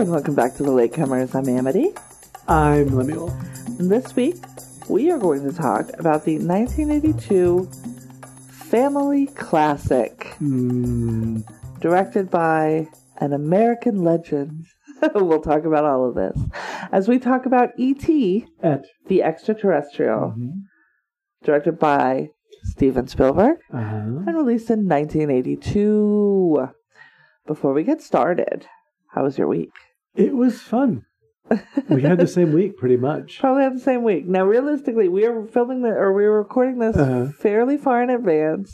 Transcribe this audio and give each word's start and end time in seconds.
And 0.00 0.10
welcome 0.10 0.34
back 0.34 0.54
to 0.54 0.62
the 0.62 0.70
Latecomers. 0.70 1.34
I'm 1.34 1.46
Amity. 1.46 1.90
I'm 2.48 2.96
Lemuel. 2.96 3.28
And 3.78 3.90
this 3.90 4.16
week 4.16 4.36
we 4.88 5.10
are 5.10 5.18
going 5.18 5.44
to 5.44 5.54
talk 5.54 5.90
about 5.98 6.24
the 6.24 6.38
1982 6.38 7.66
family 8.50 9.26
classic 9.26 10.34
Mm, 10.40 11.44
directed 11.80 12.30
by 12.30 12.88
an 13.18 13.34
American 13.34 14.02
legend. 14.02 14.64
we'll 15.14 15.42
talk 15.42 15.66
about 15.66 15.84
all 15.84 16.08
of 16.08 16.14
this 16.14 16.40
as 16.92 17.06
we 17.06 17.18
talk 17.18 17.44
about 17.44 17.72
E.T., 17.76 18.46
at 18.62 18.86
the 19.08 19.22
extraterrestrial, 19.22 20.32
Mhm. 20.34 20.62
directed 21.44 21.78
by 21.78 22.30
Steven 22.64 23.06
Spielberg 23.06 23.58
uh-huh. 23.70 23.96
and 24.26 24.34
released 24.34 24.70
in 24.70 24.88
1982. 24.88 26.68
Before 27.46 27.74
we 27.74 27.84
get 27.84 28.00
started, 28.00 28.66
how 29.08 29.24
was 29.24 29.36
your 29.36 29.46
week? 29.46 29.72
It 30.14 30.34
was 30.34 30.60
fun. 30.60 31.04
We 31.88 32.02
had 32.02 32.18
the 32.18 32.26
same 32.26 32.52
week, 32.52 32.76
pretty 32.76 32.96
much. 32.96 33.38
Probably 33.40 33.64
had 33.64 33.76
the 33.76 33.80
same 33.80 34.02
week. 34.04 34.26
Now, 34.26 34.44
realistically, 34.44 35.08
we 35.08 35.24
are 35.24 35.44
filming 35.46 35.82
the 35.82 35.88
or 35.90 36.12
we 36.12 36.24
are 36.24 36.38
recording 36.38 36.78
this 36.78 36.96
Uh-huh. 36.96 37.32
fairly 37.38 37.76
far 37.76 38.02
in 38.02 38.10
advance. 38.10 38.70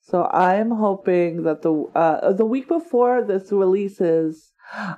So 0.00 0.24
I'm 0.32 0.70
hoping 0.70 1.42
that 1.42 1.62
the 1.62 1.72
uh, 1.94 2.32
the 2.32 2.46
week 2.46 2.66
before 2.68 3.22
this 3.22 3.52
releases, 3.52 4.52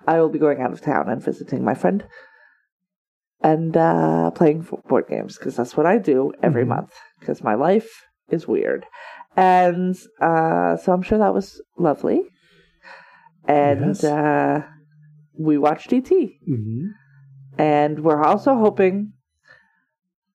I 0.06 0.20
will 0.20 0.28
be 0.28 0.38
going 0.38 0.60
out 0.60 0.72
of 0.72 0.80
town 0.80 1.08
and 1.08 1.22
visiting 1.22 1.64
my 1.64 1.74
friend 1.74 2.04
and 3.42 3.76
uh, 3.76 4.30
playing 4.32 4.66
board 4.88 5.06
games 5.08 5.36
because 5.36 5.56
that's 5.56 5.76
what 5.76 5.86
I 5.86 5.98
do 5.98 6.32
every 6.42 6.64
Mhm. 6.64 6.68
month 6.68 6.92
because 7.18 7.42
my 7.42 7.54
life 7.54 7.90
is 8.28 8.46
weird. 8.46 8.86
And 9.36 9.96
uh, 10.20 10.76
so 10.76 10.92
I'm 10.92 11.02
sure 11.02 11.18
that 11.18 11.34
was 11.34 11.60
lovely. 11.78 12.22
And 13.48 13.80
Yes. 13.96 14.04
We 15.38 15.58
watched 15.58 15.92
ET. 15.92 16.08
hmm 16.08 16.86
And 17.58 18.00
we're 18.00 18.22
also 18.22 18.56
hoping 18.56 19.12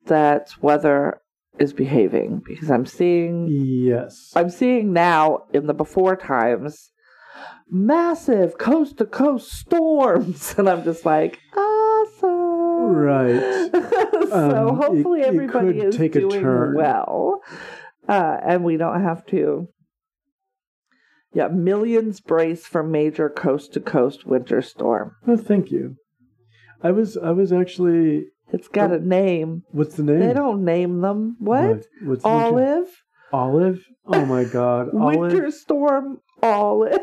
that 0.05 0.49
weather 0.61 1.21
is 1.57 1.73
behaving 1.73 2.41
because 2.45 2.69
I'm 2.69 2.85
seeing 2.85 3.47
Yes. 3.49 4.33
I'm 4.35 4.49
seeing 4.49 4.93
now 4.93 5.43
in 5.53 5.67
the 5.67 5.73
before 5.73 6.15
times 6.15 6.91
massive 7.69 8.57
coast 8.57 8.97
to 8.97 9.05
coast 9.05 9.51
storms 9.51 10.53
and 10.57 10.69
I'm 10.69 10.83
just 10.83 11.05
like 11.05 11.39
awesome 11.55 12.33
Right. 12.93 13.39
so 14.29 14.69
Um, 14.69 14.75
hopefully 14.75 15.21
it- 15.21 15.23
it 15.23 15.27
everybody 15.29 15.73
could 15.79 15.87
is 15.87 16.11
doing 16.11 16.73
well 16.75 17.41
uh, 18.07 18.37
and 18.43 18.63
we 18.63 18.77
don't 18.77 19.01
have 19.01 19.25
to 19.27 19.67
yeah 21.35 21.47
millions 21.49 22.19
brace 22.19 22.65
for 22.65 22.81
major 22.81 23.29
coast 23.29 23.73
to 23.73 23.79
coast 23.79 24.25
winter 24.25 24.61
storm 24.61 25.15
Oh, 25.27 25.37
thank 25.37 25.69
you. 25.71 25.95
I 26.81 26.91
was 26.91 27.17
I 27.17 27.31
was 27.31 27.51
actually 27.51 28.25
it's 28.51 28.67
got 28.67 28.91
a 28.91 28.99
name 28.99 29.63
what's 29.71 29.95
the 29.95 30.03
name? 30.03 30.19
They 30.19 30.33
don't 30.33 30.63
name 30.63 31.01
them. 31.01 31.35
What? 31.39 31.85
What's 32.01 32.23
the 32.23 32.29
name? 32.29 32.53
Olive? 32.53 32.87
Olive? 33.33 33.79
Oh 34.05 34.25
my 34.25 34.43
god. 34.43 34.89
Winter 34.93 35.43
Olive. 35.43 35.53
Storm 35.53 36.17
Olive. 36.41 36.99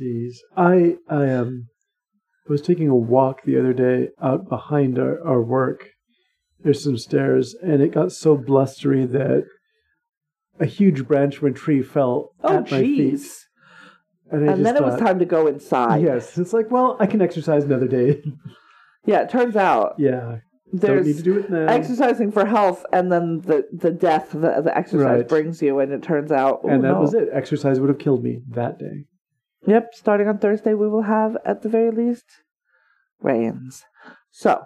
Jeez. 0.00 0.34
I 0.56 0.96
I 1.08 1.30
um 1.30 1.66
was 2.48 2.62
taking 2.62 2.88
a 2.88 2.96
walk 2.96 3.42
the 3.44 3.58
other 3.58 3.72
day 3.72 4.08
out 4.20 4.48
behind 4.48 4.98
our, 4.98 5.24
our 5.26 5.42
work. 5.42 5.88
There's 6.60 6.82
some 6.82 6.98
stairs 6.98 7.54
and 7.62 7.82
it 7.82 7.92
got 7.92 8.12
so 8.12 8.36
blustery 8.36 9.06
that 9.06 9.44
a 10.60 10.66
huge 10.66 11.06
branch 11.06 11.36
from 11.38 11.48
a 11.48 11.52
tree 11.52 11.82
fell 11.82 12.34
Oh, 12.42 12.56
at 12.58 12.70
my 12.70 12.80
feet. 12.80 13.20
And, 14.30 14.48
And 14.48 14.64
then 14.64 14.74
just 14.74 14.76
it 14.76 14.82
uh, 14.82 14.90
was 14.92 15.00
time 15.00 15.18
to 15.18 15.24
go 15.24 15.46
inside. 15.46 16.02
Yes, 16.02 16.38
it's 16.38 16.52
like, 16.52 16.70
well, 16.70 16.96
I 17.00 17.06
can 17.06 17.20
exercise 17.20 17.64
another 17.64 17.88
day. 17.88 18.22
Yeah, 19.04 19.22
it 19.22 19.30
turns 19.30 19.56
out 19.56 19.96
yeah, 19.98 20.36
don't 20.78 21.04
need 21.04 21.16
to 21.16 21.24
do 21.24 21.36
it 21.40 21.50
now. 21.50 21.66
exercising 21.66 22.30
for 22.30 22.46
health 22.46 22.86
and 22.92 23.10
then 23.10 23.40
the, 23.40 23.66
the 23.72 23.90
death 23.90 24.28
that 24.32 24.62
the 24.62 24.78
exercise 24.78 25.18
Right. 25.18 25.28
brings 25.28 25.60
you. 25.60 25.80
And 25.80 25.92
it 25.92 26.04
turns 26.04 26.30
out. 26.30 26.60
and 26.62 26.84
that 26.84 26.92
no. 26.92 27.00
was 27.00 27.12
it. 27.12 27.28
Exercise 27.32 27.80
would 27.80 27.88
have 27.88 27.98
killed 27.98 28.22
me 28.22 28.42
that 28.50 28.78
day. 28.78 29.06
Yep, 29.66 29.94
starting 29.94 30.28
on 30.28 30.38
Thursday, 30.38 30.72
we 30.74 30.88
will 30.88 31.02
have, 31.02 31.36
at 31.44 31.62
the 31.62 31.68
very 31.68 31.90
least, 31.90 32.26
rains. 33.20 33.82
So, 34.30 34.62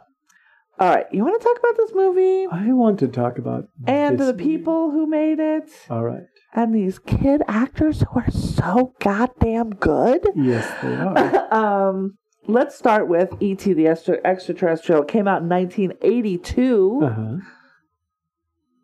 all 0.78 0.88
right, 0.94 1.06
you 1.12 1.24
want 1.24 1.40
to 1.40 1.44
talk 1.48 1.58
about 1.58 1.76
this 1.76 1.92
movie 1.94 2.46
I 2.50 2.72
want 2.72 2.98
to 3.00 3.08
talk 3.08 3.38
about 3.38 3.68
and 3.86 4.18
the 4.18 4.26
movie. 4.32 4.44
people 4.44 4.90
who 4.90 5.06
made 5.06 5.38
it 5.38 5.70
All 5.88 6.04
right. 6.04 6.24
and 6.54 6.74
these 6.74 6.98
kid 6.98 7.42
actors 7.48 8.00
who 8.00 8.20
are 8.20 8.30
so 8.30 8.92
goddamn 9.00 9.70
good? 9.70 10.26
Yes, 10.34 10.66
they 10.82 10.94
are. 10.96 11.54
um, 11.88 12.18
let's 12.46 12.76
start 12.76 13.08
with 13.08 13.30
E.T. 13.40 13.72
the 13.72 13.86
Extra- 13.86 14.20
Extraterrestrial. 14.24 15.02
It 15.02 15.08
came 15.08 15.26
out 15.26 15.42
in 15.42 15.48
1982. 15.48 17.00
uh-huh. 17.02 17.36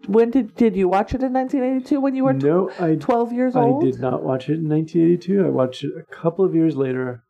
When 0.08 0.30
did 0.32 0.56
did 0.56 0.74
you 0.74 0.88
watch 0.88 1.14
it 1.14 1.22
in 1.22 1.32
1982? 1.32 2.00
When 2.00 2.16
you 2.16 2.24
were 2.24 2.32
No, 2.32 2.70
I 2.80 2.96
12 2.96 3.32
years 3.32 3.54
old? 3.54 3.84
I 3.84 3.86
did 3.86 4.00
not 4.00 4.24
watch 4.24 4.48
it 4.48 4.54
in 4.58 4.68
1982. 4.68 5.46
I 5.46 5.48
watched 5.48 5.84
it 5.84 5.92
a 5.96 6.02
couple 6.12 6.44
of 6.44 6.56
years 6.56 6.74
later. 6.74 7.22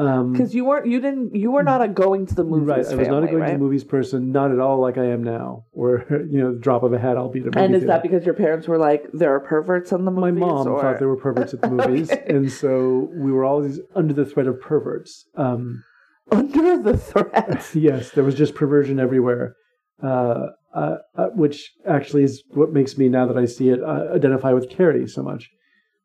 Um, 0.00 0.32
Because 0.32 0.54
you 0.54 0.64
weren't, 0.64 0.86
you 0.86 0.98
didn't, 0.98 1.34
you 1.34 1.50
were 1.50 1.62
not 1.62 1.82
a 1.82 1.88
going 1.88 2.24
to 2.26 2.34
the 2.34 2.42
movies 2.42 2.66
right, 2.68 2.86
I 2.86 2.94
was 2.94 3.08
not 3.08 3.22
a 3.22 3.26
family, 3.26 3.30
going 3.32 3.46
to 3.46 3.52
the 3.52 3.58
movies 3.58 3.84
person, 3.84 4.32
not 4.32 4.50
at 4.50 4.58
all 4.58 4.80
like 4.80 4.96
I 4.96 5.04
am 5.04 5.22
now, 5.22 5.66
where 5.72 6.24
you 6.30 6.38
know, 6.40 6.54
the 6.54 6.58
drop 6.58 6.82
of 6.82 6.94
a 6.94 6.98
hat, 6.98 7.18
I'll 7.18 7.28
be 7.28 7.40
at 7.40 7.48
a 7.48 7.50
movie 7.50 7.60
And 7.66 7.74
is 7.74 7.84
that 7.84 8.02
because 8.02 8.24
your 8.24 8.34
parents 8.34 8.66
were 8.66 8.78
like, 8.78 9.04
there 9.12 9.34
are 9.34 9.40
perverts 9.40 9.92
in 9.92 10.06
the 10.06 10.10
movies? 10.10 10.40
my 10.40 10.46
mom 10.46 10.68
or... 10.68 10.80
thought 10.80 10.98
there 10.98 11.08
were 11.08 11.18
perverts 11.18 11.52
at 11.52 11.60
the 11.60 11.68
movies, 11.78 12.10
Okay. 12.10 12.24
and 12.34 12.50
so 12.50 13.10
we 13.12 13.30
were 13.30 13.44
always 13.44 13.80
under 13.94 14.14
the 14.14 14.24
threat 14.24 14.46
of 14.46 14.58
perverts. 14.60 15.26
Um, 15.36 15.84
under 16.32 16.82
the 16.82 16.96
threat. 16.96 17.68
yes, 17.74 18.10
there 18.12 18.24
was 18.24 18.34
just 18.36 18.54
perversion 18.54 18.98
everywhere, 19.00 19.54
uh, 20.02 20.46
uh, 20.74 20.96
uh, 21.16 21.26
which 21.34 21.72
actually 21.86 22.22
is 22.22 22.42
what 22.52 22.72
makes 22.72 22.96
me, 22.96 23.08
now 23.08 23.26
that 23.26 23.36
I 23.36 23.44
see 23.44 23.68
it, 23.68 23.82
uh, 23.82 24.14
identify 24.14 24.52
with 24.52 24.70
Carrie 24.70 25.06
so 25.08 25.22
much. 25.22 25.50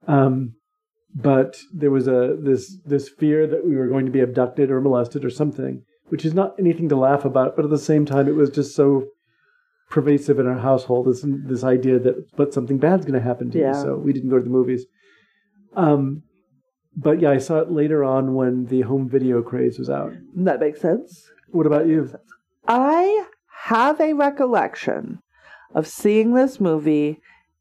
Um, 0.08 0.56
but 1.16 1.58
there 1.74 1.92
was 1.92 2.08
a 2.08 2.36
this 2.40 2.78
this 2.86 3.08
fear 3.10 3.48
that 3.48 3.66
we 3.66 3.76
were 3.76 3.88
going 3.88 4.06
to 4.06 4.12
be 4.12 4.20
abducted 4.20 4.70
or 4.70 4.82
molested 4.82 5.24
or 5.24 5.30
something, 5.30 5.82
which 6.10 6.26
is 6.26 6.34
not 6.34 6.54
anything 6.60 6.90
to 6.90 6.96
laugh 6.96 7.24
about, 7.26 7.56
but 7.56 7.64
at 7.66 7.72
the 7.72 7.78
same 7.78 8.06
time, 8.06 8.28
it 8.28 8.36
was 8.36 8.50
just 8.50 8.76
so 8.76 9.06
pervasive 9.90 10.40
in 10.40 10.48
our 10.48 10.60
household. 10.60 11.08
This 11.08 11.26
this 11.46 11.64
idea 11.64 12.00
that 12.00 12.16
but 12.36 12.54
something 12.54 12.78
bad's 12.78 13.06
going 13.06 13.20
to 13.20 13.26
happen 13.26 13.50
to 13.52 13.60
Yeah. 13.60 13.76
you, 13.78 13.82
so 13.82 13.96
we 13.98 14.12
didn't 14.14 14.30
go 14.30 14.38
to 14.38 14.44
the 14.44 14.50
movies. 14.50 14.86
Um, 15.76 16.24
but 16.98 17.20
yeah, 17.22 17.32
I 17.32 17.38
saw 17.38 17.60
it 17.60 17.72
later 17.72 18.04
on 18.04 18.34
when 18.36 18.66
the 18.66 18.82
home 18.82 19.10
video 19.10 19.42
craze 19.42 19.78
was 19.80 19.90
out. 19.90 20.14
that 20.36 20.60
makes 20.60 20.82
sense. 20.82 21.30
What 21.52 21.66
about 21.66 21.88
you? 21.88 22.10
I 22.68 23.26
have 23.64 24.00
a 24.02 24.14
recollection 24.14 25.20
of 25.74 25.88
seeing 25.88 26.34
this 26.34 26.60
movie 26.60 27.20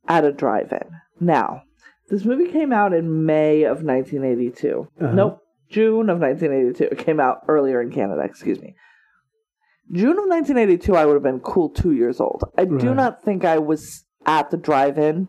at 0.09 0.25
a 0.25 0.33
drive-in. 0.33 0.89
Now, 1.21 1.63
this 2.09 2.25
movie 2.25 2.51
came 2.51 2.73
out 2.73 2.93
in 2.93 3.25
May 3.25 3.63
of 3.63 3.83
1982. 3.83 4.89
Uh-huh. 5.01 5.13
Nope, 5.13 5.41
June 5.69 6.11
of 6.11 6.19
1982. 6.21 6.85
It 6.93 7.05
came 7.05 7.21
out 7.21 7.43
earlier 7.49 7.81
in 7.81 7.91
Canada, 7.91 8.23
excuse 8.23 8.61
me. 8.61 8.75
June 9.93 10.19
of 10.19 10.25
1982, 10.27 10.97
I 10.97 11.05
would 11.05 11.15
have 11.15 11.23
been 11.23 11.41
cool 11.41 11.69
two 11.69 11.93
years 11.93 12.21
old. 12.21 12.43
I 12.57 12.65
do 12.65 12.95
not 12.95 13.23
think 13.23 13.45
I 13.45 13.59
was 13.59 14.05
at 14.25 14.51
the 14.51 14.57
drive-in 14.57 15.29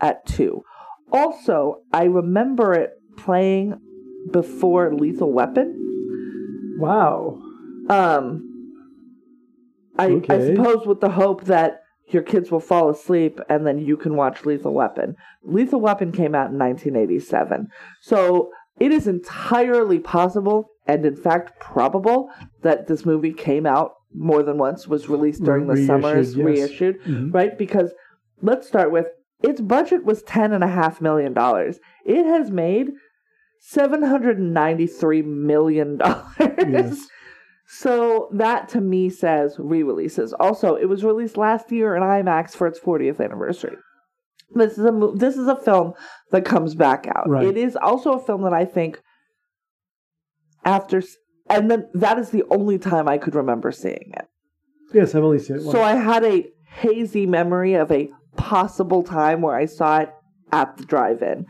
at 0.00 0.24
two. 0.26 0.62
Also, 1.10 1.82
I 1.92 2.04
remember 2.04 2.72
it 2.72 2.90
playing 3.16 3.80
before 4.30 4.94
Lethal 4.94 5.32
Weapon. 5.32 6.76
Wow. 6.78 7.40
Um, 7.88 8.56
I, 9.98 10.20
I 10.28 10.40
suppose 10.40 10.86
with 10.86 11.00
the 11.00 11.10
hope 11.10 11.44
that 11.44 11.80
your 12.08 12.22
kids 12.22 12.50
will 12.50 12.60
fall 12.60 12.88
asleep 12.90 13.40
and 13.48 13.66
then 13.66 13.78
you 13.78 13.96
can 13.96 14.16
watch 14.16 14.44
Lethal 14.44 14.72
Weapon. 14.74 15.16
Lethal 15.42 15.80
Weapon 15.80 16.12
came 16.12 16.34
out 16.34 16.50
in 16.50 16.58
1987. 16.58 17.68
So 18.00 18.50
it 18.78 18.92
is 18.92 19.06
entirely 19.06 19.98
possible 19.98 20.70
and 20.86 21.04
in 21.04 21.16
fact 21.16 21.58
probable 21.60 22.30
that 22.62 22.86
this 22.86 23.04
movie 23.04 23.32
came 23.32 23.66
out 23.66 23.92
more 24.14 24.42
than 24.42 24.56
once, 24.56 24.86
was 24.86 25.08
released 25.08 25.42
during 25.42 25.66
the 25.66 25.74
Reissued, 25.74 25.86
summers, 25.86 26.36
yes. 26.36 26.44
reissued, 26.46 27.02
Mhm. 27.02 27.34
right? 27.34 27.58
Because 27.58 27.92
let's 28.40 28.66
start 28.66 28.90
with 28.92 29.06
its 29.42 29.60
budget 29.60 30.04
was 30.04 30.22
ten 30.22 30.52
and 30.52 30.64
a 30.64 30.68
half 30.68 31.00
million 31.00 31.32
dollars. 31.34 31.78
It 32.06 32.24
has 32.24 32.50
made 32.50 32.92
seven 33.58 34.02
hundred 34.02 34.38
and 34.38 34.54
ninety 34.54 34.86
three 34.86 35.22
million 35.22 35.96
dollars. 35.98 36.24
Yes. 36.38 37.08
So 37.68 38.28
that 38.32 38.68
to 38.70 38.80
me 38.80 39.10
says 39.10 39.56
re-releases. 39.58 40.32
Also, 40.34 40.76
it 40.76 40.86
was 40.86 41.04
released 41.04 41.36
last 41.36 41.72
year 41.72 41.96
in 41.96 42.02
IMAX 42.02 42.52
for 42.52 42.66
its 42.66 42.78
40th 42.78 43.20
anniversary. 43.20 43.76
This 44.54 44.78
is 44.78 44.84
a 44.84 45.12
this 45.16 45.36
is 45.36 45.48
a 45.48 45.56
film 45.56 45.94
that 46.30 46.44
comes 46.44 46.76
back 46.76 47.08
out. 47.08 47.28
Right. 47.28 47.46
It 47.46 47.56
is 47.56 47.76
also 47.76 48.12
a 48.12 48.24
film 48.24 48.42
that 48.42 48.52
I 48.52 48.64
think 48.64 49.00
after 50.64 51.02
and 51.50 51.68
then 51.68 51.88
that 51.94 52.18
is 52.18 52.30
the 52.30 52.44
only 52.50 52.78
time 52.78 53.08
I 53.08 53.18
could 53.18 53.34
remember 53.34 53.72
seeing 53.72 54.12
it. 54.16 54.26
Yes, 54.94 55.16
I've 55.16 55.24
only 55.24 55.40
seen 55.40 55.56
it 55.56 55.62
once. 55.64 55.72
So 55.72 55.82
I 55.82 55.94
had 55.94 56.24
a 56.24 56.46
hazy 56.68 57.26
memory 57.26 57.74
of 57.74 57.90
a 57.90 58.10
possible 58.36 59.02
time 59.02 59.40
where 59.42 59.56
I 59.56 59.66
saw 59.66 59.98
it 59.98 60.14
at 60.52 60.76
the 60.76 60.84
drive-in, 60.84 61.46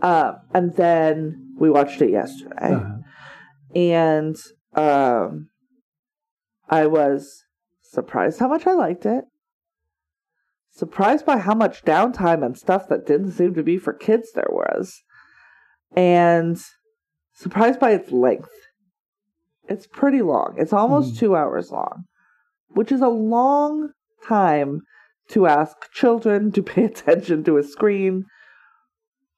uh, 0.00 0.32
and 0.54 0.74
then 0.76 1.54
we 1.58 1.68
watched 1.68 2.00
it 2.00 2.10
yesterday. 2.10 2.74
Uh-huh. 2.74 2.96
and 3.74 4.36
um, 4.74 5.49
I 6.70 6.86
was 6.86 7.44
surprised 7.82 8.38
how 8.38 8.48
much 8.48 8.66
I 8.66 8.72
liked 8.72 9.04
it. 9.04 9.24
Surprised 10.72 11.26
by 11.26 11.38
how 11.38 11.54
much 11.54 11.84
downtime 11.84 12.46
and 12.46 12.56
stuff 12.56 12.88
that 12.88 13.06
didn't 13.06 13.32
seem 13.32 13.54
to 13.54 13.62
be 13.62 13.76
for 13.76 13.92
kids 13.92 14.30
there 14.32 14.48
was. 14.50 15.02
And 15.96 16.56
surprised 17.34 17.80
by 17.80 17.90
its 17.90 18.12
length. 18.12 18.52
It's 19.68 19.88
pretty 19.88 20.22
long. 20.22 20.54
It's 20.58 20.72
almost 20.72 21.14
Mm. 21.14 21.18
two 21.18 21.36
hours 21.36 21.72
long, 21.72 22.04
which 22.68 22.92
is 22.92 23.00
a 23.00 23.08
long 23.08 23.90
time 24.24 24.82
to 25.30 25.46
ask 25.46 25.90
children 25.92 26.52
to 26.52 26.62
pay 26.62 26.84
attention 26.92 27.42
to 27.44 27.56
a 27.56 27.64
screen 27.64 28.24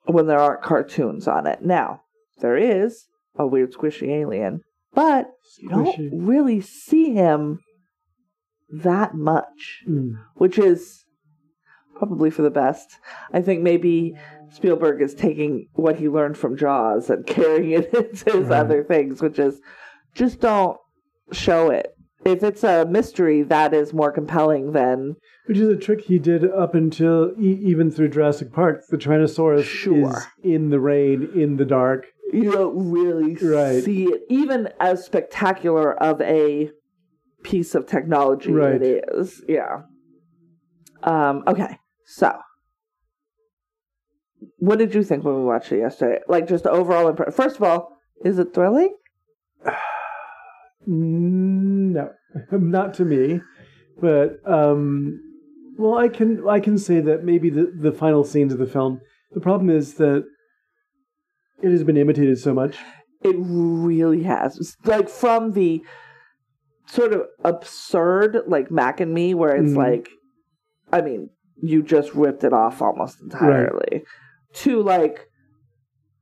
when 0.05 0.26
there 0.26 0.38
aren't 0.38 0.62
cartoons 0.62 1.26
on 1.26 1.46
it. 1.46 1.62
Now, 1.62 2.02
there 2.40 2.56
is 2.58 3.06
a 3.37 3.46
weird 3.46 3.73
squishy 3.73 4.08
alien, 4.08 4.61
but 4.94 5.27
you 5.59 5.69
don't 5.69 6.25
really 6.25 6.61
see 6.61 7.12
him 7.15 7.61
that 8.71 9.15
much, 9.15 9.83
Mm. 9.89 10.15
which 10.35 10.59
is 10.59 11.05
probably 11.97 12.31
for 12.31 12.43
the 12.43 12.50
best. 12.50 12.99
I 13.33 13.43
think 13.43 13.62
maybe 13.62 14.15
Spielberg 14.50 15.00
is 15.03 15.15
taking 15.15 15.69
what 15.75 15.97
he 15.97 16.09
learned 16.09 16.37
from 16.37 16.56
Jaws 16.56 17.11
and 17.11 17.27
carrying 17.37 17.71
it 17.73 17.93
into 17.94 18.39
his 18.39 18.49
Right. 18.49 18.59
other 18.59 18.83
things, 18.83 19.21
which 19.23 19.39
is 19.39 19.61
just 20.15 20.41
don't 20.41 20.77
show 21.33 21.71
it. 21.71 21.95
If 22.25 22.43
it's 22.45 22.62
a 22.62 22.87
mystery, 22.87 23.43
that 23.43 23.75
is 23.75 23.93
more 23.93 24.12
compelling 24.12 24.73
than 24.73 25.17
Which 25.47 25.59
is 25.59 25.69
a 25.69 25.77
trick 25.77 26.03
he 26.03 26.19
did 26.21 26.49
up 26.49 26.73
until 26.75 27.33
e- 27.38 27.59
even 27.62 27.91
through 27.91 28.11
Jurassic 28.11 28.53
Park. 28.53 28.83
The 28.91 28.97
Tyrannosaurus 28.97 29.65
Sure. 29.65 30.09
is 30.11 30.27
in 30.45 30.71
the 30.71 30.79
rain, 30.79 31.29
in 31.35 31.56
the 31.56 31.65
dark. 31.65 32.06
You 32.33 32.51
don't 32.53 32.91
really 32.91 33.35
Right. 33.37 33.83
see 33.83 34.05
it, 34.05 34.23
even 34.29 34.69
as 34.81 35.05
spectacular 35.05 35.93
of 36.03 36.21
a 36.21 36.71
piece 37.43 37.75
of 37.75 37.87
technology 37.87 38.53
Right. 38.53 38.81
it 38.81 39.05
is. 39.13 39.43
Yeah. 39.49 39.83
Um, 41.03 41.43
okay, 41.47 41.79
so 42.05 42.39
what 44.59 44.79
did 44.79 44.95
you 44.95 45.03
think 45.03 45.25
when 45.25 45.35
we 45.37 45.45
watched 45.45 45.73
it 45.73 45.79
yesterday? 45.79 46.21
Like, 46.29 46.47
just 46.47 46.65
the 46.65 46.71
overall 46.71 47.09
impression. 47.09 47.33
First 47.33 47.57
of 47.57 47.63
all, 47.65 47.97
is 48.25 48.39
it 48.39 48.55
thrilling? 48.55 48.95
No, 50.85 52.11
not 52.51 52.95
to 52.95 53.05
me. 53.05 53.41
But 54.01 54.39
um, 54.45 55.21
well, 55.79 55.97
I 55.97 56.09
can 56.09 56.43
I 56.49 56.59
can 56.59 56.77
say 56.77 57.01
that 57.01 57.23
maybe 57.23 57.51
the 57.51 57.73
the 57.79 57.93
final 57.93 58.25
scenes 58.25 58.53
of 58.53 58.59
the 58.59 58.67
film. 58.67 59.01
The 59.33 59.41
problem 59.41 59.71
is 59.71 59.95
that 59.95 60.25
it 61.62 61.70
has 61.70 61.85
been 61.85 61.97
imitated 61.97 62.38
so 62.38 62.53
much. 62.55 62.76
It 63.23 63.37
really 63.38 64.25
has. 64.25 64.56
It's 64.59 64.76
like 64.85 65.09
from 65.09 65.53
the 65.53 65.82
sort 66.87 67.12
of 67.12 67.23
absurd, 67.44 68.38
like 68.47 68.70
Mac 68.70 69.00
and 69.00 69.14
Me, 69.14 69.32
where 69.35 69.55
it's 69.55 69.73
Mhm. 69.73 69.76
like, 69.76 70.09
I 70.93 71.00
mean, 71.00 71.31
you 71.62 71.82
just 71.82 72.14
ripped 72.14 72.44
it 72.44 72.53
off 72.53 72.82
almost 72.82 73.20
entirely, 73.23 74.05
to 74.55 74.82
like, 74.82 75.29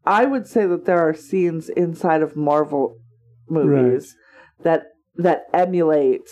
I 0.04 0.26
would 0.26 0.46
say 0.46 0.66
that 0.66 0.84
there 0.84 0.98
are 0.98 1.14
scenes 1.14 1.69
inside 1.70 2.22
of 2.22 2.37
Marvel 2.37 2.96
movies 3.48 4.14
that 4.62 4.84
that 5.16 5.44
emulate 5.52 6.28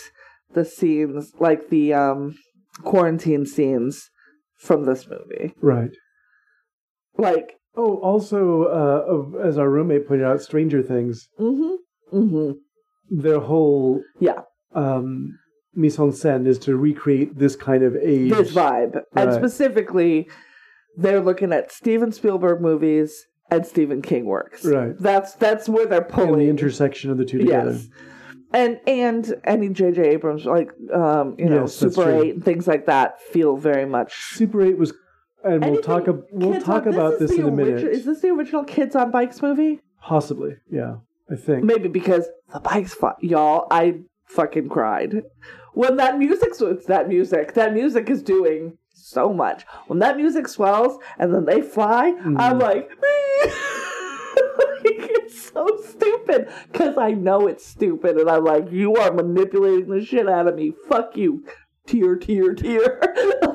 the 0.52 0.64
scenes, 0.64 1.32
like 1.40 1.68
the 1.68 1.92
um, 1.92 2.34
quarantine 2.82 3.44
scenes 3.44 4.10
from 4.56 4.84
this 4.84 5.06
movie. 5.08 5.54
Right. 5.60 5.90
Like, 7.16 7.57
Oh, 7.80 7.98
also, 7.98 8.64
uh, 8.64 9.38
as 9.46 9.56
our 9.56 9.70
roommate 9.70 10.08
pointed 10.08 10.26
out, 10.26 10.42
Stranger 10.42 10.82
Things. 10.82 11.28
mm-hmm, 11.38 12.16
mm-hmm, 12.18 12.52
Their 13.08 13.38
whole 13.38 14.02
yeah. 14.18 14.40
um, 14.74 15.38
mise 15.74 15.98
en 15.98 16.10
scène 16.10 16.46
is 16.48 16.58
to 16.60 16.76
recreate 16.76 17.38
this 17.38 17.54
kind 17.54 17.84
of 17.84 17.94
age. 17.96 18.32
this 18.32 18.52
vibe. 18.52 19.00
And 19.14 19.32
specifically, 19.32 20.28
they're 20.96 21.20
looking 21.20 21.52
at 21.52 21.70
Steven 21.70 22.10
Spielberg 22.10 22.60
movies 22.60 23.26
and 23.50 23.64
Stephen 23.64 24.02
King 24.02 24.24
works. 24.26 24.64
Right. 24.64 24.98
That's 24.98 25.34
that's 25.34 25.68
where 25.68 25.86
they're 25.86 26.02
and 26.02 26.08
pulling. 26.12 26.40
the 26.40 26.48
intersection 26.48 27.10
of 27.12 27.16
the 27.18 27.24
two 27.24 27.38
together. 27.38 27.72
Yes. 27.72 27.88
And 28.52 28.80
and 28.86 29.34
any 29.44 29.68
J.J. 29.68 30.02
Abrams 30.02 30.44
like 30.46 30.70
um 30.92 31.36
you 31.38 31.48
know 31.48 31.62
Yes, 31.62 31.74
Super. 31.76 32.10
Eight 32.10 32.34
and 32.34 32.44
things 32.44 32.66
like 32.66 32.86
that 32.86 33.20
feel 33.22 33.56
very 33.56 33.86
much. 33.86 34.12
Super 34.32 34.62
Eight 34.62 34.78
was, 34.78 34.92
and 35.44 35.64
we'll 35.64 35.82
talk. 35.82 36.08
ab- 36.08 36.24
We'll 36.32 36.60
talk 36.60 36.86
on- 36.86 36.94
about 36.94 37.14
is 37.14 37.18
this 37.30 37.32
in 37.38 37.46
a 37.46 37.50
minute. 37.50 37.84
origi- 37.84 37.88
Is 37.90 38.04
this 38.04 38.20
the 38.20 38.28
original 38.30 38.64
Kids 38.64 38.94
on 38.96 39.10
Bikes 39.10 39.40
movie? 39.42 39.80
Possibly, 40.02 40.56
yeah. 40.70 40.96
I 41.30 41.36
think. 41.36 41.64
Maybe 41.64 41.88
because 41.88 42.28
the 42.52 42.60
bikes, 42.60 42.94
fu- 42.94 43.10
y'all. 43.20 43.66
I 43.70 44.00
fucking 44.24 44.68
cried 44.68 45.22
when 45.74 45.96
that 45.96 46.18
music. 46.18 46.50
It's 46.60 46.86
that 46.86 47.08
music. 47.08 47.54
That 47.54 47.74
music 47.74 48.08
is 48.10 48.22
doing 48.22 48.78
so 48.94 49.32
much. 49.32 49.64
When 49.86 49.98
that 50.00 50.16
music 50.16 50.48
swells 50.48 50.98
and 51.18 51.32
then 51.34 51.44
they 51.44 51.60
fly, 51.62 52.14
I'm 52.24 52.34
Mhm. 52.36 52.60
like, 52.60 52.90
like, 54.58 55.10
it's 55.10 55.50
so 55.52 55.66
stupid 55.84 56.48
because 56.72 56.96
I 56.96 57.12
know 57.12 57.46
it's 57.46 57.64
stupid, 57.66 58.16
and 58.16 58.28
I'm 58.30 58.44
like, 58.44 58.70
you 58.72 58.94
are 58.96 59.12
manipulating 59.12 59.90
the 59.90 60.04
shit 60.04 60.28
out 60.28 60.46
of 60.48 60.54
me. 60.54 60.72
Fuck 60.88 61.16
you, 61.16 61.44
tear, 61.86 62.16
tear, 62.16 62.54
tear. 62.54 63.00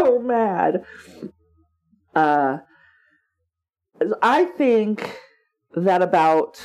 so 0.00 0.18
mad. 0.18 0.84
Uh, 2.14 2.58
I 4.22 4.44
think 4.44 5.18
that 5.74 6.02
about 6.02 6.60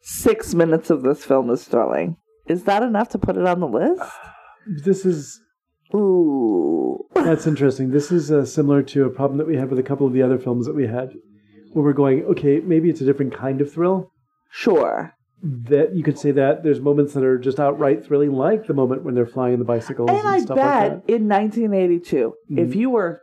six 0.00 0.54
minutes 0.54 0.90
of 0.90 1.02
this 1.02 1.24
film 1.24 1.50
is 1.50 1.64
thrilling. 1.64 2.16
Is 2.46 2.64
that 2.64 2.82
enough 2.82 3.10
to 3.10 3.18
put 3.18 3.36
it 3.36 3.46
on 3.46 3.60
the 3.60 3.68
list? 3.68 4.10
This 4.84 5.04
is 5.04 5.40
Ooh. 5.94 7.06
that's 7.14 7.46
interesting. 7.46 7.90
This 7.90 8.10
is 8.10 8.30
uh, 8.30 8.44
similar 8.44 8.82
to 8.84 9.04
a 9.04 9.10
problem 9.10 9.38
that 9.38 9.46
we 9.46 9.56
had 9.56 9.70
with 9.70 9.78
a 9.78 9.82
couple 9.82 10.06
of 10.06 10.12
the 10.12 10.22
other 10.22 10.38
films 10.38 10.66
that 10.66 10.74
we 10.74 10.86
had, 10.86 11.12
where 11.72 11.84
we're 11.84 11.92
going, 11.92 12.24
okay, 12.24 12.60
maybe 12.60 12.88
it's 12.88 13.00
a 13.00 13.04
different 13.04 13.34
kind 13.34 13.60
of 13.60 13.72
thrill. 13.72 14.12
Sure. 14.50 15.14
That 15.42 15.94
you 15.94 16.02
could 16.02 16.18
say 16.18 16.32
that 16.32 16.64
there's 16.64 16.80
moments 16.80 17.14
that 17.14 17.22
are 17.22 17.38
just 17.38 17.60
outright 17.60 18.04
thrilling, 18.04 18.32
like 18.32 18.66
the 18.66 18.74
moment 18.74 19.04
when 19.04 19.14
they're 19.14 19.24
flying 19.26 19.58
the 19.60 19.64
bicycles 19.64 20.10
and, 20.10 20.18
And 20.18 20.28
I 20.28 20.38
bet 20.54 20.92
like 20.94 21.02
in 21.08 21.28
1982, 21.28 22.34
if 22.50 22.70
Mhm. 22.70 22.74
you 22.74 22.90
were 22.90 23.22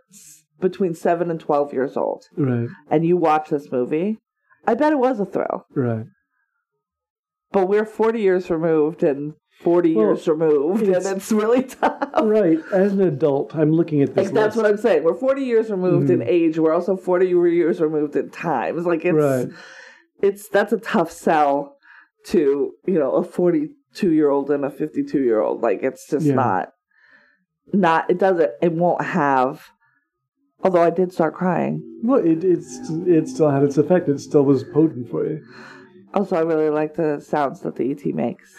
between 0.61 0.93
7 0.93 1.29
and 1.29 1.39
12 1.41 1.73
years 1.73 1.97
old. 1.97 2.23
Right, 2.37 2.69
and 2.89 3.05
you 3.05 3.17
watched 3.17 3.49
this 3.51 3.69
movie, 3.69 4.19
I 4.65 4.75
bet 4.75 4.93
it 4.93 4.99
was 4.99 5.19
a 5.19 5.25
thrill. 5.25 5.65
right. 5.75 6.05
But 7.51 7.67
we're 7.67 7.85
40 7.85 8.21
years 8.21 8.49
removed 8.49 9.03
and 9.03 9.33
40 9.61 9.93
Well, 9.95 10.07
years 10.07 10.27
removed, 10.27 10.83
it's- 10.83 11.05
and 11.05 11.17
it's 11.17 11.31
really 11.31 11.63
tough. 11.63 12.09
Right. 12.23 12.59
As 12.73 12.93
an 12.93 13.01
adult, 13.01 13.55
I'm 13.55 13.71
looking 13.71 14.01
at 14.01 14.13
this. 14.13 14.25
Like 14.27 14.33
that's 14.33 14.55
what 14.55 14.65
I'm 14.65 14.77
saying. 14.77 15.03
We're 15.03 15.13
40 15.15 15.43
years 15.43 15.69
removed 15.69 16.09
in 16.09 16.19
Mhm. 16.19 16.27
age. 16.27 16.59
We're 16.59 16.73
also 16.73 16.95
40 16.97 17.27
years 17.27 17.79
removed 17.81 18.15
in 18.15 18.29
times. 18.29 18.85
Like 18.85 19.05
it's 19.05 19.13
Right. 19.15 19.47
it's 20.21 20.47
that's 20.49 20.73
a 20.73 20.79
tough 20.79 21.11
sell 21.11 21.74
to 22.27 22.73
you 22.85 22.99
know 22.99 23.11
a 23.13 23.23
42 23.23 24.11
year 24.11 24.29
old 24.29 24.49
and 24.51 24.65
a 24.65 24.69
52 24.69 25.19
year 25.21 25.41
old. 25.41 25.61
Like 25.61 25.79
it's 25.83 26.07
just 26.09 26.25
Yeah. 26.25 26.35
not 26.35 26.69
not. 27.73 28.09
It 28.09 28.19
doesn't. 28.19 28.51
It 28.61 28.73
won't 28.73 29.03
have. 29.03 29.63
Although 30.63 30.81
I 30.81 30.89
did 30.89 31.11
start 31.13 31.33
crying. 31.35 31.81
Well, 32.03 32.19
it 32.23 32.43
it's 32.43 32.89
it 33.07 33.27
still 33.27 33.49
had 33.49 33.63
its 33.63 33.77
effect. 33.77 34.07
It 34.09 34.19
still 34.19 34.43
was 34.43 34.63
potent 34.63 35.09
for 35.09 35.27
you. 35.27 35.43
Also, 36.13 36.35
I 36.35 36.41
really 36.41 36.69
like 36.69 36.95
the 36.95 37.19
sounds 37.19 37.59
that 37.61 37.75
the 37.75 37.91
ET 37.91 38.05
makes. 38.15 38.49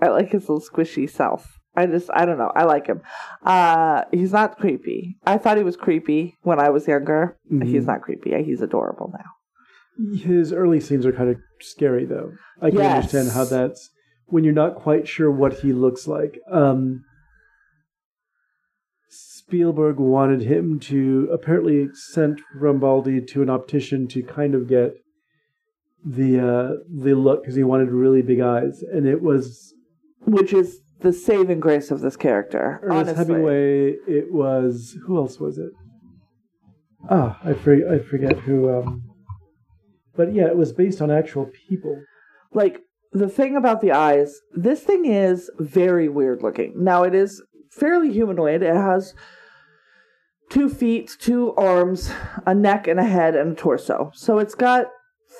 I 0.00 0.08
like 0.08 0.30
his 0.30 0.48
little 0.48 0.60
squishy 0.60 1.08
self. 1.10 1.58
I 1.74 1.86
just, 1.86 2.08
I 2.14 2.24
don't 2.24 2.38
know. 2.38 2.52
I 2.54 2.64
like 2.64 2.86
him. 2.86 3.02
Uh, 3.42 4.04
he's 4.12 4.32
not 4.32 4.56
creepy. 4.58 5.16
I 5.26 5.36
thought 5.36 5.58
he 5.58 5.64
was 5.64 5.76
creepy 5.76 6.36
when 6.42 6.58
I 6.60 6.70
was 6.70 6.86
younger. 6.86 7.36
Mhm. 7.52 7.66
He's 7.66 7.86
not 7.86 8.00
creepy. 8.02 8.32
He's 8.44 8.62
adorable 8.62 9.10
now. 9.12 9.30
His 10.16 10.52
early 10.52 10.80
scenes 10.80 11.06
are 11.06 11.12
kind 11.12 11.30
of 11.30 11.36
scary, 11.60 12.04
though. 12.04 12.32
I 12.60 12.70
can 12.70 12.78
Yes. 12.80 12.96
understand 13.14 13.30
how 13.30 13.44
that's 13.44 13.90
when 14.26 14.44
you're 14.44 14.52
not 14.52 14.74
quite 14.74 15.06
sure 15.08 15.30
what 15.30 15.54
he 15.60 15.72
looks 15.72 16.06
like. 16.06 16.38
Um, 16.50 17.04
Spielberg 19.08 19.98
wanted 19.98 20.42
him 20.42 20.80
to 20.80 21.28
apparently 21.32 21.88
sent 21.94 22.40
Rambaldi 22.60 23.26
to 23.28 23.42
an 23.42 23.48
optician 23.50 24.08
to 24.08 24.22
kind 24.22 24.54
of 24.54 24.68
get 24.68 24.94
the 26.04 26.38
uh, 26.40 26.72
the 26.92 27.14
look 27.14 27.42
because 27.42 27.54
he 27.54 27.62
wanted 27.62 27.90
really 27.90 28.22
big 28.22 28.40
eyes, 28.40 28.82
and 28.92 29.06
it 29.06 29.22
was 29.22 29.72
Which 30.20 30.52
is 30.52 30.80
the 31.00 31.12
saving 31.12 31.60
grace 31.60 31.90
of 31.90 32.00
this 32.00 32.16
character. 32.16 32.80
Ernest 32.82 33.10
honestly. 33.16 33.24
Hemingway. 33.34 33.90
It 34.08 34.32
was 34.32 34.96
who 35.06 35.16
else 35.16 35.38
was 35.38 35.58
it? 35.58 35.70
Ah, 37.08 37.38
I 37.44 37.54
forget. 37.54 37.88
I 37.88 37.98
forget 38.00 38.38
who. 38.40 38.68
Um, 38.70 39.02
but 40.16 40.34
yeah, 40.34 40.46
it 40.46 40.56
was 40.56 40.72
based 40.72 41.00
on 41.02 41.10
actual 41.10 41.46
people. 41.68 42.00
like 42.52 42.80
the 43.12 43.28
thing 43.28 43.56
about 43.56 43.80
the 43.80 43.92
eyes 43.92 44.40
this 44.54 44.80
thing 44.82 45.04
is 45.06 45.50
very 45.58 46.08
weird 46.08 46.42
looking 46.42 46.72
now 46.76 47.02
it 47.02 47.14
is 47.14 47.42
fairly 47.70 48.12
humanoid 48.12 48.62
it 48.62 48.74
has 48.74 49.14
two 50.50 50.68
feet 50.68 51.16
two 51.20 51.54
arms 51.54 52.10
a 52.46 52.54
neck 52.54 52.86
and 52.86 53.00
a 53.00 53.04
head 53.04 53.34
and 53.34 53.52
a 53.52 53.54
torso 53.54 54.10
so 54.14 54.38
it's 54.38 54.54
got 54.54 54.86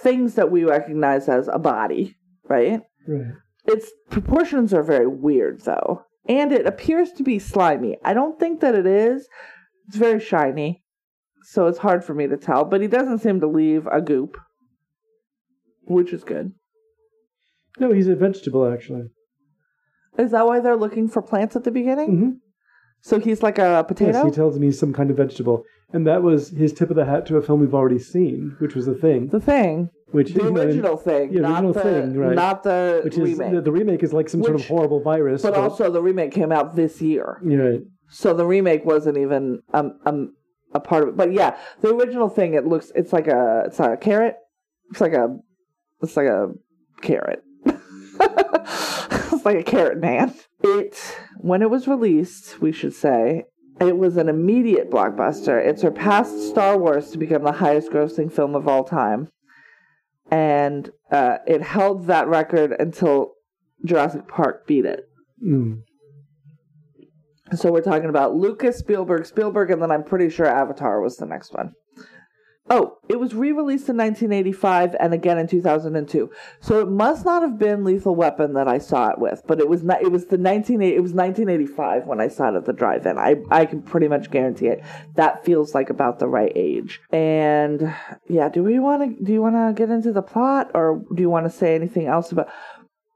things 0.02 0.34
that 0.34 0.50
we 0.50 0.64
recognize 0.64 1.28
as 1.28 1.48
a 1.48 1.58
body, 1.58 2.16
right? 2.48 2.80
Right. 3.08 3.32
Its 3.64 3.90
proportions 4.10 4.74
are 4.74 4.82
very 4.82 5.06
weird, 5.06 5.62
though. 5.62 6.02
And 6.28 6.52
it 6.52 6.66
appears 6.66 7.12
to 7.12 7.22
be 7.22 7.38
slimy. 7.38 7.96
I 8.04 8.12
don't 8.14 8.38
think 8.38 8.60
that 8.60 8.74
it 8.74 8.86
is. 8.86 9.26
It's 9.88 9.96
very 9.96 10.20
shiny. 10.20 10.82
So 11.44 11.66
it's 11.66 11.78
hard 11.78 12.04
for 12.04 12.14
me 12.14 12.26
to 12.26 12.36
tell. 12.36 12.64
But 12.64 12.80
he 12.80 12.88
doesn't 12.88 13.20
seem 13.20 13.40
to 13.40 13.46
leave 13.46 13.86
a 13.86 14.00
goop, 14.00 14.36
which 15.86 16.12
is 16.12 16.24
good. 16.24 16.52
No, 17.78 17.92
he's 17.92 18.08
a 18.08 18.14
vegetable 18.16 18.70
actually. 18.70 19.04
Is 20.18 20.30
that 20.30 20.46
why 20.46 20.60
they're 20.60 20.76
looking 20.76 21.08
for 21.08 21.20
plants 21.22 21.56
at 21.56 21.64
the 21.64 21.70
beginning? 21.70 22.08
hmm 22.18 22.30
So 23.02 23.18
he's 23.20 23.42
like 23.42 23.58
a 23.58 23.84
potato? 23.86 24.12
Yes, 24.18 24.24
he 24.24 24.30
tells 24.30 24.58
me 24.58 24.66
he's 24.68 24.78
some 24.78 24.92
kind 24.92 25.10
of 25.10 25.16
vegetable, 25.16 25.62
and 25.92 26.06
that 26.06 26.22
was 26.22 26.50
his 26.50 26.72
tip 26.72 26.90
of 26.90 26.96
the 26.96 27.04
hat 27.04 27.26
to 27.26 27.36
a 27.36 27.42
film 27.42 27.60
we've 27.60 27.74
already 27.74 27.98
seen, 27.98 28.56
which 28.58 28.74
was 28.74 28.86
the 28.86 28.94
thing, 28.94 29.28
the 29.28 29.40
thing. 29.40 29.90
which 30.12 30.32
The 30.32 30.44
you 30.44 30.50
know, 30.50 30.62
original 30.62 30.96
thing. 30.96 31.32
yeah, 31.32 31.40
not 31.42 31.64
original 31.64 31.72
the, 31.74 31.80
thing, 31.82 32.16
right. 32.18 32.34
Not 32.34 32.62
the 32.62 33.00
which 33.04 33.14
is 33.18 33.38
remake. 33.38 33.52
the, 33.52 33.60
the 33.60 33.72
remake 33.72 34.02
is 34.02 34.12
like 34.14 34.28
some 34.30 34.42
sort 34.42 34.54
of 34.56 34.66
horrible 34.66 35.00
virus, 35.02 35.42
but 35.42 35.54
also, 35.54 35.90
the 35.90 36.02
remake 36.02 36.32
came 36.32 36.50
out 36.52 36.74
this 36.76 37.00
year. 37.02 37.38
right. 37.42 37.80
So 38.08 38.32
the 38.34 38.46
remake 38.46 38.84
wasn't 38.84 39.18
even 39.18 39.60
um, 39.74 39.98
um 40.06 40.32
a 40.72 40.80
part 40.80 41.02
of 41.02 41.08
it. 41.10 41.16
But 41.16 41.32
yeah, 41.32 41.56
the 41.82 41.92
original 41.94 42.28
thing 42.28 42.54
it 42.54 42.64
looks 42.66 42.90
it's 42.94 43.12
like 43.12 43.26
a 43.26 43.64
it's 43.66 43.78
like 43.78 43.90
a 43.92 43.96
carrot. 43.96 44.36
It's 44.90 45.00
like 45.00 45.12
a 45.12 45.36
it's 46.02 46.16
like 46.16 46.26
a 46.26 46.50
carrot. 47.00 47.42
it's 47.64 49.44
like 49.44 49.58
a 49.58 49.62
carrot 49.64 49.98
man. 49.98 50.34
It 50.62 51.18
when 51.38 51.62
it 51.62 51.70
was 51.70 51.86
released, 51.86 52.60
we 52.60 52.72
should 52.72 52.94
say, 52.94 53.44
it 53.80 53.98
was 53.98 54.16
an 54.16 54.28
immediate 54.28 54.90
blockbuster. 54.90 55.64
It 55.64 55.78
surpassed 55.78 56.48
Star 56.48 56.78
Wars 56.78 57.10
to 57.10 57.18
become 57.18 57.44
the 57.44 57.52
highest 57.52 57.90
grossing 57.90 58.32
film 58.32 58.54
of 58.54 58.66
all 58.66 58.84
time. 58.84 59.28
And 60.30 60.90
uh, 61.10 61.38
it 61.46 61.62
held 61.62 62.06
that 62.06 62.26
record 62.26 62.74
until 62.78 63.34
Jurassic 63.84 64.26
Park 64.26 64.66
beat 64.66 64.86
it. 64.86 65.04
Mm. 65.46 65.82
So 67.54 67.70
we're 67.70 67.82
talking 67.82 68.08
about 68.08 68.34
Lucas, 68.34 68.78
Spielberg, 68.78 69.26
Spielberg, 69.26 69.70
and 69.70 69.80
then 69.80 69.92
I'm 69.92 70.02
pretty 70.02 70.30
sure 70.30 70.46
Avatar 70.46 71.00
was 71.00 71.16
the 71.16 71.26
next 71.26 71.52
one. 71.54 71.72
Oh, 72.68 72.98
it 73.08 73.20
was 73.20 73.32
re-released 73.32 73.88
in 73.88 73.96
1985 73.96 74.96
and 74.98 75.14
again 75.14 75.38
in 75.38 75.46
2002. 75.46 76.28
So 76.60 76.80
it 76.80 76.88
must 76.88 77.24
not 77.24 77.42
have 77.42 77.58
been 77.60 77.84
Lethal 77.84 78.16
Weapon 78.16 78.54
that 78.54 78.66
I 78.66 78.78
saw 78.78 79.10
it 79.10 79.20
with, 79.20 79.42
but 79.46 79.60
it 79.60 79.68
was 79.68 79.84
not. 79.84 80.02
It 80.02 80.10
was 80.10 80.26
the 80.26 80.36
19. 80.38 80.82
It 80.82 81.00
was 81.00 81.12
1985 81.12 82.06
when 82.06 82.20
I 82.20 82.26
saw 82.26 82.48
it 82.48 82.56
at 82.56 82.64
the 82.64 82.72
drive-in. 82.72 83.18
I 83.18 83.36
I 83.50 83.66
can 83.66 83.82
pretty 83.82 84.08
much 84.08 84.30
guarantee 84.32 84.66
it. 84.66 84.82
That 85.14 85.44
feels 85.44 85.74
like 85.76 85.90
about 85.90 86.18
the 86.18 86.26
right 86.26 86.50
age. 86.56 87.00
And 87.12 87.94
yeah, 88.28 88.48
do 88.48 88.64
we 88.64 88.80
want 88.80 89.16
to? 89.16 89.24
Do 89.24 89.32
you 89.32 89.42
want 89.42 89.54
to 89.54 89.72
get 89.80 89.90
into 89.92 90.12
the 90.12 90.22
plot, 90.22 90.72
or 90.74 91.04
do 91.14 91.22
you 91.22 91.30
want 91.30 91.46
to 91.46 91.50
say 91.56 91.76
anything 91.76 92.06
else 92.06 92.32
about? 92.32 92.48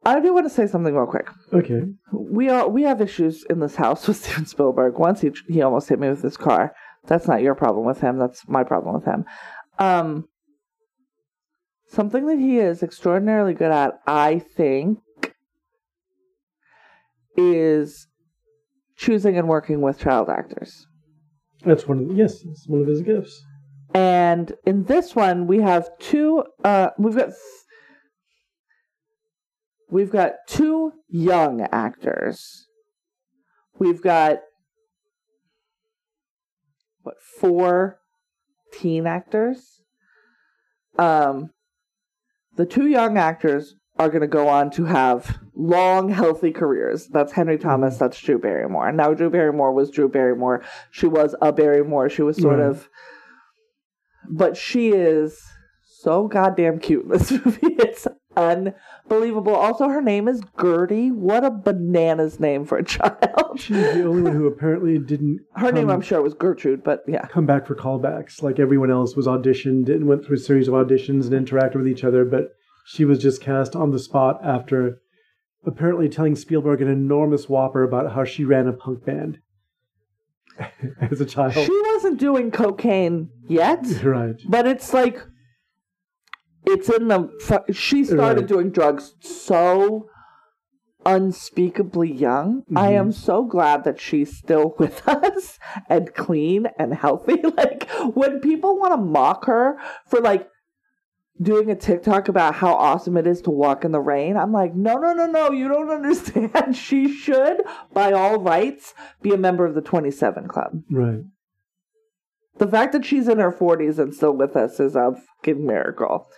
I 0.05 0.21
do 0.21 0.33
want 0.33 0.47
to 0.47 0.51
say 0.51 0.67
something 0.67 0.95
real 0.95 1.05
quick 1.07 1.29
Okay. 1.53 1.83
we 2.11 2.49
are 2.49 2.67
we 2.67 2.85
have 2.85 3.03
issues 3.03 3.45
in 3.51 3.61
this 3.61 3.77
house 3.77 4.09
with 4.09 4.17
Steven 4.17 4.47
Spielberg. 4.47 4.99
Once 4.99 5.21
he 5.21 5.33
he 5.49 5.61
almost 5.61 5.89
hit 5.89 5.99
me 5.99 6.09
with 6.09 6.23
his 6.23 6.37
car. 6.37 6.73
That's 7.11 7.27
not 7.27 7.43
your 7.43 7.57
problem 7.57 7.85
with 7.85 8.01
him. 8.01 8.19
That's 8.19 8.47
my 8.49 8.63
problem 8.63 8.95
with 8.95 9.05
him. 9.05 9.25
Um, 9.81 10.29
something 11.89 12.25
that 12.27 12.39
he 12.39 12.59
is 12.59 12.85
extraordinarily 12.85 13.53
good 13.53 13.73
at, 13.73 13.99
I 14.07 14.39
think, 14.39 15.01
is 17.37 18.07
choosing 18.97 19.37
and 19.37 19.49
working 19.49 19.81
with 19.81 19.99
child 19.99 20.29
actors. 20.29 20.87
That's 21.65 21.89
one 21.89 21.99
of 21.99 22.09
the, 22.09 22.15
yes, 22.15 22.45
it's 22.45 22.69
one 22.69 22.81
of 22.81 22.87
his 22.87 23.03
gifts. 23.03 23.43
And 23.93 24.53
in 24.65 24.85
this 24.85 25.17
one, 25.17 25.49
we 25.49 25.59
have 25.59 25.91
two. 25.99 26.45
Uh, 26.63 26.91
we've 26.97 27.17
got 27.17 27.31
we've 29.91 30.13
got 30.13 30.35
two 30.47 30.93
young 31.09 31.67
actors. 31.73 32.69
We've 33.81 34.01
got 34.01 34.43
what 37.03 37.17
four 37.39 37.99
teen 38.73 39.07
actors. 39.07 39.81
Um, 40.99 41.51
the 42.57 42.67
two 42.67 42.87
young 42.87 43.17
actors 43.17 43.75
are 43.99 44.09
going 44.09 44.23
to 44.23 44.27
go 44.27 44.49
on 44.49 44.71
to 44.73 44.85
have 44.85 45.39
long, 45.55 46.09
healthy 46.11 46.51
careers. 46.53 47.07
That's 47.09 47.33
Henry 47.33 47.59
Thomas. 47.59 47.97
That's 47.99 48.19
Drew 48.21 48.39
Barrymore. 48.39 48.91
Now, 48.93 49.13
Drew 49.15 49.31
Barrymore 49.31 49.73
was 49.73 49.91
Drew 49.91 50.09
Barrymore. 50.09 50.63
She 50.91 51.07
was 51.07 51.35
a 51.43 51.53
Barrymore. 51.53 52.09
She 52.09 52.23
was 52.23 52.37
sort 52.37 52.59
Right. 52.59 52.67
of 52.69 52.89
but 54.29 54.57
she 54.57 54.91
is 54.91 55.41
so 55.83 56.29
goddamn 56.29 56.79
cute 56.79 57.05
in 57.05 57.11
this 57.11 57.31
movie. 57.45 57.59
It's 57.79 58.07
unbelievable. 58.37 59.55
Also, 59.55 59.89
her 59.89 60.01
name 60.03 60.29
is 60.29 60.41
Gertie. 60.61 61.11
What 61.11 61.45
a 61.45 61.51
bananas 61.51 62.39
name 62.41 62.65
for 62.65 62.79
a 62.79 62.85
child. 62.85 63.59
She's 63.59 63.77
the 63.77 64.05
only 64.05 64.23
one 64.23 64.35
who 64.35 64.47
apparently 64.47 64.99
didn't 64.99 65.41
Her 65.57 65.73
name, 65.73 65.91
I'm 65.91 66.01
sure, 66.01 66.23
was 66.23 66.35
Gertrude, 66.35 66.85
but 66.85 67.03
yeah. 67.07 67.27
come 67.27 67.47
back 67.47 67.67
for 67.67 67.75
callbacks 67.75 68.43
like 68.43 68.59
everyone 68.59 68.91
else 68.91 69.17
was 69.17 69.27
auditioned 69.27 69.89
and 69.89 70.07
went 70.07 70.25
through 70.25 70.37
a 70.37 70.41
series 70.41 70.69
of 70.69 70.75
auditions 70.75 71.31
and 71.31 71.47
interacted 71.47 71.77
with 71.77 71.89
each 71.89 72.05
other 72.05 72.25
but 72.25 72.51
she 72.87 73.05
was 73.05 73.19
just 73.19 73.41
cast 73.41 73.77
on 73.77 73.91
the 73.91 73.99
spot 73.99 74.41
after 74.45 75.01
apparently 75.65 76.09
telling 76.09 76.35
spielberg 76.37 76.81
an 76.81 76.89
enormous 76.89 77.49
whopper 77.49 77.83
about 77.83 78.13
how 78.13 78.25
she 78.25 78.45
ran 78.45 78.67
a 78.67 78.73
punk 78.73 79.05
band 79.05 79.39
as 81.01 81.21
a 81.21 81.27
child 81.27 81.53
She 81.55 81.83
wasn't 81.93 82.19
doing 82.19 82.51
cocaine 82.51 83.31
yet, 83.49 83.85
right 84.03 84.37
but 84.49 84.67
it's 84.67 84.93
like 84.93 85.21
it's 86.73 86.89
in 86.89 87.09
the. 87.09 87.29
She 87.73 88.05
started 88.05 88.41
Right. 88.43 88.49
doing 88.49 88.71
drugs 88.71 89.15
so 89.21 90.09
unspeakably 91.07 92.13
young. 92.13 92.63
I 92.77 92.91
Mhm. 92.93 92.99
am 92.99 93.13
so 93.13 93.45
glad 93.45 93.85
that 93.85 93.99
she's 93.99 94.37
still 94.37 94.75
with 94.79 95.07
us 95.09 95.59
and 95.89 96.15
clean 96.15 96.67
and 96.79 96.95
healthy. 96.95 97.43
Like 97.57 97.89
when 98.15 98.41
people 98.41 98.79
want 98.79 98.93
to 98.93 98.99
mock 98.99 99.47
her 99.47 99.79
for 100.07 100.21
like 100.21 100.49
doing 101.41 101.71
a 101.71 101.75
TikTok 101.75 102.29
about 102.29 102.57
how 102.57 102.75
awesome 102.75 103.17
it 103.17 103.27
is 103.27 103.41
to 103.43 103.51
walk 103.51 103.83
in 103.85 103.93
the 103.93 104.01
rain, 104.01 104.37
I'm 104.37 104.53
like, 104.53 104.75
no, 104.75 104.99
no, 104.99 105.15
no, 105.15 105.27
no, 105.27 105.51
you 105.53 105.69
don't 105.69 105.91
understand. 106.01 106.77
she 106.77 107.09
should, 107.11 107.63
by 107.95 108.13
all 108.13 108.39
rights, 108.39 108.93
be 109.23 109.33
a 109.33 109.39
member 109.39 109.65
of 109.65 109.75
the 109.75 109.81
27 109.81 110.49
Club. 110.49 110.83
right 110.91 111.25
The 112.59 112.67
fact 112.69 112.93
that 112.93 113.07
she's 113.07 113.27
in 113.27 113.39
her 113.39 113.51
40s 113.53 113.99
and 113.99 114.15
still 114.15 114.33
with 114.37 114.55
us 114.55 114.79
is 114.81 114.95
a 114.95 115.15
fucking 115.39 115.65
miracle. 115.67 116.29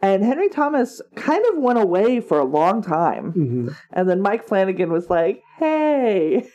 And 0.00 0.24
Henry 0.24 0.48
Thomas 0.48 1.02
kind 1.16 1.44
of 1.46 1.58
went 1.58 1.78
away 1.78 2.20
for 2.20 2.38
a 2.38 2.44
long 2.44 2.82
time. 2.82 3.32
hmm 3.32 3.68
And 3.92 4.08
then 4.08 4.20
Mike 4.20 4.46
Flanagan 4.46 4.92
was 4.92 5.10
like, 5.10 5.42
hey, 5.58 6.48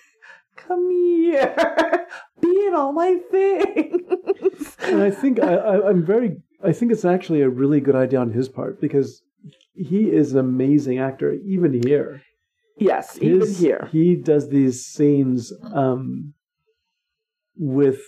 come 0.56 0.90
here, 0.90 2.08
be 2.42 2.66
in 2.68 2.74
all 2.74 2.94
my 2.94 3.18
things. 3.32 4.78
and 4.84 5.02
i 5.02 5.10
think 5.10 5.40
I, 5.40 5.56
I, 5.56 5.90
i'm 5.90 6.06
very 6.06 6.38
i 6.64 6.72
think 6.72 6.92
it's 6.92 7.06
actually 7.06 7.42
a 7.42 7.50
really 7.50 7.80
good 7.80 7.96
idea 7.96 8.20
on 8.20 8.32
his 8.32 8.50
part 8.50 8.80
because 8.80 9.22
he 9.76 10.12
is 10.12 10.34
an 10.34 10.40
amazing 10.40 11.00
actor 11.00 11.34
even 11.34 11.82
here 11.86 12.22
yes, 12.78 13.18
even 13.22 13.54
here. 13.54 13.90
He 13.92 14.16
does 14.16 14.50
these 14.50 14.86
scenes 14.86 15.52
um, 15.74 16.34
with 17.58 18.00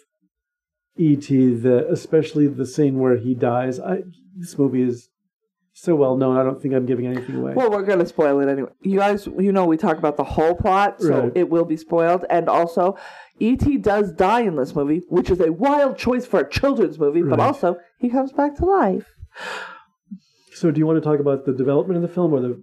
E.T. 0.97 1.53
The 1.55 1.87
especially 1.89 2.47
the 2.47 2.65
scene 2.65 2.99
where 2.99 3.17
he 3.17 3.33
dies. 3.33 3.79
I 3.79 4.03
this 4.35 4.57
movie 4.57 4.81
is 4.81 5.09
so 5.77 5.93
well 5.93 6.15
known. 6.15 6.37
I 6.37 6.43
don't 6.43 6.59
think 6.61 6.73
I'm 6.73 6.85
giving 6.85 7.05
anything 7.05 7.35
away. 7.35 7.53
Well, 7.53 7.69
we're 7.69 7.83
going 7.83 7.99
to 7.99 8.05
spoil 8.05 8.39
it 8.39 8.47
anyway. 8.47 8.69
You 8.81 8.97
guys, 8.97 9.27
you 9.27 9.51
know, 9.51 9.65
we 9.65 9.75
talk 9.75 9.97
about 9.97 10.15
the 10.15 10.23
whole 10.23 10.55
plot, 10.55 11.01
so 11.01 11.23
Right. 11.23 11.31
it 11.35 11.49
will 11.49 11.65
be 11.65 11.75
spoiled. 11.75 12.23
And 12.29 12.47
also, 12.47 12.97
E.T. 13.39 13.77
does 13.79 14.13
die 14.13 14.39
in 14.41 14.55
this 14.55 14.73
movie, 14.73 15.01
which 15.09 15.29
is 15.29 15.41
a 15.41 15.51
wild 15.51 15.97
choice 15.97 16.25
for 16.25 16.39
a 16.39 16.49
children's 16.49 16.97
movie, 16.97 17.21
but 17.21 17.41
also, 17.41 17.75
he 17.99 18.09
comes 18.09 18.31
back 18.31 18.55
to 18.55 18.65
life. 18.65 19.05
so, 20.53 20.71
do 20.71 20.79
you 20.79 20.85
want 20.87 20.95
to 20.97 21.01
talk 21.07 21.19
about 21.19 21.45
the 21.45 21.51
development 21.53 21.97
of 21.97 22.01
the 22.01 22.07
film 22.13 22.33
or 22.33 22.39
the? 22.39 22.61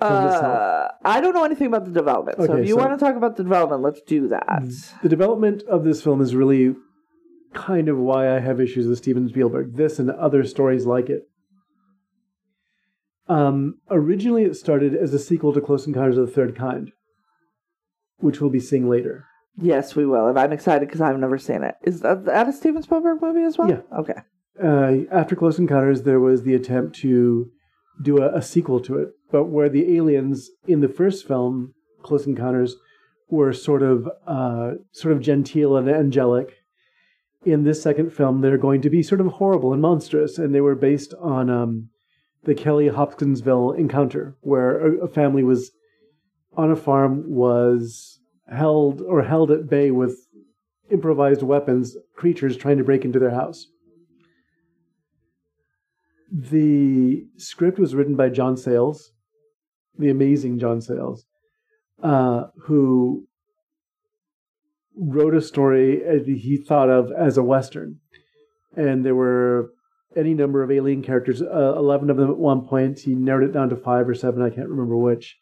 Uh, 0.00 0.88
I 1.04 1.20
don't 1.20 1.34
know 1.34 1.44
anything 1.44 1.66
about 1.66 1.84
the 1.84 1.90
development, 1.90 2.38
so 2.38 2.44
Okay, 2.44 2.62
if 2.62 2.68
you 2.68 2.74
so- 2.74 2.80
want 2.80 2.98
to 2.98 3.04
talk 3.04 3.16
about 3.16 3.36
the 3.36 3.42
development, 3.42 3.82
let's 3.82 4.00
do 4.02 4.28
that. 4.28 4.62
The 5.02 5.08
development 5.08 5.62
of 5.64 5.84
this 5.84 6.00
film 6.02 6.20
is 6.22 6.34
really 6.34 6.74
kind 7.52 7.88
of 7.88 7.98
why 7.98 8.34
I 8.34 8.38
have 8.38 8.60
issues 8.60 8.86
with 8.86 8.98
Steven 8.98 9.28
Spielberg. 9.28 9.74
This 9.74 9.98
and 9.98 10.10
other 10.10 10.44
stories 10.44 10.86
like 10.86 11.10
it. 11.10 11.22
Um, 13.30 13.76
originally, 13.90 14.42
it 14.42 14.56
started 14.56 14.94
as 14.94 15.14
a 15.14 15.18
sequel 15.18 15.52
to 15.52 15.60
Close 15.60 15.86
Encounters 15.86 16.18
of 16.18 16.26
the 16.26 16.32
Third 16.32 16.56
Kind, 16.56 16.90
which 18.18 18.40
we'll 18.40 18.50
be 18.50 18.60
seeing 18.60 18.88
later. 18.88 19.26
Yes, 19.56 19.94
we 19.94 20.04
will, 20.06 20.26
and 20.26 20.38
I'm 20.38 20.52
excited 20.52 20.86
because 20.88 21.00
I've 21.00 21.18
never 21.18 21.38
seen 21.38 21.62
it. 21.62 21.74
Is 21.84 22.00
that, 22.00 22.24
that 22.24 22.48
a 22.48 22.52
Steven 22.52 22.82
Spielberg 22.82 23.22
movie 23.22 23.44
as 23.44 23.56
well? 23.58 23.68
Yeah. 23.68 23.98
Okay. 23.98 24.14
uh, 24.62 25.04
after 25.12 25.36
Close 25.36 25.58
Encounters, 25.58 26.02
there 26.02 26.20
was 26.20 26.42
the 26.42 26.54
attempt 26.54 26.96
to 27.00 27.50
do 28.02 28.18
a, 28.18 28.34
a 28.36 28.42
sequel 28.42 28.80
to 28.80 28.98
it, 28.98 29.10
but 29.30 29.44
where 29.44 29.68
the 29.68 29.96
aliens 29.96 30.50
in 30.66 30.80
the 30.80 30.88
first 30.88 31.26
film, 31.26 31.74
Close 32.02 32.26
Encounters, 32.26 32.76
were 33.28 33.52
sort 33.52 33.82
of 33.82 34.08
uh, 34.26 34.72
sort 34.92 35.12
of 35.14 35.20
genteel 35.20 35.76
and 35.76 35.88
angelic, 35.88 36.56
in 37.44 37.64
this 37.64 37.82
second 37.82 38.12
film 38.12 38.40
they're 38.40 38.58
going 38.58 38.82
to 38.82 38.90
be 38.90 39.02
sort 39.02 39.20
of 39.20 39.26
horrible 39.28 39.72
and 39.72 39.80
monstrous, 39.82 40.36
and 40.38 40.54
they 40.54 40.60
were 40.60 40.74
based 40.74 41.14
on 41.20 41.48
um, 41.48 41.90
the 42.44 42.54
Kelly 42.54 42.88
Hopkinsville 42.88 43.72
encounter, 43.72 44.36
where 44.40 44.86
a, 44.86 45.04
a 45.04 45.08
family 45.08 45.42
was 45.42 45.72
on 46.56 46.70
a 46.70 46.76
farm 46.76 47.24
was 47.26 48.20
held 48.48 49.00
or 49.02 49.22
held 49.22 49.50
at 49.50 49.68
bay 49.68 49.90
with 49.90 50.26
improvised 50.90 51.42
weapons, 51.42 51.96
creatures 52.16 52.56
trying 52.56 52.78
to 52.78 52.84
break 52.84 53.04
into 53.04 53.18
their 53.18 53.30
house. 53.30 53.66
The 56.32 57.24
script 57.36 57.78
was 57.78 57.94
written 57.94 58.16
by 58.16 58.28
John 58.30 58.56
Sayles, 58.56 59.12
the 59.98 60.10
amazing 60.10 60.58
John 60.58 60.80
Sayles, 60.80 61.26
uh, 62.02 62.44
who 62.62 63.26
wrote 64.96 65.34
a 65.34 65.40
story 65.40 66.02
he 66.26 66.56
thought 66.56 66.88
of 66.88 67.10
as 67.12 67.36
a 67.36 67.42
western, 67.42 68.00
and 68.76 69.04
there 69.04 69.14
were 69.14 69.72
any 70.16 70.34
number 70.34 70.62
of 70.62 70.70
alien 70.70 71.02
characters, 71.02 71.40
uh, 71.42 71.74
eleven 71.76 72.10
of 72.10 72.16
them 72.16 72.30
at 72.30 72.38
one 72.38 72.66
point. 72.66 73.00
He 73.00 73.14
narrowed 73.14 73.48
it 73.48 73.52
down 73.52 73.68
to 73.70 73.76
five 73.76 74.08
or 74.08 74.14
seven, 74.14 74.42
I 74.42 74.50
can't 74.50 74.68
remember 74.68 74.96
which, 74.96 75.38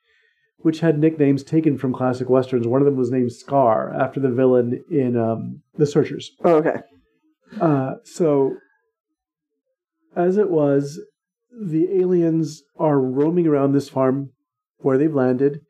which 0.58 0.80
had 0.80 0.98
nicknames 0.98 1.42
taken 1.42 1.78
from 1.78 1.94
classic 1.94 2.28
westerns. 2.28 2.66
One 2.66 2.80
of 2.80 2.86
them 2.86 2.96
was 2.96 3.10
named 3.10 3.32
Scar 3.32 3.94
after 3.94 4.20
the 4.20 4.30
villain 4.30 4.84
in 4.90 5.16
um, 5.16 5.62
The 5.76 5.86
Searchers. 5.86 6.30
Oh, 6.44 6.56
okay. 6.56 6.80
Uh, 7.60 7.94
so, 8.04 8.56
as 10.14 10.36
it 10.36 10.50
was, 10.50 11.00
the 11.50 11.88
aliens 11.98 12.62
are 12.78 13.00
roaming 13.00 13.46
around 13.46 13.72
this 13.72 13.88
farm 13.88 14.30
where 14.78 14.98
they've 14.98 15.14
landed. 15.14 15.60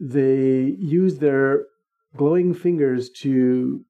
They 0.00 0.76
use 0.78 1.18
their 1.18 1.64
glowing 2.16 2.54
fingers 2.54 3.10
to 3.10 3.84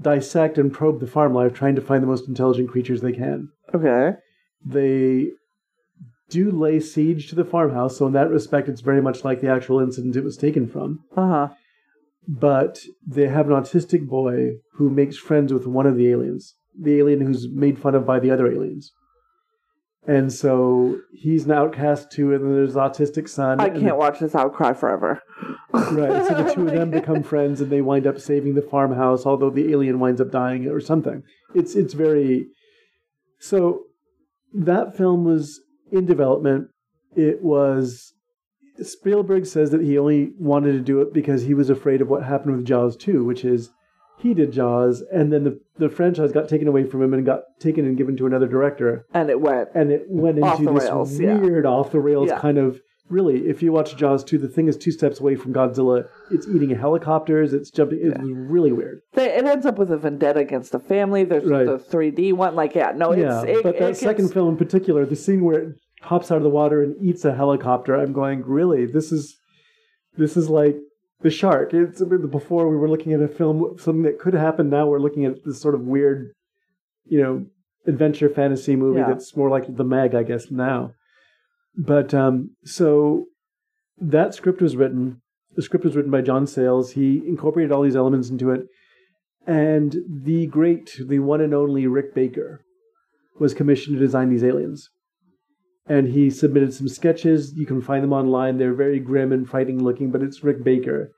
dissect 0.00 0.58
and 0.58 0.72
probe 0.72 1.00
the 1.00 1.06
farm 1.06 1.34
life, 1.34 1.54
trying 1.54 1.76
to 1.76 1.80
find 1.80 2.02
the 2.02 2.08
most 2.08 2.28
intelligent 2.28 2.70
creatures 2.70 3.00
they 3.00 3.12
can. 3.12 3.48
Okay. 3.74 4.12
They 4.64 5.30
do 6.30 6.50
lay 6.50 6.80
siege 6.80 7.28
to 7.28 7.34
the 7.34 7.44
farmhouse, 7.44 7.98
so 7.98 8.06
in 8.06 8.12
that 8.14 8.30
respect, 8.30 8.68
it's 8.68 8.80
very 8.80 9.02
much 9.02 9.24
like 9.24 9.40
the 9.40 9.50
actual 9.50 9.80
incident 9.80 10.16
it 10.16 10.24
was 10.24 10.36
taken 10.36 10.66
from. 10.66 11.00
Uh 11.16 11.28
huh. 11.28 11.48
But 12.26 12.80
they 13.06 13.28
have 13.28 13.50
an 13.50 13.52
autistic 13.52 14.06
boy 14.06 14.52
who 14.74 14.88
makes 14.88 15.16
friends 15.16 15.52
with 15.52 15.66
one 15.66 15.86
of 15.86 15.96
the 15.96 16.10
aliens, 16.10 16.54
the 16.78 16.98
alien 16.98 17.20
who's 17.20 17.48
made 17.48 17.78
fun 17.78 17.94
of 17.94 18.06
by 18.06 18.18
the 18.18 18.30
other 18.30 18.50
aliens. 18.50 18.92
And 20.06 20.30
so 20.30 21.00
he's 21.12 21.46
an 21.46 21.52
outcast 21.52 22.12
too, 22.12 22.34
and 22.34 22.44
then 22.44 22.54
there's 22.54 22.74
autistic 22.74 23.28
son. 23.28 23.58
I 23.58 23.70
can't 23.70 23.96
watch 23.96 24.18
this. 24.18 24.34
I'll 24.34 24.50
cry 24.50 24.74
forever. 24.74 25.22
Right. 25.72 26.26
So 26.26 26.42
the 26.42 26.52
two 26.54 26.68
of 26.68 26.74
them 26.74 26.90
become 26.90 27.22
friends, 27.22 27.60
and 27.60 27.70
they 27.70 27.80
wind 27.80 28.06
up 28.06 28.20
saving 28.20 28.54
the 28.54 28.62
farmhouse, 28.62 29.24
although 29.24 29.50
the 29.50 29.72
alien 29.72 30.00
winds 30.00 30.20
up 30.20 30.30
dying 30.30 30.68
or 30.68 30.80
something. 30.80 31.22
It's 31.54 31.74
it's 31.74 31.94
very. 31.94 32.46
So, 33.40 33.84
that 34.52 34.96
film 34.96 35.24
was 35.24 35.60
in 35.90 36.04
development. 36.04 36.68
It 37.16 37.42
was. 37.42 38.12
Spielberg 38.82 39.46
says 39.46 39.70
that 39.70 39.82
he 39.82 39.96
only 39.96 40.32
wanted 40.38 40.72
to 40.72 40.80
do 40.80 41.00
it 41.00 41.14
because 41.14 41.42
he 41.42 41.54
was 41.54 41.70
afraid 41.70 42.02
of 42.02 42.08
what 42.08 42.24
happened 42.24 42.56
with 42.56 42.66
Jaws 42.66 42.96
2, 42.96 43.24
which 43.24 43.44
is 43.44 43.70
he 44.18 44.32
did 44.34 44.52
Jaws, 44.52 45.02
and 45.12 45.32
then 45.32 45.44
the, 45.44 45.60
the 45.78 45.88
franchise 45.88 46.32
got 46.32 46.48
taken 46.48 46.66
away 46.68 46.84
from 46.84 47.02
him 47.02 47.12
and 47.14 47.26
got 47.26 47.40
taken 47.60 47.84
and 47.84 47.96
given 47.96 48.16
to 48.16 48.26
another 48.26 48.46
director, 48.48 49.04
And 49.12 49.28
it 49.28 49.40
went. 49.40 49.68
and 49.74 49.90
it 49.92 50.04
went 50.08 50.38
into 50.38 50.64
the 50.64 50.72
this 50.72 50.84
rails, 50.84 51.20
yeah. 51.20 51.36
weird 51.38 51.66
off 51.66 51.90
the 51.92 52.00
rails 52.00 52.28
Yeah. 52.30 52.40
kind 52.40 52.58
of. 52.58 52.80
Really, 53.10 53.48
if 53.48 53.62
you 53.62 53.70
watch 53.70 53.96
Jaws 53.98 54.24
2, 54.24 54.38
the 54.38 54.48
thing 54.48 54.66
is 54.66 54.78
two 54.78 54.90
steps 54.90 55.20
away 55.20 55.34
from 55.36 55.52
Godzilla. 55.52 56.06
It's 56.30 56.48
eating 56.48 56.70
helicopters. 56.70 57.52
It's 57.52 57.70
jumping. 57.70 57.98
It's 58.00 58.18
really 58.18 58.72
weird. 58.72 59.00
It 59.12 59.44
ends 59.44 59.66
up 59.66 59.76
with 59.76 59.92
a 59.92 59.98
vendetta 59.98 60.40
against 60.40 60.72
the 60.72 60.78
family. 60.78 61.22
There's 61.24 61.44
Right. 61.44 61.66
the 61.66 61.78
3D 61.78 62.32
one. 62.32 62.54
Like, 62.56 62.74
yeah, 62.74 62.92
no, 62.96 63.12
yeah, 63.12 63.42
it's. 63.42 63.58
It, 63.58 63.62
but 63.62 63.78
that 63.78 63.98
second 63.98 64.24
gets- 64.24 64.32
film 64.32 64.48
in 64.48 64.56
particular, 64.56 65.04
the 65.04 65.16
scene 65.16 65.44
where 65.44 65.58
it 65.60 65.74
pops 66.00 66.30
out 66.30 66.38
of 66.38 66.44
the 66.44 66.48
water 66.48 66.82
and 66.82 66.96
eats 66.98 67.26
a 67.26 67.34
helicopter, 67.34 67.94
I'm 67.94 68.14
going, 68.14 68.42
really? 68.42 68.86
This 68.86 69.12
is 69.12 69.36
this 70.16 70.34
is 70.38 70.48
like 70.48 70.76
the 71.20 71.30
shark. 71.30 71.72
It's 71.72 72.02
before 72.02 72.68
we 72.68 72.76
were 72.76 72.88
looking 72.88 73.12
at 73.12 73.20
a 73.20 73.28
film, 73.28 73.76
something 73.78 74.02
that 74.02 74.18
could 74.18 74.34
happen. 74.34 74.70
Now 74.70 74.86
we're 74.86 74.98
looking 75.00 75.24
at 75.24 75.44
this 75.44 75.60
sort 75.60 75.74
of 75.74 75.82
weird, 75.82 76.32
you 77.04 77.20
know, 77.22 77.46
adventure 77.86 78.28
fantasy 78.28 78.76
movie 78.76 79.00
Yeah. 79.00 79.08
that's 79.08 79.36
more 79.36 79.50
like 79.50 79.76
the 79.76 79.84
Meg, 79.84 80.14
I 80.14 80.22
guess 80.22 80.50
now. 80.50 80.92
But 81.76 82.14
um, 82.14 82.50
so 82.64 83.26
that 83.98 84.34
script 84.34 84.60
was 84.60 84.76
written. 84.76 85.20
The 85.56 85.62
script 85.62 85.84
was 85.84 85.96
written 85.96 86.10
by 86.10 86.20
John 86.20 86.46
Sayles. 86.46 86.92
He 86.92 87.22
incorporated 87.26 87.72
all 87.72 87.82
these 87.82 87.96
elements 87.96 88.28
into 88.30 88.50
it. 88.50 88.66
And 89.46 89.96
the 90.08 90.46
great, 90.46 90.98
the 91.06 91.18
one 91.18 91.40
and 91.40 91.52
only 91.54 91.86
Rick 91.86 92.14
Baker 92.14 92.62
was 93.38 93.54
commissioned 93.54 93.96
to 93.96 94.04
design 94.04 94.30
these 94.30 94.44
aliens. 94.44 94.88
And 95.86 96.08
he 96.08 96.30
submitted 96.30 96.72
some 96.72 96.88
sketches. 96.88 97.52
You 97.54 97.66
can 97.66 97.82
find 97.82 98.02
them 98.02 98.12
online. 98.12 98.56
They're 98.58 98.74
very 98.74 98.98
grim 99.00 99.32
and 99.32 99.48
frightening 99.48 99.82
looking, 99.84 100.10
but 100.10 100.22
it's 100.22 100.42
Rick 100.42 100.64
Baker. 100.64 101.10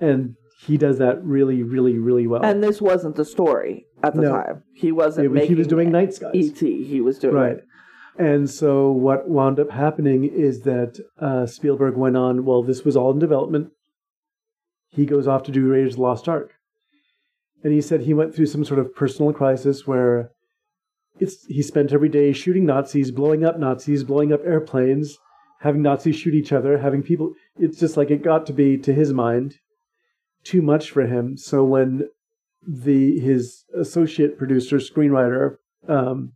And 0.00 0.34
he 0.66 0.76
does 0.76 0.98
that 0.98 1.22
really, 1.24 1.62
really, 1.62 1.96
really 1.98 2.26
well. 2.26 2.44
And 2.44 2.62
this 2.62 2.82
wasn't 2.82 3.14
the 3.16 3.24
story 3.24 3.86
at 4.02 4.14
the 4.14 4.22
No. 4.22 4.30
time. 4.32 4.62
He 4.74 4.90
wasn't 4.92 5.26
It 5.26 5.28
was- 5.28 5.48
he 5.48 5.54
was 5.54 5.66
doing 5.68 5.92
Night 5.92 6.12
Skies. 6.12 6.34
E.T. 6.34 6.84
He 6.84 7.00
was 7.00 7.18
doing 7.18 7.34
Right. 7.34 7.60
And 8.18 8.50
so 8.50 8.90
what 8.90 9.28
wound 9.30 9.60
up 9.60 9.70
happening 9.70 10.24
is 10.24 10.62
that 10.62 10.98
uh, 11.20 11.46
Spielberg 11.46 11.96
went 11.96 12.16
on, 12.16 12.44
well, 12.44 12.62
this 12.62 12.84
was 12.84 12.96
all 12.96 13.12
in 13.12 13.18
development. 13.18 13.70
He 14.88 15.06
goes 15.06 15.28
off 15.28 15.44
to 15.44 15.52
do 15.52 15.68
Raiders 15.68 15.92
of 15.94 15.96
the 15.98 16.02
Lost 16.02 16.28
Ark. 16.28 16.50
And 17.62 17.72
he 17.72 17.80
said 17.80 18.00
he 18.02 18.12
went 18.14 18.34
through 18.34 18.46
some 18.46 18.64
sort 18.64 18.80
of 18.80 18.94
personal 18.94 19.32
crisis 19.32 19.86
where 19.86 20.32
it's 21.20 21.44
he 21.46 21.62
spent 21.62 21.92
every 21.92 22.08
day 22.08 22.32
shooting 22.32 22.66
Nazis, 22.66 23.10
blowing 23.10 23.44
up 23.44 23.58
Nazis, 23.58 24.02
blowing 24.04 24.32
up 24.32 24.40
airplanes, 24.44 25.18
having 25.60 25.82
Nazis 25.82 26.16
shoot 26.16 26.34
each 26.34 26.52
other, 26.52 26.78
having 26.78 27.02
people 27.02 27.32
it's 27.56 27.78
just 27.78 27.96
like 27.96 28.10
it 28.10 28.22
got 28.22 28.46
to 28.46 28.52
be 28.52 28.76
to 28.78 28.92
his 28.92 29.12
mind 29.12 29.56
too 30.44 30.62
much 30.62 30.90
for 30.90 31.06
him. 31.06 31.36
So 31.36 31.62
when 31.64 32.08
the 32.66 33.18
his 33.20 33.64
associate 33.78 34.38
producer, 34.38 34.76
screenwriter, 34.76 35.56
um, 35.88 36.32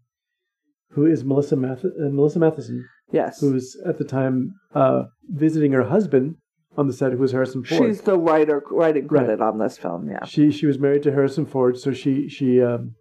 who 0.91 1.07
is 1.07 1.25
Melissa 1.25 1.57
Math- 1.57 1.85
uh, 1.85 2.11
Melissa 2.11 2.39
Mathison, 2.39 2.83
Yes. 3.13 3.41
who 3.41 3.53
was 3.53 3.77
at 3.87 3.99
the 3.99 4.05
time 4.05 4.55
uh, 4.75 5.05
visiting 5.29 5.73
her 5.73 5.85
husband 5.85 6.37
on 6.77 6.87
the 6.89 6.93
set, 6.93 7.13
who 7.13 7.19
was 7.19 7.33
Harrison 7.33 7.63
Ford. 7.63 7.83
She's 7.89 8.01
the 8.01 8.19
writer 8.19 8.63
writing 8.71 9.07
Right. 9.07 9.25
credit 9.27 9.41
on 9.41 9.59
this 9.59 9.79
film, 9.79 10.09
yeah. 10.11 10.25
She 10.25 10.51
she 10.51 10.67
was 10.67 10.79
married 10.79 11.03
to 11.05 11.13
Harrison 11.13 11.47
Ford, 11.47 11.79
so 11.79 11.93
she 11.93 12.29
she 12.29 12.61
um, 12.63 12.95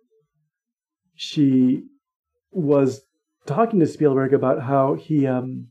she 1.15 1.84
was 2.52 3.02
talking 3.45 3.80
to 3.80 3.88
Spielberg 3.88 4.34
about 4.34 4.62
how 4.62 4.95
he 4.95 5.28
um, 5.28 5.67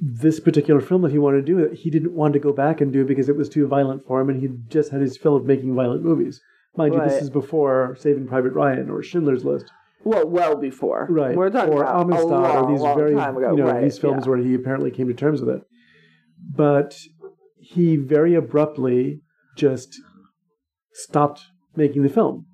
this 0.00 0.40
particular 0.40 0.80
film 0.80 1.02
that 1.02 1.10
he 1.10 1.18
wanted 1.18 1.46
to 1.46 1.52
do 1.52 1.74
he 1.74 1.90
didn't 1.90 2.14
want 2.14 2.32
to 2.32 2.38
go 2.38 2.52
back 2.52 2.80
and 2.80 2.92
do 2.92 3.04
because 3.04 3.28
it 3.28 3.36
was 3.36 3.48
too 3.48 3.66
violent 3.66 4.06
for 4.06 4.20
him, 4.20 4.28
and 4.28 4.40
he 4.40 4.48
just 4.68 4.90
had 4.90 5.00
his 5.00 5.16
fill 5.16 5.36
of 5.36 5.44
making 5.44 5.74
violent 5.74 6.02
movies. 6.02 6.40
Mind 6.76 6.94
you, 6.94 7.00
this 7.00 7.22
is 7.22 7.30
before 7.30 7.96
Saving 7.98 8.28
Private 8.28 8.52
Ryan 8.52 8.88
or 8.88 9.02
Schindler's 9.02 9.44
List. 9.44 9.72
Well, 10.04 10.28
well 10.28 10.54
before. 10.56 11.08
right? 11.10 11.34
We're 11.34 11.50
talking 11.50 11.74
or 11.74 11.82
about 11.82 12.02
Amistad 12.02 12.24
a 12.24 12.26
long, 12.26 12.56
or 12.56 12.70
these 12.70 12.80
very 12.96 13.14
time 13.14 13.36
ago. 13.36 13.50
you 13.50 13.64
know 13.64 13.70
right, 13.70 13.82
these 13.82 13.98
films 13.98 14.24
yeah. 14.24 14.30
where 14.30 14.38
he 14.38 14.54
apparently 14.54 14.92
came 14.92 15.08
to 15.08 15.14
terms 15.14 15.40
with 15.40 15.56
it. 15.56 15.62
But 16.54 16.96
he 17.56 17.96
very 17.96 18.34
abruptly 18.34 19.22
just 19.56 20.00
stopped 20.92 21.42
making 21.74 22.04
the 22.04 22.08
film 22.08 22.46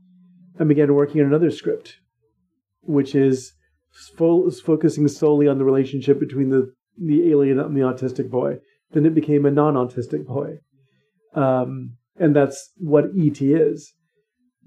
and 0.58 0.68
began 0.68 0.94
working 0.94 1.20
on 1.20 1.26
another 1.26 1.50
script, 1.50 1.96
which 2.82 3.14
is 3.14 3.52
fo- 4.16 4.50
focusing 4.50 5.08
solely 5.08 5.48
on 5.48 5.58
the 5.58 5.64
relationship 5.64 6.18
between 6.20 6.50
the 6.50 6.72
the 6.96 7.30
alien 7.30 7.58
and 7.58 7.76
the 7.76 7.80
autistic 7.80 8.30
boy. 8.30 8.58
Then 8.92 9.04
it 9.04 9.14
became 9.14 9.44
a 9.44 9.50
non-autistic 9.50 10.26
boy, 10.26 10.58
um, 11.34 11.96
and 12.16 12.36
that's 12.36 12.70
what 12.76 13.06
ET 13.18 13.40
is 13.40 13.92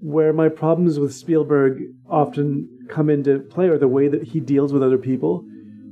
where 0.00 0.32
my 0.32 0.48
problems 0.48 0.98
with 0.98 1.14
Spielberg 1.14 1.82
often 2.08 2.68
come 2.88 3.10
into 3.10 3.40
play 3.40 3.68
are 3.68 3.78
the 3.78 3.88
way 3.88 4.08
that 4.08 4.22
he 4.22 4.40
deals 4.40 4.72
with 4.72 4.82
other 4.82 4.98
people. 4.98 5.44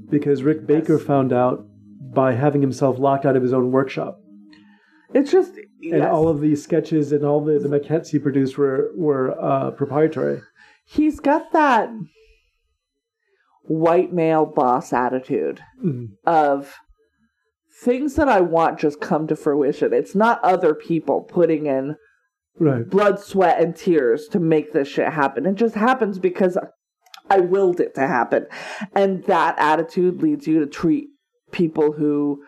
Because 0.08 0.42
Rick 0.42 0.66
Baker 0.66 0.94
Yes. 0.98 1.02
found 1.02 1.32
out 1.32 1.66
by 2.14 2.32
having 2.32 2.60
himself 2.60 2.98
locked 2.98 3.26
out 3.26 3.36
of 3.36 3.42
his 3.42 3.52
own 3.52 3.72
workshop. 3.72 4.20
It's 5.12 5.30
just. 5.30 5.58
And 5.82 5.98
yes. 6.00 6.08
all 6.10 6.28
of 6.28 6.40
these 6.40 6.62
sketches 6.64 7.12
and 7.12 7.24
all 7.24 7.44
the, 7.44 7.58
the 7.58 7.68
maquettes 7.68 8.08
he 8.08 8.18
produced 8.18 8.56
were, 8.56 8.90
were 8.96 9.38
uh, 9.40 9.70
proprietary. 9.72 10.40
He's 10.86 11.20
got 11.20 11.52
that 11.52 11.90
white 13.64 14.12
male 14.12 14.46
boss 14.46 14.92
attitude 14.92 15.60
Mhm. 15.84 16.10
of 16.24 16.74
things 17.82 18.14
that 18.14 18.28
I 18.28 18.40
want 18.40 18.78
just 18.78 19.00
come 19.00 19.26
to 19.26 19.36
fruition. 19.36 19.92
It's 19.92 20.14
not 20.14 20.42
other 20.42 20.74
people 20.74 21.22
putting 21.22 21.66
in 21.66 21.96
Right. 22.58 22.88
blood, 22.88 23.18
sweat, 23.18 23.60
and 23.60 23.76
tears 23.76 24.28
to 24.28 24.40
make 24.40 24.72
this 24.72 24.88
shit 24.88 25.08
happen. 25.12 25.44
It 25.44 25.56
just 25.56 25.74
happens 25.74 26.18
because 26.18 26.56
I 27.28 27.40
willed 27.40 27.80
it 27.80 27.94
to 27.96 28.06
happen. 28.06 28.46
And 28.94 29.24
that 29.24 29.56
attitude 29.58 30.22
leads 30.22 30.46
you 30.46 30.60
to 30.60 30.66
treat 30.66 31.08
people 31.52 31.92
who 31.92 32.42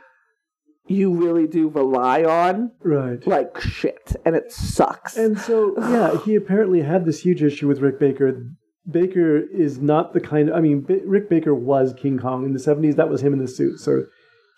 you 0.89 1.13
really 1.15 1.47
do 1.47 1.69
rely 1.69 2.25
on 2.25 2.73
right. 2.83 3.25
like 3.27 3.61
shit, 3.61 4.17
and 4.25 4.35
it 4.35 4.51
sucks. 4.53 5.17
And 5.17 5.39
so, 5.39 5.75
yeah, 5.79 6.19
he 6.25 6.35
apparently 6.35 6.83
had 6.83 7.05
this 7.05 7.21
huge 7.21 7.43
issue 7.43 7.69
with 7.69 7.81
Rick 7.81 7.99
Baker. 7.99 8.43
Baker 8.91 9.39
is 9.39 9.79
not 9.79 10.15
the 10.15 10.21
kind. 10.21 10.49
of, 10.49 10.57
I 10.57 10.61
mean, 10.61 10.81
B- 10.81 11.01
Rick 11.05 11.29
Baker 11.29 11.55
was 11.55 11.95
King 11.95 12.19
Kong 12.19 12.45
in 12.45 12.53
the 12.53 12.59
seventies. 12.59 12.97
That 12.97 13.09
was 13.09 13.23
him 13.23 13.33
in 13.33 13.39
the 13.39 13.49
suit. 13.49 13.81
So 13.81 14.05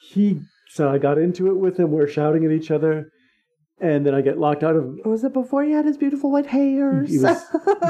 he 0.08 0.40
so 0.68 0.88
I 0.88 0.98
got 0.98 1.18
into 1.18 1.48
it 1.48 1.58
with 1.58 1.78
him. 1.78 1.90
We're 1.90 2.06
shouting 2.06 2.44
at 2.44 2.52
each 2.52 2.70
other, 2.70 3.10
and 3.80 4.06
then 4.06 4.14
I 4.14 4.20
get 4.20 4.38
locked 4.38 4.62
out 4.62 4.76
of. 4.76 4.98
was 5.04 5.24
it 5.24 5.32
before 5.32 5.64
he 5.64 5.72
had 5.72 5.84
his 5.84 5.96
beautiful 5.96 6.30
white 6.30 6.46
hairs? 6.46 7.10
He 7.10 7.18
was. 7.18 7.42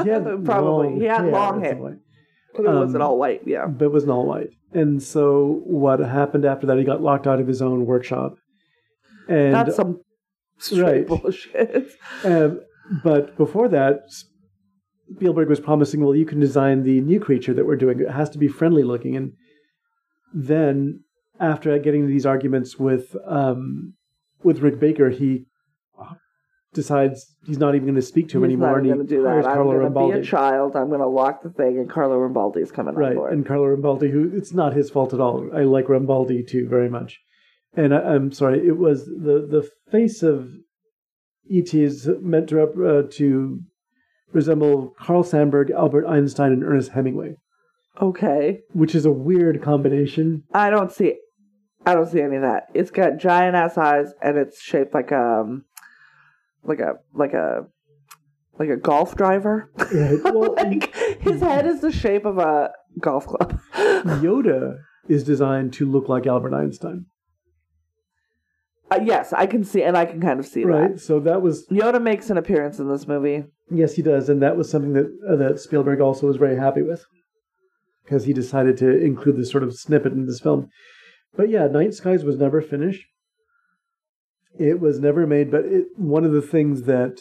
He 0.03 0.09
had 0.09 0.23
Probably. 0.45 0.87
long 0.87 0.99
he 0.99 1.05
had 1.05 1.21
hair 1.21 1.31
long 1.31 1.65
and 1.65 1.79
hair. 1.79 1.99
Stuff 2.63 2.65
like- 2.65 2.73
But 2.73 2.77
it 2.77 2.85
wasn't 2.85 3.03
Um, 3.03 3.09
all 3.09 3.17
white, 3.19 3.41
yeah. 3.45 3.67
but 3.67 3.85
it 3.85 3.91
wasn't 3.91 4.11
all 4.11 4.25
white. 4.25 4.49
And 4.73 5.01
so 5.03 5.61
what 5.65 5.99
happened 5.99 6.45
after 6.45 6.65
that? 6.67 6.77
He 6.77 6.83
got 6.83 7.01
locked 7.01 7.27
out 7.27 7.39
of 7.39 7.47
his 7.47 7.61
own 7.61 7.85
workshop, 7.85 8.37
and 9.27 9.53
That's 9.53 9.75
some 9.75 9.99
straight 10.57 11.09
right. 11.09 11.21
bullshit. 11.21 11.87
Um, 12.23 12.61
but 13.03 13.37
before 13.37 13.67
that, 13.69 14.01
Spielberg 15.15 15.49
was 15.49 15.59
promising, 15.59 16.01
well, 16.03 16.15
you 16.15 16.25
can 16.25 16.39
design 16.39 16.83
the 16.83 17.01
new 17.01 17.19
creature 17.19 17.53
that 17.53 17.65
we're 17.65 17.75
doing. 17.75 17.99
It 17.99 18.09
has 18.11 18.29
to 18.31 18.37
be 18.37 18.47
friendly 18.47 18.83
looking. 18.83 19.15
And 19.15 19.33
then, 20.33 21.01
after 21.39 21.77
getting 21.79 22.07
these 22.07 22.25
arguments 22.25 22.77
with 22.79 23.15
um, 23.25 23.93
with 24.43 24.59
Rick 24.59 24.79
Baker, 24.79 25.09
he 25.09 25.45
decides 26.73 27.35
he's 27.45 27.57
not 27.57 27.75
even 27.75 27.85
going 27.85 27.95
to 27.95 28.01
speak 28.01 28.29
to 28.29 28.37
him 28.37 28.49
He's 28.49 28.55
anymore. 28.55 28.81
not 28.81 28.87
going 28.87 29.07
to 29.07 29.15
do 29.15 29.23
that. 29.23 29.29
I'm 29.29 29.43
Carlo 29.43 29.79
going 29.79 29.93
to 29.93 30.15
be 30.15 30.19
a 30.19 30.23
child. 30.23 30.75
I'm 30.75 30.87
going 30.87 31.01
to 31.01 31.07
lock 31.07 31.43
the 31.43 31.49
thing, 31.49 31.77
and 31.77 31.89
Carlo 31.89 32.17
Rambaldi 32.17 32.61
is 32.61 32.71
coming 32.71 32.95
on 32.95 32.99
right, 32.99 33.15
board. 33.15 33.33
and 33.33 33.45
Carlo 33.45 33.75
Rambaldi, 33.75 34.11
who 34.11 34.31
it's 34.33 34.53
not 34.53 34.73
his 34.73 34.89
fault 34.89 35.13
at 35.13 35.19
all. 35.19 35.49
I 35.53 35.63
like 35.63 35.87
Rambaldi 35.87 36.47
too 36.47 36.67
very 36.67 36.89
much. 36.89 37.19
And 37.73 37.93
I, 37.93 37.99
I'm 37.99 38.31
sorry, 38.31 38.65
it 38.65 38.77
was 38.77 39.05
the 39.05 39.47
the 39.49 39.69
face 39.91 40.23
of 40.23 40.49
ET 41.49 41.73
is 41.73 42.09
meant 42.21 42.49
to 42.49 42.55
rep, 42.55 42.77
uh, 42.77 43.07
to 43.11 43.61
resemble 44.31 44.93
Carl 44.99 45.23
Sandburg, 45.23 45.71
Albert 45.71 46.07
Einstein, 46.07 46.53
and 46.53 46.63
Ernest 46.63 46.91
Hemingway, 46.91 47.35
okay. 48.01 48.59
which 48.71 48.95
is 48.95 49.05
a 49.05 49.11
weird 49.11 49.61
combination. 49.61 50.43
I 50.53 50.69
don't 50.69 50.91
see 50.91 51.15
I 51.85 51.95
don't 51.95 52.07
see 52.09 52.21
any 52.21 52.35
of 52.35 52.43
that. 52.43 52.67
It's 52.73 52.91
got 52.91 53.17
giant 53.17 53.55
ass 53.55 53.77
eyes 53.77 54.13
and 54.21 54.37
it's 54.37 54.61
shaped 54.61 54.93
like 54.93 55.11
a 55.11 55.41
um, 55.41 55.65
like 56.63 56.79
a 56.79 56.95
like 57.13 57.33
a 57.33 57.65
like 58.59 58.69
a 58.69 58.77
golf 58.77 59.15
driver. 59.15 59.71
Right. 59.93 60.19
Well, 60.23 60.53
like 60.55 60.95
his 61.21 61.41
head 61.41 61.65
is 61.65 61.81
the 61.81 61.91
shape 61.91 62.25
of 62.25 62.37
a 62.37 62.71
golf 62.99 63.25
club. 63.27 63.59
Yoda 63.73 64.77
is 65.07 65.23
designed 65.23 65.73
to 65.73 65.85
look 65.89 66.07
like 66.07 66.27
Albert 66.27 66.53
Einstein, 66.53 67.05
Uh, 68.91 68.99
yes, 69.03 69.33
I 69.33 69.45
can 69.47 69.63
see 69.63 69.81
and 69.83 69.97
I 69.97 70.05
can 70.05 70.21
kind 70.21 70.39
of 70.39 70.45
see 70.45 70.63
right? 70.63 70.99
So 70.99 71.19
that 71.21 71.41
was. 71.41 71.67
Yoda 71.67 72.01
makes 72.01 72.29
an 72.29 72.37
appearance 72.37 72.77
in 72.79 72.87
this 72.89 73.07
movie. 73.07 73.45
Yes, 73.69 73.95
he 73.95 74.01
does, 74.01 74.29
and 74.29 74.41
that 74.41 74.57
was 74.57 74.69
something 74.69 74.93
that 74.93 75.09
uh, 75.27 75.35
that 75.37 75.59
Spielberg 75.59 76.01
also 76.01 76.27
was 76.27 76.35
very 76.37 76.57
happy 76.57 76.81
with, 76.81 77.05
because 78.03 78.25
he 78.25 78.33
decided 78.33 78.77
to 78.77 78.89
include 79.03 79.37
this 79.37 79.49
sort 79.49 79.63
of 79.63 79.73
snippet 79.77 80.11
in 80.13 80.25
this 80.25 80.41
film. 80.41 80.69
But 81.35 81.49
yeah, 81.49 81.67
Night 81.67 81.93
Skies 81.93 82.23
was 82.25 82.37
never 82.37 82.61
finished. 82.61 83.05
It 84.59 84.79
was 84.79 84.99
never 84.99 85.25
made, 85.25 85.49
but 85.51 85.65
it, 85.65 85.87
one 85.97 86.25
of 86.25 86.31
the 86.33 86.41
things 86.41 86.83
that 86.83 87.19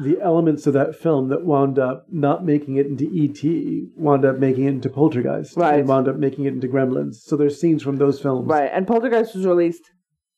the 0.00 0.20
elements 0.20 0.66
of 0.66 0.74
that 0.74 0.94
film 0.94 1.28
that 1.30 1.44
wound 1.46 1.78
up 1.78 2.06
not 2.10 2.44
making 2.44 2.76
it 2.76 2.86
into 2.86 3.04
E.T. 3.04 3.88
wound 3.96 4.24
up 4.26 4.36
making 4.38 4.64
it 4.64 4.68
into 4.70 4.90
Poltergeist, 4.90 5.56
Right. 5.56 5.78
and 5.80 5.88
wound 5.88 6.06
up 6.08 6.16
making 6.16 6.44
it 6.44 6.52
into 6.52 6.68
Gremlins. 6.68 7.14
So 7.22 7.36
there's 7.36 7.58
scenes 7.60 7.82
from 7.82 7.96
those 7.96 8.20
films, 8.20 8.46
Right, 8.48 8.70
and 8.72 8.86
Poltergeist 8.86 9.34
was 9.34 9.46
released 9.46 9.90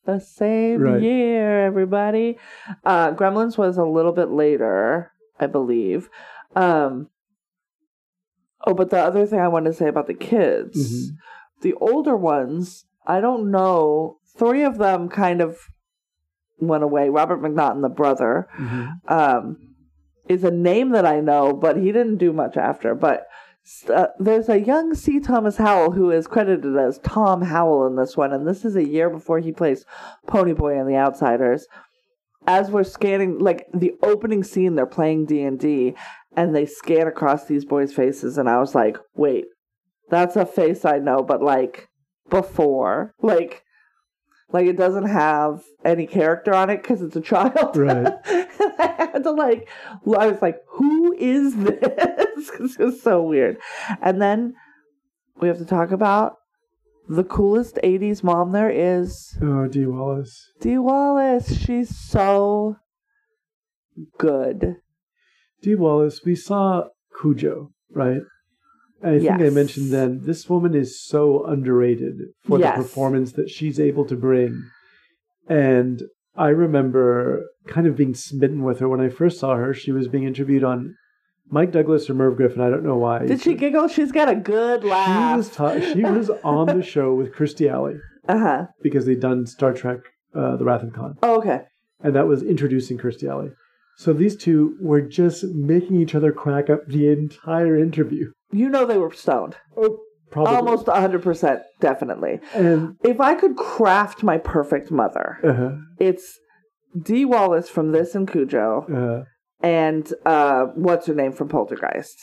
the 0.05 0.21
same 0.21 0.81
Right. 0.83 1.03
year, 1.03 1.65
everybody. 1.67 2.39
Uh, 2.85 3.13
Gremlins 3.15 3.59
was 3.59 3.77
a 3.79 3.85
little 3.85 4.13
bit 4.13 4.31
later, 4.31 5.11
I 5.41 5.47
believe. 5.49 6.09
Um, 6.55 7.09
oh, 8.65 8.75
but 8.75 8.91
the 8.91 8.99
other 8.99 9.27
thing 9.27 9.41
I 9.41 9.49
want 9.49 9.65
to 9.67 9.73
say 9.73 9.89
about 9.89 10.07
the 10.07 10.15
kids, 10.15 11.11
Mhm. 11.11 11.17
the 11.63 11.75
older 11.75 12.17
ones, 12.17 12.85
I 13.07 13.21
don't 13.21 13.51
know. 13.51 14.18
Three 14.39 14.63
of 14.65 14.79
them 14.79 15.09
kind 15.09 15.41
of 15.41 15.59
went 16.61 16.85
away. 16.85 17.09
Robert 17.09 17.41
McNaughton, 17.41 17.83
the 17.83 17.89
brother, 17.89 18.49
Mhm. 18.59 18.89
um, 19.09 19.57
is 20.29 20.45
a 20.45 20.51
name 20.51 20.91
that 20.91 21.07
I 21.07 21.21
know, 21.21 21.53
but 21.53 21.77
he 21.77 21.93
didn't 21.93 22.17
do 22.19 22.33
much 22.33 22.57
after. 22.57 22.95
But 22.95 23.27
uh, 23.93 24.07
there's 24.19 24.49
a 24.49 24.61
young 24.61 24.95
C. 24.95 25.21
Thomas 25.21 25.57
Howell 25.59 25.93
who 25.93 26.11
is 26.11 26.27
credited 26.27 26.77
as 26.77 26.99
Tom 27.01 27.43
Howell 27.43 27.87
in 27.87 27.97
this 27.97 28.17
one, 28.17 28.33
and 28.33 28.47
this 28.47 28.65
is 28.65 28.77
a 28.77 28.89
year 28.89 29.11
before 29.11 29.41
he 29.41 29.53
plays 29.53 29.85
Ponyboy 30.27 30.81
in 30.81 30.87
The 30.87 30.97
Outsiders. 30.97 31.67
As 32.47 32.71
we're 32.71 32.85
scanning, 32.85 33.39
like 33.39 33.67
the 33.75 33.93
opening 34.03 34.43
scene, 34.43 34.75
they're 34.75 34.87
playing 34.87 35.27
D 35.27 35.43
and 35.43 35.59
D, 35.59 35.95
and 36.35 36.55
they 36.57 36.65
scan 36.65 37.07
across 37.07 37.45
these 37.45 37.65
boys' 37.67 37.93
faces, 37.93 38.39
and 38.39 38.49
I 38.49 38.59
was 38.59 38.75
like, 38.75 38.97
"Wait, 39.15 39.45
that's 40.09 40.37
a 40.37 40.47
face 40.47 40.85
I 40.87 40.99
know, 40.99 41.23
but 41.23 41.43
like 41.43 41.89
before, 42.31 43.13
like." 43.21 43.63
Like 44.51 44.67
it 44.67 44.77
doesn't 44.77 45.07
have 45.09 45.63
any 45.85 46.07
character 46.07 46.55
on 46.55 46.71
it 46.71 46.83
because 46.83 47.03
it's 47.03 47.17
a 47.17 47.21
child. 47.21 47.77
Right. 47.77 48.15
I 48.27 49.09
had 49.13 49.23
to 49.25 49.31
like, 49.31 49.69
I 50.19 50.27
was 50.27 50.41
like, 50.41 50.57
who 50.69 51.13
is 51.15 51.55
this? 51.55 52.51
'Cause 52.57 52.77
it 52.79 52.85
was 52.85 53.03
so 53.03 53.23
weird. 53.23 53.59
And 54.01 54.23
then 54.23 54.55
we 55.41 55.49
have 55.49 55.59
to 55.59 55.67
talk 55.67 55.91
about 55.91 56.37
the 57.09 57.25
coolest 57.25 57.79
80s 57.85 58.23
mom 58.23 58.53
there 58.53 58.71
is 58.71 59.37
Oh, 59.43 59.67
Dee 59.67 59.87
Wallace. 59.87 60.51
Dee 60.61 60.79
Wallace. 60.79 61.55
She's 61.59 61.95
so 61.97 62.77
good. 64.19 64.77
Dee 65.63 65.75
Wallace, 65.75 66.21
we 66.25 66.35
saw 66.35 66.85
Cujo, 67.21 67.73
right? 67.91 68.21
I 69.03 69.19
think 69.21 69.41
I 69.41 69.51
mentioned 69.51 69.93
then 69.93 70.21
this 70.25 70.49
woman 70.49 70.75
is 70.75 71.01
so 71.01 71.45
underrated 71.45 72.15
for 72.45 72.59
Yes. 72.59 72.77
the 72.77 72.83
performance 72.83 73.33
that 73.33 73.49
she's 73.49 73.79
able 73.79 74.05
to 74.07 74.17
bring. 74.17 74.65
And 75.49 76.03
I 76.37 76.49
remember 76.49 77.45
kind 77.67 77.87
of 77.87 77.97
being 77.97 78.15
smitten 78.15 78.63
with 78.63 78.81
her 78.81 78.89
when 78.89 79.01
I 79.01 79.09
first 79.09 79.39
saw 79.39 79.57
her. 79.57 79.73
She 79.75 79.93
was 79.93 80.09
being 80.09 80.25
interviewed 80.25 80.65
on 80.65 80.95
Mike 81.51 81.73
Douglas 81.73 82.11
or 82.11 82.15
Merv 82.15 82.37
Griffin. 82.37 82.61
I 82.61 82.71
don't 82.71 82.85
know 82.85 82.97
why. 82.97 83.27
Did 83.27 83.41
she 83.41 83.55
giggle? 83.55 83.89
She's 83.89 84.13
got 84.13 84.29
a 84.29 84.35
good 84.35 84.83
She 84.83 84.89
laugh. 84.89 85.37
was 85.37 85.51
ta- 85.51 85.81
she 85.81 86.03
was 86.05 86.31
on 86.45 86.67
the 86.67 86.83
show 86.95 87.15
with 87.15 87.33
Kirstie 87.35 87.71
Alley 87.71 87.97
uh 88.29 88.39
huh. 88.39 88.67
because 88.83 89.07
they'd 89.07 89.21
done 89.21 89.47
Star 89.47 89.73
Trek: 89.73 90.01
uh, 90.35 90.57
The 90.57 90.65
Wrath 90.65 90.83
of 90.83 90.93
Khan. 90.93 91.17
Oh, 91.23 91.39
okay. 91.39 91.61
and 92.03 92.15
that 92.15 92.27
was 92.27 92.43
introducing 92.43 92.99
Kirstie 92.99 93.29
Alley. 93.31 93.51
So 93.97 94.13
these 94.13 94.37
two 94.37 94.77
were 94.81 95.01
just 95.01 95.43
making 95.45 96.01
each 96.01 96.15
other 96.15 96.31
crack 96.33 96.69
up 96.71 96.87
the 96.87 97.09
entire 97.09 97.77
interview. 97.77 98.31
You 98.51 98.69
know 98.69 98.87
they 98.87 98.99
were 98.99 99.13
stoned. 99.13 99.57
Oh, 99.77 99.99
probably 100.31 100.57
Almost 100.57 100.87
100%, 100.87 101.61
definitely. 101.81 102.41
And 102.55 102.97
If 103.05 103.21
I 103.21 103.35
could 103.35 103.57
craft 103.57 104.23
my 104.23 104.39
perfect 104.39 104.91
mother, 104.91 105.39
uh, 105.45 105.83
it's 106.03 106.39
Dee 107.01 107.25
Wallace 107.25 107.69
from 107.69 107.93
this 107.93 108.15
and 108.15 108.31
Cujo. 108.31 108.87
uh, 108.93 109.25
and 109.67 110.13
uh, 110.25 110.67
what's 110.75 111.07
her 111.09 111.15
name 111.15 111.33
from 111.33 111.49
Poltergeist. 111.49 112.17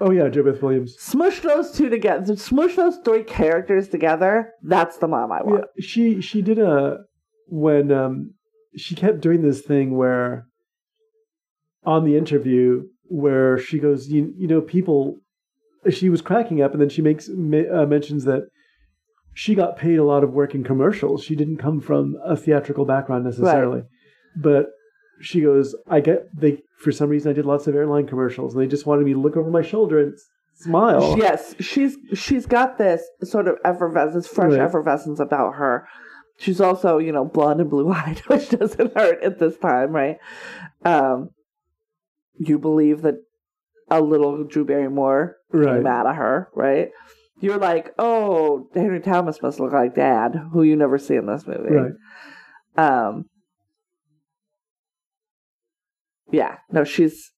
oh 0.00 0.10
yeah, 0.10 0.28
JoBeth 0.28 0.62
Williams. 0.62 0.94
Smush 0.98 1.40
those 1.40 1.72
two 1.72 1.88
together. 1.90 2.36
Smush 2.36 2.76
those 2.76 2.98
three 3.04 3.24
characters 3.24 3.88
together. 3.88 4.52
That's 4.62 4.96
the 4.98 5.08
mom 5.08 5.32
I 5.32 5.38
Yeah, 5.38 5.42
want. 5.44 5.64
she 5.80 6.20
she 6.20 6.42
did 6.42 6.58
a 6.58 6.98
when 7.48 7.90
um 7.92 8.34
she 8.76 8.94
kept 8.94 9.20
doing 9.20 9.42
this 9.42 9.62
thing 9.62 9.96
where 9.96 10.46
on 11.84 12.04
the 12.04 12.16
interview 12.16 12.84
where 13.08 13.56
she 13.58 13.78
goes 13.78 14.08
you 14.08 14.32
you 14.36 14.46
know 14.48 14.60
people 14.60 15.16
she 15.90 16.08
was 16.08 16.22
cracking 16.22 16.62
up 16.62 16.72
and 16.72 16.80
then 16.80 16.88
she 16.88 17.02
makes 17.02 17.28
uh, 17.28 17.32
mentions 17.86 18.24
that 18.24 18.48
she 19.34 19.54
got 19.54 19.76
paid 19.76 19.96
a 19.98 20.04
lot 20.04 20.24
of 20.24 20.32
work 20.32 20.54
in 20.54 20.64
commercials 20.64 21.22
she 21.24 21.36
didn't 21.36 21.58
come 21.58 21.80
from 21.80 22.16
a 22.24 22.36
theatrical 22.36 22.84
background 22.84 23.24
necessarily 23.24 23.82
but 24.36 24.66
she 25.20 25.40
goes 25.40 25.74
i 25.88 26.00
get 26.00 26.26
they 26.34 26.58
for 26.78 26.92
some 26.92 27.08
reason 27.08 27.30
i 27.30 27.34
did 27.34 27.46
lots 27.46 27.66
of 27.66 27.74
airline 27.74 28.06
commercials 28.06 28.54
and 28.54 28.62
they 28.62 28.66
just 28.66 28.86
wanted 28.86 29.04
me 29.04 29.12
to 29.12 29.18
look 29.20 29.36
over 29.36 29.50
my 29.50 29.62
shoulder 29.62 29.98
and 29.98 30.14
smile 30.54 31.16
Yes, 31.18 31.54
she's 31.60 31.96
she's 32.14 32.46
got 32.46 32.78
this 32.78 33.02
sort 33.22 33.46
of 33.46 33.56
effervescence, 33.64 34.26
fresh 34.26 34.52
Right. 34.52 34.60
effervescence 34.60 35.20
about 35.20 35.56
her. 35.56 35.86
She's 36.38 36.60
also, 36.62 36.96
you 36.98 37.12
know, 37.12 37.26
blonde 37.26 37.60
and 37.60 37.68
blue 37.68 37.90
eyed, 37.92 38.18
which 38.26 38.48
doesn't 38.48 38.94
hurt 38.96 39.22
at 39.22 39.38
this 39.38 39.58
time, 39.58 39.92
right? 39.92 40.16
Um, 40.82 41.28
you 42.38 42.58
believe 42.58 43.02
that 43.02 43.16
a 43.88 44.00
little 44.00 44.44
Drew 44.44 44.64
Barrymore 44.64 45.36
Right. 45.52 45.76
came 45.76 45.86
out 45.86 46.06
of 46.06 46.16
her, 46.16 46.48
right? 46.54 46.90
You're 47.40 47.58
like, 47.58 47.92
oh, 47.98 48.68
Henry 48.74 49.00
Thomas 49.00 49.40
must 49.42 49.60
look 49.60 49.72
like 49.72 49.94
Dad, 49.94 50.34
who 50.52 50.62
you 50.62 50.74
never 50.76 50.98
see 50.98 51.14
in 51.16 51.26
this 51.26 51.46
movie. 51.46 51.70
right 51.74 51.92
Um, 52.76 53.26
yeah, 56.30 56.56
no, 56.70 56.84
she's 56.84 57.30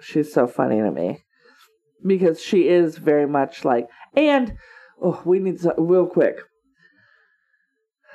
she's 0.00 0.32
so 0.32 0.46
funny 0.46 0.78
to 0.80 0.90
me 0.90 1.18
because 2.06 2.40
she 2.42 2.68
is 2.68 2.98
very 2.98 3.26
much 3.26 3.64
like, 3.64 3.88
and 4.14 4.54
oh, 5.00 5.20
we 5.24 5.38
need 5.38 5.60
to 5.60 5.74
real 5.78 6.06
quick. 6.06 6.36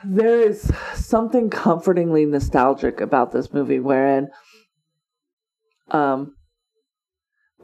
there 0.03 0.39
is 0.41 0.71
something 0.93 1.49
comfortingly 1.49 2.25
nostalgic 2.25 3.01
about 3.01 3.31
this 3.31 3.51
movie 3.53 3.79
wherein 3.79 4.27
um 5.91 6.35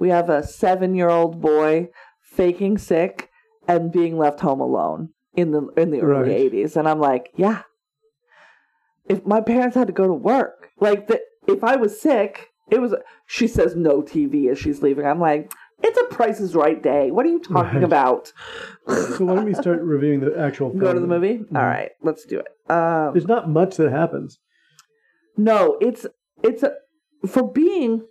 we 0.03 0.09
have 0.09 0.29
a 0.29 0.43
seven 0.45 0.93
year 0.95 1.07
old 1.09 1.39
boy 1.39 1.87
faking 2.19 2.77
sick 2.77 3.29
and 3.69 3.89
being 3.89 4.17
left 4.17 4.41
home 4.41 4.59
alone 4.59 5.07
in 5.33 5.51
the 5.51 5.61
in 5.77 5.91
the 5.91 6.01
early 6.01 6.31
Right. 6.31 6.51
80s 6.51 6.75
and 6.75 6.89
i'm 6.89 6.99
like 6.99 7.29
yeah 7.37 7.61
if 9.05 9.25
my 9.25 9.39
parents 9.39 9.75
had 9.77 9.87
to 9.87 9.93
go 9.93 10.05
to 10.05 10.13
work 10.13 10.71
like 10.81 11.07
the, 11.07 11.21
if 11.47 11.63
i 11.63 11.77
was 11.77 12.01
sick 12.01 12.49
it 12.69 12.81
was 12.81 12.93
she 13.27 13.47
says 13.47 13.77
no 13.77 14.01
tv 14.01 14.49
as 14.51 14.59
she's 14.59 14.81
leaving 14.81 15.05
i'm 15.05 15.21
like 15.21 15.53
it's 15.81 15.97
a 15.97 16.05
price 16.13 16.41
is 16.41 16.53
right 16.53 16.83
day 16.83 17.09
what 17.09 17.25
are 17.25 17.29
you 17.29 17.39
talking 17.39 17.75
Right. 17.75 17.83
about 17.83 18.33
So 19.17 19.23
why 19.25 19.35
don't 19.35 19.45
we 19.45 19.53
start 19.53 19.81
reviewing 19.81 20.19
the 20.19 20.37
actual 20.37 20.69
film? 20.71 20.79
go 20.81 20.93
to 20.93 20.99
the 20.99 21.07
movie 21.07 21.37
Mhm. 21.39 21.55
all 21.57 21.65
right 21.65 21.91
let's 22.01 22.25
do 22.25 22.39
it 22.39 22.47
um 22.69 23.13
There's 23.13 23.27
not 23.35 23.49
much 23.49 23.77
that 23.77 23.89
happens. 23.91 24.39
No, 25.37 25.77
it's 25.81 26.05
it's 26.43 26.61
a, 26.63 26.73
for 27.27 27.43
being 27.51 28.05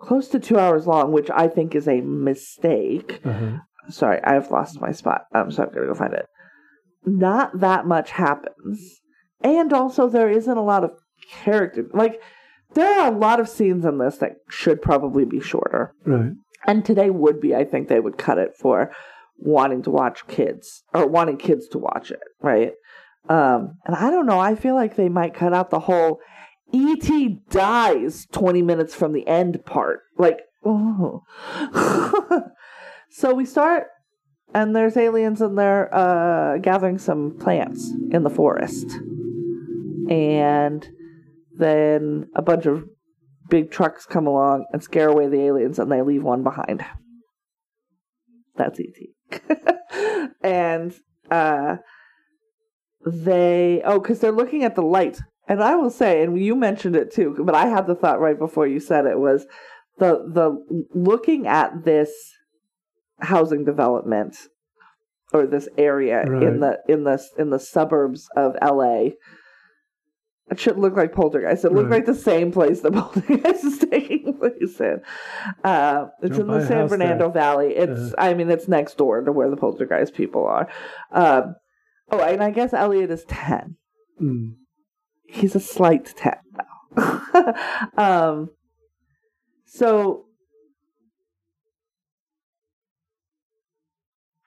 close 0.00 0.28
to 0.28 0.40
two 0.40 0.58
hours 0.58 0.86
long, 0.86 1.12
which 1.12 1.30
I 1.30 1.48
think 1.48 1.74
is 1.74 1.86
a 1.88 2.00
mistake. 2.00 3.20
Uh-huh. 3.24 3.58
Sorry, 3.88 4.20
I've 4.22 4.50
lost 4.50 4.80
my 4.80 4.92
spot. 4.92 5.22
Um, 5.34 5.50
so 5.50 5.62
I'm 5.64 5.72
gonna 5.72 5.86
go 5.86 5.94
find 5.94 6.14
it. 6.14 6.26
Not 7.04 7.60
that 7.60 7.86
much 7.86 8.10
happens, 8.10 9.00
and 9.42 9.72
also 9.72 10.08
there 10.08 10.28
isn't 10.30 10.56
a 10.58 10.62
lot 10.62 10.84
of 10.84 10.90
character. 11.30 11.86
Like 11.92 12.20
there 12.74 13.00
are 13.00 13.12
a 13.12 13.16
lot 13.16 13.40
of 13.40 13.48
scenes 13.48 13.84
in 13.84 13.98
this 13.98 14.18
that 14.18 14.32
should 14.48 14.82
probably 14.82 15.24
be 15.24 15.40
shorter, 15.40 15.94
Right. 16.04 16.32
and 16.66 16.84
today 16.84 17.10
would 17.10 17.40
be. 17.40 17.54
I 17.54 17.64
think 17.64 17.88
they 17.88 18.00
would 18.00 18.18
cut 18.18 18.38
it 18.38 18.52
for 18.58 18.92
wanting 19.38 19.82
to 19.84 19.90
watch 19.90 20.26
kids 20.28 20.82
or 20.94 21.06
wanting 21.06 21.38
kids 21.38 21.66
to 21.68 21.78
watch 21.78 22.10
it, 22.10 22.20
right? 22.42 22.72
Um, 23.28 23.76
and 23.86 23.96
I 23.96 24.10
don't 24.10 24.26
know. 24.26 24.38
I 24.38 24.54
feel 24.54 24.74
like 24.74 24.96
they 24.96 25.08
might 25.08 25.34
cut 25.34 25.54
out 25.54 25.70
the 25.70 25.80
whole 25.80 26.20
E.T. 26.72 27.40
dies 27.50 28.26
20 28.32 28.62
minutes 28.62 28.94
from 28.94 29.12
the 29.12 29.26
end 29.26 29.64
part. 29.64 30.00
Like, 30.18 30.40
oh. 30.64 31.22
so 33.10 33.34
we 33.34 33.44
start, 33.44 33.88
and 34.54 34.74
there's 34.74 34.96
aliens, 34.96 35.40
and 35.40 35.58
they're 35.58 35.92
uh, 35.94 36.58
gathering 36.58 36.98
some 36.98 37.36
plants 37.38 37.92
in 38.10 38.22
the 38.22 38.30
forest. 38.30 38.86
And 40.08 40.88
then 41.56 42.28
a 42.34 42.42
bunch 42.42 42.66
of 42.66 42.84
big 43.48 43.70
trucks 43.70 44.06
come 44.06 44.26
along 44.26 44.66
and 44.72 44.82
scare 44.82 45.08
away 45.08 45.28
the 45.28 45.42
aliens, 45.42 45.78
and 45.78 45.90
they 45.90 46.02
leave 46.02 46.22
one 46.22 46.42
behind. 46.42 46.84
That's 48.56 48.78
E.T. 48.80 49.14
and 50.42 50.94
uh, 51.30 51.76
they, 53.06 53.82
oh, 53.84 54.00
because 54.00 54.20
they're 54.20 54.32
looking 54.32 54.64
at 54.64 54.74
the 54.74 54.82
light. 54.82 55.20
And 55.50 55.60
I 55.62 55.74
will 55.74 55.90
say, 55.90 56.22
and 56.22 56.38
you 56.40 56.54
mentioned 56.54 56.94
it 56.94 57.12
too, 57.12 57.34
but 57.44 57.56
I 57.56 57.66
had 57.66 57.88
the 57.88 57.96
thought 57.96 58.20
right 58.20 58.38
before 58.38 58.68
you 58.68 58.78
said 58.78 59.04
it 59.04 59.18
was 59.18 59.46
the 59.98 60.24
the 60.32 60.86
looking 60.94 61.48
at 61.48 61.84
this 61.84 62.10
housing 63.20 63.64
development 63.64 64.36
or 65.32 65.46
this 65.46 65.68
area 65.76 66.22
in 66.22 66.60
the 66.60 66.78
in 66.88 67.02
the 67.02 67.20
in 67.36 67.50
the 67.50 67.58
suburbs 67.58 68.28
of 68.36 68.54
LA. 68.62 69.08
It 70.52 70.58
should 70.58 70.78
look 70.78 70.96
like 70.96 71.12
Poltergeist. 71.12 71.64
It 71.64 71.72
looked 71.72 71.90
Right. 71.90 71.98
like 71.98 72.06
the 72.06 72.14
same 72.14 72.50
place 72.52 72.80
the 72.80 72.90
Poltergeist 73.00 73.64
is 73.64 73.78
taking 73.78 74.36
place 74.38 74.80
in. 74.80 75.00
Uh, 75.62 76.06
it's 76.22 76.36
Don't 76.38 76.50
in 76.50 76.58
the 76.60 76.66
San 76.66 76.88
Fernando 76.88 77.30
there. 77.30 77.42
Valley. 77.42 77.74
It's, 77.76 78.14
I 78.18 78.34
mean, 78.34 78.50
it's 78.50 78.66
next 78.66 78.98
door 78.98 79.20
to 79.22 79.30
where 79.30 79.48
the 79.50 79.56
Poltergeist 79.56 80.14
people 80.14 80.44
are. 80.46 80.68
Um, 81.12 81.54
oh, 82.10 82.20
and 82.20 82.42
I 82.42 82.50
guess 82.50 82.72
Elliot 82.72 83.10
is 83.10 83.24
ten 83.28 83.76
Mm. 84.20 84.54
He's 85.30 85.54
a 85.54 85.60
slight 85.60 86.12
10 86.16 86.34
now. 86.96 87.54
um, 87.96 88.50
so 89.64 90.26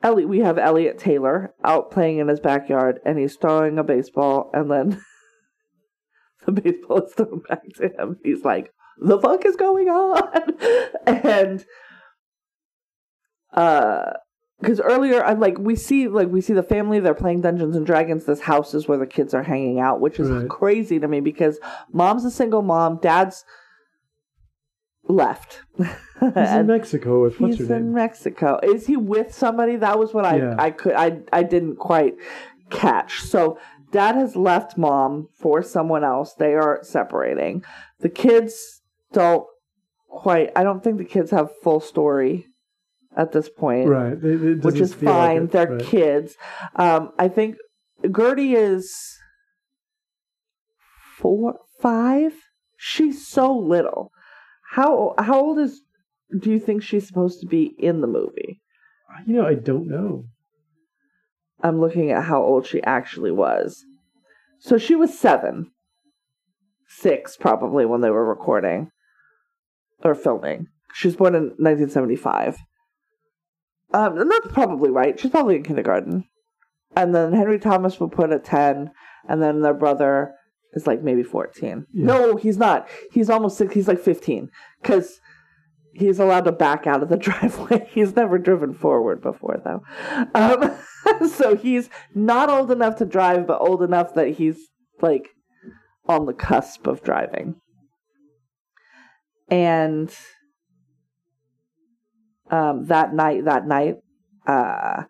Elliot, 0.03 0.27
we 0.27 0.39
have 0.39 0.57
Elliot 0.57 0.99
Taylor 0.99 1.53
out 1.63 1.89
playing 1.89 2.17
in 2.17 2.27
his 2.27 2.41
backyard, 2.41 2.99
and 3.05 3.17
he's 3.17 3.37
throwing 3.37 3.79
a 3.79 3.83
baseball, 3.83 4.51
and 4.53 4.69
then 4.69 5.01
the 6.45 6.51
baseball 6.51 7.03
is 7.03 7.13
thrown 7.13 7.41
back 7.47 7.61
to 7.77 7.87
him. 7.87 8.17
He's 8.21 8.43
like, 8.43 8.73
"The 8.99 9.17
fuck 9.17 9.45
is 9.45 9.55
going 9.55 9.87
on?" 9.87 10.57
and 11.25 11.65
uh, 13.53 14.11
because 14.63 14.79
earlier 14.79 15.23
I'm 15.23 15.39
like, 15.39 15.57
we 15.59 15.75
see 15.75 16.07
like 16.07 16.29
we 16.29 16.41
see 16.41 16.53
the 16.53 16.63
family. 16.63 16.99
They're 16.99 17.13
playing 17.13 17.41
Dungeons 17.41 17.75
and 17.75 17.85
Dragons. 17.85 18.25
This 18.25 18.39
house 18.41 18.73
is 18.73 18.87
where 18.87 18.97
the 18.97 19.05
kids 19.05 19.33
are 19.33 19.43
hanging 19.43 19.79
out, 19.79 19.99
which 19.99 20.19
is 20.19 20.29
Right. 20.29 20.49
crazy 20.49 20.99
to 20.99 21.07
me 21.07 21.19
because 21.19 21.59
mom's 21.91 22.25
a 22.25 22.31
single 22.31 22.61
mom, 22.61 22.97
dad's 23.01 23.43
left. 25.07 25.61
He's 25.77 25.87
in 26.51 26.67
Mexico 26.67 27.21
with 27.23 27.39
what's 27.39 27.57
He's 27.57 27.67
her 27.67 27.75
in? 27.75 27.93
Mexico. 27.93 28.59
Is 28.63 28.87
he 28.87 28.95
with 28.97 29.33
somebody? 29.33 29.75
That 29.75 29.99
was 29.99 30.13
what 30.13 30.25
I 30.25 30.37
Yeah. 30.37 30.55
I 30.57 30.71
could 30.71 30.93
I 30.93 31.19
I 31.31 31.43
didn't 31.43 31.75
quite 31.77 32.15
catch. 32.69 33.19
So 33.21 33.59
dad 33.91 34.15
has 34.15 34.35
left 34.35 34.77
mom 34.77 35.27
for 35.33 35.61
someone 35.61 36.03
else. 36.03 36.33
They 36.33 36.53
are 36.55 36.79
separating. 36.83 37.63
The 37.99 38.09
kids 38.09 38.81
don't 39.11 39.45
quite. 40.07 40.51
I 40.55 40.63
don't 40.63 40.83
think 40.83 40.97
the 40.97 41.05
kids 41.05 41.31
have 41.31 41.49
full 41.61 41.79
story 41.81 42.47
at 43.15 43.31
this 43.31 43.49
point, 43.49 43.87
Right. 43.89 44.13
It- 44.13 44.43
it 44.43 44.63
which 44.63 44.79
is 44.79 44.93
feel 44.93 45.09
like 45.11 45.29
fine. 45.37 45.43
it. 45.43 45.51
They're 45.51 45.67
Right. 45.71 45.81
kids. 45.83 46.35
Um, 46.75 47.11
I 47.19 47.27
think 47.27 47.57
Gertie 48.15 48.55
is 48.55 48.93
four, 51.17 51.59
five. 51.79 52.33
She's 52.77 53.25
so 53.27 53.53
little. 53.55 54.11
How 54.71 55.13
how 55.17 55.39
old 55.39 55.59
is? 55.59 55.81
Do 56.37 56.49
you 56.51 56.59
think 56.59 56.81
she's 56.81 57.07
supposed 57.07 57.39
to 57.41 57.47
be 57.47 57.75
in 57.77 58.01
the 58.01 58.07
movie? 58.07 58.61
You 59.27 59.35
know, 59.35 59.45
I 59.45 59.53
don't 59.53 59.87
know. 59.87 60.25
I'm 61.61 61.79
looking 61.79 62.11
at 62.11 62.23
how 62.23 62.41
old 62.41 62.65
she 62.65 62.81
actually 62.83 63.31
was. 63.31 63.85
So 64.59 64.77
she 64.77 64.95
was 64.95 65.17
seven, 65.17 65.71
six 66.87 67.37
probably 67.37 67.85
when 67.85 68.01
they 68.01 68.09
were 68.09 68.25
recording 68.25 68.89
or 70.03 70.15
filming. 70.15 70.67
She 70.93 71.07
was 71.07 71.15
born 71.15 71.35
in 71.35 71.43
1975. 71.59 72.57
Um, 73.93 74.17
and 74.17 74.31
that's 74.31 74.47
probably 74.47 74.89
right. 74.89 75.19
She's 75.19 75.31
probably 75.31 75.55
in 75.55 75.63
kindergarten. 75.63 76.25
And 76.95 77.13
then 77.13 77.33
Henry 77.33 77.59
Thomas 77.59 77.99
will 77.99 78.09
put 78.09 78.31
at 78.31 78.43
10, 78.43 78.91
and 79.27 79.41
then 79.41 79.61
their 79.61 79.73
brother 79.73 80.33
is 80.73 80.87
like 80.87 81.01
maybe 81.01 81.23
14. 81.23 81.85
Yeah. 81.93 82.05
No, 82.05 82.35
he's 82.35 82.57
not. 82.57 82.87
He's 83.11 83.29
almost 83.29 83.57
six. 83.57 83.73
He's 83.73 83.87
like 83.87 83.99
15 83.99 84.49
because 84.81 85.19
he's 85.93 86.19
allowed 86.19 86.45
to 86.45 86.51
back 86.51 86.87
out 86.87 87.03
of 87.03 87.09
the 87.09 87.17
driveway. 87.17 87.87
He's 87.91 88.15
never 88.15 88.37
driven 88.37 88.73
forward 88.73 89.21
before, 89.21 89.61
though. 89.63 89.81
Um, 90.35 91.29
so 91.29 91.55
he's 91.55 91.89
not 92.13 92.49
old 92.49 92.71
enough 92.71 92.97
to 92.97 93.05
drive, 93.05 93.47
but 93.47 93.61
old 93.61 93.83
enough 93.83 94.13
that 94.15 94.29
he's 94.29 94.57
like 95.01 95.29
on 96.07 96.25
the 96.25 96.33
cusp 96.33 96.87
of 96.87 97.03
driving. 97.03 97.55
And 99.49 100.13
um, 102.53 102.85
that 102.85 103.13
night, 103.13 103.45
that 103.45 103.65
night, 103.67 103.95
uh, 104.47 105.03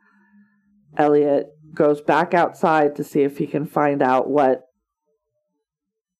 Elliot 0.97 1.47
goes 1.73 2.01
back 2.01 2.34
outside 2.34 2.95
to 2.95 3.03
see 3.03 3.21
if 3.23 3.38
he 3.38 3.47
can 3.47 3.65
find 3.65 4.01
out 4.01 4.29
what 4.29 4.62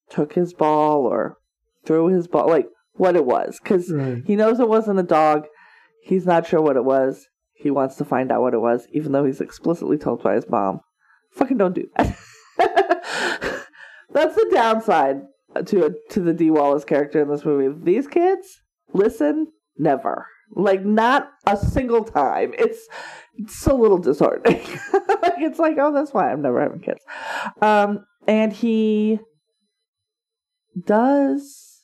took 0.10 0.34
his 0.34 0.54
ball 0.54 1.06
or 1.06 1.38
threw 1.86 2.08
his 2.08 2.28
ball, 2.28 2.48
like 2.48 2.68
what 2.94 3.16
it 3.16 3.26
was, 3.26 3.60
because 3.62 3.92
Right. 3.92 4.24
he 4.26 4.36
knows 4.36 4.60
it 4.60 4.68
wasn't 4.70 5.00
a 5.00 5.04
dog. 5.04 5.46
He's 6.02 6.26
not 6.26 6.46
sure 6.46 6.62
what 6.62 6.76
it 6.76 6.84
was. 6.86 7.28
He 7.54 7.72
wants 7.72 7.96
to 7.98 8.06
find 8.06 8.32
out 8.32 8.42
what 8.42 8.54
it 8.54 8.60
was, 8.62 8.88
even 8.92 9.12
though 9.12 9.26
he's 9.26 9.42
explicitly 9.42 9.98
told 9.98 10.22
by 10.24 10.36
his 10.36 10.50
mom, 10.50 10.82
"Fucking 11.32 11.58
don't 11.58 11.76
do 11.76 11.88
that." 11.96 12.18
That's 14.12 14.36
the 14.36 14.50
downside 14.54 15.22
to 15.68 15.96
to 16.10 16.20
the 16.20 16.34
Dee 16.34 16.52
Wallace 16.52 16.84
character 16.86 17.22
in 17.22 17.30
this 17.30 17.46
movie. 17.46 17.74
These 17.84 18.08
kids 18.08 18.48
listen 18.94 19.48
never, 19.78 20.28
like 20.56 20.84
not 20.86 21.30
a 21.48 21.58
single 21.58 22.04
time. 22.04 22.54
It's 22.58 22.88
it's 23.36 23.66
a 23.66 23.74
little 23.74 23.98
disheartening. 23.98 24.62
like 24.94 25.40
it's 25.40 25.60
like, 25.60 25.78
oh, 25.80 25.92
that's 25.94 26.14
why 26.14 26.32
I'm 26.32 26.42
never 26.42 26.62
having 26.62 26.80
kids. 26.80 27.04
Um, 27.62 28.06
and 28.28 28.54
he 28.54 29.20
does 30.86 31.84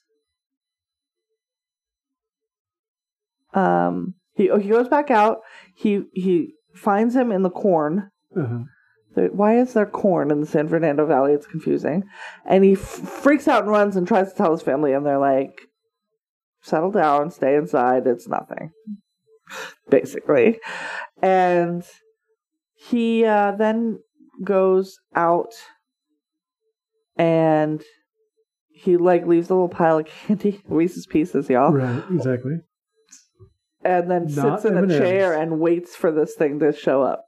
um 3.53 4.15
he 4.35 4.49
oh, 4.49 4.57
he 4.57 4.69
goes 4.69 4.87
back 4.87 5.11
out 5.11 5.39
he 5.75 6.03
he 6.13 6.53
finds 6.75 7.15
him 7.15 7.31
in 7.31 7.43
the 7.43 7.49
corn 7.49 8.09
Uh-huh. 8.35 8.59
Why 9.31 9.57
is 9.57 9.73
there 9.73 9.85
corn 9.85 10.31
in 10.31 10.39
the 10.39 10.45
san 10.47 10.67
fernando 10.69 11.05
valley 11.05 11.33
it's 11.33 11.47
confusing 11.47 12.03
and 12.45 12.63
he 12.63 12.73
f- 12.73 12.79
freaks 12.79 13.47
out 13.47 13.63
and 13.63 13.71
runs 13.71 13.95
and 13.95 14.07
tries 14.07 14.31
to 14.31 14.37
tell 14.37 14.51
his 14.51 14.61
family 14.61 14.93
and 14.93 15.05
they're 15.05 15.19
like 15.19 15.59
settle 16.61 16.91
down 16.91 17.31
stay 17.31 17.55
inside 17.55 18.05
it's 18.07 18.27
nothing 18.27 18.71
basically 19.89 20.59
and 21.21 21.83
he 22.75 23.25
uh, 23.25 23.51
then 23.51 23.99
goes 24.43 24.99
out 25.15 25.53
and 27.17 27.83
he 28.71 28.95
like 28.97 29.25
leaves 29.27 29.49
a 29.49 29.53
little 29.53 29.67
pile 29.67 29.97
of 29.99 30.05
candy, 30.05 30.61
Reese's 30.67 31.05
Pieces, 31.05 31.49
y'all, 31.49 31.73
Right, 31.73 32.01
exactly. 32.09 32.59
and 33.83 34.09
then 34.09 34.27
Not 34.27 34.61
sits 34.61 34.71
in 34.71 34.77
a 34.77 34.83
M&Ms. 34.83 34.97
chair 34.97 35.33
and 35.37 35.59
waits 35.59 35.95
for 35.95 36.11
this 36.13 36.35
thing 36.35 36.59
to 36.59 36.71
show 36.71 37.01
up. 37.01 37.25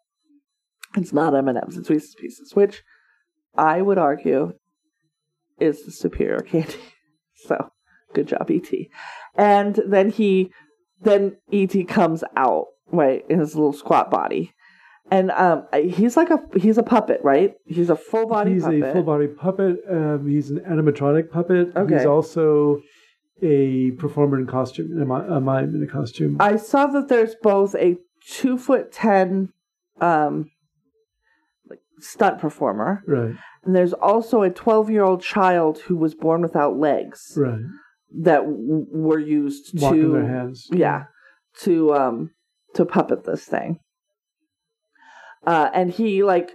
It's 0.95 1.11
not 1.11 1.35
M 1.35 1.49
and 1.49 1.57
M's; 1.57 1.77
it's 1.77 1.89
Reese's 1.89 2.15
Pieces, 2.15 2.55
which 2.55 2.83
I 3.57 3.81
would 3.81 3.97
argue 3.97 4.53
is 5.59 5.83
the 5.83 5.91
superior 5.91 6.39
candy. 6.39 6.75
So, 7.47 7.71
good 8.13 8.27
job, 8.27 8.49
ET. 8.49 8.69
And 9.35 9.79
then 9.85 10.09
he, 10.09 10.51
then 11.01 11.37
ET 11.51 11.87
comes 11.87 12.23
out 12.35 12.67
right 12.91 13.23
in 13.29 13.39
his 13.39 13.55
little 13.55 13.73
squat 13.73 14.11
body, 14.11 14.53
and 15.09 15.29
um, 15.31 15.67
he's 15.73 16.15
like 16.15 16.29
a 16.29 16.39
he's 16.57 16.77
a 16.77 16.83
puppet, 16.83 17.19
right? 17.23 17.53
He's 17.65 17.89
a 17.89 17.95
full 17.97 18.27
body. 18.27 18.53
he's 18.53 18.63
puppet. 18.63 18.83
a 18.83 18.93
full 18.93 19.03
body 19.03 19.27
puppet. 19.27 19.77
Um, 19.89 20.27
he's 20.27 20.49
an 20.49 20.59
animatronic 20.59 21.29
puppet. 21.29 21.75
Okay. 21.75 21.95
He's 21.95 22.05
also 22.05 22.81
a 23.41 23.91
performer 23.91 24.39
in 24.39 24.47
costume, 24.47 25.01
a 25.01 25.41
mime 25.41 25.75
in 25.75 25.83
a 25.83 25.91
costume. 25.91 26.37
I 26.39 26.55
saw 26.55 26.87
that 26.87 27.09
there's 27.09 27.35
both 27.41 27.75
a 27.75 27.97
two 28.25 28.57
foot 28.57 28.91
ten 28.91 29.49
um 29.99 30.49
like 31.69 31.79
stunt 31.99 32.39
performer 32.39 33.03
right, 33.05 33.35
and 33.65 33.75
there's 33.75 33.93
also 33.93 34.41
a 34.43 34.49
12 34.49 34.89
year 34.89 35.03
old 35.03 35.21
child 35.21 35.79
who 35.79 35.97
was 35.97 36.15
born 36.15 36.41
without 36.41 36.77
legs 36.77 37.33
right. 37.35 37.59
That 38.19 38.41
w- 38.43 38.85
were 38.89 39.19
used 39.19 39.79
Walking 39.79 40.01
to 40.01 40.11
their 40.11 40.27
hands. 40.27 40.67
yeah 40.71 41.03
to 41.61 41.93
um 41.93 42.31
to 42.75 42.85
puppet 42.85 43.23
this 43.25 43.45
thing. 43.45 43.79
Uh 45.45 45.69
and 45.73 45.91
he 45.91 46.23
like 46.23 46.51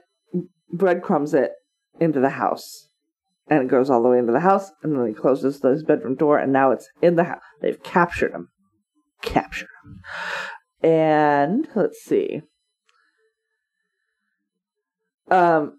breadcrumbs 0.73 1.35
it 1.35 1.53
into 2.01 2.21
the 2.21 2.31
house. 2.31 2.89
And 3.49 3.63
it 3.63 3.69
goes 3.69 3.91
all 3.91 4.03
the 4.03 4.09
way 4.09 4.19
into 4.19 4.33
the 4.33 4.41
house 4.41 4.71
and 4.83 4.97
then 4.99 5.07
he 5.07 5.15
closes 5.15 5.61
his 5.63 5.83
bedroom 5.85 6.15
door 6.17 6.39
and 6.39 6.53
now 6.53 6.71
it's 6.73 6.89
in 7.01 7.17
the 7.17 7.25
house 7.25 7.43
they've 7.61 7.83
captured 7.83 8.33
him. 8.33 8.49
Captured 9.23 9.69
him. 9.85 10.01
And 10.91 11.69
let's 11.75 11.99
see. 12.03 12.43
Um 15.31 15.79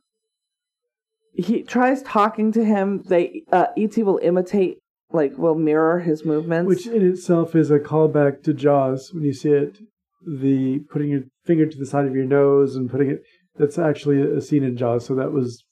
he 1.33 1.61
tries 1.61 2.01
talking 2.01 2.51
to 2.53 2.65
him. 2.65 3.03
They 3.07 3.43
uh 3.51 3.67
et 3.77 3.97
will 3.97 4.19
imitate 4.23 4.77
like 5.11 5.37
will 5.37 5.55
mirror 5.55 5.99
his 5.99 6.25
movements 6.25 6.67
Which 6.67 6.87
in 6.87 7.05
itself 7.05 7.55
is 7.55 7.71
a 7.71 7.79
callback 7.79 8.43
to 8.43 8.53
Jaws 8.53 9.11
when 9.13 9.23
you 9.23 9.33
see 9.33 9.49
it. 9.49 9.79
The 10.25 10.79
putting 10.91 11.09
your 11.09 11.21
finger 11.45 11.65
to 11.65 11.77
the 11.77 11.85
side 11.85 12.05
of 12.05 12.15
your 12.15 12.25
nose 12.25 12.75
and 12.75 12.89
putting 12.89 13.09
it. 13.09 13.23
That's 13.57 13.79
actually 13.79 14.21
a 14.21 14.41
scene 14.41 14.63
in 14.63 14.75
Jaws. 14.75 15.05
So 15.05 15.15
that 15.15 15.31
was 15.31 15.63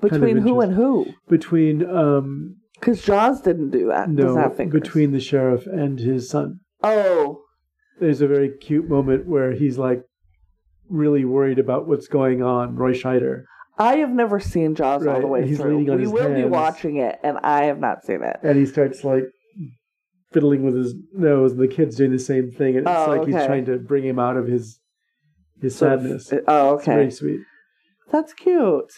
between 0.00 0.38
who 0.38 0.60
and 0.60 0.74
who 0.74 1.06
between 1.28 1.88
um 1.88 2.56
because 2.80 3.02
jaws 3.02 3.42
didn't 3.42 3.70
do 3.70 3.88
that 3.88 4.08
no 4.08 4.48
between 4.70 5.12
the 5.12 5.20
sheriff 5.20 5.66
and 5.66 5.98
his 6.00 6.30
son. 6.30 6.60
oh 6.82 7.42
There's 8.00 8.22
a 8.22 8.26
very 8.26 8.50
cute 8.56 8.88
moment 8.88 9.26
where 9.26 9.52
he's 9.52 9.78
like 9.78 10.04
really 10.88 11.24
worried 11.24 11.58
about 11.58 11.86
what's 11.86 12.08
going 12.08 12.42
on. 12.42 12.76
Roy 12.76 12.92
Scheider. 12.92 13.44
I 13.90 13.96
have 14.02 14.10
never 14.10 14.38
seen 14.40 14.74
jaws 14.74 15.06
all 15.06 15.12
Right, 15.14 15.20
the 15.20 15.26
way 15.34 15.46
he's 15.46 15.58
through. 15.58 15.72
leaning 15.78 15.90
on 15.90 15.96
we 15.96 16.02
his 16.04 16.12
will 16.12 16.28
be 16.34 16.40
hands. 16.40 16.50
watching 16.50 16.96
it 17.06 17.18
and 17.26 17.38
i 17.42 17.64
have 17.64 17.80
not 17.86 18.04
seen 18.06 18.22
it. 18.22 18.36
And 18.42 18.56
he 18.58 18.66
starts 18.66 19.02
like 19.12 19.24
fiddling 20.32 20.62
with 20.64 20.74
his 20.82 20.94
nose 21.12 21.52
and 21.52 21.60
the 21.60 21.68
kid's 21.68 21.96
doing 21.96 22.12
the 22.12 22.18
same 22.18 22.50
thing 22.50 22.76
and 22.76 22.86
it's 22.88 22.96
Oh, 22.96 23.10
like 23.10 23.26
he's 23.26 23.34
okay. 23.34 23.46
trying 23.46 23.66
to 23.66 23.76
bring 23.78 24.04
him 24.04 24.18
out 24.18 24.36
of 24.36 24.46
his 24.46 24.80
his 25.60 25.74
of- 25.74 25.78
sadness. 26.00 26.32
oh 26.48 26.70
okay. 26.76 26.78
it's 26.78 26.86
very 26.86 27.10
sweet. 27.10 27.40
That's 28.10 28.32
cute. 28.34 28.92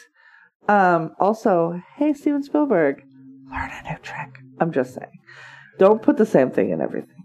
Um 0.68 1.10
also 1.20 1.80
hey 1.96 2.12
steven 2.12 2.42
spielberg 2.42 3.02
learn 3.50 3.70
a 3.84 3.90
new 3.92 3.98
trick. 4.02 4.32
I'm 4.60 4.72
just 4.72 4.94
saying. 4.94 5.10
Don't 5.78 6.00
put 6.02 6.16
the 6.16 6.26
same 6.36 6.50
thing 6.50 6.70
in 6.70 6.80
everything. 6.80 7.24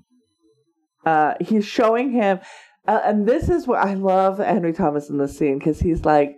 Uh 1.06 1.34
he's 1.40 1.66
showing 1.66 2.12
him 2.12 2.40
uh, 2.88 3.02
and 3.06 3.28
this 3.28 3.48
is 3.50 3.68
what 3.68 3.80
i 3.80 3.94
love 3.94 4.38
henry 4.40 4.74
thomas 4.74 5.10
in 5.10 5.18
this 5.18 5.38
scene 5.38 5.58
because 5.60 5.80
he's 5.80 6.04
like 6.06 6.32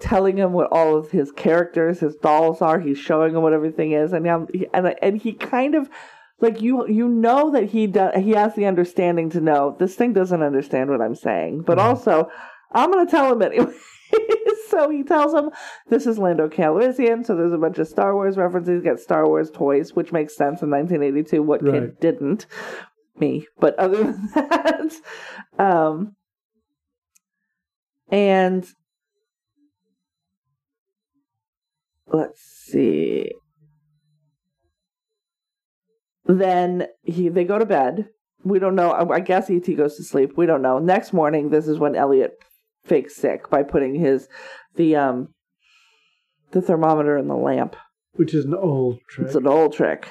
telling 0.00 0.36
him 0.36 0.52
what 0.52 0.70
all 0.70 0.96
of 0.96 1.10
his 1.10 1.32
characters 1.32 2.00
his 2.00 2.16
dolls 2.16 2.62
are. 2.62 2.78
He's 2.78 2.98
showing 2.98 3.34
him 3.34 3.42
what 3.42 3.52
everything 3.52 3.92
is. 3.92 4.12
And 4.12 4.48
he, 4.52 4.66
and 4.72 4.94
and 5.02 5.18
he 5.18 5.32
kind 5.32 5.74
of 5.74 5.88
like 6.40 6.60
you 6.60 6.88
you 6.88 7.08
know 7.08 7.50
that 7.50 7.70
he 7.70 7.86
does 7.86 8.22
he 8.22 8.30
has 8.30 8.54
the 8.54 8.66
understanding 8.66 9.30
to 9.30 9.40
know 9.40 9.76
this 9.78 9.96
thing 9.96 10.12
doesn't 10.12 10.42
understand 10.42 10.90
what 10.90 11.00
i'm 11.00 11.14
saying. 11.14 11.62
But 11.62 11.78
also 11.78 12.30
i'm 12.72 12.92
going 12.92 13.06
to 13.06 13.10
tell 13.10 13.32
him 13.32 13.42
anyway. 13.42 13.72
So 14.68 14.90
he 14.90 15.02
tells 15.02 15.32
him 15.32 15.50
this 15.88 16.06
is 16.06 16.18
lando 16.18 16.48
calrissian 16.48 17.24
so 17.24 17.34
there's 17.34 17.54
a 17.54 17.58
bunch 17.58 17.78
of 17.78 17.88
star 17.88 18.14
wars 18.14 18.36
references. 18.36 18.82
Get 18.82 19.00
star 19.00 19.26
wars 19.26 19.50
toys 19.50 19.94
which 19.94 20.12
makes 20.12 20.36
sense 20.36 20.60
in 20.60 20.70
1982 20.70 21.42
what 21.42 21.64
kid 21.64 21.98
didn't? 22.00 22.46
Me. 23.18 23.46
But 23.58 23.78
other 23.78 24.04
than 24.12 24.28
that 24.34 24.92
um 25.58 26.16
and 28.10 28.66
let's 32.12 32.40
see. 32.40 33.32
Then 36.24 36.86
he 37.02 37.28
they 37.30 37.44
go 37.44 37.58
to 37.58 37.66
bed. 37.66 38.08
We 38.44 38.58
don't 38.58 38.74
know. 38.74 38.90
I, 38.90 39.16
I 39.16 39.20
guess 39.20 39.50
et 39.50 39.74
goes 39.76 39.96
to 39.96 40.04
sleep. 40.04 40.36
We 40.36 40.46
don't 40.46 40.62
know. 40.62 40.78
Next 40.78 41.12
morning 41.12 41.50
this 41.50 41.66
is 41.66 41.78
when 41.78 41.96
elliot 41.96 42.32
fakes 42.84 43.16
sick 43.16 43.50
by 43.50 43.62
putting 43.62 43.94
his 43.94 44.28
the 44.76 44.96
um 44.96 45.28
the 46.52 46.62
thermometer 46.62 47.16
in 47.16 47.28
the 47.28 47.36
lamp. 47.36 47.76
Which 48.12 48.34
is 48.34 48.44
an 48.44 48.54
old 48.54 49.00
trick. 49.08 49.26
It's 49.26 49.36
an 49.36 49.46
old 49.46 49.72
trick. 49.72 50.08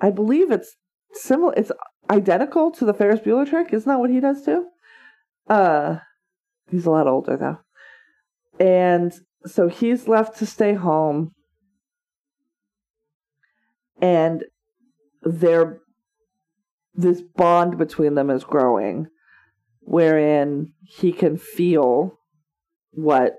I 0.00 0.10
believe 0.10 0.50
it's 0.50 0.74
similar 1.12 1.52
it's 1.56 1.72
identical 2.08 2.70
to 2.72 2.84
the 2.84 2.94
ferris 2.94 3.20
bueller 3.20 3.48
trick. 3.48 3.72
Isn't 3.72 3.88
that 3.88 4.00
what 4.00 4.10
he 4.10 4.20
does 4.20 4.42
too? 4.42 4.66
Uh 5.48 5.98
he's 6.70 6.86
a 6.86 6.90
lot 6.90 7.06
older 7.06 7.36
though. 7.36 7.58
And 8.58 9.12
so 9.46 9.68
he's 9.68 10.08
left 10.08 10.38
to 10.38 10.46
stay 10.46 10.74
home. 10.74 11.32
And 14.00 14.44
their 15.22 15.80
this 16.94 17.22
bond 17.22 17.78
between 17.78 18.14
them 18.14 18.30
is 18.30 18.44
growing 18.44 19.06
wherein 19.80 20.72
he 20.82 21.12
can 21.12 21.36
feel 21.36 22.18
what 22.92 23.34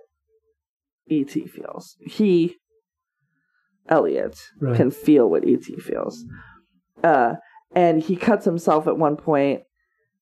et 1.09 1.29
feels. 1.29 1.97
He 2.05 2.57
elliot 3.89 4.39
Right. 4.59 4.77
can 4.77 4.91
feel 4.91 5.29
what 5.29 5.43
et 5.47 5.63
feels. 5.63 6.23
Uh 7.03 7.35
and 7.73 8.01
he 8.01 8.15
cuts 8.15 8.45
himself 8.45 8.87
at 8.87 8.97
one 8.97 9.17
point 9.17 9.61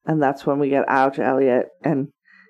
and 0.06 0.22
that's 0.22 0.46
when 0.46 0.60
we 0.60 0.70
get 0.70 0.86
ouch 0.88 1.20
elliot 1.20 1.68
and 1.84 2.10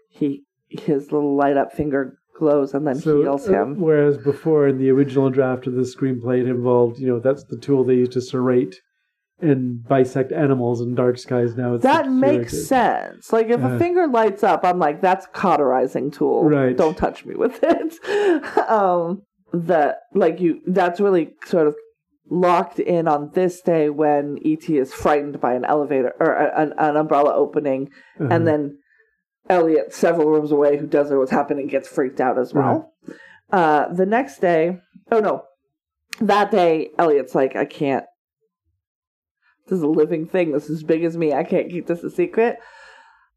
he 0.10 0.44
his 0.70 1.12
little 1.12 1.36
light 1.36 1.58
up 1.58 1.72
finger 1.74 2.19
glows 2.40 2.74
and 2.74 2.88
then 2.88 2.96
so, 3.00 3.22
heals 3.22 3.48
uh, 3.48 3.54
him 3.54 3.68
whereas 3.80 4.18
before 4.18 4.68
in 4.68 4.78
the 4.80 4.90
original 4.90 5.30
draft 5.30 5.68
of 5.68 5.74
the 5.74 5.82
screenplay 5.96 6.40
it 6.42 6.48
involved 6.48 6.98
you 7.00 7.08
know 7.08 7.20
that's 7.20 7.44
the 7.52 7.58
tool 7.58 7.84
they 7.84 7.96
used 8.04 8.14
to 8.14 8.22
serrate 8.22 8.76
and 9.42 9.84
bisect 9.88 10.32
animals 10.32 10.82
in 10.82 10.96
dark 10.96 11.18
skies 11.18 11.56
now 11.56 11.74
it's 11.76 11.84
that 11.84 12.10
makes 12.12 12.68
sense. 12.68 13.32
Like 13.32 13.48
if 13.50 13.62
Uh, 13.64 13.70
a 13.70 13.80
finger 13.80 14.06
lights 14.08 14.44
up, 14.44 14.66
I'm 14.66 14.80
like, 14.80 15.02
that's 15.02 15.26
a 15.28 15.30
cauterizing 15.30 16.12
tool. 16.12 16.44
Right. 16.44 16.76
Don't 16.76 16.98
touch 16.98 17.26
me 17.26 17.36
with 17.36 17.58
it. 17.64 17.90
um 18.70 19.22
that 19.54 19.92
like 20.14 20.42
you 20.42 20.60
that's 20.68 21.00
really 21.00 21.26
sort 21.46 21.68
of 21.68 21.76
locked 22.30 22.80
in 22.80 23.08
on 23.08 23.32
this 23.34 23.62
day 23.62 23.90
when 23.90 24.38
ET 24.46 24.70
is 24.70 24.94
frightened 24.94 25.40
by 25.40 25.54
an 25.54 25.66
elevator 25.66 26.14
or 26.20 26.32
an, 26.34 26.74
an 26.78 26.96
umbrella 26.98 27.34
opening 27.34 27.90
Uh-huh. 28.20 28.28
and 28.34 28.46
then 28.48 28.78
Elliot 29.50 29.94
several 29.94 30.30
rooms 30.30 30.52
away 30.52 30.78
who 30.78 30.86
doesn't 30.88 31.14
know 31.14 31.20
what's 31.20 31.32
happening 31.32 31.68
gets 31.68 31.88
freaked 31.88 32.22
out 32.22 32.38
as 32.38 32.54
well. 32.54 32.94
Uh 33.52 33.88
the 33.94 34.06
next 34.06 34.40
day 34.40 34.80
oh 35.12 35.20
no. 35.20 35.44
That 36.22 36.52
day 36.52 36.90
Elliot's 36.98 37.34
like, 37.36 37.56
I 37.56 37.66
can't 37.66 38.06
this 39.68 39.78
is 39.78 39.84
a 39.84 39.88
living 39.88 40.26
thing. 40.28 40.52
This 40.52 40.66
is 40.70 40.78
as 40.80 40.84
big 40.84 41.04
as 41.04 41.16
me. 41.18 41.32
I 41.34 41.44
can't 41.44 41.70
keep 41.70 41.86
this 41.88 42.04
a 42.04 42.10
secret. 42.10 42.58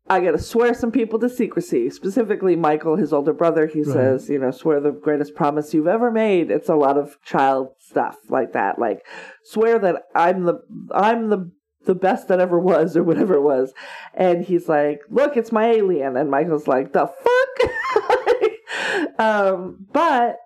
I 0.08 0.20
gotta 0.20 0.38
swear 0.38 0.74
some 0.74 0.90
people 0.90 1.18
to 1.20 1.28
secrecy. 1.28 1.88
Specifically, 1.90 2.56
Michael, 2.56 2.96
his 2.96 3.12
older 3.12 3.32
brother. 3.32 3.66
He 3.66 3.82
Right. 3.82 3.92
says, 3.92 4.28
you 4.28 4.38
know, 4.38 4.50
swear 4.50 4.80
the 4.80 4.90
greatest 4.90 5.34
promise 5.34 5.72
you've 5.72 5.86
ever 5.86 6.10
made. 6.10 6.50
It's 6.50 6.68
a 6.68 6.74
lot 6.74 6.98
of 6.98 7.20
child 7.22 7.68
stuff 7.78 8.16
like 8.28 8.52
that. 8.52 8.78
Like, 8.78 9.06
swear 9.44 9.78
that 9.78 10.04
I'm 10.14 10.44
the 10.44 10.60
I'm 10.92 11.28
the 11.28 11.50
the 11.84 11.94
best 11.94 12.28
that 12.28 12.40
ever 12.40 12.58
was, 12.58 12.96
or 12.96 13.02
whatever 13.02 13.34
it 13.34 13.42
was. 13.42 13.72
And 14.14 14.44
he's 14.44 14.68
like, 14.68 15.00
look, 15.10 15.36
it's 15.36 15.52
my 15.52 15.66
alien. 15.66 16.16
And 16.16 16.30
Michael's 16.30 16.68
like, 16.68 16.92
the 16.92 17.06
fuck. 17.06 19.18
um, 19.18 19.86
but 19.92 20.36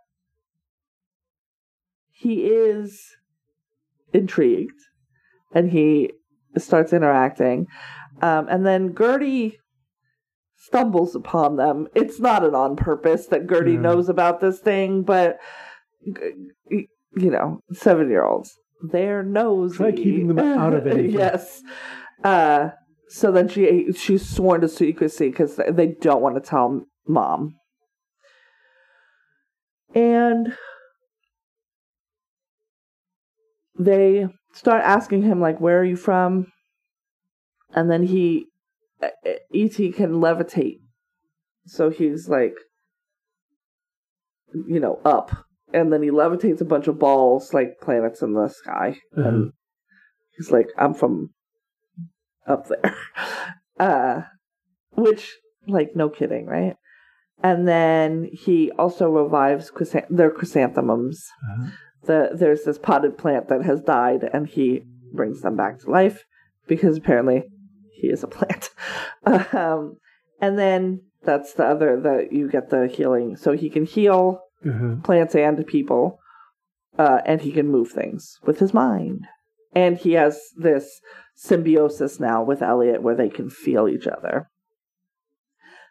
he 2.12 2.47
is 2.47 3.03
intrigued 4.12 4.80
and 5.53 5.70
he 5.70 6.12
starts 6.59 6.93
interacting. 6.93 7.66
Um, 8.22 8.49
and 8.49 8.64
then 8.64 8.95
Gertie 8.97 9.59
stumbles 10.57 11.14
upon 11.14 11.57
them. 11.57 11.87
It's 11.95 12.18
not 12.18 12.45
an 12.45 12.55
on 12.55 12.76
purpose 12.76 13.26
that 13.26 13.49
Gertie 13.49 13.72
Yeah. 13.72 13.80
knows 13.80 14.09
about 14.09 14.41
this 14.41 14.59
thing, 14.59 15.03
but 15.03 15.39
you 16.01 17.30
know, 17.30 17.61
seven 17.72 18.09
year 18.09 18.24
olds. 18.24 18.57
They're 18.83 19.22
nosy. 19.22 19.77
Try 19.77 19.93
keeping 19.93 20.29
them 20.29 20.39
out 20.39 20.74
of 20.74 20.87
anything. 20.87 21.12
yes. 21.12 21.62
Uh, 22.22 22.70
so 23.09 23.31
then 23.33 23.49
she 23.49 23.93
she's 23.93 24.29
sworn 24.29 24.61
to 24.61 24.68
secrecy 24.68 25.31
because 25.31 25.57
they 25.57 25.89
don't 26.01 26.22
want 26.22 26.35
to 26.37 26.41
tell 26.41 26.85
mom. 27.07 27.55
And 29.95 30.55
they 33.79 34.27
start 34.53 34.83
asking 34.83 35.22
him 35.22 35.41
like, 35.41 35.61
"Where 35.61 35.81
are 35.81 35.85
you 35.85 35.97
from?" 35.97 36.53
And 37.74 37.91
then 37.91 38.03
he, 38.03 38.47
Et 39.03 39.70
can 39.95 40.14
levitate, 40.14 40.81
so 41.66 41.91
he's 41.91 42.29
like, 42.29 42.55
you 44.66 44.81
know, 44.81 45.01
up, 45.05 45.46
and 45.73 45.93
then 45.93 46.03
he 46.03 46.11
levitates 46.11 46.61
a 46.61 46.64
bunch 46.64 46.87
of 46.87 46.99
balls 46.99 47.53
like 47.55 47.81
planets 47.81 48.23
in 48.23 48.33
the 48.35 48.49
sky, 48.49 48.99
Uh-huh. 49.17 49.29
and 49.29 49.53
he's 50.37 50.51
like, 50.51 50.69
"I'm 50.79 50.95
from 50.95 51.31
up 52.47 52.69
there," 52.69 52.95
uh, 53.81 54.23
which 54.93 55.37
like 55.67 55.97
no 55.97 56.09
kidding, 56.09 56.47
right? 56.47 56.77
And 57.43 57.69
then 57.69 58.29
he 58.33 58.71
also 58.73 59.11
revives 59.11 59.71
chrysan- 59.71 60.07
their 60.09 60.31
chrysanthemums 60.31 61.27
Uh-huh. 61.43 61.71
the 62.07 62.31
there's 62.35 62.64
this 62.64 62.79
potted 62.79 63.19
plant 63.19 63.49
that 63.49 63.62
has 63.64 63.81
died 63.83 64.29
and 64.33 64.47
he 64.47 64.83
brings 65.12 65.43
them 65.43 65.57
back 65.57 65.79
to 65.81 65.91
life 65.91 66.25
because 66.67 66.97
apparently 66.97 67.45
he 67.93 68.09
is 68.09 68.23
a 68.25 68.27
plant 68.29 68.71
um, 69.55 69.97
and 70.41 70.59
then 70.59 71.01
that's 71.25 71.53
the 71.55 71.64
other 71.64 72.01
that 72.01 72.33
you 72.33 72.49
get 72.49 72.71
the 72.71 72.87
healing 72.87 73.37
so 73.37 73.53
he 73.53 73.69
can 73.71 73.85
heal 73.85 74.41
Uh-huh. 74.65 74.97
plants 75.03 75.35
and 75.35 75.67
people 75.67 76.19
uh, 76.99 77.21
and 77.27 77.43
he 77.43 77.53
can 77.53 77.69
move 77.69 77.91
things 77.91 78.39
with 78.45 78.59
his 78.59 78.73
mind. 78.73 79.27
And 79.75 79.99
he 79.99 80.13
has 80.13 80.41
this 80.57 81.01
symbiosis 81.35 82.19
now 82.19 82.43
with 82.43 82.63
elliot 82.63 83.03
where 83.03 83.15
they 83.15 83.29
can 83.29 83.51
feel 83.51 83.87
each 83.89 84.07
other. 84.07 84.49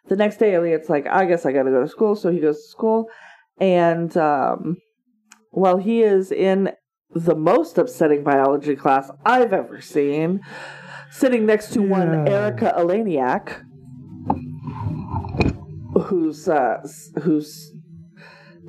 The 0.08 0.16
next 0.16 0.38
day 0.38 0.54
elliot's 0.54 0.88
like 0.88 1.06
i 1.06 1.24
guess 1.24 1.44
i 1.46 1.52
gotta 1.52 1.70
go 1.70 1.80
to 1.82 1.88
school 1.88 2.16
so 2.16 2.30
he 2.30 2.40
goes 2.40 2.56
to 2.62 2.68
school. 2.70 3.08
And 3.58 4.14
um, 4.16 4.76
well, 5.52 5.78
he 5.78 6.02
is 6.02 6.30
in 6.32 6.72
the 7.14 7.34
most 7.34 7.78
upsetting 7.78 8.22
biology 8.24 8.76
class 8.76 9.10
I've 9.24 9.52
ever 9.52 9.80
seen, 9.80 10.40
sitting 11.10 11.46
next 11.46 11.72
to 11.74 11.80
one 11.80 12.28
Erika 12.28 12.74
Eleniak, 12.76 13.62
who's 16.06 16.48
uh, 16.48 16.78
s- 16.84 17.10
whose 17.22 17.72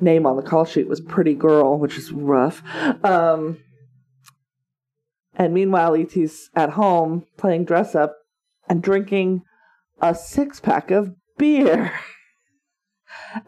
name 0.00 0.26
on 0.26 0.36
the 0.36 0.42
call 0.42 0.64
sheet 0.64 0.88
was 0.88 1.00
Pretty 1.00 1.34
Girl, 1.34 1.78
which 1.78 1.96
is 1.96 2.12
rough. 2.12 2.62
Um, 3.04 3.58
and 5.34 5.54
meanwhile, 5.54 5.96
E.T.'s 5.96 6.50
at 6.54 6.70
home 6.70 7.24
playing 7.36 7.64
dress 7.64 7.94
up 7.94 8.16
and 8.68 8.82
drinking 8.82 9.42
a 10.00 10.14
six 10.14 10.60
pack 10.60 10.90
of 10.90 11.14
beer. 11.36 11.92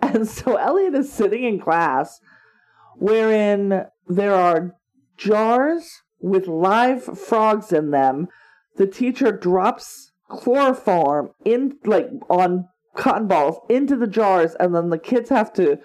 And 0.03 0.29
so 0.29 0.57
Elliot 0.57 0.95
is 0.95 1.11
sitting 1.11 1.45
in 1.45 1.59
class 1.59 2.21
wherein 2.97 3.87
there 4.07 4.35
are 4.35 4.75
jars 5.17 6.03
with 6.21 6.47
live 6.47 7.19
frogs 7.19 7.73
in 7.73 7.91
them. 7.91 8.29
The 8.77 8.87
teacher 8.87 9.33
drops 9.33 10.13
chloroform 10.29 11.31
in 11.45 11.77
like 11.85 12.09
on 12.29 12.69
cotton 12.97 13.27
balls 13.27 13.59
into 13.69 13.97
the 13.97 14.07
jars 14.07 14.55
and 14.61 14.75
then 14.75 14.91
the 14.91 14.99
kids 14.99 15.31
have 15.31 15.53
to 15.55 15.79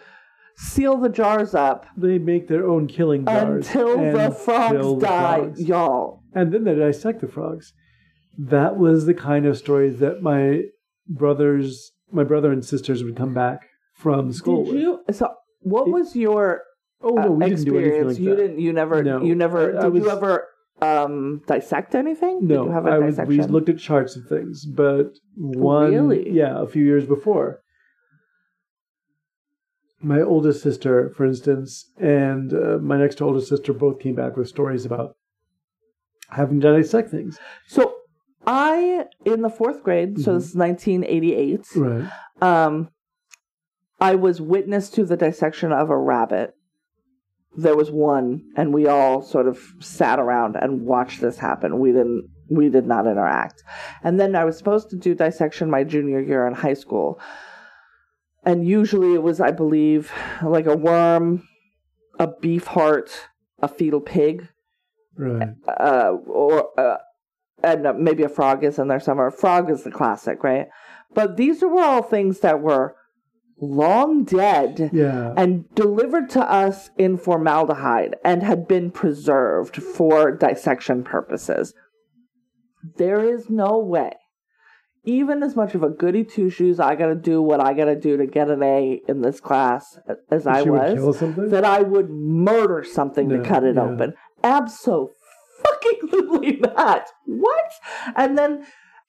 seal 0.57 0.97
the 0.97 1.09
jars 1.09 1.53
up 1.53 1.85
They 1.97 2.17
make 2.17 2.47
their 2.47 2.65
own 2.67 2.87
killing 2.87 3.25
jars 3.25 3.67
until 3.67 3.97
the 3.97 4.31
frogs 4.31 4.73
the 4.99 4.99
die, 5.05 5.37
frogs. 5.39 5.61
y'all. 5.63 6.23
and 6.33 6.53
then 6.53 6.63
they 6.63 6.75
dissect 6.75 7.21
the 7.21 7.27
frogs. 7.27 7.73
That 8.37 8.77
was 8.77 9.05
the 9.05 9.13
kind 9.13 9.45
of 9.45 9.57
stories 9.57 9.99
that 9.99 10.21
my 10.21 10.63
brothers, 11.07 11.91
my 12.11 12.23
brother 12.23 12.51
and 12.51 12.63
sisters 12.65 13.03
would 13.03 13.15
come 13.15 13.33
back 13.33 13.67
from 13.93 14.31
school. 14.33 14.65
Did 14.65 14.73
with. 14.73 14.81
you 14.81 14.99
so 15.11 15.33
what 15.61 15.89
was 15.89 16.15
your 16.15 16.61
Oh 17.01 17.09
no, 17.15 17.21
uh, 17.23 17.27
we 17.31 17.45
didn't 17.49 17.65
do 17.65 17.77
anything 17.77 17.87
experience. 18.09 18.13
like 18.13 18.19
you 18.19 18.29
that. 18.31 18.35
didn't. 18.37 18.59
You 18.59 18.73
never. 18.73 19.03
No. 19.03 19.21
You 19.23 19.35
never. 19.35 19.77
I- 19.79 19.87
I 19.87 19.89
did 19.89 20.03
you 20.03 20.09
ever 20.09 20.47
um 20.81 21.41
dissect 21.47 21.93
anything? 21.95 22.39
No, 22.41 22.63
Did 22.63 22.65
you 22.65 22.71
have 22.71 22.85
a 22.85 22.89
I 22.89 22.97
was. 22.99 23.15
dissection? 23.15 23.37
We 23.37 23.43
looked 23.43 23.69
at 23.69 23.77
charts 23.77 24.15
of 24.15 24.25
things, 24.27 24.65
but 24.65 25.11
one, 25.35 25.91
Really? 25.91 26.31
yeah, 26.31 26.61
a 26.61 26.67
few 26.67 26.83
years 26.83 27.05
before, 27.05 27.61
my 30.01 30.21
oldest 30.21 30.61
sister, 30.61 31.09
for 31.15 31.25
instance, 31.25 31.91
and 31.97 32.53
uh, 32.53 32.77
my 32.81 32.97
next 32.97 33.21
oldest 33.21 33.49
sister 33.49 33.73
both 33.73 33.99
came 33.99 34.15
back 34.15 34.35
with 34.37 34.47
stories 34.47 34.85
about 34.85 35.15
having 36.29 36.59
to 36.61 36.71
dissect 36.75 37.09
things. 37.11 37.37
So 37.67 37.95
I 38.45 39.05
in 39.25 39.41
the 39.41 39.49
fourth 39.49 39.83
grade. 39.83 40.19
So 40.19 40.31
Mhm. 40.31 40.35
this 40.35 40.45
is 40.49 40.55
1988. 40.55 41.65
Right. 41.75 42.05
Um, 42.41 42.89
I 43.99 44.15
was 44.15 44.41
witness 44.41 44.89
to 44.91 45.05
the 45.05 45.15
dissection 45.17 45.71
of 45.71 45.89
a 45.89 45.97
rabbit. 45.97 46.53
There 47.57 47.77
was 47.77 47.89
one, 47.89 48.41
and 48.57 48.73
we 48.73 48.85
all 48.87 49.21
sort 49.21 49.47
of 49.47 49.59
sat 49.79 50.19
around 50.19 50.57
and 50.57 50.81
watched 50.81 51.21
this 51.21 51.37
happen. 51.39 51.79
We 51.79 51.91
didn't. 51.93 52.29
We 52.49 52.69
did 52.69 52.85
not 52.85 53.07
interact. 53.07 53.63
And 54.03 54.19
then 54.19 54.35
I 54.35 54.43
was 54.45 54.55
supposed 54.57 54.91
to 54.91 54.95
do 54.97 55.15
dissection 55.15 55.71
my 55.71 55.83
junior 55.83 56.19
year 56.19 56.45
in 56.45 56.53
high 56.53 56.75
school. 56.75 57.19
And 58.45 58.67
usually 58.67 59.13
it 59.13 59.23
was, 59.23 59.41
I 59.41 59.51
believe, 59.51 60.11
like 60.43 60.67
a 60.67 60.75
worm, 60.77 61.47
a 62.19 62.27
beef 62.27 62.67
heart, 62.67 63.09
a 63.59 63.67
fetal 63.67 64.01
pig, 64.01 64.47
Right. 65.17 65.49
uh, 65.67 66.11
or 66.27 66.77
uh, 66.79 66.97
and 67.63 67.87
uh, 67.87 67.93
maybe 67.93 68.23
a 68.23 68.29
frog 68.29 68.63
is 68.63 68.77
in 68.77 68.89
there 68.89 68.99
somewhere. 68.99 69.31
Frog 69.31 69.71
is 69.71 69.83
the 69.83 69.91
classic, 69.91 70.43
right? 70.43 70.67
But 71.13 71.37
these 71.37 71.61
were 71.61 71.79
all 71.81 72.03
things 72.03 72.41
that 72.41 72.61
were 72.61 72.95
long 73.59 74.25
dead 74.25 74.89
Yeah. 74.91 75.33
and 75.37 75.73
delivered 75.73 76.29
to 76.31 76.41
us 76.41 76.89
in 76.97 77.17
formaldehyde 77.17 78.17
and 78.25 78.43
had 78.43 78.67
been 78.67 78.91
preserved 78.91 79.77
for 79.81 80.31
dissection 80.31 81.03
purposes. 81.05 81.73
There 82.97 83.23
is 83.23 83.49
no 83.49 83.79
way, 83.79 84.11
even 85.05 85.43
as 85.43 85.55
much 85.55 85.75
of 85.75 85.83
a 85.83 85.89
goody 85.89 86.23
two 86.23 86.49
shoes, 86.49 86.79
I 86.79 86.95
got 86.95 87.07
to 87.07 87.15
do 87.15 87.41
what 87.41 87.59
I 87.59 87.73
got 87.73 87.85
to 87.85 87.95
do 87.99 88.17
to 88.17 88.25
get 88.25 88.49
an 88.49 88.61
A 88.63 89.01
in 89.07 89.21
this 89.21 89.39
class 89.39 89.97
as 90.29 90.45
I 90.47 90.61
was 90.63 90.67
would 90.89 90.97
kill 90.97 91.13
something. 91.13 91.49
that 91.49 91.63
I 91.65 91.81
would 91.81 92.09
murder 92.09 92.83
something 92.83 93.27
No, 93.27 93.37
to 93.37 93.43
cut 93.43 93.63
it 93.63 93.75
yeah. 93.75 93.83
open. 93.83 94.13
Absolutely 94.43 95.13
not. 96.61 97.07
What? 97.25 97.71
And 98.15 98.37
then, 98.37 98.65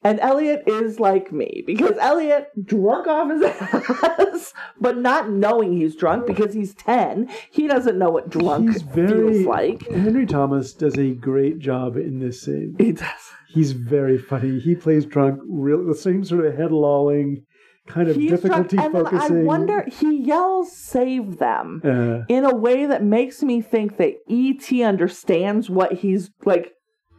and 0.06 0.20
Elliot 0.20 0.62
is 0.66 1.00
like 1.00 1.32
me 1.32 1.64
because 1.66 1.96
Elliot 1.98 2.48
drunk 2.64 3.06
off 3.08 3.28
his 3.30 3.42
ass, 4.02 4.54
but 4.80 4.98
not 4.98 5.30
knowing 5.30 5.76
he's 5.76 5.96
drunk 5.96 6.26
because 6.26 6.54
he's 6.54 6.74
10. 6.74 7.28
He 7.50 7.66
doesn't 7.66 7.98
know 7.98 8.10
what 8.10 8.30
drunk 8.30 8.70
He's 8.72 8.82
very 8.82 9.08
feels 9.08 9.46
like. 9.46 9.82
Henry 9.88 10.24
Thomas 10.26 10.72
does 10.72 10.96
a 10.96 11.10
great 11.10 11.58
job 11.58 11.96
in 11.96 12.20
this 12.20 12.42
scene. 12.42 12.76
He 12.78 12.92
does. 12.92 13.10
He's 13.48 13.72
very 13.72 14.18
funny. 14.18 14.60
He 14.60 14.74
plays 14.76 15.04
drunk, 15.06 15.40
real 15.48 15.84
the 15.84 15.94
same 15.94 16.24
sort 16.24 16.44
of 16.44 16.54
head 16.56 16.70
lolling, 16.72 17.44
kind 17.88 18.08
of 18.08 18.14
He's 18.16 18.30
difficulty 18.30 18.76
drunk, 18.76 18.94
and 18.94 19.04
focusing. 19.06 19.38
I 19.38 19.42
wonder, 19.42 19.86
he 19.90 20.18
yells, 20.18 20.76
save 20.76 21.38
them. 21.38 21.80
Uh, 21.84 22.24
in 22.28 22.44
a 22.44 22.54
way 22.54 22.86
that 22.86 23.02
makes 23.02 23.42
me 23.42 23.60
think 23.60 23.96
that 23.96 24.14
ET 24.28 24.84
understands 24.84 25.68
what 25.68 25.94
he's 25.94 26.30
like 26.44 26.72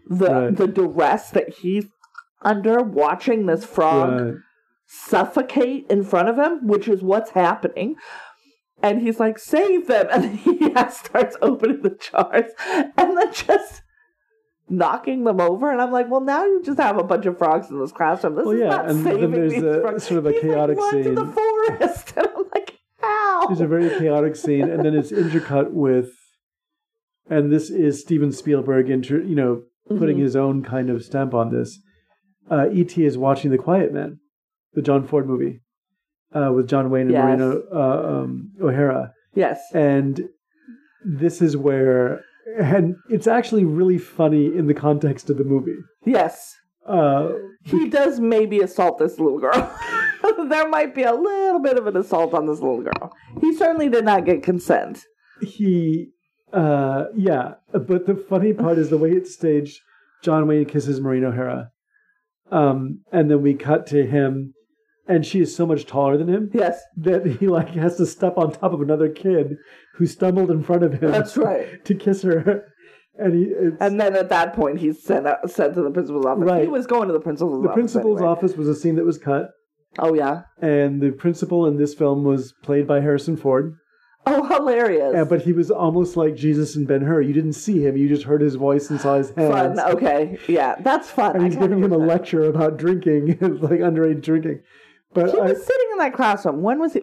the 0.09 0.29
Right. 0.29 0.55
the 0.55 0.67
duress 0.67 1.31
that 1.31 1.49
he's 1.49 1.85
under 2.41 2.81
watching 2.81 3.45
this 3.45 3.65
frog 3.65 4.21
right. 4.21 4.33
suffocate 4.85 5.85
in 5.89 6.03
front 6.03 6.29
of 6.29 6.37
him, 6.37 6.67
which 6.67 6.87
is 6.87 7.01
what's 7.01 7.31
happening. 7.31 7.95
And 8.83 9.01
he's 9.01 9.19
like, 9.19 9.39
save 9.39 9.87
them. 9.87 10.07
And 10.11 10.37
he 10.39 10.69
starts 10.91 11.35
opening 11.41 11.81
the 11.81 11.97
jars 11.99 12.51
and 12.97 13.17
then 13.17 13.33
just 13.33 13.81
knocking 14.69 15.23
them 15.23 15.39
over. 15.41 15.71
And 15.71 15.81
I'm 15.81 15.91
like, 15.91 16.09
well, 16.11 16.21
now 16.21 16.45
you 16.45 16.61
just 16.63 16.79
have 16.79 16.97
a 16.97 17.03
bunch 17.03 17.25
of 17.25 17.37
frogs 17.37 17.69
in 17.69 17.79
this 17.79 17.91
classroom. 17.91 18.35
This 18.35 18.45
Well, 18.45 18.53
is 18.55 18.59
yeah, 18.61 18.67
not 18.69 18.89
and 18.89 19.05
then 19.05 19.13
saving 19.15 19.31
there's 19.31 19.53
these 19.53 19.61
the- 19.63 19.79
frogs. 19.81 20.03
sort 20.03 20.17
of 20.19 20.25
a 20.27 20.31
He's 20.33 20.41
chaotic 20.41 20.77
like, 20.77 20.93
run 20.93 21.03
to 21.03 21.15
the 21.15 21.23
scene. 21.25 21.33
forest. 21.33 22.13
And 22.17 22.27
I'm 22.27 22.43
like, 22.53 22.77
how? 23.01 23.47
There's 23.47 23.61
a 23.61 23.67
very 23.67 23.89
chaotic 23.97 24.35
scene, 24.35 24.69
and 24.69 24.83
then 24.85 24.93
it's 24.95 25.11
intercut 25.11 25.71
with, 25.71 26.09
and 27.29 27.51
this 27.51 27.69
is 27.69 28.01
Steven 28.01 28.31
Spielberg, 28.31 28.89
inter, 28.89 29.21
you 29.21 29.35
know, 29.35 29.63
putting 29.87 30.17
Mhm. 30.17 30.21
his 30.23 30.35
own 30.35 30.63
kind 30.63 30.89
of 30.89 31.03
stamp 31.03 31.33
on 31.33 31.51
this. 31.51 31.79
Uh, 32.49 32.67
E.T. 32.71 33.03
is 33.05 33.17
watching 33.17 33.51
The 33.51 33.57
Quiet 33.57 33.93
Man, 33.93 34.19
the 34.73 34.81
John 34.81 35.05
Ford 35.05 35.27
movie, 35.27 35.61
uh, 36.33 36.51
with 36.53 36.67
John 36.69 36.89
Wayne 36.89 37.03
and 37.07 37.11
Yes. 37.11 37.23
Marina 37.39 37.59
uh, 37.73 38.21
um, 38.23 38.51
O'Hara, 38.61 39.13
Yes. 39.35 39.59
and 39.73 40.21
this 41.05 41.41
is 41.41 41.55
where, 41.57 42.21
and 42.59 42.95
it's 43.09 43.27
actually 43.27 43.65
really 43.65 43.97
funny 43.97 44.45
in 44.47 44.67
the 44.67 44.73
context 44.73 45.29
of 45.29 45.37
the 45.37 45.43
movie. 45.43 45.77
Yes. 46.05 46.55
Uh, 46.85 47.31
he 47.63 47.89
does 47.89 48.19
maybe 48.19 48.59
assault 48.61 48.97
this 48.97 49.19
little 49.19 49.39
girl. 49.39 49.77
there 50.49 50.69
might 50.69 50.95
be 50.95 51.03
a 51.03 51.13
little 51.13 51.59
bit 51.59 51.77
of 51.77 51.85
an 51.87 51.97
assault 51.97 52.33
on 52.33 52.45
this 52.47 52.59
little 52.59 52.81
girl. 52.81 53.13
He 53.41 53.53
certainly 53.55 53.89
did 53.89 54.05
not 54.05 54.25
get 54.25 54.41
consent. 54.43 55.03
he 55.41 56.11
uh 56.53 57.03
yeah 57.13 57.55
but 57.73 58.05
the 58.07 58.15
funny 58.15 58.53
part 58.53 58.77
is 58.77 58.89
the 58.89 58.97
way 58.97 59.11
it's 59.11 59.33
staged 59.33 59.81
john 60.23 60.47
wayne 60.47 60.63
kisses 60.63 61.01
maureen 61.01 61.25
o'hara 61.25 61.69
um 62.51 63.01
and 63.11 63.29
then 63.29 63.41
we 63.41 63.53
cut 63.53 63.85
to 63.87 64.05
him 64.05 64.53
and 65.07 65.25
she 65.25 65.39
is 65.39 65.55
so 65.55 65.65
much 65.65 65.85
taller 65.85 66.17
than 66.17 66.27
him 66.29 66.49
Yes, 66.53 66.81
that 66.97 67.25
he 67.25 67.47
like 67.47 67.69
has 67.69 67.97
to 67.97 68.05
step 68.05 68.37
on 68.37 68.51
top 68.51 68.73
of 68.73 68.81
another 68.81 69.09
kid 69.09 69.55
who 69.95 70.05
stumbled 70.05 70.51
in 70.51 70.63
front 70.63 70.83
of 70.83 70.93
him 71.01 71.11
that's 71.11 71.37
right. 71.49 71.83
to 71.85 71.95
kiss 71.95 72.21
her 72.23 72.65
and 73.19 73.33
he 73.33 73.43
it's, 73.45 73.77
And 73.81 73.99
then 73.99 74.15
at 74.15 74.29
that 74.29 74.53
point, 74.53 74.77
he's 74.79 75.01
sent 75.03 75.25
out, 75.25 75.49
sent 75.49 75.73
to 75.73 75.81
the 75.81 75.89
principal's 75.89 76.25
office. 76.27 76.43
Right. 76.43 76.61
He 76.61 76.67
was 76.67 76.85
going 76.85 77.07
to 77.07 77.13
the 77.13 77.19
principal's 77.19 77.63
the 77.63 77.69
office. 77.69 77.73
The 77.73 77.73
principal's 77.73 78.19
anyway. 78.19 78.31
office 78.31 78.55
was 78.55 78.67
a 78.67 78.75
scene 78.75 78.95
that 78.97 79.05
was 79.05 79.17
cut 79.17 79.49
Oh 79.97 80.13
yeah. 80.13 80.41
and 80.61 81.01
the 81.01 81.11
principal 81.11 81.65
in 81.65 81.77
this 81.77 81.95
film 81.95 82.23
was 82.23 82.53
played 82.63 82.85
by 82.87 82.99
harrison 83.01 83.35
ford 83.37 83.75
Oh, 84.29 84.43
hilarious. 84.43 85.11
Yeah, 85.13 85.23
but 85.23 85.41
he 85.41 85.53
was 85.53 85.71
almost 85.71 86.17
like 86.17 86.35
Jesus 86.35 86.75
and 86.75 86.87
Ben 86.87 87.01
Hur. 87.01 87.21
You 87.21 87.33
didn't 87.33 87.53
see 87.53 87.85
him; 87.85 87.95
you 87.95 88.09
just 88.09 88.23
heard 88.23 88.41
his 88.41 88.55
voice 88.55 88.89
and 88.89 88.99
saw 88.99 89.17
his 89.17 89.29
hands. 89.31 89.79
fun. 89.79 89.79
Okay, 89.95 90.37
yeah, 90.47 90.75
that's 90.81 91.09
fun. 91.09 91.35
And 91.35 91.43
I 91.43 91.47
he's 91.47 91.55
giving 91.55 91.77
him 91.81 91.93
a 91.93 91.97
that- 91.97 92.05
lecture 92.05 92.43
about 92.43 92.77
drinking, 92.77 93.27
like 93.41 93.79
underage 93.79 94.21
drinking. 94.21 94.61
But 95.13 95.31
He 95.31 95.39
I, 95.39 95.45
was 95.45 95.57
sitting 95.65 95.87
in 95.93 95.97
that 95.99 96.13
classroom. 96.13 96.61
When 96.61 96.79
was 96.79 96.93
he? 96.93 97.01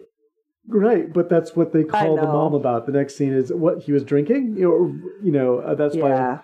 right, 0.67 1.11
but 1.13 1.29
that's 1.29 1.55
what 1.55 1.73
they 1.73 1.83
call 1.83 2.15
the 2.15 2.23
mom 2.23 2.53
about. 2.53 2.85
The 2.85 2.91
next 2.91 3.15
scene 3.17 3.33
is 3.33 3.51
what 3.53 3.83
he 3.83 3.91
was 3.91 4.03
drinking. 4.03 4.63
Or 4.63 4.87
you 5.23 5.31
know, 5.31 5.59
uh, 5.59 5.75
that's 5.75 5.95
why 5.95 6.09
Yeah. 6.09 6.39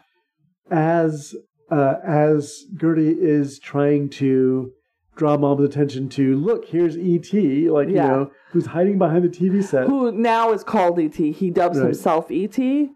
as 0.70 1.36
uh, 1.70 1.96
as 2.06 2.64
Gertie 2.76 3.16
is 3.18 3.60
trying 3.60 4.10
to 4.12 4.72
draw 5.16 5.38
mom's 5.38 5.64
attention 5.64 6.10
to 6.10 6.36
look, 6.36 6.66
here's 6.66 6.96
ET, 6.98 7.34
like 7.70 7.90
you 7.90 7.96
Yeah. 7.96 8.08
know, 8.08 8.32
who's 8.52 8.68
hiding 8.68 8.98
behind 8.98 9.24
the 9.24 9.30
TV 9.30 9.62
set. 9.62 9.88
Who 9.88 10.12
now 10.12 10.52
is 10.52 10.64
called 10.64 11.00
ET. 11.00 11.16
He 11.32 11.50
dubs 11.50 11.78
Right. 11.78 11.86
himself 11.86 12.32
ET 12.32 12.90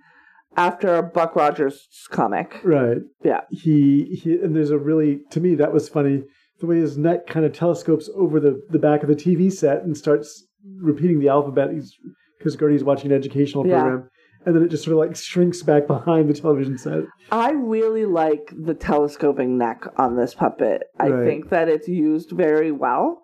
after 0.57 0.95
a 0.95 1.03
Buck 1.03 1.35
Rogers 1.35 1.87
comic. 2.11 2.59
Right. 2.63 2.99
Yeah. 3.23 3.41
He 3.49 4.17
he 4.21 4.33
and 4.39 4.55
there's 4.55 4.71
a 4.71 4.77
really 4.77 5.21
to 5.31 5.39
me 5.41 5.55
that 5.55 5.73
was 5.73 5.89
funny 5.89 6.23
the 6.59 6.65
way 6.65 6.77
his 6.77 6.97
neck 6.97 7.27
kind 7.27 7.45
of 7.45 7.51
telescopes 7.53 8.09
over 8.15 8.39
the 8.39 8.61
the 8.69 8.79
back 8.79 9.03
of 9.03 9.09
the 9.09 9.15
TV 9.15 9.51
set 9.51 9.83
and 9.83 9.97
starts 9.97 10.47
repeating 10.81 11.19
the 11.19 11.27
alphabet. 11.29 11.71
He's 11.73 11.93
because 12.39 12.55
Gertie's 12.55 12.83
watching 12.83 13.11
an 13.11 13.17
educational 13.17 13.67
Yeah. 13.67 13.81
program, 13.81 14.09
and 14.45 14.55
then 14.55 14.63
it 14.63 14.69
just 14.69 14.83
sort 14.83 14.93
of 14.93 14.99
like 14.99 15.15
shrinks 15.15 15.63
back 15.63 15.87
behind 15.87 16.29
the 16.29 16.33
television 16.33 16.77
set. 16.77 17.03
I 17.31 17.51
really 17.51 18.05
like 18.05 18.53
the 18.55 18.73
telescoping 18.73 19.57
neck 19.57 19.83
on 19.97 20.15
this 20.15 20.33
puppet. 20.35 20.83
I 20.99 21.09
Right. 21.09 21.25
think 21.25 21.49
that 21.49 21.67
it's 21.69 21.87
used 21.87 22.31
very 22.31 22.71
well. 22.71 23.21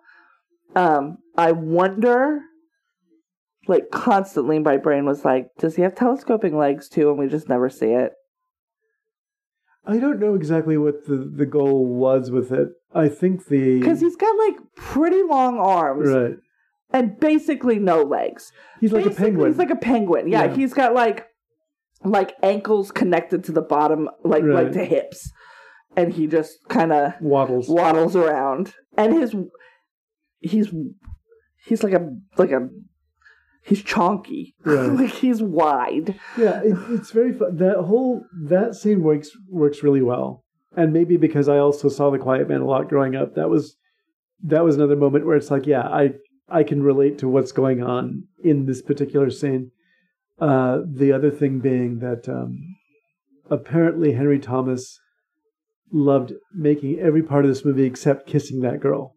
Um, 0.74 1.18
I 1.36 1.52
wonder, 1.52 2.40
like 3.68 3.90
constantly, 3.90 4.58
my 4.58 4.76
brain 4.76 5.04
was 5.04 5.24
like, 5.24 5.48
"Does 5.58 5.76
he 5.76 5.82
have 5.82 5.94
telescoping 5.94 6.56
legs 6.56 6.88
too?" 6.88 7.10
And 7.10 7.18
we 7.18 7.28
just 7.28 7.48
never 7.48 7.68
see 7.68 7.92
it. 7.92 8.12
I 9.84 9.98
don't 9.98 10.20
know 10.20 10.34
exactly 10.34 10.76
what 10.78 11.06
the 11.06 11.16
the 11.16 11.46
goal 11.46 11.86
was 11.86 12.30
with 12.30 12.52
it. 12.52 12.68
I 12.94 13.08
think 13.08 13.46
the 13.46 13.78
Because 13.80 14.00
he's 14.00 14.16
got 14.16 14.36
like 14.38 14.56
pretty 14.76 15.22
long 15.22 15.58
arms 15.58 16.08
right. 16.08 16.36
And 16.92 17.18
basically 17.18 17.78
no 17.78 18.02
legs. 18.02 18.52
He's 18.80 18.92
like 18.92 19.06
a 19.06 19.10
penguin. 19.10 19.50
He's 19.52 19.58
like 19.58 19.70
a 19.70 19.76
penguin. 19.76 20.28
Yeah, 20.28 20.44
Yeah. 20.44 20.54
he's 20.54 20.74
got 20.74 20.94
like 20.94 21.26
like 22.04 22.34
ankles 22.42 22.90
connected 22.90 23.44
to 23.44 23.52
the 23.52 23.62
bottom, 23.62 24.08
like 24.24 24.42
Right. 24.42 24.64
like 24.64 24.72
to 24.72 24.84
hips, 24.84 25.30
and 25.96 26.12
he 26.12 26.26
just 26.26 26.58
kind 26.68 26.92
of 26.92 27.12
waddles. 27.20 27.68
waddles 27.68 28.16
around. 28.16 28.74
And 28.96 29.12
his 29.14 29.34
he's 30.40 30.68
he's 31.64 31.82
like 31.82 31.92
a 31.92 32.08
like 32.36 32.50
a 32.50 32.68
he's 33.64 33.82
chonky, 33.82 34.54
Right. 34.64 34.90
like 35.00 35.10
he's 35.10 35.42
wide. 35.42 36.18
Yeah, 36.36 36.60
it, 36.62 36.76
it's 36.90 37.10
very 37.10 37.32
fun. 37.32 37.56
That 37.58 37.76
whole 37.78 38.24
that 38.48 38.74
scene 38.74 39.02
works 39.02 39.30
works 39.48 39.82
really 39.82 40.02
well, 40.02 40.44
and 40.76 40.92
maybe 40.92 41.16
because 41.16 41.48
I 41.48 41.58
also 41.58 41.88
saw 41.88 42.10
The 42.10 42.18
Quiet 42.18 42.48
Man 42.48 42.60
a 42.62 42.66
lot 42.66 42.88
growing 42.88 43.14
up, 43.16 43.34
that 43.36 43.48
was 43.48 43.76
that 44.44 44.64
was 44.64 44.74
another 44.74 44.96
moment 44.96 45.24
where 45.24 45.36
it's 45.36 45.52
like, 45.52 45.66
yeah, 45.68 45.82
I 45.86 46.14
I 46.48 46.62
can 46.64 46.82
relate 46.82 47.18
to 47.18 47.28
what's 47.28 47.52
going 47.52 47.82
on 47.82 48.24
in 48.42 48.66
this 48.66 48.82
particular 48.82 49.30
scene. 49.30 49.70
Uh, 50.38 50.80
the 50.86 51.12
other 51.12 51.30
thing 51.30 51.60
being 51.60 52.00
that 52.00 52.28
um, 52.28 52.58
apparently 53.50 54.12
Henry 54.12 54.38
Thomas 54.38 54.98
loved 55.92 56.32
making 56.54 56.98
every 56.98 57.22
part 57.22 57.44
of 57.44 57.50
this 57.50 57.64
movie 57.64 57.84
except 57.84 58.26
kissing 58.26 58.60
that 58.62 58.80
girl 58.80 59.14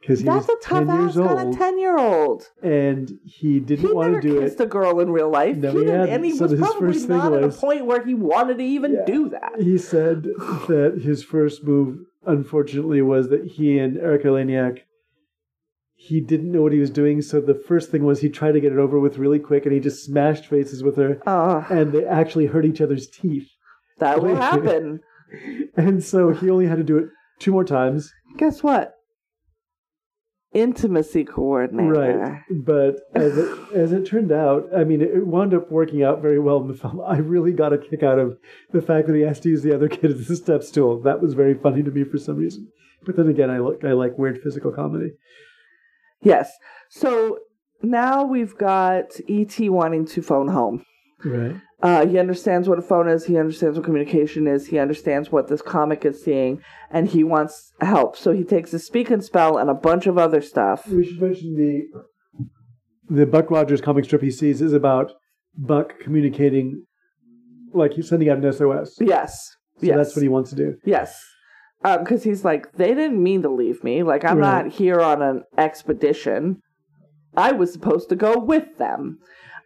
because 0.00 0.18
he 0.20 0.26
That's 0.26 0.46
was 0.48 0.56
a 0.64 0.68
tough 0.68 0.88
ass 0.88 1.16
of 1.16 1.26
old 1.30 1.56
ten 1.56 1.78
year 1.78 1.96
old. 1.96 2.44
and 2.62 3.08
he 3.24 3.54
He 3.54 3.60
didn't 3.60 3.94
want 3.94 4.14
to 4.14 4.20
do 4.20 4.40
kissed 4.40 4.60
it. 4.60 4.64
a 4.64 4.66
girl 4.66 5.00
in 5.00 5.10
real 5.10 5.30
life. 5.30 5.56
No, 5.56 5.72
he 5.72 5.84
he 5.84 5.90
and 5.90 6.24
he 6.24 6.32
So 6.32 6.46
was 6.46 6.58
probably 6.58 7.06
not 7.06 7.32
at 7.32 7.44
a 7.44 7.48
point 7.48 7.86
where 7.86 8.04
he 8.04 8.14
wanted 8.14 8.58
to 8.58 8.64
even 8.64 8.92
Yeah. 8.94 9.04
do 9.06 9.28
that. 9.30 9.60
He 9.60 9.78
said 9.78 10.24
that 10.68 11.00
his 11.02 11.22
first 11.24 11.64
move, 11.64 11.98
unfortunately, 12.26 13.00
was 13.02 13.28
that 13.30 13.44
he 13.44 13.78
and 13.78 13.96
Erica 13.96 14.28
Laniak, 14.28 14.80
he 16.00 16.20
didn't 16.20 16.52
know 16.52 16.62
what 16.62 16.72
he 16.72 16.78
was 16.78 16.90
doing. 16.90 17.20
So 17.22 17.40
the 17.40 17.54
first 17.56 17.90
thing 17.90 18.04
was 18.04 18.20
he 18.20 18.28
tried 18.28 18.52
to 18.52 18.60
get 18.60 18.72
it 18.72 18.78
over 18.78 19.00
with 19.00 19.18
really 19.18 19.40
quick, 19.40 19.64
and 19.66 19.74
he 19.74 19.80
just 19.80 20.04
smashed 20.04 20.46
faces 20.46 20.82
with 20.82 20.96
her, 20.96 21.20
Oh, 21.26 21.66
and 21.68 21.90
they 21.92 22.04
actually 22.06 22.46
hurt 22.46 22.64
each 22.64 22.80
other's 22.80 23.08
teeth. 23.08 23.48
that 23.98 24.22
will 24.22 24.36
happen. 24.50 25.00
And 25.76 26.02
so 26.02 26.30
he 26.30 26.48
only 26.48 26.66
had 26.66 26.78
to 26.78 26.84
do 26.84 26.98
it 26.98 27.08
two 27.40 27.50
more 27.52 27.64
times. 27.64 28.12
Guess 28.38 28.62
what? 28.62 28.94
Intimacy 30.54 31.24
coordinator. 31.24 31.92
Right. 31.92 32.42
But 32.64 33.00
as 33.14 33.36
it, 33.36 33.58
as 33.74 33.92
it 33.92 34.06
turned 34.06 34.32
out, 34.32 34.68
I 34.74 34.84
mean, 34.84 35.02
it 35.02 35.26
wound 35.26 35.52
up 35.52 35.70
working 35.70 36.02
out 36.02 36.22
very 36.22 36.38
well 36.38 36.58
in 36.62 36.68
the 36.68 36.74
film. 36.74 37.00
I 37.06 37.18
really 37.18 37.52
got 37.52 37.72
a 37.74 37.78
kick 37.78 38.02
out 38.02 38.18
of 38.18 38.38
the 38.72 38.80
fact 38.80 39.08
that 39.08 39.16
he 39.16 39.22
has 39.22 39.40
to 39.40 39.50
use 39.50 39.62
the 39.62 39.74
other 39.74 39.88
kid 39.88 40.12
as 40.12 40.30
a 40.30 40.36
step 40.36 40.62
stool. 40.62 41.02
That 41.02 41.20
was 41.20 41.34
very 41.34 41.54
funny 41.54 41.82
to 41.82 41.90
me 41.90 42.04
for 42.04 42.16
some 42.18 42.36
reason. 42.36 42.68
But 43.04 43.16
then 43.16 43.28
again, 43.28 43.50
I 43.50 43.58
look 43.58 43.84
I 43.84 43.92
like 43.92 44.16
weird 44.16 44.40
physical 44.42 44.72
comedy. 44.72 45.10
Yes. 46.22 46.50
So 46.90 47.38
now 47.82 48.24
we've 48.24 48.56
got 48.56 49.04
ET 49.28 49.54
wanting 49.60 50.06
to 50.06 50.22
phone 50.22 50.48
home. 50.48 50.84
Right. 51.24 51.56
Uh, 51.80 52.06
he 52.06 52.18
understands 52.18 52.68
what 52.68 52.78
a 52.78 52.82
phone 52.82 53.08
is. 53.08 53.26
He 53.26 53.38
understands 53.38 53.76
what 53.78 53.84
communication 53.84 54.48
is. 54.48 54.66
He 54.66 54.78
understands 54.78 55.30
what 55.30 55.46
this 55.46 55.62
comic 55.62 56.04
is 56.04 56.22
seeing, 56.24 56.60
and 56.90 57.08
he 57.08 57.22
wants 57.22 57.72
help. 57.80 58.16
So 58.16 58.32
he 58.32 58.42
takes 58.42 58.72
a 58.72 58.80
speak 58.80 59.10
and 59.10 59.22
spell 59.22 59.58
and 59.58 59.70
a 59.70 59.74
bunch 59.74 60.06
of 60.08 60.18
other 60.18 60.40
stuff. 60.40 60.88
We 60.88 61.06
should 61.06 61.20
mention 61.22 61.54
the 61.56 61.82
the 63.10 63.26
Buck 63.26 63.50
Rogers 63.50 63.80
comic 63.80 64.04
strip 64.04 64.22
he 64.22 64.30
sees 64.30 64.60
is 64.60 64.72
about 64.72 65.12
Buck 65.56 65.98
communicating, 66.00 66.84
like 67.72 67.92
he's 67.92 68.08
sending 68.08 68.28
out 68.28 68.38
an 68.38 68.52
SOS. 68.52 68.96
So 68.96 69.04
Yes. 69.04 69.56
yes. 69.80 69.96
that's 69.96 70.16
what 70.16 70.22
he 70.22 70.28
wants 70.28 70.50
to 70.50 70.56
do. 70.56 70.74
Yes. 70.84 71.20
Because 71.82 72.24
he's 72.24 72.44
like, 72.44 72.72
they 72.72 72.94
didn't 72.94 73.22
mean 73.22 73.42
to 73.42 73.48
leave 73.48 73.84
me. 73.84 74.02
Like, 74.02 74.24
I'm 74.24 74.38
Right. 74.38 74.64
not 74.64 74.72
here 74.72 75.00
on 75.00 75.22
an 75.22 75.44
expedition. 75.56 76.60
I 77.36 77.52
was 77.52 77.72
supposed 77.72 78.08
to 78.08 78.16
go 78.16 78.36
with 78.38 78.78
them. 78.78 79.18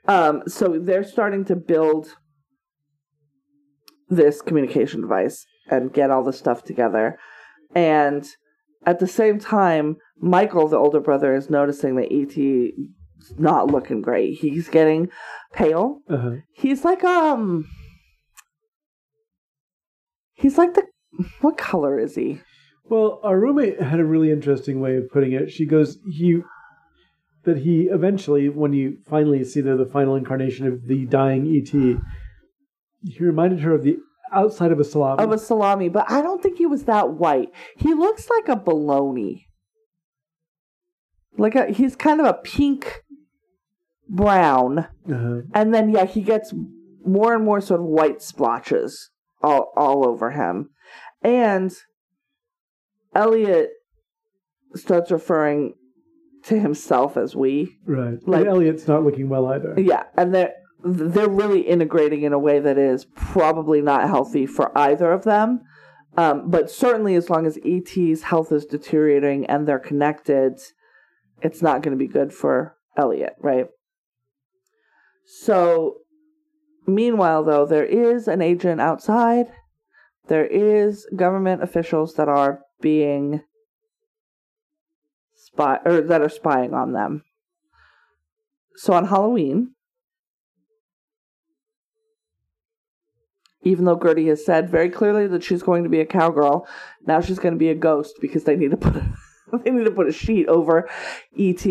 Um, 0.06 0.42
so 0.46 0.78
they're 0.78 1.04
starting 1.04 1.44
to 1.46 1.56
build 1.56 2.16
this 4.08 4.42
communication 4.42 5.00
device 5.00 5.46
and 5.70 5.92
get 5.92 6.10
all 6.10 6.22
the 6.22 6.32
stuff 6.34 6.64
together. 6.64 7.18
And 7.74 8.28
at 8.84 8.98
the 8.98 9.06
same 9.06 9.38
time, 9.38 9.96
Michael, 10.20 10.68
the 10.68 10.76
older 10.76 11.00
brother, 11.00 11.34
is 11.34 11.48
noticing 11.48 11.96
that 11.96 12.12
E.T. 12.12 12.74
is 13.20 13.38
not 13.38 13.70
looking 13.70 14.02
great. 14.02 14.38
He's 14.38 14.68
getting 14.68 15.08
pale. 15.54 16.00
Uh-huh. 16.10 16.32
He's 16.52 16.84
like, 16.84 17.04
um, 17.04 17.66
he's 20.34 20.58
like 20.58 20.74
the, 20.74 20.82
what 21.40 21.56
color 21.56 21.98
is 21.98 22.14
he? 22.14 22.40
Well, 22.84 23.20
our 23.22 23.38
roommate 23.38 23.80
had 23.80 24.00
a 24.00 24.04
really 24.04 24.30
interesting 24.30 24.80
way 24.80 24.96
of 24.96 25.10
putting 25.10 25.32
it. 25.32 25.50
She 25.50 25.66
goes, 25.66 25.98
he 26.10 26.42
that 27.44 27.58
he 27.58 27.88
eventually, 27.90 28.48
when 28.48 28.72
you 28.72 28.98
finally 29.08 29.42
see 29.44 29.60
the, 29.60 29.76
the 29.76 29.86
final 29.86 30.14
incarnation 30.14 30.66
of 30.66 30.86
the 30.86 31.06
dying 31.06 31.46
ET, 31.46 31.72
he 31.72 33.18
reminded 33.18 33.60
her 33.60 33.74
of 33.74 33.82
the 33.82 33.96
outside 34.32 34.72
of 34.72 34.78
a 34.78 34.84
salami. 34.84 35.22
Of 35.22 35.32
a 35.32 35.38
salami, 35.38 35.88
but 35.88 36.10
I 36.10 36.22
don't 36.22 36.42
think 36.42 36.58
he 36.58 36.66
was 36.66 36.84
that 36.84 37.14
white. 37.14 37.48
He 37.76 37.94
looks 37.94 38.28
like 38.30 38.48
a 38.48 38.60
baloney. 38.60 39.46
Like 41.36 41.54
a, 41.54 41.66
he's 41.72 41.96
kind 41.96 42.20
of 42.20 42.26
a 42.26 42.34
pink 42.34 43.02
brown, 44.08 44.80
uh-huh. 45.10 45.40
and 45.54 45.74
then 45.74 45.90
yeah, 45.90 46.04
he 46.04 46.20
gets 46.20 46.52
more 47.04 47.34
and 47.34 47.44
more 47.44 47.60
sort 47.60 47.80
of 47.80 47.86
white 47.86 48.20
splotches 48.22 49.10
all 49.42 49.72
all 49.74 50.06
over 50.06 50.30
him, 50.30 50.70
and 51.22 51.72
Elliot 53.14 53.70
starts 54.74 55.10
referring 55.10 55.74
to 56.44 56.58
himself 56.58 57.16
as 57.16 57.36
we. 57.36 57.78
Right. 57.86 58.18
Like- 58.26 58.40
and 58.40 58.48
Elliot's 58.48 58.88
not 58.88 59.04
looking 59.04 59.28
well 59.28 59.46
either. 59.46 59.74
Yeah, 59.78 60.04
and 60.16 60.34
they're 60.34 60.54
they're 60.84 61.28
really 61.28 61.60
integrating 61.60 62.22
in 62.22 62.32
a 62.32 62.38
way 62.38 62.58
that 62.58 62.76
is 62.76 63.04
probably 63.14 63.80
not 63.80 64.08
healthy 64.08 64.46
for 64.46 64.76
either 64.76 65.12
of 65.12 65.22
them. 65.22 65.60
Um, 66.16 66.50
but 66.50 66.70
certainly, 66.70 67.14
as 67.14 67.30
long 67.30 67.46
as 67.46 67.58
ET's 67.64 68.22
health 68.22 68.52
is 68.52 68.66
deteriorating 68.66 69.46
and 69.46 69.66
they're 69.66 69.78
connected, 69.78 70.58
it's 71.40 71.62
not 71.62 71.82
going 71.82 71.96
to 71.96 72.04
be 72.04 72.12
good 72.12 72.32
for 72.32 72.76
Elliot, 72.96 73.34
right? 73.40 73.66
So, 75.24 75.98
meanwhile, 76.86 77.44
though, 77.44 77.64
there 77.64 77.84
is 77.84 78.28
an 78.28 78.42
agent 78.42 78.80
outside. 78.80 79.46
There 80.28 80.46
is 80.46 81.06
government 81.16 81.62
officials 81.62 82.14
that 82.14 82.28
are 82.28 82.60
being 82.80 83.42
spy 85.34 85.78
or 85.84 86.00
that 86.00 86.22
are 86.22 86.28
spying 86.28 86.74
on 86.74 86.92
them. 86.92 87.24
So 88.76 88.92
on 88.92 89.06
Halloween, 89.06 89.74
even 93.62 93.84
though 93.84 93.98
Gertie 93.98 94.28
has 94.28 94.44
said 94.44 94.70
very 94.70 94.90
clearly 94.90 95.26
that 95.26 95.44
she's 95.44 95.62
going 95.62 95.84
to 95.84 95.90
be 95.90 96.00
a 96.00 96.06
cowgirl, 96.06 96.66
now 97.06 97.20
she's 97.20 97.38
going 97.38 97.54
to 97.54 97.58
be 97.58 97.68
a 97.68 97.74
ghost 97.74 98.14
because 98.20 98.44
they 98.44 98.56
need 98.56 98.70
to 98.70 98.76
put 98.76 98.96
a, 98.96 99.12
they 99.64 99.70
need 99.70 99.84
to 99.84 99.90
put 99.90 100.08
a 100.08 100.12
sheet 100.12 100.48
over 100.48 100.88
ET 101.38 101.66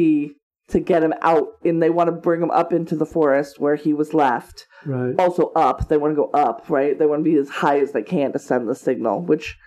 to 0.71 0.79
get 0.79 1.03
him 1.03 1.13
out, 1.21 1.47
and 1.63 1.81
they 1.81 1.89
want 1.89 2.07
to 2.07 2.11
bring 2.11 2.41
him 2.41 2.51
up 2.51 2.73
into 2.73 2.95
the 2.95 3.05
forest 3.05 3.59
where 3.59 3.75
he 3.75 3.93
was 3.93 4.13
left. 4.13 4.67
Right. 4.85 5.15
Also 5.19 5.51
up, 5.55 5.87
they 5.87 5.97
want 5.97 6.11
to 6.11 6.15
go 6.15 6.29
up, 6.31 6.69
right? 6.69 6.97
They 6.97 7.05
want 7.05 7.23
to 7.23 7.29
be 7.29 7.37
as 7.37 7.49
high 7.49 7.79
as 7.79 7.91
they 7.91 8.03
can 8.03 8.33
to 8.33 8.39
send 8.39 8.67
the 8.67 8.75
signal, 8.75 9.21
which 9.21 9.57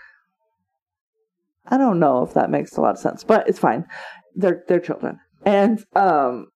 I 1.67 1.79
don't 1.79 1.99
know 1.99 2.23
if 2.23 2.35
that 2.35 2.51
makes 2.51 2.77
a 2.77 2.81
lot 2.81 2.93
of 2.93 2.99
sense, 2.99 3.25
but 3.25 3.49
it's 3.49 3.59
fine. 3.59 3.87
They're 4.35 4.65
they're 4.69 4.81
children, 4.81 5.21
and 5.45 5.85
um, 5.95 6.49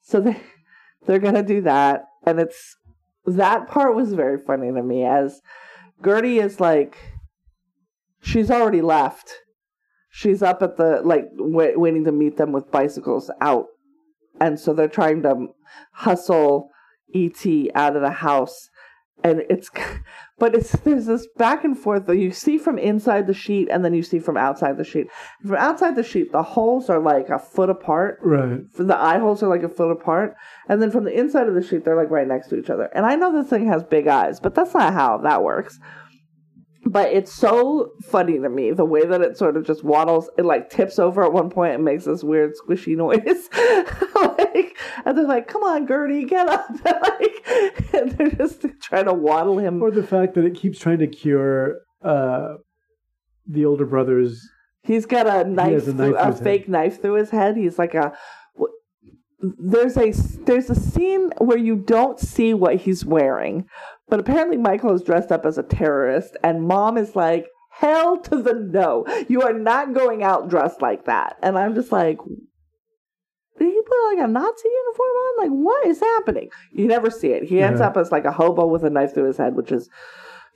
so 0.00 0.20
they 0.20 0.40
they're 1.06 1.18
gonna 1.18 1.42
do 1.42 1.60
that, 1.62 2.04
and 2.24 2.40
it's 2.40 2.76
that 3.26 3.68
part 3.68 3.94
was 3.94 4.14
very 4.14 4.38
funny 4.44 4.72
to 4.72 4.82
me 4.82 5.04
as 5.04 5.40
Gertie 6.02 6.38
is 6.38 6.60
like 6.60 6.96
she's 8.20 8.50
already 8.50 8.80
left. 8.80 9.32
She's 10.10 10.42
up 10.42 10.62
at 10.62 10.76
the 10.76 11.00
like 11.04 11.28
wait, 11.34 11.78
waiting 11.78 12.04
to 12.04 12.12
meet 12.12 12.36
them 12.36 12.52
with 12.52 12.70
bicycles 12.70 13.30
out, 13.40 13.66
and 14.40 14.58
so 14.58 14.72
they're 14.72 14.88
trying 14.88 15.22
to 15.22 15.48
hustle 15.92 16.70
ET 17.14 17.44
out 17.74 17.96
of 17.96 18.02
the 18.02 18.10
house, 18.10 18.70
and 19.22 19.42
it's 19.50 19.70
but 20.38 20.54
it's 20.54 20.72
there's 20.80 21.06
this 21.06 21.26
back 21.36 21.64
and 21.64 21.78
forth 21.78 22.06
that 22.06 22.16
you 22.16 22.30
see 22.30 22.58
from 22.58 22.78
inside 22.78 23.26
the 23.26 23.34
sheet 23.34 23.68
and 23.70 23.84
then 23.84 23.92
you 23.92 24.02
see 24.02 24.18
from 24.18 24.36
outside 24.36 24.76
the 24.76 24.84
sheet. 24.84 25.08
From 25.42 25.56
outside 25.56 25.96
the 25.96 26.02
sheet, 26.02 26.32
the 26.32 26.42
holes 26.42 26.88
are 26.88 27.00
like 27.00 27.28
a 27.28 27.38
foot 27.38 27.70
apart. 27.70 28.18
Right. 28.22 28.60
The 28.74 28.96
eye 28.96 29.18
holes 29.18 29.42
are 29.42 29.48
like 29.48 29.62
a 29.62 29.68
foot 29.68 29.90
apart, 29.90 30.34
and 30.68 30.80
then 30.80 30.90
from 30.90 31.04
the 31.04 31.18
inside 31.18 31.48
of 31.48 31.54
the 31.54 31.62
sheet, 31.62 31.84
they're 31.84 31.96
like 31.96 32.10
right 32.10 32.26
next 32.26 32.48
to 32.48 32.58
each 32.58 32.70
other. 32.70 32.88
And 32.94 33.04
I 33.04 33.16
know 33.16 33.32
this 33.32 33.50
thing 33.50 33.66
has 33.68 33.82
big 33.82 34.06
eyes, 34.06 34.40
but 34.40 34.54
that's 34.54 34.74
not 34.74 34.92
how 34.92 35.18
that 35.18 35.42
works. 35.42 35.78
But 36.90 37.12
it's 37.12 37.32
so 37.32 37.92
funny 38.02 38.38
to 38.38 38.48
me 38.48 38.72
the 38.72 38.84
way 38.84 39.04
that 39.04 39.20
it 39.20 39.36
sort 39.36 39.58
of 39.58 39.66
just 39.66 39.84
waddles. 39.84 40.30
It 40.38 40.46
like 40.46 40.70
tips 40.70 40.98
over 40.98 41.22
at 41.22 41.34
one 41.34 41.50
point 41.50 41.74
and 41.74 41.84
makes 41.84 42.04
this 42.04 42.24
weird 42.24 42.54
squishy 42.54 42.96
noise. 42.96 43.48
like, 44.14 44.78
and 45.04 45.18
they're 45.18 45.26
like, 45.26 45.48
"Come 45.48 45.62
on, 45.64 45.86
Gertie, 45.86 46.24
get 46.24 46.48
up!" 46.48 46.66
like, 46.84 47.46
and 47.92 48.12
they're 48.12 48.30
just 48.30 48.64
trying 48.80 49.04
to 49.04 49.12
waddle 49.12 49.58
him. 49.58 49.82
Or 49.82 49.90
the 49.90 50.02
fact 50.02 50.34
that 50.34 50.46
it 50.46 50.54
keeps 50.54 50.78
trying 50.78 51.00
to 51.00 51.06
cure 51.06 51.80
uh, 52.02 52.54
the 53.46 53.66
older 53.66 53.84
brother's. 53.84 54.48
He's 54.82 55.04
got 55.04 55.26
a 55.26 55.48
knife, 55.48 55.88
a 55.88 55.92
knife 55.92 55.96
through 55.96 56.26
his 56.26 56.40
fake 56.40 56.68
knife 56.68 57.02
through 57.02 57.14
his 57.14 57.30
head. 57.30 57.56
He's 57.56 57.78
like 57.78 57.94
a. 57.94 58.16
There's 59.40 59.96
a 59.96 60.10
there's 60.46 60.68
a 60.68 60.74
scene 60.74 61.30
where 61.38 61.58
you 61.58 61.76
don't 61.76 62.18
see 62.18 62.54
what 62.54 62.76
he's 62.76 63.04
wearing, 63.04 63.66
but 64.08 64.18
apparently 64.18 64.56
Michael 64.56 64.94
is 64.94 65.02
dressed 65.02 65.30
up 65.30 65.46
as 65.46 65.58
a 65.58 65.62
terrorist, 65.62 66.36
and 66.42 66.66
Mom 66.66 66.96
is 66.98 67.14
like, 67.14 67.46
"Hell 67.70 68.18
to 68.22 68.42
the 68.42 68.54
no! 68.54 69.06
You 69.28 69.42
are 69.42 69.52
not 69.52 69.94
going 69.94 70.24
out 70.24 70.48
dressed 70.50 70.82
like 70.82 71.04
that." 71.04 71.36
And 71.40 71.56
I'm 71.56 71.76
just 71.76 71.92
like, 71.92 72.18
did 73.58 73.68
he 73.72 73.80
put 73.82 74.08
like 74.16 74.24
a 74.24 74.28
Nazi 74.30 74.68
uniform 74.68 75.08
on? 75.08 75.44
Like, 75.44 75.50
what 75.50 75.86
is 75.86 76.00
happening? 76.00 76.48
You 76.72 76.86
never 76.88 77.08
see 77.10 77.28
it. 77.28 77.44
He 77.44 77.60
ends 77.60 77.78
Yeah. 77.80 77.86
up 77.88 77.96
as 77.96 78.10
like 78.10 78.24
a 78.24 78.32
hobo 78.32 78.66
with 78.66 78.84
a 78.84 78.90
knife 78.90 79.14
through 79.14 79.26
his 79.28 79.36
head, 79.36 79.54
which 79.54 79.70
is 79.70 79.88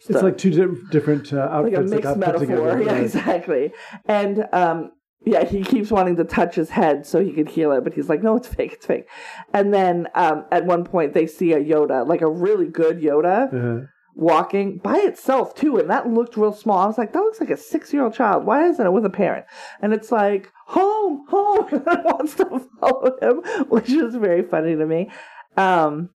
It's 0.08 0.22
like 0.22 0.38
two 0.38 0.50
di- 0.50 0.80
different 0.90 1.32
uh, 1.32 1.60
like 1.62 1.74
outfits. 1.74 1.92
a 1.92 1.94
mixed 1.94 2.16
metaphor. 2.16 2.38
together. 2.40 2.82
Yeah, 2.84 2.92
Right. 2.92 3.02
exactly. 3.04 3.72
And 4.06 4.46
um, 4.52 4.90
yeah, 5.24 5.44
he 5.44 5.62
keeps 5.62 5.90
wanting 5.90 6.16
to 6.16 6.24
touch 6.24 6.54
his 6.56 6.70
head 6.70 7.06
so 7.06 7.22
he 7.24 7.32
could 7.32 7.48
heal 7.48 7.72
it, 7.72 7.84
but 7.84 7.94
he's 7.94 8.08
like, 8.08 8.22
no, 8.22 8.36
it's 8.36 8.48
fake, 8.48 8.72
it's 8.72 8.86
fake. 8.86 9.08
And 9.52 9.72
then 9.72 10.08
um, 10.14 10.44
at 10.50 10.64
one 10.64 10.84
point 10.84 11.12
they 11.14 11.26
see 11.26 11.52
a 11.52 11.60
Yoda, 11.60 12.06
like 12.06 12.22
a 12.22 12.30
really 12.30 12.66
good 12.66 13.00
Yoda, 13.00 13.52
Uh, 13.82 13.86
walking 14.14 14.76
by 14.78 14.98
itself 14.98 15.54
too, 15.54 15.78
and 15.78 15.88
that 15.88 16.06
looked 16.08 16.36
real 16.36 16.52
small. 16.52 16.78
I 16.78 16.86
was 16.86 16.98
like, 16.98 17.12
that 17.12 17.20
looks 17.20 17.40
like 17.40 17.50
a 17.50 17.56
six-year-old 17.56 18.14
child. 18.14 18.44
Why 18.44 18.66
isn't 18.66 18.84
it 18.84 18.92
with 18.92 19.06
a 19.06 19.10
parent? 19.10 19.46
And 19.80 19.94
it's 19.94 20.12
like, 20.12 20.52
home, 20.66 21.24
home, 21.28 21.66
and 21.72 21.86
it 21.86 22.04
wants 22.04 22.34
to 22.34 22.68
follow 22.80 23.16
him, 23.22 23.42
which 23.68 23.90
is 23.90 24.14
very 24.14 24.42
funny 24.42 24.76
to 24.76 24.86
me. 24.86 25.10
Um, 25.56 26.10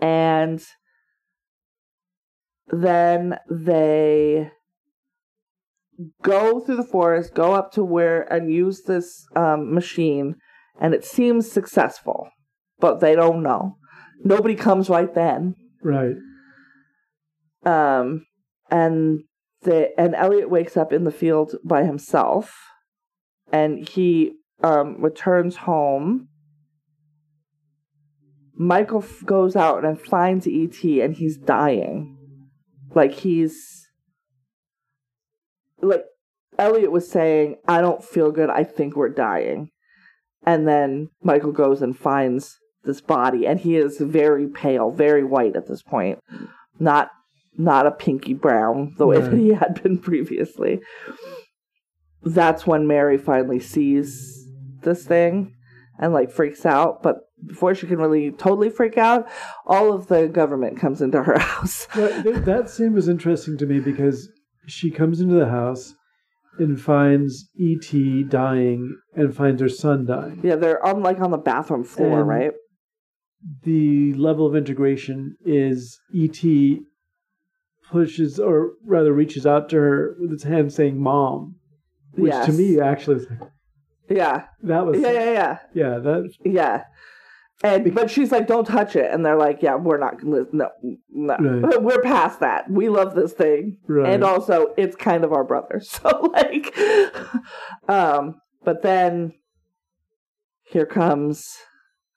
and 0.00 0.62
then 2.68 3.38
they 3.50 4.50
go 6.22 6.60
through 6.60 6.76
the 6.76 6.82
forest, 6.84 7.34
go 7.34 7.52
up 7.52 7.72
to 7.72 7.84
where 7.84 8.22
and 8.32 8.52
use 8.52 8.82
this 8.82 9.24
um, 9.36 9.72
machine, 9.74 10.36
and 10.80 10.94
it 10.94 11.04
seems 11.04 11.50
successful, 11.50 12.28
but 12.78 13.00
they 13.00 13.14
don't 13.14 13.42
know. 13.42 13.76
Nobody 14.24 14.54
comes 14.54 14.88
right 14.88 15.12
then. 15.14 15.54
right. 15.82 16.14
Um, 17.64 18.26
and 18.70 19.20
the 19.62 19.90
and 19.98 20.14
Elliot 20.14 20.50
wakes 20.50 20.76
up 20.76 20.92
in 20.92 21.04
the 21.04 21.12
field 21.12 21.54
by 21.64 21.84
himself, 21.84 22.56
and 23.52 23.88
he 23.88 24.32
um 24.62 25.00
returns 25.00 25.56
home. 25.56 26.28
Michael 28.54 29.02
f- 29.02 29.24
goes 29.24 29.56
out 29.56 29.84
and 29.84 30.00
finds 30.00 30.46
ET, 30.46 30.82
and 30.84 31.14
he's 31.14 31.36
dying, 31.36 32.16
like 32.94 33.12
he's 33.12 33.81
like 35.82 36.04
Elliot 36.58 36.92
was 36.92 37.10
saying, 37.10 37.56
"I 37.66 37.80
don't 37.80 38.04
feel 38.04 38.30
good. 38.30 38.50
I 38.50 38.64
think 38.64 38.96
we're 38.96 39.08
dying," 39.08 39.70
and 40.44 40.66
then 40.66 41.10
Michael 41.22 41.52
goes 41.52 41.82
and 41.82 41.96
finds 41.96 42.58
this 42.84 43.00
body, 43.00 43.46
and 43.46 43.60
he 43.60 43.76
is 43.76 43.98
very 43.98 44.46
pale, 44.48 44.90
very 44.90 45.24
white 45.24 45.56
at 45.56 45.66
this 45.66 45.82
point, 45.82 46.18
not 46.78 47.10
not 47.56 47.86
a 47.86 47.90
pinky 47.90 48.34
brown 48.34 48.94
the 48.96 49.06
way 49.06 49.20
that 49.20 49.34
he 49.34 49.50
had 49.50 49.82
been 49.82 49.98
previously. 49.98 50.80
That's 52.22 52.66
when 52.66 52.86
Mary 52.86 53.18
finally 53.18 53.60
sees 53.60 54.46
this 54.82 55.04
thing 55.04 55.54
and 55.98 56.12
like 56.12 56.30
freaks 56.30 56.64
out, 56.64 57.02
but 57.02 57.16
before 57.46 57.74
she 57.74 57.86
can 57.86 57.98
really 57.98 58.30
totally 58.30 58.70
freak 58.70 58.96
out, 58.96 59.28
all 59.66 59.92
of 59.92 60.06
the 60.06 60.28
government 60.28 60.78
comes 60.78 61.02
into 61.02 61.22
her 61.22 61.38
house. 61.38 61.86
That 61.94 62.70
scene 62.70 62.94
was 62.94 63.08
interesting 63.08 63.58
to 63.58 63.66
me 63.66 63.80
because 63.80 64.28
she 64.66 64.90
comes 64.90 65.20
into 65.20 65.34
the 65.34 65.48
house 65.48 65.94
and 66.58 66.80
finds 66.80 67.48
E.T. 67.56 68.24
dying 68.24 68.96
and 69.14 69.34
finds 69.34 69.60
her 69.62 69.68
son 69.68 70.04
dying. 70.06 70.40
Yeah, 70.42 70.56
they're 70.56 70.84
on 70.84 71.02
like 71.02 71.20
on 71.20 71.30
the 71.30 71.38
bathroom 71.38 71.84
floor, 71.84 72.20
And- 72.20 72.28
right? 72.28 72.52
The 73.64 74.14
level 74.14 74.46
of 74.46 74.54
integration 74.54 75.36
is 75.44 75.98
E.T. 76.12 76.82
pushes, 77.90 78.38
or 78.38 78.72
rather 78.84 79.12
reaches 79.12 79.46
out 79.46 79.68
to 79.70 79.76
her 79.76 80.16
with 80.20 80.30
his 80.30 80.44
hand 80.44 80.72
saying 80.72 81.00
"mom," 81.00 81.56
which 82.14 82.32
to 82.46 82.52
me 82.52 82.78
actually 82.80 83.14
was 83.16 83.26
like, 83.30 83.50
Yeah. 84.08 84.44
that 84.62 84.86
was 84.86 85.00
Yeah, 85.00 85.10
yeah, 85.12 85.32
yeah. 85.32 85.58
yeah 85.74 85.98
that 85.98 86.30
Yeah. 86.44 86.84
And 87.64 87.94
but 87.94 88.10
she's 88.10 88.32
like, 88.32 88.48
"Don't 88.48 88.66
touch 88.66 88.96
it," 88.96 89.10
and 89.12 89.24
they're 89.24 89.36
like, 89.36 89.62
"Yeah, 89.62 89.76
we're 89.76 89.98
not. 89.98 90.22
No, 90.22 90.46
no, 90.52 91.36
Right. 91.36 91.80
we're 91.82 92.02
past 92.02 92.40
that. 92.40 92.68
We 92.68 92.88
love 92.88 93.14
this 93.14 93.32
thing, 93.32 93.78
Right. 93.86 94.12
and 94.12 94.24
also 94.24 94.74
it's 94.76 94.96
kind 94.96 95.22
of 95.24 95.32
our 95.32 95.44
brother. 95.44 95.80
So 95.84 96.08
like, 96.32 96.76
um, 97.88 98.40
but 98.64 98.82
then 98.82 99.34
here 100.64 100.86
comes 100.86 101.56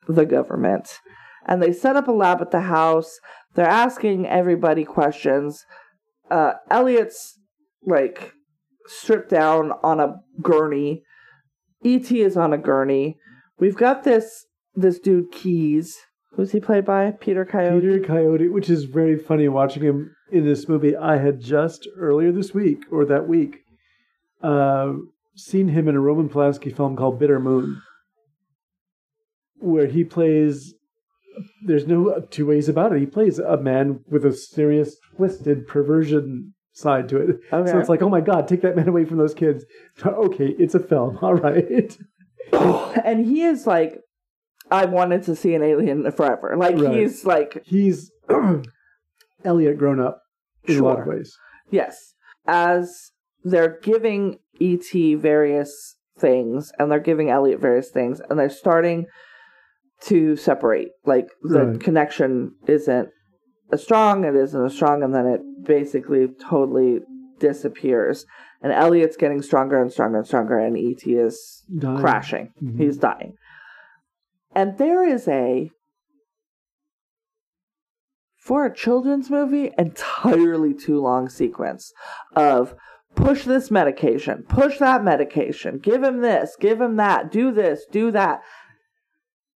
the 0.08 0.26
government, 0.26 1.00
and 1.46 1.62
they 1.62 1.74
set 1.74 1.96
up 1.96 2.08
a 2.08 2.12
lab 2.12 2.42
at 2.42 2.52
the 2.52 2.62
house. 2.62 3.20
They're 3.54 3.66
asking 3.68 4.28
everybody 4.28 4.84
questions. 4.84 5.64
Uh, 6.32 6.54
Elliot's 6.72 7.38
like 7.86 8.34
stripped 8.88 9.30
down 9.30 9.72
on 9.84 10.00
a 10.00 10.16
gurney. 10.42 11.04
Et 11.84 12.12
is 12.12 12.36
on 12.36 12.52
a 12.52 12.58
gurney. 12.58 13.18
We've 13.60 13.76
got 13.78 14.04
this 14.04 14.46
this 14.76 15.00
dude 15.00 15.32
Keys. 15.32 15.98
Who's 16.34 16.52
he 16.52 16.60
played 16.60 16.86
by? 16.86 17.12
Peter 17.12 17.46
Coyote. 17.46 17.80
Peter 17.80 18.00
Coyote, 18.00 18.50
which 18.50 18.70
is 18.70 18.84
very 18.84 19.18
funny 19.18 19.48
watching 19.48 19.84
him 19.84 20.14
in 20.32 20.46
this 20.46 20.68
movie. 20.68 20.96
I 20.96 21.18
had 21.18 21.40
just 21.40 21.88
earlier 21.98 22.32
this 22.32 22.54
week 22.54 22.84
or 22.92 23.06
that 23.06 23.28
week 23.28 23.60
uh, 24.44 24.94
seen 25.36 25.70
him 25.70 25.88
in 25.88 25.96
a 25.96 26.00
Roman 26.02 26.28
Polanski 26.28 26.76
film 26.76 26.98
called 26.98 27.20
Bitter 27.20 27.40
Moon, 27.40 27.82
where 29.58 29.88
he 29.88 30.04
plays. 30.04 30.74
There's 31.66 31.88
no 31.88 32.22
two 32.30 32.46
ways 32.46 32.70
about 32.70 32.94
it. 32.94 33.00
He 33.00 33.06
plays 33.06 33.40
a 33.40 33.58
man 33.58 34.02
with 34.10 34.26
a 34.26 34.34
serious, 34.34 34.98
twisted 35.16 35.68
perversion 35.68 36.54
side 36.72 37.10
to 37.10 37.18
it. 37.18 37.40
Okay. 37.52 37.72
So 37.72 37.80
it's 37.80 37.90
like, 37.90 38.02
oh 38.02 38.10
my 38.10 38.22
god, 38.22 38.48
take 38.48 38.62
that 38.62 38.76
man 38.76 38.88
away 38.88 39.06
from 39.06 39.18
those 39.18 39.34
kids. 39.34 39.66
Okay, 40.06 40.56
it's 40.60 40.76
a 40.76 40.80
film. 40.80 41.18
All 41.22 41.34
right. 41.36 41.98
and 43.04 43.26
he 43.26 43.44
is 43.44 43.66
like 43.66 44.00
I 44.72 44.86
wanted 44.86 45.24
to 45.24 45.36
see 45.36 45.54
an 45.56 45.64
alien 45.64 46.10
forever. 46.12 46.56
Like 46.58 46.78
Right. 46.78 46.98
he's 46.98 47.26
like 47.26 47.62
He's 47.66 48.12
Elliot 49.44 49.78
grown 49.78 50.00
up 50.00 50.22
in 50.66 50.80
a 50.80 50.84
lot 50.84 51.00
of 51.00 51.08
ways. 51.08 51.38
Yes. 51.70 52.14
As 52.48 53.12
they're 53.44 53.80
giving 53.82 54.40
E.T. 54.60 55.16
various 55.16 55.96
things 56.18 56.72
and 56.80 56.92
they're 56.92 57.00
giving 57.00 57.30
Elliot 57.30 57.60
various 57.60 57.90
things 57.90 58.22
and 58.30 58.40
they're 58.40 58.50
starting 58.50 59.06
to 60.02 60.36
separate. 60.36 60.90
Like 61.06 61.28
the 61.44 61.66
Right. 61.68 61.80
connection 61.80 62.54
isn't 62.68 63.10
as 63.72 63.84
strong, 63.84 64.24
it 64.24 64.36
isn't 64.36 64.66
as 64.66 64.74
strong, 64.76 65.02
and 65.04 65.14
then 65.14 65.26
it 65.26 65.42
basically 65.66 66.28
totally 66.28 67.00
disappears. 67.40 68.26
And 68.62 68.72
Elliot's 68.72 69.18
getting 69.18 69.42
stronger 69.42 69.82
and 69.82 69.92
stronger 69.92 70.18
and 70.20 70.28
stronger, 70.28 70.58
and 70.58 70.78
E.T. 70.78 71.14
is 71.14 71.64
Dying. 71.78 71.98
crashing. 72.00 72.50
Mhm. 72.64 72.78
He's 72.80 72.98
dying. 72.98 73.34
And 74.56 74.78
there 74.78 75.04
is 75.04 75.28
a 75.28 75.70
for 78.38 78.66
a 78.66 78.74
children's 78.74 79.30
movie 79.30 79.72
entirely 79.78 80.74
too 80.74 81.02
long 81.02 81.30
sequence 81.30 81.92
of 82.36 82.76
push 83.16 83.44
this 83.44 83.72
medication, 83.72 84.44
push 84.48 84.78
that 84.78 85.04
medication, 85.04 85.80
give 85.80 86.04
him 86.04 86.22
this, 86.22 86.56
give 86.60 86.80
him 86.80 86.96
that, 86.98 87.32
do 87.32 87.52
this, 87.52 87.86
do 87.92 88.12
that. 88.12 88.42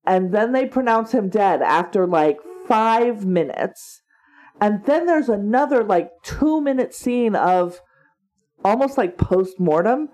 And 0.06 0.34
then 0.34 0.54
they 0.54 0.66
pronounce 0.66 1.12
him 1.12 1.30
dead 1.30 1.62
after 1.62 2.08
like 2.08 2.40
5 2.68 3.26
minutes. 3.26 4.02
And 4.60 4.84
then 4.86 5.06
there's 5.06 5.30
another 5.30 5.84
like 5.84 6.10
2 6.24 6.60
minute 6.60 6.94
scene 6.94 7.36
of 7.36 7.82
almost 8.64 8.98
like 8.98 9.18
post 9.18 9.60
mortem 9.60 10.10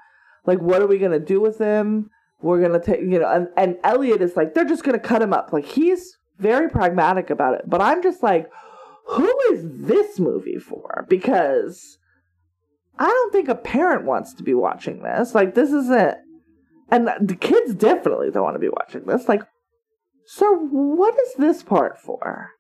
like 0.46 0.60
what 0.60 0.82
are 0.82 0.88
we 0.88 1.00
gonna 1.00 1.20
do 1.20 1.42
with 1.42 1.58
him 1.58 2.10
we're 2.46 2.62
gonna 2.62 2.80
take 2.80 3.02
you 3.02 3.20
know 3.20 3.28
and, 3.28 3.48
and 3.58 3.78
elliot 3.84 4.22
is 4.22 4.36
like 4.36 4.54
they're 4.54 4.66
just 4.66 4.84
gonna 4.84 5.00
cut 5.00 5.22
him 5.22 5.34
up. 5.34 5.52
Like 5.52 5.66
he's 5.66 6.16
very 6.38 6.70
pragmatic 6.70 7.30
about 7.32 7.56
it. 7.56 7.64
But 7.68 7.82
i'm 7.82 8.04
just 8.04 8.22
like 8.22 8.50
who 9.08 9.40
is 9.52 9.64
this 9.64 10.20
movie 10.20 10.60
for? 10.60 11.06
Because 11.10 11.98
i 13.00 13.06
don't 13.06 13.32
think 13.34 13.50
a 13.50 13.56
parent 13.56 14.06
wants 14.06 14.34
to 14.36 14.44
be 14.44 14.54
watching 14.54 15.02
this. 15.02 15.34
Like 15.34 15.56
this 15.56 15.72
isn't 15.72 16.18
and 16.92 17.10
the 17.20 17.36
kids 17.36 17.74
definitely 17.74 18.30
don't 18.30 18.44
want 18.44 18.56
to 18.56 18.60
be 18.60 18.70
watching 18.70 19.06
this. 19.06 19.28
Like 19.28 19.42
so 20.28 20.56
what 20.56 21.16
is 21.26 21.34
this 21.40 21.64
part 21.64 22.00
for? 22.00 22.52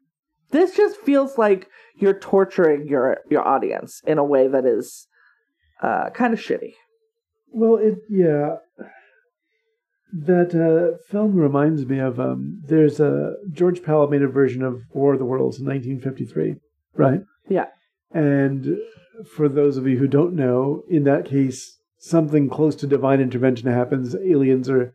This 0.49 0.75
just 0.75 0.97
feels 0.97 1.37
like 1.37 1.67
you're 1.95 2.17
torturing 2.17 2.87
your 2.87 3.19
your 3.29 3.47
audience 3.47 4.01
in 4.07 4.17
a 4.17 4.23
way 4.23 4.47
that 4.47 4.65
is 4.65 5.07
uh, 5.83 6.09
kind 6.09 6.33
of 6.33 6.39
shitty. 6.39 6.73
Well, 7.51 7.77
it 7.77 7.99
yeah. 8.09 8.55
That 10.17 10.55
uh, 10.55 10.97
film 11.09 11.35
reminds 11.35 11.85
me 11.85 11.99
of 11.99 12.19
um, 12.19 12.61
there's 12.65 13.01
a 13.01 13.33
George 13.51 13.83
Pal 13.83 14.07
made 14.07 14.21
a 14.21 14.27
version 14.27 14.63
of 14.63 14.81
War 14.93 15.13
of 15.13 15.19
the 15.19 15.25
Worlds 15.25 15.59
in 15.59 15.65
1953, 15.65 16.55
right? 16.93 17.19
Yeah. 17.49 17.65
And 18.13 18.77
for 19.35 19.49
those 19.49 19.75
of 19.75 19.87
you 19.87 19.97
who 19.97 20.07
don't 20.07 20.33
know, 20.33 20.83
in 20.89 21.03
that 21.03 21.25
case, 21.25 21.77
something 21.97 22.49
close 22.49 22.75
to 22.77 22.87
divine 22.87 23.19
intervention 23.19 23.69
happens. 23.69 24.15
Aliens 24.15 24.69
are 24.69 24.93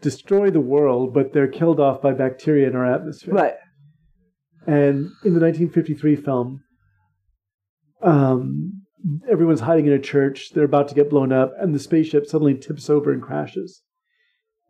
destroy 0.00 0.50
the 0.50 0.60
world, 0.60 1.14
but 1.14 1.32
they're 1.32 1.48
killed 1.48 1.78
off 1.78 2.02
by 2.02 2.12
bacteria 2.12 2.68
in 2.68 2.76
our 2.76 2.90
atmosphere. 2.90 3.34
right 3.34 3.54
And 4.66 5.10
in 5.24 5.34
the 5.34 5.40
1953 5.40 6.16
film, 6.16 6.62
um, 8.02 8.82
everyone's 9.30 9.60
hiding 9.60 9.86
in 9.86 9.92
a 9.92 9.98
church. 9.98 10.50
They're 10.50 10.64
about 10.64 10.88
to 10.88 10.94
get 10.94 11.10
blown 11.10 11.32
up, 11.32 11.52
and 11.58 11.74
the 11.74 11.78
spaceship 11.78 12.26
suddenly 12.26 12.54
tips 12.54 12.90
over 12.90 13.12
and 13.12 13.22
crashes. 13.22 13.82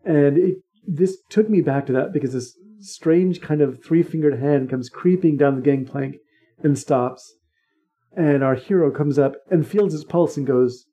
And 0.04 0.38
it, 0.38 0.56
this 0.86 1.18
took 1.30 1.48
me 1.50 1.60
back 1.60 1.86
to 1.86 1.92
that 1.92 2.12
because 2.12 2.32
this 2.32 2.56
strange 2.80 3.40
kind 3.40 3.60
of 3.60 3.82
three 3.84 4.02
fingered 4.02 4.38
hand 4.40 4.70
comes 4.70 4.88
creeping 4.88 5.36
down 5.36 5.56
the 5.56 5.62
gangplank 5.62 6.16
and 6.62 6.78
stops. 6.78 7.34
And 8.16 8.42
our 8.42 8.54
hero 8.54 8.90
comes 8.90 9.18
up 9.18 9.34
and 9.50 9.66
feels 9.66 9.92
his 9.92 10.04
pulse 10.04 10.36
and 10.36 10.46
goes, 10.46 10.84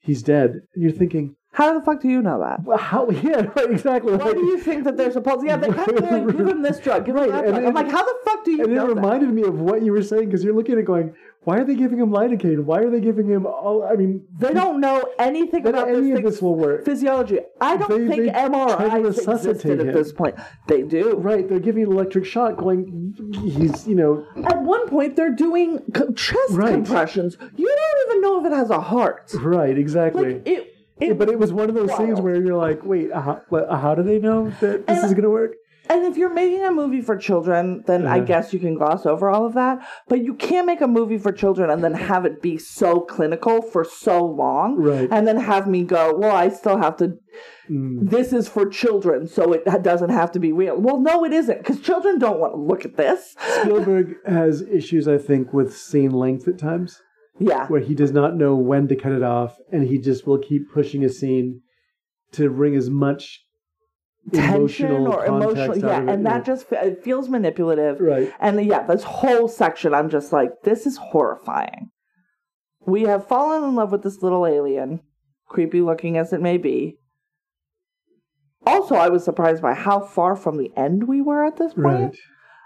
He's 0.00 0.22
dead. 0.22 0.60
And 0.74 0.82
you're 0.82 0.92
thinking, 0.92 1.36
How 1.52 1.76
the 1.78 1.84
fuck 1.84 2.00
do 2.00 2.08
you 2.08 2.22
know 2.22 2.40
that? 2.40 2.62
well, 2.64 2.78
how? 2.78 3.08
Yeah, 3.10 3.46
right, 3.56 3.70
exactly. 3.70 4.14
Why 4.16 4.32
do 4.32 4.40
you 4.44 4.58
think 4.58 4.84
that 4.84 4.96
there's 4.96 5.16
a 5.16 5.20
pulse? 5.20 5.42
Yeah, 5.44 5.56
they 5.56 5.68
kind 5.68 5.90
of 5.90 6.00
like, 6.10 6.36
give 6.36 6.46
him 6.48 6.62
this 6.62 6.78
drug, 6.80 7.06
give 7.06 7.16
him 7.16 7.22
Right, 7.22 7.30
that 7.32 7.44
and 7.44 7.54
drug. 7.54 7.64
it- 7.64 7.68
I'm 7.68 7.74
like, 7.74 7.90
how 7.90 8.04
the 8.04 8.14
fuck 8.24 8.44
do 8.44 8.52
you 8.52 8.64
and 8.64 8.72
it 8.72 8.76
know 8.76 8.88
that? 8.88 8.94
reminded 8.96 9.30
me 9.32 9.42
of 9.42 9.58
what 9.60 9.82
you 9.82 9.92
were 9.92 10.02
saying 10.02 10.26
because 10.26 10.44
you're 10.44 10.54
looking 10.54 10.72
at 10.74 10.78
it 10.78 10.84
going, 10.86 11.14
why 11.46 11.58
are 11.58 11.64
they 11.64 11.76
giving 11.76 11.98
him 12.00 12.10
lidocaine? 12.10 12.64
Why 12.64 12.78
are 12.80 12.90
they 12.90 12.98
giving 13.00 13.28
him 13.28 13.46
all? 13.46 13.84
I 13.84 13.94
mean, 13.94 14.24
They 14.36 14.52
don't 14.52 14.80
know 14.80 15.04
anything 15.16 15.64
about 15.64 15.88
any 15.88 16.10
this, 16.10 16.18
of 16.18 16.24
this 16.24 16.42
will 16.42 16.56
work. 16.56 16.84
physiology. 16.84 17.38
I 17.60 17.76
don't 17.76 17.88
They- 17.88 18.08
think 18.08 18.32
they 18.34 18.98
resuscitate 19.00 19.50
existed 19.52 19.80
him. 19.80 19.88
at 19.90 19.94
this 19.94 20.10
point. 20.12 20.34
They 20.66 20.82
do. 20.82 21.14
Right, 21.14 21.48
they're 21.48 21.60
giving 21.60 21.84
an 21.84 21.92
electric 21.92 22.24
shock, 22.24 22.56
going, 22.56 23.14
he's, 23.44 23.86
you 23.86 23.94
know, 23.94 24.24
At 24.44 24.60
one 24.64 24.88
point, 24.88 25.14
they're 25.14 25.30
doing 25.30 25.82
chest 26.16 26.50
Right. 26.50 26.72
compressions. 26.72 27.38
You 27.54 27.66
don't 27.68 28.08
even 28.10 28.22
know 28.22 28.40
if 28.40 28.46
it 28.50 28.52
has 28.56 28.70
a 28.70 28.80
heart. 28.80 29.32
right, 29.40 29.78
exactly. 29.78 30.34
Like 30.34 30.48
it. 30.48 30.74
it 31.00 31.16
but 31.16 31.28
it 31.28 31.38
was 31.38 31.52
one 31.52 31.68
of 31.68 31.76
those 31.76 31.92
things 31.92 32.20
where 32.20 32.42
you're 32.42 32.56
like, 32.56 32.84
wait, 32.84 33.12
uh, 33.12 33.20
how, 33.20 33.40
how 33.70 33.94
do 33.94 34.02
they 34.02 34.18
know 34.18 34.50
that 34.60 34.84
this 34.88 34.96
And- 34.98 35.04
is 35.06 35.12
going 35.12 35.22
to 35.22 35.30
work? 35.30 35.52
And 35.88 36.04
if 36.04 36.16
you're 36.16 36.32
making 36.34 36.64
a 36.64 36.72
movie 36.72 37.00
for 37.00 37.16
children, 37.16 37.84
then 37.86 38.06
I 38.06 38.20
guess 38.20 38.52
you 38.52 38.58
can 38.58 38.74
gloss 38.74 39.06
over 39.06 39.28
all 39.30 39.46
of 39.46 39.54
that. 39.54 39.86
But 40.08 40.22
you 40.22 40.34
can't 40.34 40.66
make 40.66 40.80
a 40.80 40.88
movie 40.88 41.18
for 41.18 41.32
children 41.32 41.70
and 41.70 41.82
then 41.82 41.94
have 41.94 42.24
it 42.24 42.42
be 42.42 42.58
so 42.58 43.00
clinical 43.00 43.62
for 43.62 43.84
so 43.84 44.24
long. 44.24 44.76
Right. 44.76 45.08
And 45.10 45.26
then 45.28 45.36
have 45.36 45.66
me 45.68 45.84
go, 45.84 46.14
well, 46.16 46.34
I 46.34 46.48
still 46.48 46.76
have 46.78 46.96
to. 46.98 47.18
Mm. 47.70 48.10
This 48.10 48.32
is 48.32 48.48
for 48.48 48.68
children, 48.68 49.26
so 49.28 49.52
it 49.52 49.64
doesn't 49.82 50.10
have 50.10 50.32
to 50.32 50.38
be 50.38 50.52
real. 50.52 50.76
Well, 50.76 51.00
no, 51.00 51.24
it 51.24 51.32
isn't, 51.32 51.58
because 51.58 51.80
children 51.80 52.18
don't 52.18 52.38
want 52.40 52.54
to 52.54 52.60
look 52.60 52.84
at 52.84 52.96
this. 52.96 53.34
Spielberg 53.62 54.14
has 54.26 54.62
issues, 54.62 55.06
I 55.08 55.18
think, 55.18 55.52
with 55.52 55.76
scene 55.76 56.10
length 56.12 56.46
at 56.48 56.58
times, 56.58 57.00
Yeah. 57.38 57.66
where 57.68 57.80
he 57.80 57.94
does 57.94 58.12
not 58.12 58.36
know 58.36 58.54
when 58.54 58.88
to 58.88 58.96
cut 58.96 59.12
it 59.12 59.22
off, 59.22 59.56
and 59.72 59.86
he 59.88 59.98
just 59.98 60.26
will 60.26 60.38
keep 60.38 60.72
pushing 60.72 61.04
a 61.04 61.08
scene 61.08 61.62
to 62.32 62.48
bring 62.50 62.74
as 62.76 62.88
much 62.90 63.42
Tension 64.32 64.86
emotional 64.90 65.12
or 65.12 65.24
emotional. 65.26 65.78
Yeah. 65.78 66.02
it, 66.02 66.08
And 66.08 66.22
yeah. 66.24 66.30
that 66.30 66.44
just 66.44 66.66
it 66.72 67.04
feels 67.04 67.28
manipulative. 67.28 68.00
right. 68.00 68.32
And 68.40 68.64
yeah, 68.64 68.82
this 68.86 69.04
whole 69.04 69.48
section, 69.48 69.94
I'm 69.94 70.10
just 70.10 70.32
like, 70.32 70.50
this 70.64 70.86
is 70.86 70.96
horrifying. 70.96 71.90
We 72.86 73.02
have 73.02 73.26
fallen 73.26 73.64
in 73.64 73.74
love 73.74 73.92
with 73.92 74.02
this 74.02 74.22
little 74.22 74.46
alien, 74.46 75.00
creepy 75.48 75.80
looking 75.80 76.16
as 76.16 76.32
it 76.32 76.40
may 76.40 76.56
be. 76.56 76.98
Also, 78.64 78.96
I 78.96 79.08
was 79.08 79.24
surprised 79.24 79.62
by 79.62 79.74
how 79.74 80.00
far 80.00 80.34
from 80.34 80.56
the 80.56 80.72
end 80.76 81.06
we 81.06 81.20
were 81.22 81.44
at 81.44 81.56
this 81.56 81.74
point. 81.74 81.86
Right. 81.86 82.16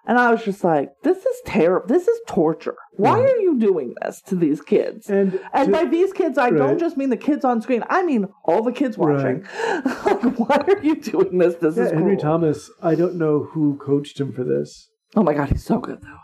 And 0.07 0.19
I 0.19 0.31
was 0.33 0.45
just 0.45 0.65
like, 0.65 0.91
this 1.03 1.19
is 1.19 1.37
terrible. 1.45 1.87
This 1.87 2.09
is 2.09 2.19
torture. 2.27 2.77
Why 2.93 3.21
are 3.21 3.37
you 3.37 3.59
doing 3.59 3.95
this 4.03 4.21
to 4.23 4.35
these 4.35 4.61
kids? 4.61 5.09
And, 5.09 5.39
And 5.53 5.71
by 5.73 5.85
these 5.85 6.13
kids, 6.13 6.39
I 6.39 6.51
don't 6.51 6.79
just 6.79 6.97
mean 6.97 7.11
the 7.11 7.17
kids 7.17 7.45
on 7.45 7.63
screen. 7.63 7.85
I 7.89 8.03
mean 8.03 8.27
all 8.45 8.63
the 8.63 8.73
kids 8.73 8.97
watching. 8.99 9.45
like, 10.05 10.23
why 10.39 10.65
are 10.69 10.83
you 10.83 10.97
doing 10.97 11.39
this? 11.39 11.57
This 11.57 11.77
yeah, 11.77 11.85
is 11.85 11.91
Henry 11.93 12.17
cruel. 12.17 12.33
Thomas, 12.33 12.71
I 12.83 12.95
don't 12.95 13.17
know 13.17 13.45
who 13.53 13.77
coached 13.77 14.19
him 14.21 14.33
for 14.33 14.45
this. 14.45 14.89
Oh 15.17 15.23
my 15.23 15.35
god, 15.35 15.51
he's 15.51 15.65
so 15.65 15.79
good 15.79 16.01
though. 16.03 16.17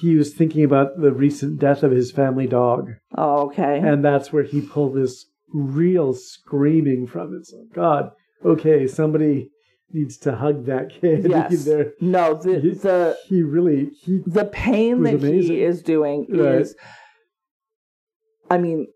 He 0.00 0.14
was 0.14 0.34
thinking 0.34 0.62
about 0.62 1.00
the 1.00 1.12
recent 1.12 1.58
death 1.58 1.82
of 1.82 1.90
his 1.90 2.12
family 2.12 2.46
dog, 2.46 2.90
Oh, 3.16 3.46
okay. 3.46 3.78
and 3.78 4.04
that's 4.04 4.30
where 4.32 4.42
he 4.42 4.60
pulled 4.60 4.94
this 4.94 5.24
real 5.52 6.12
screaming 6.12 7.06
from 7.06 7.34
It's 7.34 7.50
So, 7.50 7.64
God, 7.74 8.10
okay, 8.44 8.86
somebody 8.86 9.48
needs 9.92 10.16
to 10.18 10.36
hug 10.36 10.66
that 10.66 10.90
kid. 10.90 11.26
yes. 11.28 11.64
There- 11.64 11.92
No, 12.00 12.34
the 12.34 12.60
he, 12.60 12.70
the 12.70 13.16
he 13.26 13.42
really 13.42 13.90
he 14.02 14.20
the 14.26 14.44
pain 14.46 15.02
that 15.02 15.14
amazing. 15.14 15.42
he 15.42 15.62
is 15.62 15.82
doing 15.82 16.26
Right. 16.30 16.60
is 16.62 16.74
I 18.50 18.58
mean 18.58 18.86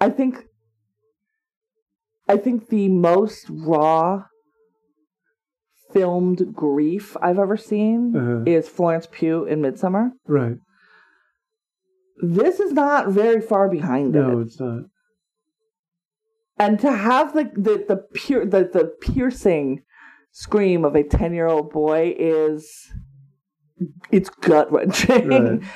I 0.00 0.08
think 0.10 0.44
I 2.28 2.36
think 2.36 2.68
the 2.68 2.88
most 2.88 3.46
raw 3.50 4.24
filmed 5.92 6.54
grief 6.54 7.16
I've 7.20 7.38
ever 7.38 7.56
seen 7.56 8.14
Uh-huh. 8.16 8.42
is 8.46 8.68
Florence 8.68 9.08
Pugh 9.10 9.44
in 9.44 9.60
Midsommar. 9.62 10.12
right. 10.26 10.56
This 12.22 12.60
is 12.60 12.72
not 12.72 13.08
very 13.08 13.40
far 13.40 13.68
behind 13.70 14.12
No, 14.12 14.20
it. 14.20 14.32
No, 14.34 14.40
it's 14.40 14.60
not. 14.60 14.82
And 16.60 16.78
to 16.80 16.92
have 16.92 17.32
the 17.32 17.44
the 17.54 17.84
the 17.88 17.96
pure 18.12 18.44
the, 18.44 18.70
the 18.70 18.92
piercing 19.00 19.82
scream 20.30 20.84
of 20.84 20.94
a 20.94 21.02
10-year-old 21.02 21.72
boy 21.72 22.14
is 22.18 22.92
it's 24.12 24.28
gut 24.28 24.70
wrenching. 24.70 25.28
Right. 25.28 25.60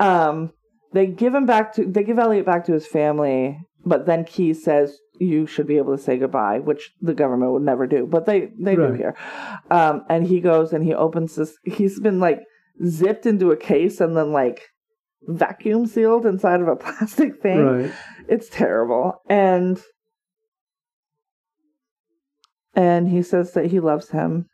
Um, 0.00 0.54
they 0.94 1.06
give 1.06 1.34
him 1.34 1.44
back 1.44 1.74
to 1.74 1.84
they 1.84 2.02
give 2.04 2.18
Elliot 2.18 2.46
back 2.46 2.64
to 2.64 2.72
his 2.72 2.86
family, 2.86 3.58
but 3.84 4.06
then 4.06 4.24
Key 4.24 4.54
says 4.54 4.96
you 5.18 5.46
should 5.46 5.66
be 5.66 5.76
able 5.76 5.94
to 5.94 6.02
say 6.02 6.16
goodbye, 6.16 6.60
which 6.60 6.94
the 7.02 7.12
government 7.12 7.52
would 7.52 7.62
never 7.62 7.86
do, 7.86 8.06
but 8.06 8.24
they 8.24 8.48
they 8.58 8.76
do 8.76 8.94
here. 8.94 9.14
Um, 9.70 10.04
and 10.08 10.26
he 10.26 10.40
goes 10.40 10.72
and 10.72 10.82
he 10.82 10.94
opens 10.94 11.34
this. 11.34 11.54
He's 11.64 12.00
been 12.00 12.18
like 12.18 12.40
zipped 12.86 13.26
into 13.26 13.50
a 13.50 13.58
case 13.58 14.00
and 14.00 14.16
then 14.16 14.32
like 14.32 14.70
vacuum 15.24 15.86
sealed 15.86 16.24
inside 16.24 16.62
of 16.62 16.68
a 16.68 16.76
plastic 16.84 17.42
thing. 17.42 17.62
Right. 17.62 17.92
It's 18.26 18.48
terrible. 18.48 19.20
And 19.28 19.78
and 22.74 23.08
he 23.08 23.22
says 23.22 23.52
that 23.52 23.70
he 23.70 23.80
loves 23.80 24.10
him. 24.10 24.46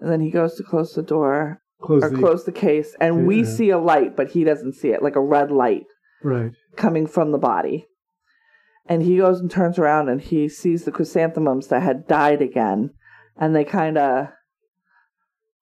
And 0.00 0.10
then 0.10 0.20
he 0.20 0.30
goes 0.30 0.56
to 0.56 0.62
close 0.62 0.94
the 0.94 1.02
door 1.02 1.60
Close 1.82 2.02
or 2.02 2.10
the 2.10 2.16
close 2.16 2.44
the 2.44 2.52
case, 2.52 2.96
and 2.98 3.26
we 3.26 3.44
see 3.44 3.68
a 3.68 3.78
light, 3.78 4.16
but 4.16 4.30
he 4.30 4.42
doesn't 4.42 4.74
see 4.74 4.88
it, 4.88 5.02
like 5.02 5.16
a 5.16 5.20
red 5.20 5.50
light 5.50 5.84
right. 6.22 6.52
coming 6.76 7.06
from 7.06 7.30
the 7.30 7.38
body. 7.38 7.86
And 8.86 9.02
he 9.02 9.18
goes 9.18 9.40
and 9.40 9.50
turns 9.50 9.78
around 9.78 10.08
and 10.08 10.20
he 10.20 10.48
sees 10.48 10.84
the 10.84 10.92
chrysanthemums 10.92 11.68
that 11.68 11.82
had 11.82 12.06
died 12.06 12.42
again. 12.42 12.90
And 13.36 13.54
they 13.54 13.64
kind 13.64 13.96
of, 13.96 14.28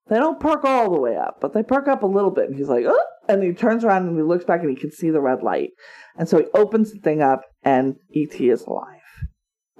they 0.08 0.16
don't 0.16 0.40
perk 0.40 0.64
all 0.64 0.90
the 0.90 1.00
way 1.00 1.16
up, 1.16 1.38
but 1.40 1.54
they 1.54 1.62
perk 1.62 1.88
up 1.88 2.02
a 2.02 2.06
little 2.06 2.30
bit. 2.30 2.48
And 2.48 2.56
he's 2.56 2.68
like, 2.68 2.84
oh! 2.86 3.04
And 3.28 3.42
he 3.42 3.52
turns 3.52 3.84
around 3.84 4.08
and 4.08 4.16
he 4.16 4.22
looks 4.22 4.44
back 4.44 4.60
and 4.60 4.70
he 4.70 4.76
can 4.76 4.90
see 4.90 5.10
the 5.10 5.20
red 5.20 5.42
light. 5.42 5.70
And 6.16 6.28
so 6.28 6.38
he 6.38 6.46
opens 6.54 6.92
the 6.92 6.98
thing 6.98 7.22
up 7.22 7.42
and 7.62 7.94
E.T. 8.10 8.50
is 8.50 8.62
alive. 8.62 9.01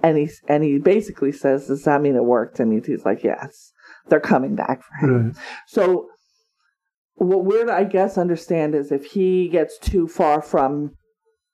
And 0.03 0.19
he, 0.19 0.29
and 0.49 0.65
he 0.65 0.79
basically 0.79 1.33
says, 1.33 1.67
Does 1.69 1.85
that 1.85 2.03
mean 2.03 2.17
it 2.17 2.25
worked? 2.25 2.59
And 2.61 2.73
E.T.'s 2.75 3.05
like, 3.05 3.23
Yes, 3.23 3.73
they're 4.09 4.21
coming 4.21 4.55
back 4.57 4.83
for 4.83 5.07
him. 5.07 5.27
Right. 5.29 5.37
So, 5.69 6.09
what 7.15 7.45
we're 7.45 7.71
I 7.71 7.85
guess, 7.85 8.19
understand 8.19 8.75
is 8.75 8.91
if 8.91 9.05
he 9.05 9.49
gets 9.49 9.79
too 9.79 10.09
far 10.09 10.43
from 10.43 10.93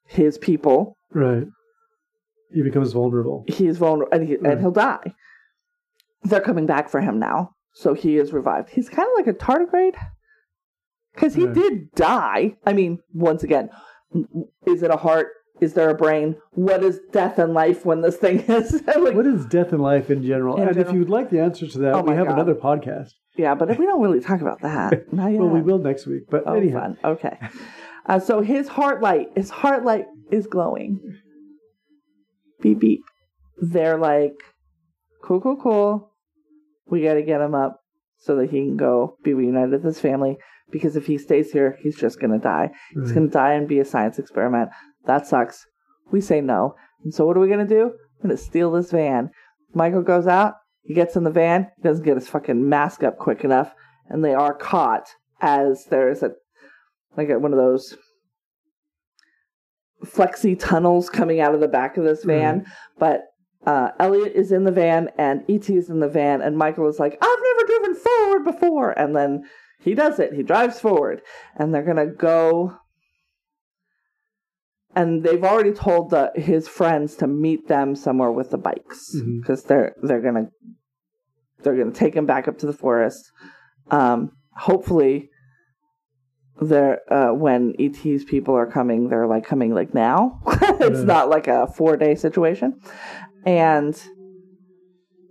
his 0.07 0.38
people, 0.38 0.96
Right. 1.12 1.44
He 2.51 2.62
becomes 2.62 2.92
vulnerable. 2.92 3.44
he's 3.49 3.76
vulnerable 3.76 4.12
and, 4.14 4.26
he, 4.26 4.36
Right. 4.36 4.53
and 4.53 4.61
he'll 4.61 4.70
die. 4.70 5.12
They're 6.22 6.40
coming 6.40 6.64
back 6.66 6.88
for 6.88 7.01
him 7.03 7.18
now. 7.18 7.51
So 7.74 7.92
he 7.94 8.16
is 8.16 8.32
revived. 8.32 8.70
He's 8.70 8.88
kind 8.88 9.07
of 9.07 9.14
like 9.14 9.26
a 9.26 9.38
tardigrade. 9.38 9.94
Because 11.14 11.34
he 11.34 11.44
Right. 11.44 11.55
did 11.55 11.92
die. 11.92 12.57
I 12.64 12.72
mean, 12.72 13.01
once 13.12 13.42
again, 13.42 13.68
is 14.66 14.82
it 14.82 14.90
a 14.90 14.96
heart? 14.96 15.28
Is 15.61 15.74
there 15.74 15.90
a 15.90 15.94
brain? 15.94 16.36
What 16.52 16.82
is 16.84 17.00
death 17.12 17.38
and 17.38 17.52
life 17.54 17.84
when 17.84 18.00
this 18.00 18.16
thing 18.16 18.40
is? 18.48 18.82
like, 18.86 19.14
What 19.14 19.26
is 19.26 19.44
death 19.46 19.72
and 19.72 19.82
life 19.82 20.11
in 20.11 20.22
general? 20.24 20.61
In 20.61 20.68
and 20.68 20.76
if 20.76 20.92
you'd 20.92 21.09
like 21.11 21.30
the 21.30 21.40
answers 21.40 21.72
to 21.72 21.78
that, 21.80 21.94
Oh 21.94 22.02
we 22.02 22.14
have 22.14 22.26
God. 22.28 22.34
another 22.34 22.54
podcast. 22.54 23.11
yeah, 23.36 23.54
but 23.54 23.68
we 23.78 23.86
don't 23.86 24.00
really 24.02 24.20
talk 24.20 24.40
about 24.40 24.61
that. 24.62 25.12
Not 25.12 25.32
Well, 25.32 25.48
we 25.48 25.61
will 25.62 25.78
next 25.78 26.06
week. 26.06 26.24
But 26.30 26.44
Oh, 26.46 26.54
anyhow, 26.54 26.80
fun. 26.80 26.96
Okay. 27.04 27.38
Uh, 28.06 28.18
so 28.20 28.40
his 28.40 28.68
heart 28.68 29.02
light, 29.02 29.28
his 29.36 29.50
heart 29.50 29.84
light 29.84 30.06
is 30.30 30.46
glowing. 30.46 31.00
Beep 32.61 32.80
beep. 32.80 33.00
They're 33.61 33.98
like, 33.98 34.34
cool, 35.24 35.40
cool, 35.40 35.56
cool. 35.56 36.12
We 36.86 37.02
got 37.02 37.14
to 37.14 37.22
get 37.22 37.40
him 37.40 37.54
up 37.54 37.80
so 38.18 38.36
that 38.36 38.50
he 38.50 38.59
can 38.61 38.76
go 38.76 39.16
be 39.22 39.34
reunited 39.34 39.70
with 39.72 39.84
his 39.84 40.00
family. 40.00 40.38
Because 40.70 40.96
if 40.96 41.06
he 41.06 41.16
stays 41.18 41.50
here, 41.50 41.78
he's 41.82 41.96
just 41.96 42.20
gonna 42.20 42.38
die. 42.38 42.70
He's 42.92 43.12
gonna 43.12 43.28
die 43.28 43.54
and 43.54 43.66
be 43.66 43.78
a 43.78 43.86
science 43.86 44.18
experiment. 44.18 44.68
That 45.09 45.26
sucks. 45.26 45.66
We 46.12 46.20
say 46.20 46.40
no. 46.40 46.76
And 47.02 47.12
so 47.12 47.26
what 47.26 47.36
are 47.36 47.40
we 47.40 47.48
gonna 47.48 47.66
do? 47.66 47.92
We're 48.18 48.28
gonna 48.28 48.36
steal 48.36 48.70
this 48.70 48.92
van. 48.92 49.30
Michael 49.74 50.02
goes 50.02 50.28
out. 50.28 50.54
He 50.82 50.94
gets 50.94 51.16
in 51.16 51.24
the 51.24 51.30
van. 51.30 51.68
He 51.76 51.82
doesn't 51.82 52.04
get 52.04 52.16
his 52.16 52.28
fucking 52.28 52.68
mask 52.68 53.02
up 53.02 53.18
quick 53.18 53.42
enough, 53.42 53.72
and 54.09 54.24
they 54.24 54.34
are 54.34 54.54
caught 54.54 55.09
as 55.40 55.86
there's 55.86 56.22
a 56.22 56.30
like 57.16 57.28
one 57.28 57.52
of 57.52 57.59
those 57.59 57.96
flexi 60.04 60.59
tunnels 60.59 61.11
coming 61.11 61.40
out 61.40 61.54
of 61.54 61.61
the 61.61 61.68
back 61.68 61.96
of 61.96 62.04
this 62.04 62.24
van. 62.24 62.64
But 62.98 63.22
uh, 63.66 63.90
Elliot 63.98 64.32
is 64.34 64.52
in 64.52 64.64
the 64.64 64.72
van 64.72 65.11
and 65.18 65.42
E.T. 65.48 65.74
is 65.74 65.90
in 65.90 66.00
the 66.00 66.09
van, 66.09 66.40
and 66.42 66.56
Michael 66.56 66.88
is 66.88 66.98
like, 66.98 67.18
I've 67.20 67.38
never 67.42 67.66
driven 67.66 67.94
forward 67.94 68.44
before. 68.44 68.90
And 68.92 69.16
then 69.16 69.44
he 69.80 69.94
does 69.94 70.18
it. 70.18 70.32
He 70.32 70.42
drives 70.42 70.80
forward, 70.80 71.22
and 71.56 71.74
they're 71.74 71.82
going 71.82 71.96
to 71.96 72.06
go. 72.06 72.76
And 74.95 75.22
they've 75.22 75.45
already 75.45 75.72
told 75.72 76.11
the, 76.11 76.32
his 76.34 76.66
friends 76.66 77.14
to 77.16 77.26
meet 77.26 77.68
them 77.68 77.95
somewhere 77.95 78.32
with 78.32 78.51
the 78.51 78.59
bikes 78.59 79.14
because 79.41 79.64
they're 79.64 79.95
they're 80.03 80.22
gonna 80.22 80.49
they're 81.62 81.76
gonna 81.76 81.93
take 81.93 82.14
him 82.14 82.26
back 82.26 82.49
up 82.49 82.59
to 82.59 82.66
the 82.66 82.72
forest. 82.72 83.30
Um, 83.91 84.32
hopefully, 84.57 85.30
they're 86.61 87.01
uh, 87.12 87.32
when 87.32 87.74
ET's 87.78 88.24
people 88.24 88.55
are 88.55 88.66
coming, 88.66 89.09
they're 89.09 89.26
like 89.26 89.45
coming 89.45 89.74
like 89.74 89.95
now. 89.95 90.41
it's 90.47 91.03
not 91.03 91.28
like 91.28 91.49
a 91.49 91.66
four 91.66 91.97
day 91.97 92.14
situation, 92.14 92.80
and 93.45 94.01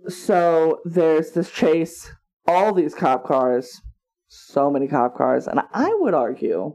so 0.08 0.80
there's 0.84 1.32
this 1.32 1.50
chase. 1.50 2.10
All 2.46 2.72
these 2.72 2.94
cop 2.94 3.26
cars, 3.26 3.82
so 4.28 4.70
many 4.70 4.88
cop 4.88 5.16
cars, 5.16 5.46
and 5.46 5.60
I 5.74 5.94
would 6.00 6.14
argue 6.14 6.74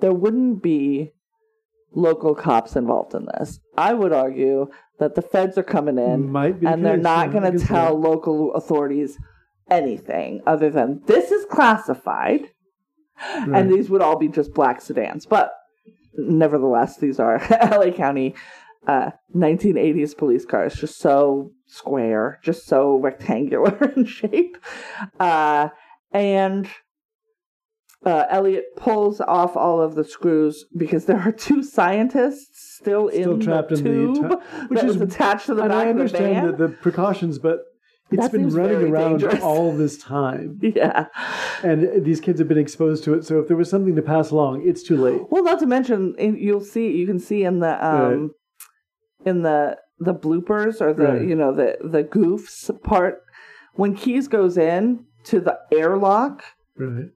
there 0.00 0.12
wouldn't 0.12 0.62
be 0.62 1.12
local 1.92 2.34
cops 2.34 2.76
involved 2.76 3.14
in 3.14 3.26
this. 3.38 3.58
I 3.76 3.94
would 3.94 4.12
argue 4.12 4.68
that 4.98 5.14
the 5.14 5.22
feds 5.22 5.56
are 5.58 5.62
coming 5.62 5.98
in 5.98 6.32
be 6.32 6.52
the 6.52 6.68
and 6.68 6.84
they're 6.84 6.96
case, 6.96 7.02
not 7.02 7.32
going 7.32 7.50
to 7.58 7.64
tell 7.64 7.94
that. 8.00 8.08
local 8.08 8.54
authorities 8.54 9.18
anything 9.70 10.40
other 10.46 10.70
than 10.70 11.02
this 11.06 11.30
is 11.30 11.44
classified 11.50 12.50
Right. 13.18 13.62
and 13.62 13.70
these 13.72 13.88
would 13.88 14.02
all 14.02 14.18
be 14.18 14.28
just 14.28 14.52
black 14.52 14.80
sedans 14.82 15.24
but 15.24 15.50
nevertheless 16.18 16.98
these 16.98 17.18
are 17.18 17.38
la 17.50 17.90
county 17.90 18.34
uh, 18.86 19.10
1980s 19.34 20.14
police 20.16 20.44
cars 20.44 20.74
just 20.74 20.98
so 20.98 21.50
square 21.66 22.38
just 22.42 22.66
so 22.66 22.96
rectangular 22.96 23.74
in 23.96 24.04
shape 24.04 24.58
uh, 25.18 25.70
and 26.12 26.68
uh, 28.04 28.24
Elliot 28.30 28.66
pulls 28.76 29.20
off 29.20 29.56
all 29.56 29.80
of 29.80 29.94
the 29.94 30.04
screws 30.04 30.64
because 30.76 31.06
there 31.06 31.18
are 31.18 31.32
two 31.32 31.62
scientists 31.62 32.76
still, 32.78 33.08
Still 33.10 33.34
in 33.34 33.40
trapped 33.40 33.70
the 33.70 33.76
in 33.76 33.84
the 33.84 34.20
tube 34.20 34.42
which 34.68 34.82
is- 34.84 35.00
attached 35.00 35.46
to 35.46 35.54
the 35.54 35.62
and 35.62 35.70
back 35.70 35.78
I 35.86 35.90
of 35.90 35.96
the 35.96 36.02
understand 36.02 36.48
the, 36.58 36.68
the 36.68 36.68
precautions, 36.74 37.38
but 37.38 37.60
it's 38.10 38.22
That 38.22 38.30
been 38.32 38.50
running 38.50 38.88
around 38.92 39.18
dangerous. 39.18 39.42
all 39.42 39.76
this 39.76 39.98
time, 39.98 40.60
Yeah. 40.62 41.06
and 41.64 42.04
these 42.04 42.20
kids 42.20 42.38
have 42.38 42.46
been 42.46 42.58
exposed 42.58 43.02
to 43.04 43.14
it. 43.14 43.24
So 43.24 43.40
if 43.40 43.48
there 43.48 43.56
was 43.56 43.68
something 43.68 43.96
to 43.96 44.02
pass 44.02 44.30
along, 44.30 44.62
it's 44.68 44.84
too 44.84 44.96
late. 44.96 45.22
Well, 45.28 45.42
not 45.42 45.58
to 45.58 45.66
mention, 45.66 46.14
you'll 46.18 46.60
see, 46.60 46.92
you 46.96 47.04
can 47.06 47.18
see 47.18 47.42
in 47.42 47.58
the 47.58 47.84
um, 47.84 48.30
in 49.24 49.42
the 49.42 49.78
the 49.98 50.14
bloopers 50.14 50.80
or 50.80 50.92
the 50.92 51.02
Right. 51.04 51.22
you 51.26 51.34
know 51.34 51.52
the 51.52 51.78
the 51.82 52.04
goofs 52.04 52.70
part 52.84 53.22
when 53.74 53.96
Keys 53.96 54.28
goes 54.28 54.56
in 54.56 55.06
to 55.24 55.40
the 55.40 55.58
airlock, 55.72 56.44
Right. 56.78 57.06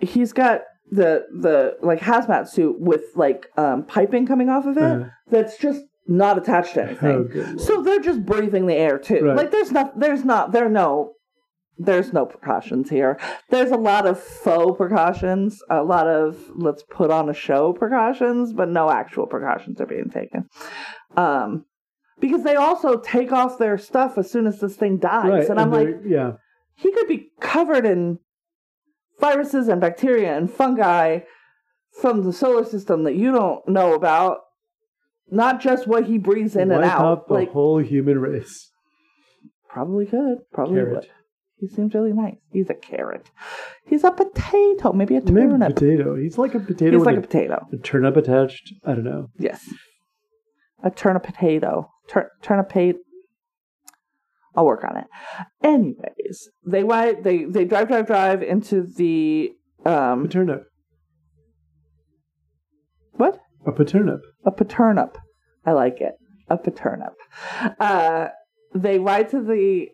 He's 0.00 0.32
got 0.32 0.62
the 0.90 1.24
the 1.40 1.76
like 1.82 2.00
hazmat 2.00 2.48
suit 2.48 2.76
with 2.78 3.02
like 3.16 3.46
um, 3.56 3.84
piping 3.84 4.26
coming 4.26 4.48
off 4.48 4.66
of 4.66 4.76
it 4.76 4.82
Uh, 4.82 5.04
that's 5.30 5.56
just 5.58 5.82
not 6.06 6.36
attached 6.36 6.74
to 6.74 6.84
anything. 6.84 7.30
oh, 7.34 7.56
So 7.56 7.82
they're 7.82 8.00
just 8.00 8.26
breathing 8.26 8.66
the 8.66 8.74
air 8.74 8.98
too. 8.98 9.20
Right. 9.24 9.36
Like 9.36 9.50
there's 9.50 9.72
not 9.72 9.98
there's 9.98 10.24
not 10.24 10.52
there 10.52 10.68
no 10.68 11.12
there's 11.78 12.12
no 12.12 12.24
precautions 12.26 12.88
here. 12.90 13.18
There's 13.50 13.70
a 13.72 13.76
lot 13.76 14.06
of 14.06 14.20
faux 14.20 14.76
precautions, 14.76 15.60
a 15.70 15.82
lot 15.82 16.06
of 16.06 16.38
let's 16.54 16.84
put 16.88 17.10
on 17.10 17.28
a 17.28 17.34
show 17.34 17.72
precautions, 17.72 18.52
but 18.52 18.68
no 18.68 18.90
actual 18.90 19.26
precautions 19.26 19.80
are 19.80 19.86
being 19.86 20.10
taken. 20.10 20.48
Um 21.16 21.64
because 22.20 22.44
they 22.44 22.54
also 22.54 22.98
take 23.00 23.32
off 23.32 23.58
their 23.58 23.76
stuff 23.76 24.16
as 24.18 24.30
soon 24.30 24.46
as 24.46 24.60
this 24.60 24.76
thing 24.76 24.98
dies. 24.98 25.30
right. 25.30 25.48
And 25.48 25.58
I'm 25.58 25.72
like, 25.72 25.96
yeah, 26.06 26.32
he 26.76 26.92
could 26.92 27.08
be 27.08 27.28
covered 27.40 27.84
in 27.86 28.18
viruses 29.20 29.68
and 29.68 29.80
bacteria 29.80 30.36
and 30.36 30.50
fungi 30.50 31.20
from 32.00 32.22
the 32.24 32.32
solar 32.32 32.64
system 32.64 33.04
that 33.04 33.14
you 33.14 33.32
don't 33.32 33.66
know 33.68 33.94
about. 33.94 34.38
Not 35.30 35.60
just 35.60 35.86
what 35.86 36.04
he 36.06 36.18
breathes 36.18 36.54
in 36.54 36.70
and 36.70 36.82
wipe 36.82 36.90
out. 36.90 37.00
out 37.00 37.28
the 37.28 37.34
Like 37.34 37.50
whole 37.52 37.78
human 37.78 38.18
race. 38.18 38.70
Probably 39.68 40.06
could. 40.06 40.38
Probably 40.52 40.76
Carrot. 40.76 40.92
would. 40.94 41.06
He 41.56 41.68
seems 41.68 41.94
really 41.94 42.12
nice. 42.12 42.36
He's 42.50 42.68
a 42.68 42.74
carrot. 42.74 43.30
He's 43.86 44.04
a 44.04 44.10
potato. 44.10 44.92
Maybe 44.92 45.16
a 45.16 45.20
turnip. 45.20 45.34
Maybe 45.34 45.50
turnip. 45.52 45.74
potato. 45.74 46.16
He's 46.16 46.36
like 46.36 46.54
a 46.54 46.60
potato 46.60 46.96
He's 46.98 47.06
like 47.06 47.16
a 47.16 47.20
a, 47.20 47.22
potato. 47.22 47.66
a 47.72 47.76
turnip 47.78 48.16
attached. 48.16 48.74
I 48.84 48.92
don't 48.94 49.04
know. 49.04 49.28
Yes. 49.38 49.66
A 50.82 50.90
turnip 50.90 51.22
potato. 51.22 51.88
Tur- 52.08 52.30
turnipate. 52.42 52.96
I'll 54.56 54.66
work 54.66 54.84
on 54.84 54.96
it. 54.96 55.04
Anyways, 55.62 56.48
they 56.66 56.84
ride. 56.84 57.24
They 57.24 57.44
they 57.44 57.64
drive, 57.64 57.88
drive, 57.88 58.06
drive 58.06 58.42
into 58.42 58.82
the 58.82 59.50
um 59.84 60.28
what 63.12 63.38
A 63.66 63.72
paternip. 63.72 64.20
a 64.44 64.50
paternip. 64.50 65.14
I 65.66 65.72
like 65.72 66.00
it. 66.00 66.14
A 66.48 66.58
paternip. 66.58 67.14
Uh, 67.80 68.28
they 68.74 68.98
ride 68.98 69.30
to 69.30 69.40
the 69.42 69.88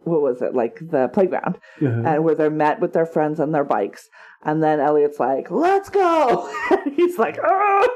what 0.00 0.22
was 0.22 0.40
it 0.40 0.54
like 0.54 0.78
the 0.80 1.08
playground 1.08 1.56
Uh-huh. 1.82 2.02
and 2.06 2.24
where 2.24 2.34
they're 2.36 2.50
met 2.50 2.80
with 2.80 2.92
their 2.92 3.06
friends 3.06 3.40
on 3.40 3.50
their 3.52 3.64
bikes. 3.64 4.08
And 4.44 4.62
then 4.62 4.78
Elliot's 4.78 5.18
like, 5.18 5.50
let's 5.50 5.90
go. 5.90 6.48
He's 6.96 7.18
like, 7.18 7.38
"Ah." 7.44 7.86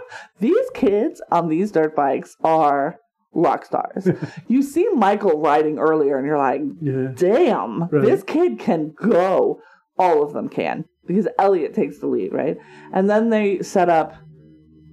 these 0.41 0.69
kids 0.75 1.23
on 1.31 1.49
these 1.49 1.71
dirt 1.71 1.95
bikes 1.95 2.35
are 2.43 2.97
rock 3.33 3.65
stars. 3.65 4.09
you 4.49 4.63
see 4.63 4.89
Michael 4.95 5.41
riding 5.41 5.79
earlier 5.79 6.17
and 6.19 6.27
you're 6.27 6.39
like, 6.39 6.63
yeah. 6.81 7.09
damn, 7.15 7.85
Right. 7.85 8.03
this 8.05 8.23
kid 8.23 8.59
can 8.59 8.93
go. 8.97 9.61
All 9.99 10.23
of 10.23 10.33
them 10.33 10.49
can 10.49 10.87
because 11.07 11.29
Elliot 11.39 11.75
takes 11.75 11.99
the 11.99 12.07
lead, 12.07 12.33
right? 12.33 12.57
And 12.93 13.09
then 13.11 13.31
they 13.31 13.61
set 13.63 13.89
up 13.91 14.15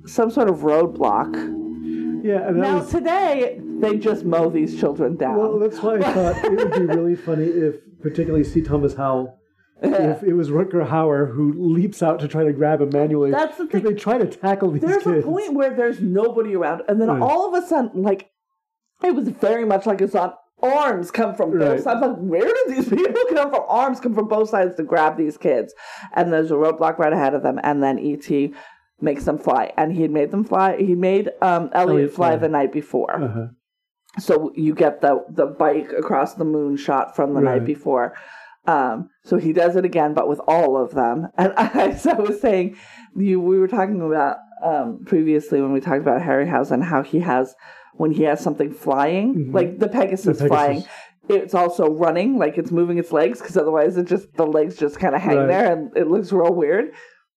some 0.06 0.30
sort 0.32 0.50
of 0.50 0.58
roadblock 0.60 1.34
Yeah, 2.24 2.48
and 2.48 2.58
Now 2.58 2.80
was 2.80 2.90
today 2.90 3.60
they 3.80 3.98
just 3.98 4.26
mow 4.26 4.50
these 4.50 4.78
children 4.80 5.16
down. 5.16 5.38
well. 5.38 5.60
That's 5.60 5.82
why 5.82 5.98
I 5.98 6.14
thought 6.14 6.44
it 6.46 6.52
would 6.52 6.72
be 6.74 6.80
really 6.96 7.16
funny 7.16 7.46
if, 7.46 7.76
particularly 8.02 8.44
C. 8.44 8.62
Thomas 8.62 8.96
Howell, 8.96 9.38
if 9.82 10.24
it 10.24 10.34
was 10.34 10.50
Rutger 10.50 10.88
Hauer 10.88 11.32
who 11.34 11.54
leaps 11.54 12.02
out 12.02 12.20
to 12.22 12.28
try 12.28 12.44
to 12.44 12.54
grab 12.54 12.82
him 12.82 12.90
manually. 12.92 13.32
That's 13.32 13.58
the 13.58 13.66
because 13.66 13.82
thing. 13.84 13.94
they 13.94 14.00
try 14.00 14.18
to 14.18 14.26
tackle 14.26 14.72
these 14.72 14.82
There's 14.82 15.04
kids. 15.04 15.24
a 15.24 15.28
point 15.28 15.54
where 15.54 15.74
there's 15.76 16.00
nobody 16.02 16.56
around, 16.56 16.82
and 16.88 17.00
then 17.02 17.10
Right. 17.10 17.22
all 17.22 17.54
of 17.54 17.64
a 17.64 17.66
sudden, 17.66 18.02
like 18.02 18.30
it 19.04 19.14
was 19.14 19.28
very 19.30 19.66
much 19.66 19.86
like 19.86 20.02
it's 20.02 20.16
on 20.16 20.34
arms 20.64 21.12
come 21.12 21.36
from 21.36 21.52
both 21.52 21.62
Right. 21.70 21.80
sides. 21.84 22.02
Like, 22.02 22.18
where 22.18 22.42
did 22.46 22.68
these 22.76 22.90
people 23.02 23.22
come 23.30 23.52
from? 23.52 23.64
Arms 23.68 24.00
come 24.00 24.16
from 24.16 24.28
both 24.28 24.50
sides 24.50 24.76
to 24.78 24.84
grab 24.84 25.16
these 25.18 25.38
kids, 25.38 25.74
and 26.14 26.34
there's 26.34 26.50
a 26.50 26.56
roadblock 26.56 26.98
right 26.98 27.14
ahead 27.14 27.36
of 27.36 27.44
them, 27.44 27.60
and 27.64 27.84
then 27.84 28.00
ET 28.00 28.52
makes 29.00 29.26
them 29.26 29.38
fly, 29.38 29.72
and 29.78 29.94
he 29.94 30.02
had 30.02 30.10
made 30.10 30.32
them 30.32 30.44
fly. 30.44 30.76
He 30.78 30.96
made 30.96 31.30
um, 31.44 31.70
Elliot, 31.74 31.76
Elliot 31.76 32.12
fly, 32.14 32.30
fly. 32.30 32.38
the 32.38 32.50
night 32.50 32.72
before, 32.74 33.22
Uh-huh. 33.24 33.48
so 34.20 34.52
you 34.56 34.74
get 34.74 35.02
the 35.02 35.24
the 35.30 35.46
bike 35.46 35.92
across 35.96 36.34
the 36.34 36.46
moon 36.46 36.76
shot 36.78 37.16
from 37.16 37.36
the 37.36 37.42
Right. 37.42 37.60
night 37.60 37.66
before. 37.66 38.16
Um, 38.68 39.10
so 39.24 39.38
he 39.38 39.54
does 39.54 39.76
it 39.78 39.86
again, 39.86 40.14
but 40.14 40.28
with 40.28 40.40
all 40.48 40.76
of 40.78 40.94
them. 40.94 41.28
And 41.38 41.54
I, 41.58 41.96
so 41.96 42.12
I 42.12 42.20
was 42.20 42.42
saying, 42.42 42.76
you 43.16 43.40
we 43.40 43.58
were 43.60 43.68
talking 43.68 44.02
about 44.02 44.38
um, 44.64 45.04
previously 45.06 45.62
when 45.62 45.72
we 45.72 45.80
talked 45.80 46.02
about 46.02 46.22
Harryhausen 46.22 46.84
how 46.84 47.02
he 47.04 47.20
has 47.20 47.56
when 47.96 48.12
he 48.12 48.24
has 48.24 48.40
something 48.42 48.72
flying, 48.72 49.34
Mhm. 49.36 49.54
like 49.54 49.80
the 49.80 49.88
Pegasus, 49.88 50.38
The 50.40 50.44
Pegasus. 50.44 50.48
flying. 50.50 50.84
It's 51.30 51.54
also 51.56 51.90
running, 51.94 52.38
like 52.38 52.58
it's 52.58 52.72
moving 52.72 52.98
its 53.00 53.12
legs, 53.12 53.40
because 53.40 53.58
otherwise 53.58 53.98
it 53.98 54.06
just 54.08 54.32
the 54.36 54.46
legs 54.46 54.76
just 54.78 55.00
kind 55.00 55.16
of 55.16 55.22
hang 55.22 55.38
Right. 55.38 55.48
there 55.48 55.72
and 55.74 55.96
it 55.98 56.08
looks 56.08 56.32
real 56.32 56.54
weird. 56.54 56.92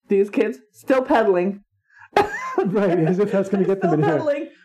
These 0.09 0.31
kids 0.31 0.59
still 0.73 1.03
pedaling, 1.03 1.63
Right, 2.17 2.99
as 2.99 3.19
if 3.19 3.33
that's 3.33 3.49
going 3.49 3.63
to 3.67 3.69
get 3.69 3.81
them 3.81 3.95
in 3.95 4.03
here. 4.05 4.19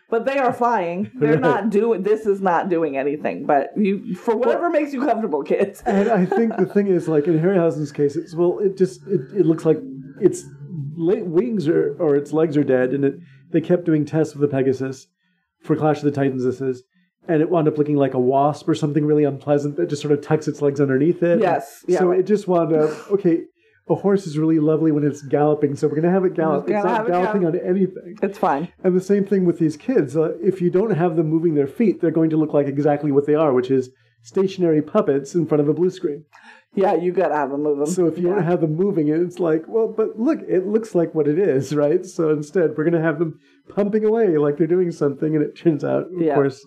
But 0.08 0.24
they 0.24 0.38
are 0.38 0.52
flying. 0.52 1.10
They're 1.14 1.32
Right. 1.32 1.40
not 1.40 1.70
doing. 1.80 2.02
This 2.02 2.26
is 2.26 2.40
not 2.40 2.68
doing 2.68 2.96
anything. 2.96 3.46
But 3.46 3.70
you, 3.76 4.14
for 4.14 4.36
whatever 4.36 4.70
makes 4.70 4.92
you 4.92 5.00
comfortable, 5.00 5.42
kids. 5.42 5.82
And 5.86 6.08
I 6.08 6.24
think 6.26 6.56
the 6.56 6.66
thing 6.66 6.86
is, 6.88 7.08
like 7.08 7.26
in 7.26 7.38
Harryhausen's 7.38 7.92
case, 7.92 8.16
it's 8.16 8.34
well, 8.34 8.58
it 8.60 8.76
just 8.76 9.06
it, 9.06 9.20
it 9.34 9.46
looks 9.46 9.64
like 9.64 9.78
its 10.20 10.44
wings 10.96 11.68
are 11.68 11.96
or 11.98 12.16
its 12.16 12.32
legs 12.32 12.56
are 12.56 12.64
dead, 12.64 12.90
and 12.92 13.04
it 13.04 13.14
they 13.50 13.60
kept 13.60 13.84
doing 13.84 14.04
tests 14.04 14.34
with 14.34 14.42
the 14.48 14.56
Pegasus 14.56 15.06
for 15.62 15.76
Clash 15.76 15.98
of 15.98 16.04
the 16.04 16.10
Titans. 16.10 16.44
This 16.44 16.60
is, 16.60 16.82
and 17.28 17.40
it 17.42 17.50
wound 17.50 17.68
up 17.68 17.78
looking 17.78 17.96
like 17.96 18.14
a 18.14 18.20
wasp 18.20 18.68
or 18.68 18.74
something 18.74 19.04
really 19.04 19.24
unpleasant 19.24 19.76
that 19.76 19.88
just 19.88 20.02
sort 20.02 20.12
of 20.12 20.20
tucks 20.20 20.48
its 20.48 20.62
legs 20.62 20.80
underneath 20.80 21.22
it. 21.22 21.40
Yes, 21.40 21.84
yeah, 21.88 21.98
so 21.98 22.06
right. 22.08 22.20
it 22.20 22.26
just 22.26 22.46
wound 22.48 22.72
up 22.74 23.10
okay. 23.10 23.42
A 23.88 23.94
horse 23.94 24.26
is 24.26 24.36
really 24.36 24.58
lovely 24.58 24.90
when 24.90 25.04
it's 25.04 25.22
galloping, 25.22 25.76
so 25.76 25.86
we're 25.86 25.94
gonna 25.94 26.10
have 26.10 26.24
it 26.24 26.34
gallop. 26.34 26.64
It's 26.68 26.84
not 26.84 27.06
it 27.06 27.10
galloping 27.12 27.42
gallop. 27.42 27.62
on 27.62 27.68
anything. 27.68 28.18
It's 28.20 28.36
fine. 28.38 28.68
And 28.82 28.96
the 28.96 29.00
same 29.00 29.24
thing 29.24 29.44
with 29.44 29.58
these 29.58 29.76
kids. 29.76 30.16
Uh, 30.16 30.36
if 30.42 30.60
you 30.60 30.70
don't 30.70 30.90
have 30.90 31.14
them 31.16 31.28
moving 31.28 31.54
their 31.54 31.68
feet, 31.68 32.00
they're 32.00 32.10
going 32.10 32.30
to 32.30 32.36
look 32.36 32.52
like 32.52 32.66
exactly 32.66 33.12
what 33.12 33.26
they 33.26 33.34
are, 33.36 33.52
which 33.52 33.70
is 33.70 33.90
stationary 34.22 34.82
puppets 34.82 35.36
in 35.36 35.46
front 35.46 35.60
of 35.60 35.68
a 35.68 35.72
blue 35.72 35.90
screen. 35.90 36.24
Yeah, 36.74 36.94
you 36.94 37.12
gotta 37.12 37.34
have 37.36 37.50
them 37.50 37.62
move 37.62 37.78
them. 37.78 37.86
So 37.86 38.06
if 38.06 38.18
you 38.18 38.28
yeah. 38.28 38.34
don't 38.34 38.44
have 38.44 38.60
them 38.60 38.74
moving, 38.74 39.08
it's 39.08 39.38
like, 39.38 39.62
well, 39.68 39.86
but 39.96 40.18
look, 40.18 40.40
it 40.48 40.66
looks 40.66 40.94
like 40.96 41.14
what 41.14 41.28
it 41.28 41.38
is, 41.38 41.72
right? 41.74 42.04
So 42.04 42.30
instead, 42.30 42.70
we're 42.76 42.84
going 42.84 42.92
to 42.92 43.00
have 43.00 43.20
them 43.20 43.38
pumping 43.68 44.04
away 44.04 44.36
like 44.36 44.58
they're 44.58 44.66
doing 44.66 44.90
something, 44.90 45.36
and 45.36 45.44
it 45.44 45.56
turns 45.56 45.84
out, 45.84 46.06
of 46.12 46.20
Yeah. 46.20 46.34
course, 46.34 46.66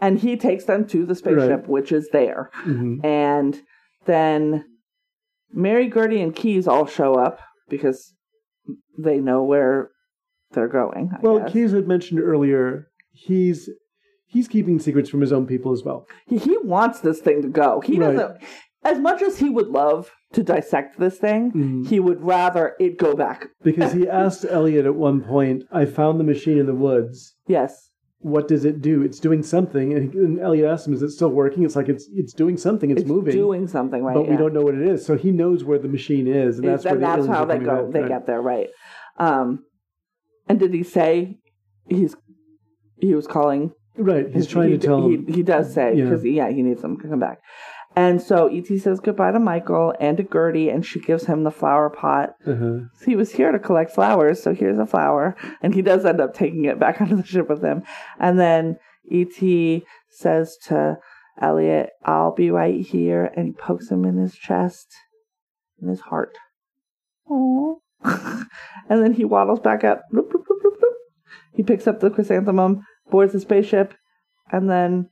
and 0.00 0.18
he 0.18 0.36
takes 0.36 0.64
them 0.64 0.86
to 0.88 1.04
the 1.04 1.14
spaceship, 1.14 1.68
which 1.68 1.92
is 1.92 2.08
there, 2.12 2.50
mhm. 2.64 3.04
and 3.04 3.60
then 4.06 4.64
Mary, 5.52 5.88
Gertie, 5.90 6.20
and 6.20 6.34
Keys 6.34 6.66
all 6.68 6.86
show 6.86 7.14
up 7.14 7.40
because 7.68 8.14
they 8.98 9.18
know 9.18 9.42
where 9.42 9.90
they're 10.52 10.68
going. 10.68 11.10
I 11.14 11.20
well, 11.20 11.38
guess. 11.40 11.52
Keys 11.52 11.72
had 11.72 11.86
mentioned 11.88 12.20
earlier 12.20 12.88
he's 13.12 13.68
he's 14.26 14.48
keeping 14.48 14.78
secrets 14.78 15.08
from 15.08 15.20
his 15.20 15.32
own 15.32 15.46
people 15.46 15.72
as 15.72 15.82
well. 15.84 16.06
he, 16.26 16.36
he 16.38 16.58
wants 16.58 17.00
this 17.00 17.20
thing 17.20 17.42
to 17.42 17.48
go. 17.48 17.80
He 17.80 17.98
Right. 17.98 18.14
doesn't. 18.16 18.38
As 18.84 18.98
much 19.00 19.20
as 19.22 19.38
he 19.38 19.48
would 19.48 19.68
love 19.68 20.12
to 20.32 20.42
dissect 20.44 20.98
this 20.98 21.18
thing, 21.18 21.50
Mhm. 21.52 21.88
he 21.88 21.98
would 21.98 22.22
rather 22.22 22.74
it 22.78 22.98
go 22.98 23.14
back. 23.16 23.48
Because 23.62 23.92
he 23.92 24.08
asked 24.24 24.44
Elliot 24.48 24.84
at 24.86 24.94
one 24.94 25.22
point, 25.22 25.64
"I 25.72 25.84
found 25.86 26.20
the 26.20 26.24
machine 26.24 26.58
in 26.58 26.66
the 26.66 26.74
woods. 26.74 27.34
Yes. 27.48 27.85
What 28.20 28.48
does 28.48 28.64
it 28.64 28.80
do? 28.80 29.02
It's 29.02 29.20
doing 29.20 29.42
something." 29.42 29.92
And, 29.92 30.12
and 30.14 30.40
Elliot 30.40 30.68
asked 30.70 30.86
him, 30.86 30.94
"Is 30.94 31.02
it 31.02 31.10
still 31.10 31.28
working?" 31.30 31.64
It's 31.64 31.76
like 31.76 31.88
it's 31.88 32.08
it's 32.14 32.32
doing 32.32 32.56
something. 32.56 32.90
It's, 32.90 33.02
It's 33.02 33.08
moving, 33.08 33.32
doing 33.34 33.68
something 33.68 34.02
right. 34.02 34.14
but 34.14 34.28
we 34.28 34.36
don't 34.36 34.52
know 34.54 34.62
what 34.62 34.74
it 34.74 34.82
is. 34.82 35.04
So 35.04 35.16
he 35.16 35.30
knows 35.30 35.64
where 35.64 35.78
the 35.78 35.88
machine 35.88 36.26
is, 36.26 36.58
and 36.58 36.68
that's 36.68 36.84
and 36.84 36.96
the 36.96 37.00
that's 37.00 37.18
aliens 37.18 37.36
how 37.36 37.44
they 37.44 37.58
go. 37.58 37.70
out, 37.70 37.92
They 37.92 38.00
right? 38.00 38.08
get 38.08 38.26
there 38.26 38.40
right. 38.40 38.68
Um, 39.18 39.64
and 40.48 40.58
did 40.58 40.72
he 40.74 40.82
say 40.82 41.38
he's 41.88 42.16
he 43.00 43.14
was 43.14 43.26
calling? 43.26 43.72
Right, 43.98 44.26
he's 44.30 44.46
trying 44.46 44.72
he, 44.72 44.78
to 44.78 44.86
tell 44.86 45.08
he, 45.08 45.14
him. 45.14 45.26
he 45.26 45.42
does 45.42 45.72
say 45.72 45.94
Yeah. 45.94 46.04
because 46.04 46.24
yeah. 46.24 46.50
he 46.50 46.62
needs 46.62 46.82
them 46.82 47.00
to 47.00 47.08
come 47.08 47.18
back. 47.18 47.38
And 47.96 48.20
so 48.20 48.46
Et 48.48 48.66
says 48.78 49.00
goodbye 49.00 49.32
to 49.32 49.38
Michael 49.38 49.94
and 49.98 50.18
to 50.18 50.22
Gertie, 50.22 50.68
and 50.68 50.84
she 50.84 51.00
gives 51.00 51.24
him 51.24 51.44
the 51.44 51.50
flower 51.50 51.88
pot. 51.88 52.34
Uh-huh. 52.46 52.80
He 53.06 53.16
was 53.16 53.32
here 53.32 53.50
to 53.50 53.58
collect 53.58 53.90
flowers, 53.90 54.42
so 54.42 54.54
here's 54.54 54.78
a 54.78 54.84
flower, 54.84 55.34
and 55.62 55.74
he 55.74 55.80
does 55.80 56.04
end 56.04 56.20
up 56.20 56.34
taking 56.34 56.66
it 56.66 56.78
back 56.78 57.00
onto 57.00 57.16
the 57.16 57.26
ship 57.26 57.48
with 57.48 57.62
him. 57.62 57.82
And 58.20 58.38
then 58.38 58.78
Et 59.10 59.82
says 60.10 60.58
to 60.64 60.98
Elliot, 61.40 61.90
"I'll 62.04 62.34
be 62.34 62.50
right 62.50 62.84
here," 62.84 63.32
and 63.34 63.46
he 63.46 63.52
pokes 63.52 63.90
him 63.90 64.04
in 64.04 64.18
his 64.18 64.34
chest, 64.34 64.94
in 65.80 65.88
his 65.88 66.00
heart. 66.00 66.36
Aww. 67.30 67.76
and 68.04 69.02
then 69.02 69.14
he 69.14 69.24
waddles 69.24 69.60
back 69.60 69.84
up. 69.84 70.02
Bloop, 70.12 70.28
bloop, 70.30 70.44
bloop. 70.46 70.72
He 71.54 71.62
picks 71.62 71.86
up 71.86 72.00
the 72.00 72.10
chrysanthemum, 72.10 72.84
boards 73.10 73.32
the 73.32 73.40
spaceship, 73.40 73.94
and 74.52 74.68
then 74.68 75.08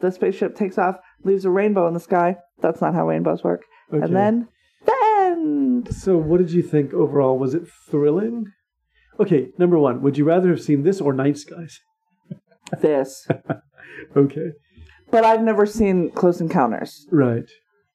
the 0.00 0.10
spaceship 0.10 0.56
takes 0.56 0.78
off, 0.78 0.96
leaves 1.24 1.44
a 1.44 1.50
rainbow 1.50 1.86
in 1.88 1.94
the 1.94 2.00
sky. 2.00 2.36
That's 2.60 2.80
not 2.80 2.94
how 2.94 3.06
rainbows 3.08 3.42
work. 3.44 3.62
Okay. 3.92 4.04
And 4.04 4.14
then, 4.16 4.48
then 4.86 5.84
So, 5.90 6.16
what 6.16 6.38
did 6.38 6.50
you 6.52 6.62
think 6.62 6.92
overall? 6.94 7.38
Was 7.38 7.54
it 7.54 7.62
thrilling? 7.90 8.46
Okay, 9.20 9.50
number 9.58 9.78
one, 9.78 10.02
would 10.02 10.16
you 10.18 10.24
rather 10.24 10.48
have 10.50 10.62
seen 10.62 10.82
this 10.82 11.00
or 11.00 11.12
Night 11.12 11.36
Skies? 11.38 11.78
this. 12.80 13.28
Okay, 14.16 14.50
But 15.10 15.24
I've 15.24 15.42
never 15.42 15.66
seen 15.66 16.10
Close 16.10 16.40
Encounters. 16.40 17.06
right. 17.10 17.48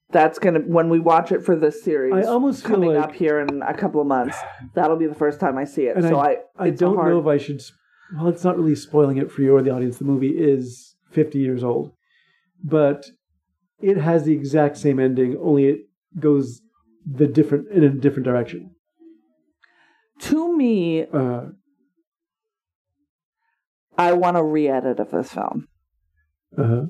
That's 0.09 0.39
gonna 0.39 0.59
when 0.61 0.87
we 0.87 0.99
watch 0.99 1.33
it 1.33 1.43
for 1.43 1.57
this 1.57 1.83
series. 1.83 2.13
I 2.25 2.29
almost 2.29 2.61
feel 2.61 2.75
coming 2.75 2.93
like- 2.93 3.03
up 3.03 3.13
here 3.13 3.41
in 3.41 3.61
a 3.61 3.73
couple 3.73 3.99
of 3.99 4.07
months. 4.07 4.37
That'll 4.73 4.95
be 4.95 5.05
the 5.05 5.13
first 5.13 5.37
time 5.41 5.57
I 5.57 5.65
see 5.65 5.83
it. 5.87 6.01
So 6.01 6.17
I, 6.17 6.37
I 6.57 6.67
a 6.67 6.71
don't 6.71 6.95
hard- 6.95 7.11
know 7.11 7.19
if 7.19 7.27
I 7.27 7.37
should. 7.37 7.61
Well, 8.15 8.29
it's 8.29 8.45
not 8.45 8.55
really 8.57 8.73
spoiling 8.75 9.17
it 9.17 9.29
for 9.29 9.41
you 9.41 9.53
or 9.53 9.61
the 9.61 9.71
audience. 9.71 9.97
The 9.97 10.05
movie 10.05 10.29
is 10.29 10.95
50 11.11 11.39
years 11.39 11.61
old, 11.61 11.91
but 12.63 13.05
it 13.79 13.97
has 13.97 14.23
the 14.23 14.33
exact 14.33 14.77
same 14.77 14.99
ending, 14.99 15.37
only 15.41 15.65
it 15.65 15.79
goes 16.19 16.61
the 17.05 17.27
different 17.27 17.69
in 17.71 17.83
a 17.83 17.89
different 17.89 18.25
direction. 18.25 18.71
To 20.21 20.55
me, 20.57 21.05
Uh, 21.05 21.49
I 23.97 24.13
want 24.13 24.37
a 24.37 24.43
re-edit 24.43 24.99
of 24.99 25.11
this 25.11 25.33
film. 25.33 25.67
uh-huh. 26.57 26.87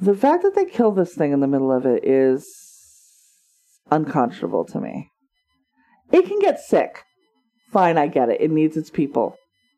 The 0.00 0.14
fact 0.14 0.42
that 0.42 0.54
they 0.54 0.64
kill 0.64 0.90
this 0.92 1.14
thing 1.14 1.32
in 1.32 1.40
the 1.40 1.46
middle 1.46 1.70
of 1.72 1.86
it 1.86 2.04
is 2.04 2.46
unconscionable 3.90 4.64
to 4.66 4.80
me. 4.80 5.10
It 6.12 6.26
can 6.26 6.40
get 6.40 6.58
sick. 6.60 7.04
Fine, 7.70 7.96
I 7.96 8.08
get 8.08 8.28
it. 8.28 8.40
It 8.40 8.50
needs 8.50 8.76
its 8.76 8.90
people. 8.90 9.36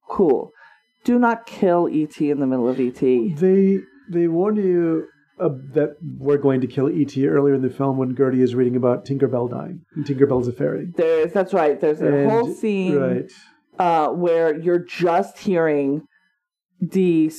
Cool. 0.08 0.50
Do 1.04 1.18
not 1.18 1.46
kill 1.46 1.88
ET 1.90 2.18
in 2.20 2.40
the 2.40 2.46
middle 2.46 2.68
of 2.68 2.80
ET. 2.80 2.98
They 3.00 3.80
they 4.10 4.28
warn 4.28 4.56
you 4.56 5.06
uh, 5.40 5.50
that 5.74 5.96
we're 6.18 6.38
going 6.38 6.60
to 6.62 6.66
kill 6.66 6.88
ET 6.88 7.16
earlier 7.18 7.54
in 7.54 7.62
the 7.62 7.70
film 7.70 7.98
when 7.98 8.14
Gertie 8.16 8.42
is 8.42 8.54
reading 8.54 8.76
about 8.76 9.04
Tinkerbell 9.04 9.50
dying. 9.50 9.82
And 9.94 10.04
Tinkerbell's 10.06 10.48
a 10.48 10.52
fairy. 10.52 10.88
There's 10.96 11.32
that's 11.32 11.52
right. 11.52 11.78
There's 11.80 12.00
a 12.00 12.06
And- 12.06 12.30
whole 12.30 12.52
scene 12.54 12.96
right? 12.96 13.32
uh, 13.78 14.08
where 14.12 14.58
you're 14.58 14.84
just 14.84 15.38
hearing 15.38 16.02
Dee 16.86 17.30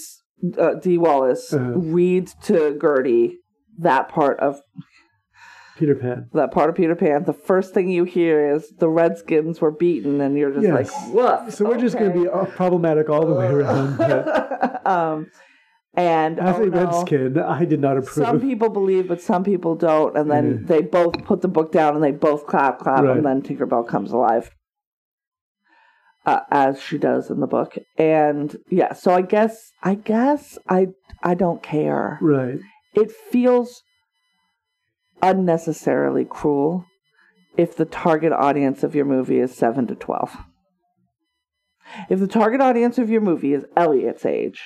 Uh, 0.57 0.75
Dee 0.75 0.99
Wallace 0.99 1.51
Uh-huh. 1.53 1.79
read 1.79 2.27
to 2.43 2.77
Gertie 2.79 3.39
that 3.79 4.07
part 4.09 4.39
of 4.39 4.61
Peter 5.79 5.95
Pan. 5.95 6.27
that 6.33 6.51
part 6.51 6.69
of 6.69 6.75
Peter 6.75 6.95
Pan. 6.95 7.23
The 7.23 7.33
first 7.33 7.73
thing 7.73 7.89
you 7.89 8.03
hear 8.03 8.53
is 8.55 8.71
the 8.79 8.89
Redskins 8.89 9.61
were 9.61 9.71
beaten, 9.71 10.21
and 10.21 10.37
you're 10.37 10.51
just 10.51 10.63
Yes. 10.67 10.91
like, 10.91 11.13
"Woof." 11.13 11.53
So 11.53 11.65
we're 11.67 11.77
just 11.77 11.97
going 11.99 12.11
to 12.13 12.19
be 12.21 12.27
uh, 12.27 12.45
problematic 12.45 13.09
all 13.09 13.25
the 13.25 13.33
way 13.33 13.47
around. 13.57 13.99
Um, 14.85 15.27
and 15.97 16.39
as 16.39 16.55
oh, 16.57 16.63
a 16.63 16.65
no. 16.67 16.85
Redskin, 16.85 17.37
I 17.39 17.65
did 17.65 17.79
not 17.81 17.97
approve. 17.97 18.25
Some 18.25 18.39
people 18.39 18.69
believe, 18.69 19.07
but 19.07 19.19
some 19.19 19.43
people 19.43 19.75
don't. 19.75 20.15
And 20.15 20.29
then 20.31 20.59
Mhm. 20.59 20.67
they 20.67 20.81
both 20.83 21.23
put 21.25 21.41
the 21.41 21.47
book 21.47 21.71
down 21.71 21.95
and 21.95 22.03
they 22.03 22.11
both 22.11 22.45
clap, 22.45 22.79
clap, 22.79 23.03
Right. 23.03 23.17
and 23.17 23.25
then 23.25 23.41
Tinkerbell 23.41 23.85
comes 23.87 24.11
alive. 24.11 24.51
Uh, 26.25 26.41
as 26.51 26.81
she 26.81 26.97
does 26.97 27.29
in 27.31 27.39
the 27.39 27.47
book. 27.47 27.77
And 27.97 28.57
yeah, 28.69 28.91
so 28.93 29.11
I 29.13 29.21
guess 29.21 29.71
I 29.81 29.95
guess 29.95 30.59
I 30.69 30.89
I 31.23 31.33
don't 31.35 31.63
care. 31.63 32.19
right. 32.21 32.59
It 32.93 33.11
feels 33.11 33.81
unnecessarily 35.23 36.25
cruel 36.25 36.85
if 37.55 37.75
the 37.75 37.85
target 37.85 38.33
audience 38.33 38.83
of 38.83 38.93
your 38.93 39.05
movie 39.05 39.39
is 39.39 39.55
7 39.55 39.87
to 39.87 39.95
12. 39.95 40.37
If 42.09 42.19
the 42.19 42.27
target 42.27 42.59
audience 42.61 42.97
of 42.97 43.09
your 43.09 43.21
movie 43.21 43.53
is 43.53 43.65
Elliot's 43.77 44.25
age, 44.25 44.61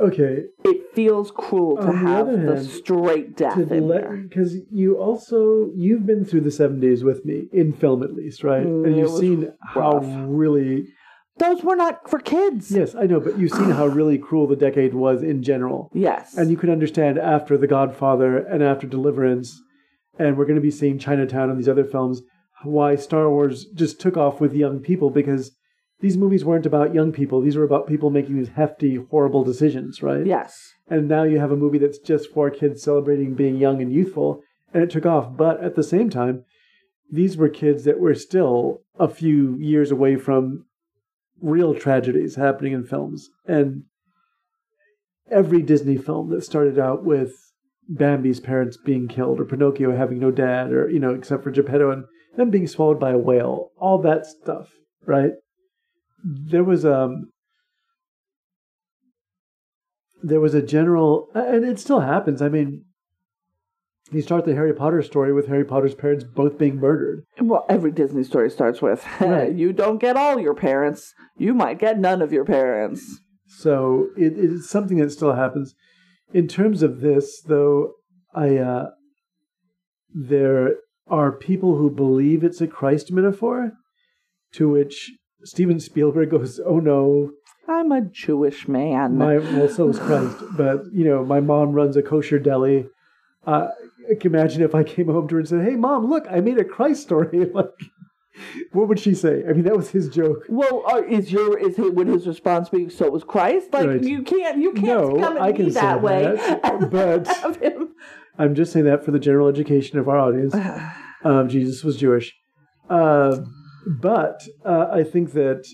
Okay, 0.00 0.44
it 0.64 0.94
feels 0.94 1.30
cruel 1.30 1.76
to 1.76 1.82
On 1.82 1.88
the 2.04 2.10
have 2.10 2.26
the 2.26 2.38
hand, 2.38 2.66
straight 2.66 3.36
death 3.36 3.54
to 3.54 3.74
in 3.74 3.88
let 3.88 4.02
there. 4.02 4.16
because 4.28 4.56
you 4.70 4.96
also 4.96 5.70
you've 5.74 6.06
been 6.06 6.24
through 6.24 6.42
the 6.42 6.50
seven 6.50 6.80
days 6.80 7.04
with 7.04 7.24
me 7.24 7.48
in 7.52 7.72
film 7.72 8.02
at 8.02 8.14
least, 8.14 8.42
right? 8.44 8.66
Mm, 8.66 8.86
and 8.86 8.96
you've 8.96 9.10
seen 9.18 9.52
how 9.74 9.98
really 9.98 10.86
Those 11.38 11.62
were 11.62 11.76
not 11.76 12.08
for 12.10 12.18
kids. 12.18 12.70
yes, 12.70 12.94
I 12.94 13.04
know, 13.06 13.20
but 13.20 13.38
you've 13.38 13.52
seen 13.52 13.70
how 13.70 13.86
really 14.00 14.18
cruel 14.18 14.46
the 14.46 14.56
decade 14.56 14.94
was 14.94 15.22
in 15.22 15.42
general. 15.42 15.90
Yes. 15.94 16.36
And 16.36 16.50
you 16.50 16.56
can 16.56 16.70
understand 16.70 17.18
after 17.18 17.56
The 17.56 17.66
Godfather 17.66 18.38
and 18.38 18.62
after 18.62 18.86
Deliverance, 18.86 19.58
and 20.18 20.36
we're 20.36 20.44
going 20.44 20.56
to 20.56 20.62
be 20.62 20.70
seeing 20.70 20.98
Chinatown 20.98 21.48
and 21.50 21.58
these 21.58 21.68
other 21.70 21.84
films, 21.84 22.22
why 22.64 22.96
Star 22.96 23.28
Wars 23.30 23.64
just 23.74 24.00
took 24.00 24.16
off 24.16 24.40
with 24.40 24.54
young 24.54 24.80
people 24.80 25.10
because 25.10 25.50
these 26.02 26.16
movies 26.16 26.44
weren't 26.44 26.66
about 26.66 26.94
young 26.94 27.12
people. 27.12 27.40
These 27.40 27.56
were 27.56 27.64
about 27.64 27.86
people 27.86 28.10
making 28.10 28.36
these 28.36 28.48
hefty, 28.48 28.96
horrible 28.96 29.44
decisions, 29.44 30.02
right? 30.02 30.26
yes. 30.26 30.72
And 30.88 31.08
now 31.08 31.22
you 31.22 31.38
have 31.38 31.52
a 31.52 31.56
movie 31.56 31.78
that's 31.78 32.00
just 32.00 32.30
for 32.32 32.50
kids 32.50 32.82
celebrating 32.82 33.34
being 33.34 33.56
young 33.56 33.80
and 33.80 33.90
youthful, 33.90 34.42
and 34.74 34.82
it 34.82 34.90
took 34.90 35.06
off. 35.06 35.36
But 35.36 35.62
at 35.62 35.76
the 35.76 35.84
same 35.84 36.10
time, 36.10 36.44
these 37.10 37.36
were 37.36 37.48
kids 37.48 37.84
that 37.84 38.00
were 38.00 38.16
still 38.16 38.82
a 38.98 39.08
few 39.08 39.56
years 39.58 39.92
away 39.92 40.16
from 40.16 40.66
real 41.40 41.72
tragedies 41.74 42.34
happening 42.34 42.72
in 42.72 42.84
films. 42.84 43.30
And 43.46 43.84
every 45.30 45.62
Disney 45.62 45.96
film 45.96 46.30
that 46.30 46.42
started 46.42 46.80
out 46.80 47.04
with 47.04 47.32
Bambi's 47.88 48.40
parents 48.40 48.76
being 48.76 49.06
killed, 49.06 49.38
or 49.38 49.44
Pinocchio 49.44 49.96
having 49.96 50.18
no 50.18 50.32
dad, 50.32 50.72
or, 50.72 50.90
you 50.90 50.98
know, 50.98 51.14
except 51.14 51.44
for 51.44 51.52
Geppetto 51.52 51.92
and 51.92 52.04
them 52.36 52.50
being 52.50 52.66
swallowed 52.66 52.98
by 52.98 53.10
a 53.10 53.18
whale, 53.18 53.70
all 53.78 53.98
that 53.98 54.26
stuff, 54.26 54.70
right? 55.06 55.32
There 56.24 56.64
was 56.64 56.84
um 56.84 57.30
there 60.22 60.40
was 60.40 60.54
a 60.54 60.62
general 60.62 61.28
and 61.34 61.64
it 61.64 61.78
still 61.78 62.00
happens. 62.00 62.40
I 62.42 62.48
mean 62.48 62.84
you 64.10 64.20
start 64.20 64.44
the 64.44 64.54
Harry 64.54 64.74
Potter 64.74 65.02
story 65.02 65.32
with 65.32 65.46
Harry 65.48 65.64
Potter's 65.64 65.94
parents 65.94 66.22
both 66.24 66.58
being 66.58 66.76
murdered. 66.76 67.24
Well, 67.40 67.64
every 67.68 67.92
Disney 67.92 68.24
story 68.24 68.50
starts 68.50 68.82
with 68.82 69.04
Right. 69.20 69.52
you 69.52 69.72
don't 69.72 69.98
get 69.98 70.16
all 70.16 70.38
your 70.38 70.54
parents, 70.54 71.14
you 71.36 71.54
might 71.54 71.78
get 71.78 71.98
none 71.98 72.20
of 72.20 72.32
your 72.32 72.44
parents. 72.44 73.20
So 73.46 74.08
it, 74.16 74.34
it's 74.36 74.68
something 74.68 74.98
that 74.98 75.12
still 75.12 75.34
happens. 75.34 75.74
In 76.32 76.48
terms 76.48 76.82
of 76.82 77.00
this, 77.00 77.40
though, 77.42 77.92
I 78.34 78.56
uh, 78.56 78.90
there 80.14 80.76
are 81.06 81.32
people 81.32 81.76
who 81.76 81.90
believe 81.90 82.42
it's 82.42 82.60
a 82.60 82.66
Christ 82.66 83.12
metaphor, 83.12 83.72
to 84.54 84.68
which 84.68 85.12
Steven 85.44 85.80
Spielberg 85.80 86.30
goes, 86.30 86.60
"Oh 86.64 86.78
no, 86.80 87.30
I'm 87.68 87.92
a 87.92 88.00
Jewish 88.02 88.68
man. 88.68 89.16
my 89.18 89.38
well, 89.38 89.68
so 89.68 89.88
is 89.88 89.98
Christ, 89.98 90.36
but 90.56 90.84
you 90.92 91.04
know, 91.04 91.24
my 91.24 91.40
mom 91.40 91.72
runs 91.72 91.96
a 91.96 92.02
kosher 92.02 92.38
deli. 92.38 92.86
Uh, 93.46 93.68
I 94.10 94.14
can 94.20 94.34
imagine 94.34 94.62
if 94.62 94.74
I 94.74 94.82
came 94.84 95.06
home 95.06 95.28
to 95.28 95.34
her 95.34 95.40
and 95.40 95.48
said, 95.48 95.64
"Hey, 95.64 95.76
mom, 95.76 96.08
look, 96.08 96.24
I 96.30 96.40
made 96.40 96.58
a 96.58 96.64
Christ 96.64 97.02
story." 97.02 97.44
like, 97.54 97.66
what 98.72 98.88
would 98.88 98.98
she 98.98 99.14
say? 99.14 99.44
I 99.48 99.52
mean, 99.52 99.64
that 99.64 99.76
was 99.76 99.90
his 99.90 100.08
joke. 100.08 100.44
well, 100.48 100.82
are, 100.86 101.04
is 101.04 101.30
your 101.32 101.58
is 101.58 101.76
he, 101.76 101.82
would 101.82 102.06
his 102.08 102.26
response 102.26 102.68
be 102.68 102.88
so 102.88 103.04
it 103.06 103.12
was 103.12 103.24
Christ? 103.24 103.72
Like 103.72 103.86
Right. 103.88 104.02
you 104.02 104.22
can't 104.22 104.58
you 104.58 104.72
can't 104.72 104.86
No, 104.86 105.16
come 105.20 105.36
at 105.36 105.42
I 105.42 105.52
can 105.52 105.66
me 105.66 105.72
that 105.72 106.00
way. 106.02 106.22
that, 106.36 106.90
but- 106.90 107.88
I'm 108.38 108.54
just 108.54 108.72
saying 108.72 108.86
that 108.86 109.04
for 109.04 109.10
the 109.10 109.18
general 109.18 109.48
education 109.48 109.98
of 109.98 110.08
our 110.08 110.18
audience. 110.18 110.54
Um, 111.24 111.48
Jesus 111.48 111.84
was 111.84 111.96
Jewish, 111.98 112.34
uh, 112.90 113.36
but 113.86 114.42
uh, 114.64 114.88
I 114.92 115.04
think 115.04 115.32
that 115.32 115.66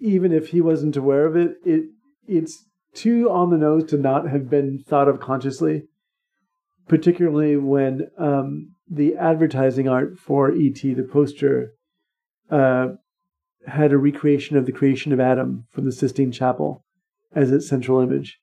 even 0.00 0.32
if 0.32 0.48
he 0.48 0.60
wasn't 0.60 0.96
aware 0.96 1.26
of 1.26 1.36
it, 1.36 1.56
it 1.64 1.84
it's 2.26 2.64
too 2.94 3.30
on 3.30 3.50
the 3.50 3.56
nose 3.56 3.84
to 3.84 3.96
not 3.96 4.28
have 4.28 4.50
been 4.50 4.82
thought 4.86 5.08
of 5.08 5.20
consciously. 5.20 5.84
Particularly 6.88 7.56
when 7.56 8.08
um, 8.18 8.74
the 8.90 9.14
advertising 9.14 9.88
art 9.88 10.18
for 10.18 10.50
ET, 10.50 10.82
the 10.82 11.08
poster, 11.10 11.74
uh, 12.50 12.88
had 13.66 13.92
a 13.92 13.98
recreation 13.98 14.56
of 14.56 14.66
the 14.66 14.72
creation 14.72 15.12
of 15.12 15.20
Adam 15.20 15.66
from 15.70 15.84
the 15.84 15.92
Sistine 15.92 16.32
Chapel 16.32 16.84
as 17.34 17.52
its 17.52 17.68
central 17.68 18.00
image. 18.00 18.40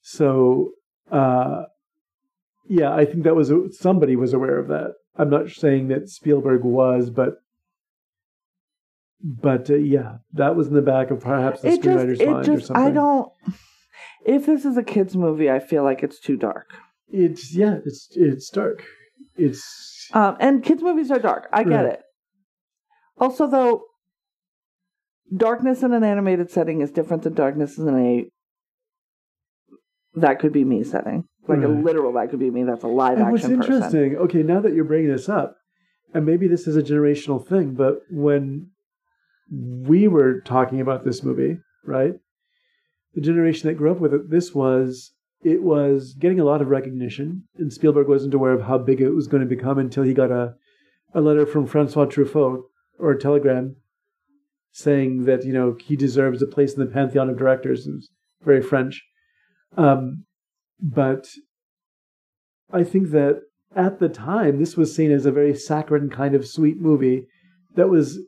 So, 0.00 0.70
uh, 1.10 1.64
yeah, 2.68 2.94
I 2.94 3.04
think 3.04 3.24
that 3.24 3.34
was 3.34 3.52
somebody 3.78 4.14
was 4.14 4.32
aware 4.32 4.58
of 4.58 4.68
that. 4.68 4.92
I'm 5.16 5.28
not 5.28 5.50
saying 5.50 5.88
that 5.88 6.08
Spielberg 6.08 6.62
was, 6.62 7.10
but 7.10 7.34
but 9.22 9.68
uh, 9.70 9.74
yeah, 9.74 10.18
that 10.34 10.56
was 10.56 10.68
in 10.68 10.74
the 10.74 10.82
back 10.82 11.10
of 11.10 11.20
perhaps 11.20 11.60
the 11.62 11.68
It 11.68 11.82
screenwriter's 11.82 12.18
just 12.18 12.30
mind 12.30 12.48
or 12.48 12.60
something. 12.60 12.76
I 12.86 12.90
don't. 12.90 13.32
If 14.24 14.46
this 14.46 14.64
is 14.64 14.76
a 14.76 14.82
kids 14.82 15.16
movie, 15.16 15.50
I 15.50 15.58
feel 15.58 15.82
like 15.84 16.02
it's 16.02 16.20
too 16.20 16.36
dark. 16.36 16.70
It's 17.08 17.54
yeah, 17.54 17.78
it's 17.84 18.08
it's 18.14 18.50
dark. 18.50 18.84
It's 19.36 20.08
Um, 20.12 20.36
and 20.40 20.62
kids' 20.62 20.82
movies 20.82 21.10
are 21.10 21.18
dark. 21.18 21.48
I 21.52 21.64
get 21.64 21.84
Right. 21.84 21.92
it. 21.94 22.02
Also, 23.18 23.46
though, 23.46 23.84
darkness 25.34 25.82
in 25.82 25.92
an 25.92 26.04
animated 26.04 26.50
setting 26.50 26.80
is 26.80 26.90
different 26.90 27.22
than 27.22 27.34
darkness 27.34 27.78
in 27.78 27.88
a 27.88 28.30
that 30.14 30.38
could 30.38 30.52
be 30.52 30.64
me 30.64 30.82
setting. 30.82 31.24
Like 31.48 31.62
a 31.62 31.68
literal 31.68 32.12
that 32.12 32.30
could 32.30 32.38
be 32.38 32.50
me. 32.50 32.62
That's 32.64 32.84
a 32.84 32.88
live 32.88 33.18
and 33.18 33.32
what's 33.32 33.44
action 33.44 33.58
person. 33.58 33.74
interesting. 33.74 34.16
Okay, 34.16 34.42
now 34.42 34.60
that 34.60 34.72
you're 34.72 34.84
bringing 34.84 35.10
this 35.10 35.28
up, 35.28 35.56
and 36.14 36.24
maybe 36.26 36.46
this 36.46 36.66
is 36.68 36.76
a 36.76 36.82
generational 36.82 37.44
thing, 37.44 37.74
but 37.74 38.02
when 38.10 38.68
we 39.50 40.08
were 40.08 40.40
talking 40.40 40.80
about 40.80 41.04
this 41.04 41.22
movie, 41.22 41.58
right? 41.84 42.14
The 43.14 43.20
generation 43.20 43.68
that 43.68 43.74
grew 43.74 43.90
up 43.90 43.98
with 43.98 44.14
it, 44.14 44.30
this 44.30 44.54
was 44.54 45.12
it 45.42 45.62
was 45.62 46.14
getting 46.14 46.38
a 46.38 46.44
lot 46.44 46.60
of 46.60 46.68
recognition, 46.68 47.44
and 47.56 47.72
Spielberg 47.72 48.08
wasn't 48.08 48.34
aware 48.34 48.52
of 48.52 48.62
how 48.62 48.78
big 48.78 49.00
it 49.00 49.10
was 49.10 49.26
going 49.26 49.42
to 49.42 49.48
become 49.48 49.78
until 49.78 50.04
he 50.04 50.14
got 50.14 50.30
a 50.30 50.54
a 51.12 51.20
letter 51.20 51.46
from 51.46 51.66
Francois 51.66 52.06
Truffaut 52.06 52.62
or 52.98 53.10
a 53.10 53.18
telegram 53.18 53.76
saying 54.72 55.24
that 55.24 55.44
you 55.44 55.52
know 55.52 55.76
he 55.82 55.96
deserves 55.96 56.42
a 56.42 56.46
place 56.46 56.74
in 56.74 56.80
the 56.80 56.92
pantheon 56.92 57.28
of 57.28 57.38
directors. 57.38 57.86
It 57.86 57.92
was 57.92 58.10
very 58.42 58.62
French, 58.62 59.02
um, 59.76 60.24
but 60.80 61.28
I 62.72 62.84
think 62.84 63.10
that 63.10 63.40
at 63.74 63.98
the 63.98 64.08
time 64.08 64.58
this 64.58 64.76
was 64.76 64.94
seen 64.94 65.10
as 65.10 65.26
a 65.26 65.32
very 65.32 65.54
saccharine 65.54 66.10
kind 66.10 66.34
of 66.34 66.46
sweet 66.46 66.80
movie 66.80 67.26
that 67.74 67.88
was 67.88 68.18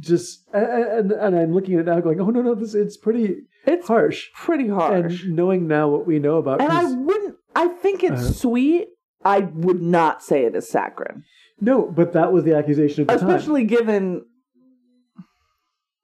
just 0.00 0.42
and 0.52 1.12
and 1.12 1.36
I'm 1.36 1.52
looking 1.54 1.74
at 1.74 1.80
it 1.80 1.86
now 1.86 2.00
going 2.00 2.20
oh 2.20 2.30
no 2.30 2.42
no 2.42 2.54
this 2.54 2.74
it's 2.74 2.96
pretty 2.96 3.36
It's 3.64 3.86
harsh 3.86 4.28
pretty 4.34 4.68
harsh. 4.68 5.22
and 5.22 5.36
knowing 5.36 5.66
now 5.68 5.88
what 5.88 6.06
we 6.06 6.18
know 6.18 6.38
about 6.38 6.60
And, 6.60 6.72
I 6.72 6.84
wouldn't. 6.84 7.36
I 7.54 7.68
think 7.68 8.02
it's 8.02 8.22
Uh-huh. 8.22 8.32
sweet. 8.32 8.88
I 9.24 9.38
would 9.40 9.80
not 9.80 10.22
say 10.22 10.44
it 10.44 10.54
is 10.54 10.68
saccharine, 10.68 11.22
no 11.60 11.90
but 11.90 12.12
that 12.12 12.32
was 12.32 12.44
the 12.44 12.54
accusation 12.56 13.02
at 13.02 13.08
the 13.08 13.16
time 13.18 13.30
especially 13.30 13.64
given. 13.64 14.24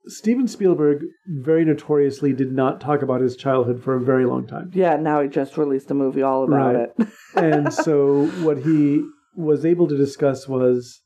Steven 0.06 0.48
Spielberg 0.48 1.02
very 1.28 1.64
notoriously 1.64 2.32
did 2.32 2.52
not 2.52 2.80
talk 2.80 3.02
about 3.02 3.20
his 3.20 3.36
childhood 3.36 3.82
for 3.82 3.94
a 3.94 4.00
very 4.00 4.24
long 4.24 4.46
time. 4.46 4.70
Yeah, 4.74 4.96
now 4.96 5.20
he 5.20 5.28
just 5.28 5.56
released 5.58 5.90
a 5.90 5.94
movie 5.94 6.22
all 6.22 6.44
about 6.44 6.74
Right. 6.74 6.88
it. 6.98 7.08
and 7.36 7.72
so 7.72 8.26
what 8.42 8.58
he 8.58 9.04
was 9.36 9.64
able 9.66 9.86
to 9.88 9.96
discuss 9.96 10.48
was 10.48 11.00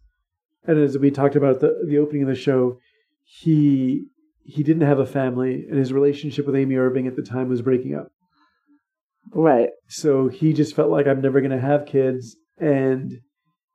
and 0.67 0.79
as 0.79 0.99
we 0.99 1.11
talked 1.11 1.37
about 1.37 1.57
at 1.57 1.61
the 1.61 1.85
the 1.87 1.99
opening 1.99 2.23
of 2.23 2.29
the 2.29 2.35
show, 2.35 2.79
he 3.25 4.07
he 4.45 4.63
didn't 4.63 4.87
have 4.87 4.99
a 4.99 5.07
family 5.07 5.65
and 5.69 5.79
his 5.79 5.93
relationship 5.93 6.47
with 6.47 6.55
Amy 6.55 6.77
Irving 6.77 7.07
at 7.07 7.17
the 7.17 7.23
time 7.23 7.49
was 7.49 7.63
breaking 7.63 7.95
up. 7.95 8.09
right. 9.33 9.71
So 9.89 10.29
he 10.29 10.53
just 10.53 10.77
felt 10.77 10.91
like 10.91 11.07
I'm 11.07 11.23
never 11.23 11.41
going 11.41 11.51
to 11.51 11.61
have 11.61 11.87
kids 11.87 12.37
and 12.59 13.21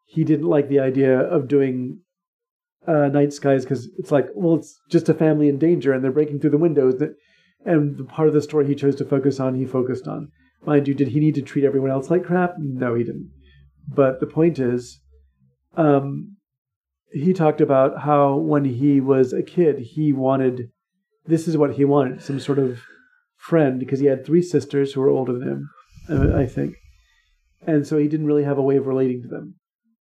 he 0.05 0.23
didn't 0.23 0.47
like 0.47 0.69
the 0.69 0.79
idea 0.79 1.19
of 1.19 1.47
doing 1.47 2.01
uh, 2.87 3.07
night 3.07 3.33
skies 3.33 3.63
because 3.63 3.89
it's 3.97 4.11
like, 4.11 4.27
well, 4.35 4.55
it's 4.55 4.79
just 4.89 5.09
a 5.09 5.13
family 5.13 5.49
in 5.49 5.57
danger 5.57 5.91
and 5.91 6.03
they're 6.03 6.11
breaking 6.11 6.39
through 6.39 6.49
the 6.51 6.57
windows. 6.57 6.95
That, 6.99 7.15
and 7.65 7.97
the 7.97 8.05
part 8.05 8.27
of 8.27 8.33
the 8.33 8.41
story 8.41 8.67
he 8.67 8.75
chose 8.75 8.95
to 8.97 9.05
focus 9.05 9.39
on, 9.39 9.55
he 9.55 9.65
focused 9.65 10.07
on. 10.07 10.29
Mind 10.65 10.87
you, 10.87 10.93
did 10.93 11.09
he 11.09 11.19
need 11.19 11.35
to 11.35 11.41
treat 11.41 11.65
everyone 11.65 11.91
else 11.91 12.09
like 12.09 12.25
crap? 12.25 12.55
No, 12.57 12.95
he 12.95 13.03
didn't. 13.03 13.31
But 13.87 14.19
the 14.19 14.27
point 14.27 14.59
is, 14.59 14.99
um, 15.75 16.37
he 17.11 17.33
talked 17.33 17.61
about 17.61 18.01
how 18.01 18.35
when 18.35 18.65
he 18.65 19.01
was 19.01 19.33
a 19.33 19.43
kid, 19.43 19.79
he 19.79 20.13
wanted 20.13 20.69
this 21.25 21.47
is 21.47 21.57
what 21.57 21.73
he 21.73 21.85
wanted 21.85 22.21
some 22.21 22.39
sort 22.39 22.59
of 22.59 22.81
friend 23.37 23.79
because 23.79 23.99
he 23.99 24.07
had 24.07 24.25
three 24.25 24.41
sisters 24.41 24.93
who 24.93 25.01
were 25.01 25.09
older 25.09 25.33
than 25.33 25.47
him, 25.47 25.69
uh, 26.09 26.35
I 26.35 26.45
think. 26.45 26.75
And 27.65 27.85
so 27.85 27.97
he 27.97 28.07
didn't 28.07 28.25
really 28.25 28.43
have 28.43 28.57
a 28.57 28.63
way 28.63 28.77
of 28.77 28.87
relating 28.87 29.21
to 29.21 29.27
them 29.27 29.55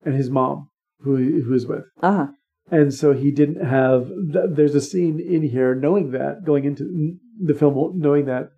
and 0.04 0.14
his 0.14 0.30
mom, 0.30 0.70
who, 1.00 1.16
who 1.16 1.44
he 1.44 1.50
was 1.50 1.66
with. 1.66 1.84
Uh 2.02 2.12
huh. 2.12 2.26
And 2.70 2.92
so 2.92 3.12
he 3.12 3.30
didn't 3.30 3.64
have. 3.64 4.10
There's 4.10 4.74
a 4.74 4.80
scene 4.80 5.20
in 5.20 5.42
here, 5.42 5.74
knowing 5.74 6.10
that 6.10 6.44
going 6.44 6.64
into 6.64 7.16
the 7.42 7.54
film, 7.54 7.98
knowing 7.98 8.26
that 8.26 8.50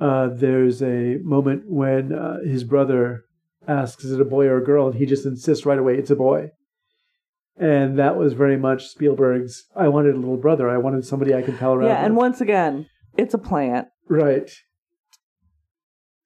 uh, 0.00 0.28
there's 0.32 0.82
a 0.82 1.18
moment 1.22 1.62
when 1.66 2.12
uh, 2.12 2.38
his 2.40 2.64
brother 2.64 3.24
asks, 3.68 4.04
"Is 4.04 4.12
it 4.12 4.20
a 4.20 4.24
boy 4.24 4.46
or 4.46 4.56
a 4.56 4.64
girl?" 4.64 4.88
and 4.88 4.96
he 4.96 5.06
just 5.06 5.24
insists 5.24 5.64
right 5.64 5.78
away, 5.78 5.96
"It's 5.96 6.10
a 6.10 6.16
boy." 6.16 6.50
And 7.58 7.98
that 7.98 8.16
was 8.16 8.34
very 8.34 8.56
much 8.58 8.88
Spielberg's. 8.88 9.64
I 9.74 9.88
wanted 9.88 10.14
a 10.14 10.18
little 10.18 10.36
brother. 10.36 10.68
I 10.68 10.76
wanted 10.76 11.06
somebody 11.06 11.34
I 11.34 11.42
could 11.42 11.58
pal 11.58 11.74
around. 11.74 11.88
Yeah, 11.88 12.04
and 12.04 12.14
with. 12.14 12.20
once 12.22 12.40
again, 12.40 12.86
it's 13.16 13.34
a 13.34 13.38
plant. 13.38 13.88
right. 14.08 14.50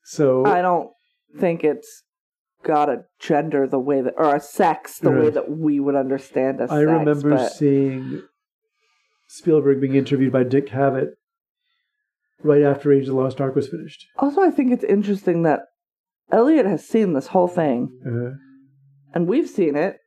So 0.05 0.45
I 0.45 0.61
don't 0.61 0.91
think 1.39 1.63
it's 1.63 2.03
got 2.65 2.89
a 2.89 3.05
gender 3.21 3.69
the 3.69 3.79
way 3.79 4.01
that, 4.01 4.15
or 4.17 4.35
a 4.35 4.41
sex 4.41 4.99
the 4.99 5.11
way 5.11 5.31
that 5.31 5.49
we 5.49 5.79
would 5.79 5.95
understand 5.95 6.57
a 6.61 6.65
sex. 6.65 6.73
I 6.73 6.81
remember 6.81 7.31
but- 7.31 7.53
seeing 7.53 8.23
Spielberg 9.29 9.81
being 9.81 9.95
interviewed 9.95 10.33
by 10.33 10.43
Dick 10.43 10.67
Cavett 10.67 11.11
right 12.43 12.63
after 12.63 12.89
Raiders 12.89 13.09
of 13.09 13.15
the 13.15 13.21
Lost 13.21 13.41
Ark 13.41 13.55
was 13.55 13.69
finished. 13.69 14.05
Also, 14.17 14.41
I 14.43 14.51
think 14.51 14.73
it's 14.73 14.83
interesting 14.83 15.45
that 15.45 15.61
Elliot 16.33 16.67
has 16.67 16.85
seen 16.85 17.13
this 17.13 17.29
whole 17.29 17.49
thing, 17.49 17.91
Uh, 18.05 18.35
and 19.15 19.29
we've 19.29 19.49
seen 19.49 19.77
it, 19.77 19.99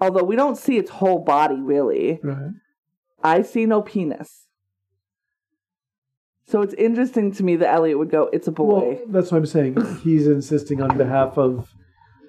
although 0.00 0.24
we 0.24 0.36
don't 0.36 0.56
see 0.56 0.76
its 0.78 0.90
whole 0.90 1.18
body 1.24 1.60
really. 1.60 2.20
right. 2.22 2.52
I 3.22 3.42
see 3.42 3.66
no 3.66 3.82
penis. 3.82 4.46
So 6.46 6.62
it's 6.62 6.74
interesting 6.74 7.32
to 7.32 7.42
me 7.44 7.56
that 7.56 7.68
Elliot 7.74 7.98
would 7.98 8.10
go, 8.10 8.30
"It's 8.32 8.48
a 8.48 8.50
Well, 8.52 8.80
boy." 8.80 9.00
that's 9.08 9.30
what 9.30 9.38
I'm 9.38 9.46
saying. 9.46 9.76
He's 10.02 10.26
insisting 10.26 10.80
on 10.80 10.96
behalf 10.96 11.36
of 11.36 11.68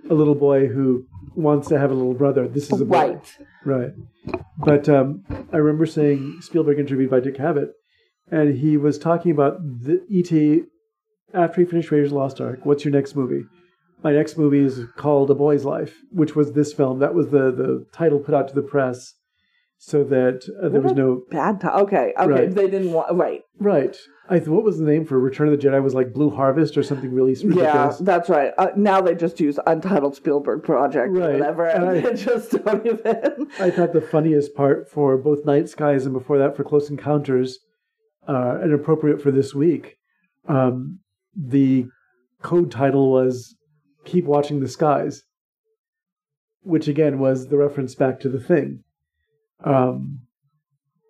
a 0.09 0.13
little 0.13 0.35
boy 0.35 0.67
who 0.67 1.05
wants 1.35 1.67
to 1.69 1.79
have 1.79 1.91
a 1.91 1.93
little 1.93 2.13
brother. 2.15 2.47
This 2.47 2.71
is 2.71 2.81
a 2.81 2.85
boy. 2.85 2.97
right. 2.97 3.37
Right. 3.65 3.91
But 4.57 4.89
um, 4.89 5.23
I 5.53 5.57
remember 5.57 5.85
saying 5.85 6.39
Spielberg 6.41 6.79
interviewed 6.79 7.09
by 7.09 7.19
Dick 7.21 7.35
Cavett, 7.37 7.69
and 8.31 8.57
he 8.57 8.75
was 8.77 8.97
talking 8.97 9.31
about 9.31 9.59
the 9.61 10.03
E.T. 10.09 10.63
after 11.33 11.61
he 11.61 11.65
finished 11.67 11.91
Raiders 11.91 12.07
of 12.07 12.13
the 12.13 12.19
Lost 12.19 12.41
Ark. 12.41 12.59
What's 12.63 12.83
your 12.83 12.93
next 12.93 13.15
movie? 13.15 13.43
My 14.01 14.13
next 14.13 14.37
movie 14.37 14.59
is 14.59 14.81
called 14.95 15.29
A 15.29 15.35
Boy's 15.35 15.65
Life, 15.65 15.95
which 16.11 16.35
was 16.35 16.53
this 16.53 16.71
film. 16.73 16.99
That 16.99 17.13
was 17.13 17.27
the, 17.29 17.51
the 17.51 17.85
title 17.91 18.19
put 18.19 18.33
out 18.33 18.47
to 18.47 18.55
the 18.55 18.61
press 18.61 19.13
so 19.77 20.03
that 20.05 20.43
uh, 20.61 20.69
there 20.69 20.81
was 20.81 20.91
What 20.93 20.97
no. 20.97 21.21
Bad 21.29 21.61
time. 21.61 21.81
Okay. 21.83 22.13
Okay. 22.17 22.27
Right. 22.31 22.51
They 22.53 22.69
didn't 22.69 22.91
want. 22.91 23.15
Right. 23.17 23.41
Right. 23.59 23.95
I 24.29 24.37
th- 24.37 24.47
what 24.49 24.63
was 24.63 24.77
the 24.77 24.85
name 24.85 25.05
for 25.05 25.19
Return 25.19 25.51
of 25.51 25.59
the 25.59 25.67
Jedi? 25.67 25.81
Was 25.81 25.93
like 25.95 26.13
Blue 26.13 26.29
Harvest 26.29 26.77
or 26.77 26.83
something 26.83 27.11
really 27.13 27.31
ridiculous. 27.33 27.55
Yeah, 27.65 27.95
that's 28.01 28.29
right. 28.29 28.51
Uh, 28.57 28.67
now 28.75 29.01
they 29.01 29.15
just 29.15 29.39
use 29.39 29.57
Untitled 29.65 30.15
Spielberg 30.15 30.63
Project 30.63 31.07
or 31.15 31.31
whatever, 31.31 31.65
and 31.65 31.83
And 31.85 31.91
I- 31.97 32.01
they 32.11 32.13
just 32.23 32.51
don't 32.51 32.85
even. 32.85 33.47
I 33.59 33.71
thought 33.71 33.93
the 33.93 34.01
funniest 34.01 34.53
part 34.53 34.89
for 34.91 35.17
both 35.17 35.45
Night 35.45 35.67
Skies 35.67 36.05
and 36.05 36.13
before 36.13 36.37
that 36.37 36.55
for 36.55 36.63
Close 36.63 36.89
Encounters, 36.89 37.57
uh, 38.27 38.59
and 38.61 38.71
appropriate 38.73 39.21
for 39.21 39.31
this 39.31 39.55
week, 39.55 39.95
um, 40.47 40.99
the 41.35 41.87
code 42.41 42.69
title 42.71 43.11
was 43.11 43.55
"Keep 44.05 44.25
Watching 44.25 44.59
the 44.59 44.67
Skies," 44.67 45.23
which 46.61 46.87
again 46.87 47.19
was 47.19 47.47
the 47.47 47.57
reference 47.57 47.95
back 47.95 48.19
to 48.21 48.29
the 48.29 48.39
thing. 48.39 48.83
Um, 49.63 50.19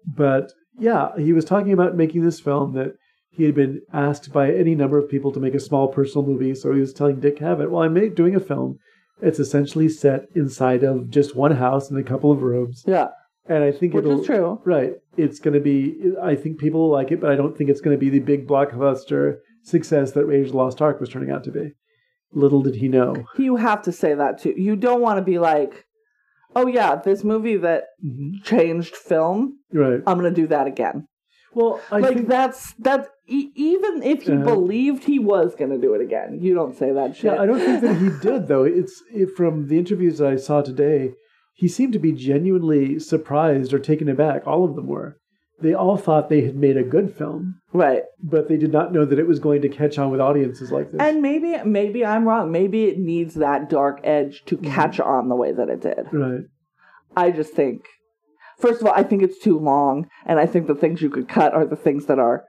but 0.06 0.52
yeah, 0.78 1.10
he 1.18 1.34
was 1.34 1.46
talking 1.46 1.74
about 1.74 1.96
making 1.96 2.24
this 2.24 2.40
film 2.40 2.74
that 2.74 2.94
he 3.32 3.44
had 3.44 3.56
been 3.56 3.82
asked 3.94 4.34
by 4.34 4.52
any 4.52 4.76
number 4.76 4.98
of 4.98 5.10
people 5.10 5.32
to 5.32 5.40
make 5.40 5.54
a 5.54 5.60
small 5.60 5.88
personal 5.88 6.26
movie. 6.26 6.56
So 6.56 6.74
he 6.74 6.80
was 6.80 6.94
telling 6.94 7.20
Dick 7.20 7.38
Cavett, 7.38 7.70
"Well, 7.70 7.84
I'm 7.84 8.14
doing 8.16 8.36
a 8.36 8.40
film. 8.40 8.80
It's 9.22 9.40
essentially 9.40 9.90
set 9.90 10.28
inside 10.36 10.84
of 10.84 11.10
just 11.10 11.36
one 11.36 11.52
house 11.52 11.90
and 11.90 12.00
a 12.00 12.04
couple 12.04 12.32
of 12.32 12.42
rooms." 12.42 12.84
Yeah, 12.88 13.10
And 13.48 13.64
I 13.64 13.72
think 13.72 13.94
which 13.94 14.06
it'll 14.06 14.22
is 14.22 14.26
true. 14.26 14.62
right. 14.66 14.94
It's 15.18 15.40
going 15.40 15.54
to 15.54 15.60
be. 15.60 16.14
I 16.22 16.36
think 16.36 16.58
people 16.60 16.82
will 16.82 16.92
like 16.92 17.12
it, 17.12 17.20
but 17.20 17.30
I 17.32 17.36
don't 17.36 17.56
think 17.58 17.70
it's 17.70 17.82
going 17.82 17.96
to 17.96 18.00
be 18.00 18.10
the 18.10 18.20
big 18.20 18.48
blockbuster 18.48 19.40
success 19.64 20.14
that 20.14 20.26
Raiders 20.26 20.54
Lost 20.54 20.82
Ark 20.82 21.00
was 21.00 21.10
turning 21.10 21.30
out 21.32 21.44
to 21.44 21.52
be. 21.52 21.74
Little 22.34 22.62
did 22.62 22.76
he 22.76 22.88
know. 22.88 23.16
You 23.38 23.56
have 23.58 23.82
to 23.84 23.92
say 23.92 24.14
that 24.14 24.40
too. 24.40 24.54
You 24.58 24.76
don't 24.76 25.02
want 25.02 25.18
to 25.18 25.24
be 25.24 25.40
like, 25.40 25.86
"Oh 26.56 26.68
yeah, 26.68 26.96
this 26.96 27.24
movie 27.24 27.58
that 27.58 27.86
Mhm. 28.06 28.44
changed 28.44 28.96
film. 28.96 29.58
Right. 29.74 30.02
I'm 30.06 30.18
gonna 30.18 30.32
do 30.32 30.48
that 30.48 30.68
again." 30.68 31.08
Well, 31.56 31.82
I 31.92 32.00
like 32.00 32.14
think 32.14 32.28
that's 32.28 32.74
that's 32.74 33.10
e- 33.28 33.50
even 33.56 34.04
if 34.04 34.22
he 34.24 34.34
Uh-huh. 34.34 34.44
believed 34.44 35.06
he 35.06 35.18
was 35.18 35.56
gonna 35.56 35.80
do 35.80 35.96
it 35.96 36.02
again, 36.02 36.38
you 36.42 36.54
don't 36.54 36.76
say 36.76 36.92
that 36.92 37.16
shit. 37.16 37.34
Yeah, 37.34 37.42
I 37.42 37.48
don't 37.48 37.60
think 37.60 37.82
that 37.82 37.96
he 37.98 38.10
did 38.22 38.48
though. 38.48 38.64
It's 38.64 39.02
it, 39.12 39.32
from 39.36 39.68
the 39.68 39.78
interviews 39.80 40.20
that 40.20 40.28
I 40.30 40.36
saw 40.36 40.62
today. 40.62 41.14
He 41.56 41.68
seemed 41.68 41.92
to 41.94 42.00
be 42.00 42.14
genuinely 42.14 43.00
surprised 43.00 43.74
or 43.74 43.80
taken 43.80 44.08
aback. 44.08 44.48
All 44.48 44.64
of 44.64 44.76
them 44.76 44.88
were. 44.88 45.18
They 45.62 45.74
all 45.74 45.98
thought 45.98 46.30
they 46.30 46.42
had 46.42 46.56
made 46.56 46.78
a 46.78 46.84
good 46.84 47.14
film, 47.18 47.60
right. 47.74 48.04
but 48.24 48.48
they 48.48 48.56
did 48.56 48.72
not 48.72 48.94
know 48.94 49.04
that 49.04 49.20
it 49.20 49.28
was 49.28 49.40
going 49.40 49.62
to 49.64 49.70
catch 49.70 49.98
on 49.98 50.10
with 50.10 50.22
audiences 50.22 50.72
like 50.72 50.92
this. 50.92 51.02
And 51.02 51.22
maybe 51.22 51.58
maybe 51.66 52.06
I'm 52.06 52.26
wrong. 52.26 52.50
Maybe 52.52 52.86
it 52.86 52.98
needs 52.98 53.34
that 53.36 53.70
dark 53.70 54.00
edge 54.04 54.44
to 54.46 54.56
Mm-hmm. 54.58 54.74
catch 54.74 55.00
on 55.02 55.28
the 55.28 55.36
way 55.36 55.52
that 55.52 55.68
it 55.70 55.82
did. 55.82 56.08
right. 56.14 56.42
I 57.18 57.32
just 57.32 57.54
think, 57.54 57.82
first 58.60 58.80
of 58.82 58.88
all, 58.88 58.94
I 58.94 59.04
think 59.04 59.22
it's 59.24 59.40
too 59.40 59.60
long, 59.60 60.08
and 60.26 60.40
I 60.40 60.46
think 60.46 60.68
the 60.68 60.76
things 60.76 61.02
you 61.02 61.10
could 61.10 61.28
cut 61.28 61.54
are 61.54 61.66
the 61.66 61.76
things 61.76 62.06
that 62.06 62.20
are 62.20 62.46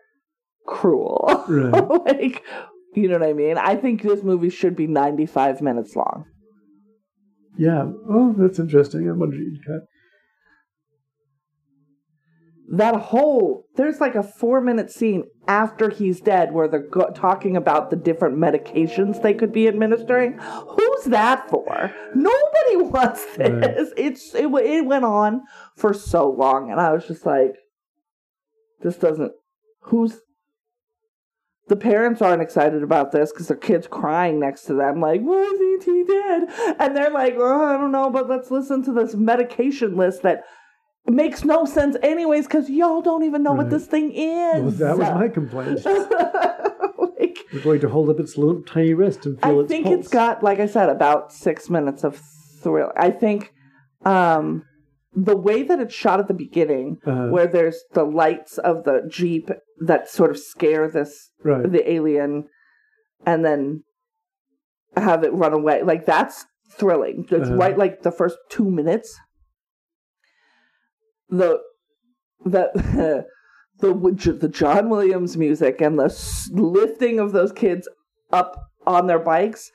cruel. 0.66 1.24
Right. 1.48 1.72
like, 2.06 2.44
you 2.94 3.08
know 3.08 3.18
what 3.18 3.28
I 3.28 3.32
mean? 3.32 3.58
I 3.58 3.74
think 3.76 4.02
this 4.02 4.22
movie 4.22 4.50
should 4.50 4.76
be 4.76 4.86
95 4.86 5.60
minutes 5.62 5.96
long. 5.96 6.26
Yeah. 7.58 7.90
Oh, 8.08 8.34
that's 8.38 8.58
interesting. 8.58 9.08
I 9.08 9.12
wonder 9.12 9.36
you'd 9.36 9.64
cut. 9.66 9.82
That 12.72 12.94
whole 12.94 13.66
there's 13.74 14.00
like 14.00 14.14
a 14.14 14.22
four 14.22 14.60
minute 14.60 14.92
scene 14.92 15.24
after 15.48 15.90
he's 15.90 16.20
dead 16.20 16.52
where 16.52 16.68
they're 16.68 16.86
go- 16.86 17.10
talking 17.10 17.56
about 17.56 17.90
the 17.90 17.96
different 17.96 18.38
medications 18.38 19.20
they 19.20 19.34
could 19.34 19.52
be 19.52 19.66
administering. 19.66 20.38
Who's 20.38 21.04
that 21.06 21.50
for? 21.50 21.92
Nobody 22.14 22.76
wants 22.76 23.24
this. 23.36 23.50
Right. 23.50 23.92
It's 23.96 24.34
it, 24.34 24.46
it 24.46 24.86
went 24.86 25.04
on 25.04 25.42
for 25.74 25.92
so 25.92 26.30
long, 26.30 26.70
and 26.70 26.80
I 26.80 26.92
was 26.92 27.08
just 27.08 27.26
like, 27.26 27.54
this 28.82 28.96
doesn't. 28.96 29.32
Who's 29.80 30.20
the 31.66 31.76
parents 31.76 32.22
aren't 32.22 32.42
excited 32.42 32.82
about 32.84 33.10
this 33.10 33.32
because 33.32 33.48
their 33.48 33.56
kid's 33.56 33.88
crying 33.88 34.38
next 34.38 34.62
to 34.66 34.74
them, 34.74 35.00
like, 35.00 35.22
"Why 35.22 35.42
is 35.42 35.86
ET 35.86 36.06
dead?" 36.06 36.76
And 36.78 36.96
they're 36.96 37.10
like, 37.10 37.34
"Oh, 37.36 37.64
I 37.64 37.76
don't 37.76 37.92
know, 37.92 38.10
but 38.10 38.28
let's 38.28 38.50
listen 38.52 38.84
to 38.84 38.92
this 38.92 39.16
medication 39.16 39.96
list 39.96 40.22
that." 40.22 40.44
Makes 41.06 41.44
no 41.44 41.64
sense 41.64 41.96
anyways 42.02 42.46
because 42.46 42.68
y'all 42.70 43.02
don't 43.02 43.24
even 43.24 43.42
know 43.42 43.52
what 43.52 43.70
this 43.70 43.86
thing 43.86 44.12
is. 44.12 44.62
Well, 44.62 44.70
that 44.72 44.98
was 44.98 45.08
my 45.10 45.28
complaint. 45.38 45.84
like, 45.84 47.38
We're 47.52 47.60
going 47.62 47.80
to 47.80 47.88
hold 47.88 48.10
up 48.10 48.20
its 48.20 48.36
little 48.36 48.62
tiny 48.62 48.94
wrist 48.94 49.26
and 49.26 49.40
feel 49.40 49.58
I 49.58 49.62
its 49.62 49.68
think 49.68 49.86
pulse. 49.86 49.98
it's 50.00 50.08
got, 50.08 50.42
like 50.42 50.60
I 50.60 50.66
said, 50.66 50.88
about 50.88 51.32
six 51.32 51.68
minutes 51.70 52.04
of 52.04 52.20
thrill. 52.62 52.92
I 52.96 53.10
think 53.10 53.52
um, 54.04 54.64
the 55.14 55.36
way 55.36 55.62
that 55.62 55.80
it's 55.80 55.94
shot 55.94 56.20
at 56.20 56.28
the 56.28 56.34
beginning, 56.34 56.98
Uh, 57.06 57.28
where 57.28 57.46
there's 57.46 57.82
the 57.94 58.04
lights 58.04 58.58
of 58.58 58.84
the 58.84 59.02
jeep 59.10 59.50
that 59.86 60.08
sort 60.08 60.30
of 60.30 60.38
scare 60.38 60.88
this 60.88 61.30
right. 61.42 61.70
the 61.70 61.90
alien, 61.90 62.44
and 63.26 63.44
then 63.44 63.82
have 64.96 65.24
it 65.24 65.32
run 65.32 65.52
away. 65.52 65.82
Like 65.82 66.04
that's 66.06 66.46
thrilling. 66.78 67.26
It's 67.30 67.48
Uh-huh. 67.48 67.56
right 67.56 67.76
like 67.78 68.02
the 68.02 68.12
first 68.12 68.36
two 68.50 68.70
minutes. 68.70 69.18
The 71.30 71.58
the 72.44 73.24
the 73.78 74.34
the 74.40 74.48
John 74.48 74.88
Williams 74.90 75.36
music 75.36 75.80
and 75.80 75.98
the 75.98 76.08
lifting 76.52 77.18
of 77.18 77.32
those 77.32 77.52
kids 77.52 77.88
up 78.32 78.56
on 78.86 79.06
their 79.06 79.18
bikes. 79.18 79.70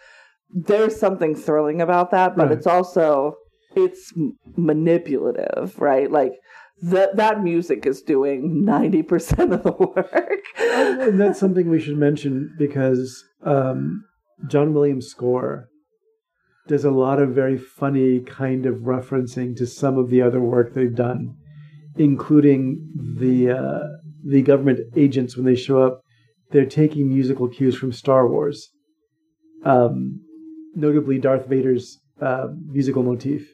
There's 0.49 0.97
something 0.99 1.35
thrilling 1.35 1.81
about 1.81 2.11
that, 2.11 2.35
but 2.35 2.47
Right. 2.47 2.57
it's 2.57 2.67
also 2.67 3.35
it's 3.75 4.13
manipulative, 4.55 5.79
right? 5.79 6.09
Like 6.11 6.33
that 6.81 7.15
that 7.15 7.43
music 7.43 7.85
is 7.85 8.01
doing 8.01 8.63
ninety 8.65 9.01
percent 9.03 9.53
of 9.53 9.63
the 9.63 9.71
work. 9.95 10.43
and 10.59 11.19
that's 11.19 11.39
something 11.39 11.69
we 11.69 11.79
should 11.79 11.97
mention 11.97 12.53
because 12.57 13.23
um, 13.43 14.03
John 14.47 14.73
Williams' 14.73 15.07
score 15.07 15.67
does 16.67 16.83
a 16.85 16.91
lot 16.91 17.19
of 17.21 17.29
very 17.29 17.57
funny 17.57 18.19
kind 18.21 18.65
of 18.65 18.75
referencing 18.77 19.55
to 19.55 19.67
some 19.67 19.97
of 19.97 20.09
the 20.09 20.21
other 20.21 20.41
work 20.41 20.73
they've 20.73 20.95
done, 20.95 21.35
including 21.97 22.89
the 22.95 23.51
uh, 23.51 23.79
the 24.23 24.41
government 24.41 24.79
agents 24.95 25.35
when 25.35 25.45
they 25.45 25.55
show 25.55 25.81
up. 25.81 26.01
They're 26.51 26.65
taking 26.65 27.09
musical 27.09 27.47
cues 27.47 27.75
from 27.75 27.91
Star 27.91 28.27
Wars, 28.27 28.69
um, 29.63 30.21
notably 30.75 31.17
Darth 31.17 31.47
Vader's 31.47 31.99
uh, 32.21 32.47
musical 32.67 33.03
motif. 33.03 33.49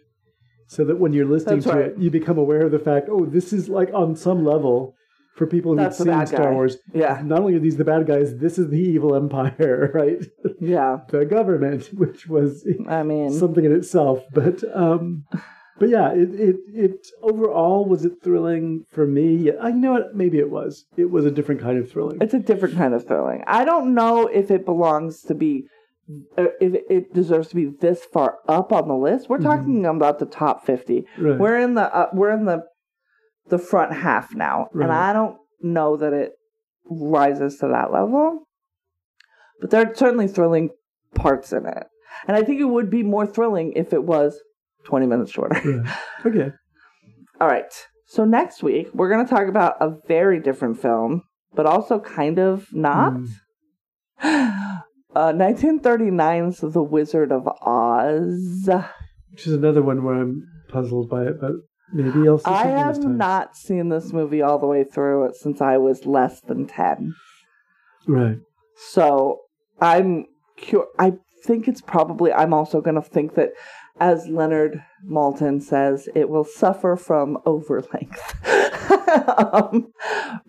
So 0.68 0.85
that 0.85 0.99
when 0.99 1.11
you're 1.11 1.26
listening 1.26 1.59
That's 1.59 1.72
to 1.72 1.73
right. 1.73 1.85
it, 1.91 1.97
you 1.97 2.09
become 2.09 2.38
aware 2.38 2.65
of 2.65 2.72
the 2.72 2.80
fact, 2.80 3.07
oh, 3.09 3.26
this 3.26 3.51
is 3.51 3.68
like 3.68 3.89
on 3.93 4.15
some 4.15 4.45
level 4.45 4.95
for 5.35 5.47
people 5.47 5.77
who've 5.77 5.93
seen 5.93 6.26
Star. 6.27 6.53
Wars 6.53 6.77
Yeah, 6.93 7.22
not 7.23 7.39
only 7.39 7.55
are 7.55 7.59
these 7.59 7.77
the 7.77 7.84
bad 7.84 8.07
guys, 8.07 8.38
this 8.38 8.57
is 8.57 8.69
the 8.69 8.80
evil 8.80 9.15
empire, 9.15 9.91
right? 9.93 10.23
yeah. 10.59 10.99
the 11.09 11.26
government, 11.26 11.85
which 11.93 12.27
was 12.27 12.65
I 12.88 13.03
mean, 13.03 13.31
something 13.34 13.65
in 13.65 13.73
itself. 13.73 14.23
But 14.34 14.63
um, 14.73 15.26
but 15.81 15.89
yeah, 15.89 16.11
it, 16.13 16.29
it 16.39 16.55
it 16.73 17.07
overall 17.23 17.85
was 17.85 18.05
it 18.05 18.13
thrilling 18.23 18.85
for 18.91 19.07
me? 19.07 19.33
Yeah, 19.35 19.67
you 19.67 19.73
know 19.73 19.93
what? 19.93 20.15
Maybe 20.15 20.37
it 20.37 20.51
was. 20.51 20.85
It 20.95 21.09
was 21.09 21.25
a 21.25 21.31
different 21.31 21.59
kind 21.59 21.79
of 21.79 21.91
thrilling. 21.91 22.19
it's 22.21 22.35
a 22.35 22.39
different 22.39 22.77
kind 22.77 22.93
of 22.93 23.07
thrilling. 23.07 23.43
I 23.47 23.65
don't 23.65 23.95
know 23.95 24.27
if 24.27 24.51
it 24.51 24.63
belongs 24.63 25.23
to 25.23 25.33
be 25.33 25.65
uh, 26.37 26.45
if 26.61 26.75
it 26.87 27.13
deserves 27.15 27.47
to 27.49 27.55
be 27.55 27.65
this 27.65 28.05
far 28.13 28.37
up 28.47 28.71
on 28.71 28.87
the 28.87 28.95
list. 28.95 29.27
We're 29.27 29.39
Mhm. 29.39 29.43
talking 29.43 29.85
about 29.87 30.19
the 30.19 30.27
top 30.27 30.63
fifty. 30.67 31.07
Right. 31.17 31.39
We're 31.39 31.57
in 31.57 31.73
the 31.73 31.93
uh, 31.93 32.09
we're 32.13 32.29
in 32.31 32.45
the 32.45 32.63
the 33.49 33.57
front 33.57 33.91
half 33.93 34.35
now, 34.35 34.67
Right. 34.73 34.83
and 34.83 34.93
I 34.93 35.13
don't 35.13 35.37
know 35.63 35.97
that 35.97 36.13
it 36.13 36.33
rises 36.85 37.57
to 37.57 37.67
that 37.69 37.91
level. 37.91 38.43
But 39.59 39.71
there 39.71 39.87
are 39.89 39.95
certainly 39.95 40.27
thrilling 40.27 40.69
parts 41.15 41.51
in 41.51 41.65
it, 41.65 41.87
and 42.27 42.37
I 42.37 42.43
think 42.43 42.61
it 42.61 42.65
would 42.65 42.91
be 42.91 43.01
more 43.01 43.25
thrilling 43.25 43.73
if 43.75 43.93
it 43.93 44.03
was 44.03 44.39
twenty 44.85 45.07
minutes 45.07 45.31
shorter. 45.31 45.59
right. 45.63 45.97
Okay. 46.25 46.51
All 47.39 47.47
right. 47.47 47.71
So 48.07 48.25
next 48.25 48.61
week 48.61 48.89
we're 48.93 49.09
going 49.09 49.25
to 49.25 49.29
talk 49.29 49.47
about 49.47 49.75
a 49.79 49.95
very 50.07 50.39
different 50.39 50.81
film, 50.81 51.23
but 51.53 51.65
also 51.65 51.99
kind 51.99 52.39
of 52.39 52.67
not. 52.73 53.13
Mm. 54.23 54.57
Uh, 55.13 55.33
1939's 55.33 56.61
The 56.61 56.81
Wizard 56.81 57.33
of 57.33 57.45
Oz. 57.45 58.69
Which 59.29 59.45
is 59.45 59.51
another 59.51 59.81
one 59.81 60.05
where 60.05 60.15
I'm 60.15 60.47
puzzled 60.69 61.09
by 61.09 61.23
it, 61.23 61.41
but 61.41 61.51
maybe 61.91 62.25
I'll 62.29 62.37
see 62.37 62.49
I 62.49 62.67
have 62.67 63.03
not 63.03 63.57
seen 63.57 63.89
this 63.89 64.13
movie 64.13 64.41
all 64.41 64.57
the 64.57 64.67
way 64.67 64.85
through 64.85 65.25
it 65.25 65.35
since 65.35 65.59
I 65.59 65.75
was 65.75 66.05
less 66.05 66.39
than 66.39 66.65
10. 66.65 67.13
Right. 68.07 68.37
So 68.77 69.39
I'm 69.81 70.27
I 70.99 71.13
think 71.43 71.67
it's 71.67 71.81
probably, 71.81 72.31
I'm 72.31 72.53
also 72.53 72.81
going 72.81 72.95
to 72.95 73.01
think 73.01 73.35
that, 73.35 73.49
as 74.02 74.28
Leonard 74.28 74.84
Maltin 75.07 75.61
says, 75.61 76.10
it 76.15 76.28
will 76.28 76.44
suffer 76.44 76.95
from 76.95 77.38
overlength. 77.45 78.19
um, 79.53 79.94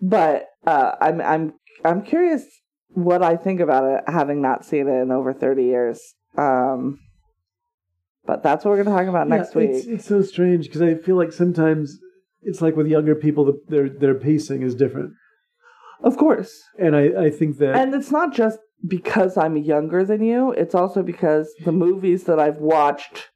but 0.01 0.47
uh, 0.65 0.93
I'm, 0.99 1.21
I'm, 1.21 1.53
I'm 1.85 2.01
curious 2.01 2.43
what 2.89 3.21
I 3.21 3.37
think 3.37 3.59
about 3.59 3.83
it, 3.85 4.03
having 4.11 4.41
not 4.41 4.65
seen 4.65 4.87
it 4.87 5.01
in 5.03 5.11
over 5.11 5.33
30 5.33 5.65
years. 5.65 6.01
Um, 6.35 6.99
but 8.25 8.41
that's 8.41 8.65
what 8.65 8.71
we're 8.71 8.83
going 8.83 8.97
to 8.97 9.03
talk 9.03 9.07
about 9.07 9.29
Yeah, 9.29 9.37
next 9.37 9.53
week. 9.53 9.69
It's, 9.69 9.85
it's 9.85 10.05
so 10.05 10.23
strange 10.23 10.65
because 10.65 10.81
I 10.81 10.95
feel 10.95 11.15
like 11.15 11.31
sometimes 11.31 11.99
it's 12.41 12.59
like 12.59 12.75
with 12.75 12.87
younger 12.87 13.13
people, 13.13 13.45
the, 13.45 13.61
their 13.67 13.87
their 13.87 14.15
pacing 14.15 14.63
is 14.63 14.73
different, 14.73 15.11
Of 16.03 16.17
course. 16.17 16.59
and 16.79 16.95
I 16.95 17.25
I 17.25 17.29
think 17.29 17.57
that 17.59 17.75
And 17.75 17.93
it's 17.93 18.11
not 18.11 18.33
just 18.33 18.57
because 18.87 19.37
I'm 19.37 19.57
younger 19.57 20.03
than 20.03 20.23
you, 20.23 20.51
it's 20.53 20.73
also 20.73 21.03
because 21.03 21.53
the 21.63 21.71
movies 21.71 22.23
that 22.23 22.39
I've 22.39 22.57
watched 22.57 23.29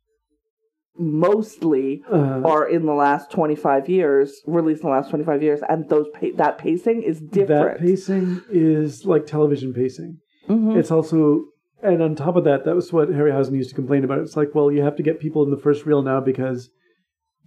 mostly 0.99 2.03
uh, 2.11 2.41
are 2.43 2.67
in 2.67 2.85
the 2.85 2.93
last 2.93 3.31
25 3.31 3.89
years, 3.89 4.41
released 4.45 4.81
in 4.83 4.89
the 4.89 4.95
last 4.95 5.09
25 5.09 5.41
years, 5.43 5.59
and 5.67 5.87
those 5.89 6.07
pa- 6.13 6.35
that 6.35 6.57
pacing 6.57 7.03
is 7.03 7.19
different. 7.19 7.79
that 7.79 7.85
pacing 7.85 8.41
is 8.49 9.05
like 9.05 9.25
television 9.25 9.73
pacing. 9.73 10.17
Mhm. 10.49 10.77
It's 10.77 10.91
also 10.91 11.45
and 11.83 12.01
on 12.01 12.15
top 12.15 12.35
of 12.35 12.43
that, 12.45 12.65
that 12.65 12.73
was 12.75 12.91
what 12.91 13.09
Harryhausen 13.09 13.55
used 13.55 13.69
to 13.69 13.75
complain 13.75 14.03
about. 14.03 14.19
It's 14.19 14.35
like, 14.35 14.55
well, 14.55 14.71
you 14.71 14.81
have 14.81 14.95
to 14.95 15.03
get 15.03 15.19
people 15.19 15.43
in 15.43 15.51
the 15.51 15.57
first 15.57 15.85
reel 15.85 16.01
now 16.01 16.19
because 16.19 16.71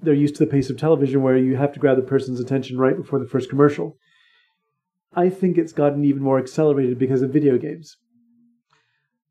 they're 0.01 0.15
used 0.15 0.37
to 0.37 0.45
the 0.45 0.51
pace 0.51 0.71
of 0.71 0.79
television 0.79 1.21
where 1.23 1.37
you 1.37 1.57
have 1.57 1.73
to 1.73 1.81
grab 1.81 1.97
the 1.97 2.03
person's 2.05 2.39
attention 2.39 2.79
right 2.79 2.97
before 2.97 3.19
the 3.19 3.27
first 3.27 3.51
commercial. 3.51 3.97
I 5.15 5.29
think 5.31 5.59
it's 5.59 5.73
gotten 5.73 6.05
even 6.05 6.23
more 6.23 6.39
accelerated 6.39 6.97
because 6.99 7.23
of 7.23 7.33
video 7.33 7.59
games. 7.59 7.97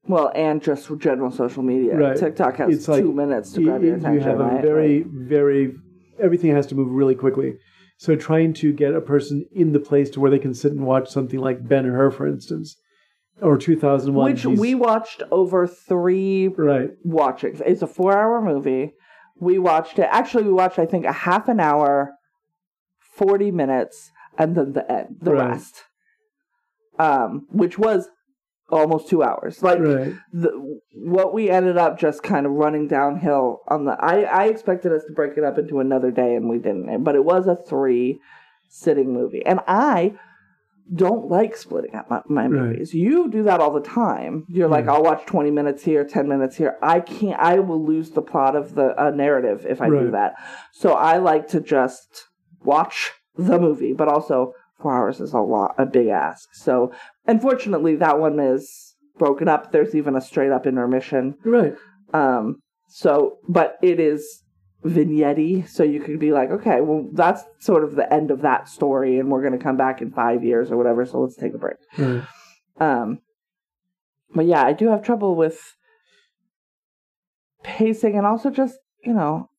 Well, 0.08 0.32
and 0.34 0.62
just 0.62 0.90
general 1.00 1.32
social 1.32 1.62
media. 1.64 1.96
Right. 1.98 2.18
TikTok 2.18 2.56
has 2.58 2.74
It's 2.76 2.88
like 2.88 3.02
two 3.04 3.14
minutes 3.14 3.52
to 3.54 3.62
you, 3.62 3.68
grab 3.68 3.84
your 3.84 3.96
attention. 3.96 4.14
you 4.16 4.20
have 4.22 4.40
a 4.40 4.44
right? 4.44 4.62
very, 4.62 4.98
Like- 5.04 5.08
very 5.12 5.76
everything 6.20 6.52
has 6.52 6.68
to 6.68 6.76
move 6.76 6.90
really 6.92 7.16
quickly. 7.16 7.58
So 7.98 8.16
trying 8.16 8.54
to 8.56 8.72
get 8.74 8.94
a 8.94 9.02
person 9.02 9.46
in 9.52 9.72
the 9.74 9.80
place 9.80 10.10
to 10.12 10.20
where 10.20 10.32
they 10.32 10.40
can 10.40 10.54
sit 10.54 10.72
and 10.72 10.86
watch 10.86 11.10
something 11.10 11.40
like 11.40 11.68
Ben 11.68 11.86
Hur, 11.86 12.12
for 12.12 12.28
instance, 12.28 12.78
or 13.42 13.58
2001, 13.58 14.32
which 14.32 14.44
geez. 14.44 14.60
we 14.60 14.74
watched 14.76 15.22
over 15.32 15.68
three 15.68 16.48
right, 16.50 16.92
watchings. 17.04 17.62
It's 17.66 17.82
a 17.82 17.88
four 17.88 18.18
hour 18.18 18.42
movie. 18.42 18.94
We 19.40 19.60
watched 19.60 20.00
it. 20.00 20.08
Actually, 20.12 20.44
we 20.44 20.54
watched, 20.54 20.80
I 20.80 20.86
think, 20.86 21.06
a 21.06 21.12
half 21.14 21.48
an 21.50 21.60
hour, 21.62 22.14
40 23.00 23.52
minutes, 23.52 24.12
and 24.38 24.56
then 24.56 24.74
the 24.74 24.90
end, 24.92 25.18
the 25.22 25.34
Right. 25.34 25.50
rest. 25.50 25.84
Um, 26.98 27.48
which 27.52 27.78
was 27.80 28.10
almost 28.72 29.08
two 29.10 29.24
hours. 29.24 29.62
Like, 29.64 29.80
right, 29.80 30.14
the, 30.34 30.80
what 30.96 31.34
we 31.34 31.50
ended 31.50 31.78
up 31.78 32.00
just 32.00 32.24
kind 32.24 32.46
of 32.46 32.52
running 32.54 32.88
downhill 32.88 33.62
on 33.68 33.86
the. 33.86 33.92
I, 33.94 34.22
I 34.22 34.46
expected 34.46 34.92
us 34.92 35.04
to 35.06 35.14
break 35.14 35.38
it 35.38 35.44
up 35.44 35.58
into 35.58 35.80
another 35.80 36.12
day, 36.12 36.36
and 36.36 36.50
we 36.50 36.58
didn't. 36.58 37.04
But 37.04 37.16
it 37.16 37.24
was 37.26 37.48
a 37.48 37.56
three 37.56 38.20
sitting 38.68 39.14
movie. 39.14 39.46
And 39.46 39.60
I 39.68 40.14
don't 40.94 41.30
like 41.30 41.56
splitting 41.56 41.94
up 41.96 42.10
my, 42.10 42.22
my 42.28 42.42
Right. 42.44 42.52
movies. 42.52 42.94
You 42.94 43.30
do 43.30 43.44
that 43.44 43.60
all 43.60 43.72
the 43.72 43.82
time. 43.82 44.46
You're 44.50 44.68
like. 44.68 44.88
I'll 44.88 45.04
watch 45.04 45.26
20 45.26 45.52
minutes 45.52 45.84
here, 45.84 46.04
10 46.04 46.28
minutes 46.28 46.56
here. 46.58 46.78
I 46.82 47.00
can't, 47.00 47.40
I 47.40 47.60
will 47.60 47.84
lose 47.86 48.12
the 48.12 48.22
plot 48.24 48.56
of 48.56 48.74
the 48.76 49.00
uh, 49.00 49.12
narrative 49.12 49.66
if 49.70 49.82
I 49.82 49.90
do 49.90 50.12
that. 50.12 50.34
So 50.72 50.94
I 50.94 51.18
like 51.18 51.48
to 51.50 51.62
just 51.62 52.26
watch 52.64 53.12
the 53.38 53.60
movie, 53.60 53.94
but 53.94 54.08
also 54.08 54.54
four 54.82 54.96
hours 54.96 55.20
is 55.20 55.34
a 55.34 55.40
lot, 55.40 55.76
a 55.78 55.86
big 55.86 56.08
ask. 56.08 56.50
So 56.54 56.94
unfortunately, 57.28 57.96
that 57.98 58.20
one 58.20 58.40
is 58.40 58.96
broken 59.18 59.48
up. 59.48 59.72
There's 59.72 59.96
even 59.96 60.16
a 60.16 60.22
straight 60.22 60.52
up 60.52 60.66
intermission. 60.66 61.36
right. 61.44 61.76
Um, 62.14 62.62
so, 62.90 63.38
but 63.48 63.78
it 63.84 64.00
is 64.00 64.44
vignette 64.84 65.70
so 65.70 65.84
you 65.84 66.00
could 66.00 66.20
be 66.20 66.32
like, 66.32 66.50
okay, 66.50 66.82
well, 66.82 67.08
that's 67.14 67.44
sort 67.60 67.84
of 67.84 67.96
the 67.96 68.12
end 68.12 68.32
of 68.32 68.42
that 68.42 68.68
story, 68.68 69.20
and 69.20 69.30
we're 69.30 69.42
going 69.42 69.58
to 69.58 69.64
come 69.64 69.78
back 69.78 70.02
in 70.02 70.12
five 70.12 70.44
years 70.44 70.72
or 70.72 70.78
whatever. 70.78 71.06
So 71.06 71.20
let's 71.22 71.36
take 71.36 71.54
a 71.54 71.58
break. 71.58 71.78
right. 71.98 72.24
Um, 72.80 73.20
but 74.34 74.46
yeah, 74.46 74.64
I 74.64 74.74
do 74.74 74.88
have 74.90 75.04
trouble 75.04 75.36
with 75.36 75.60
pacing 77.64 78.16
and 78.16 78.26
also 78.26 78.50
just, 78.50 78.78
you 79.04 79.14
know, 79.14 79.50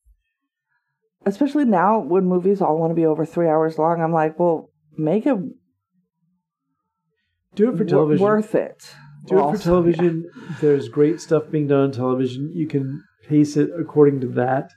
especially 1.27 1.65
now 1.65 1.99
when 1.99 2.25
movies 2.25 2.61
all 2.61 2.79
want 2.79 2.91
to 2.91 2.95
be 2.95 3.07
over 3.07 3.27
three 3.27 3.49
hours 3.49 3.79
long, 3.79 4.01
I'm 4.01 4.13
like, 4.13 4.39
well, 4.39 4.71
make 4.97 5.27
it 5.27 5.37
Do 7.55 7.71
it 7.73 7.77
for 7.77 7.85
television. 7.85 8.25
worth 8.25 8.55
it. 8.55 8.95
Do 9.27 9.39
it 9.39 9.41
Also, 9.41 9.59
for 9.59 9.65
television. 9.65 10.31
There's 10.61 10.89
great 10.89 11.21
stuff 11.21 11.51
being 11.51 11.67
done 11.67 11.81
on 11.85 11.93
television. 11.93 12.51
You 12.55 12.67
can 12.67 13.03
pace 13.29 13.57
it 13.57 13.71
according 13.79 14.21
to 14.21 14.27
that. 14.29 14.71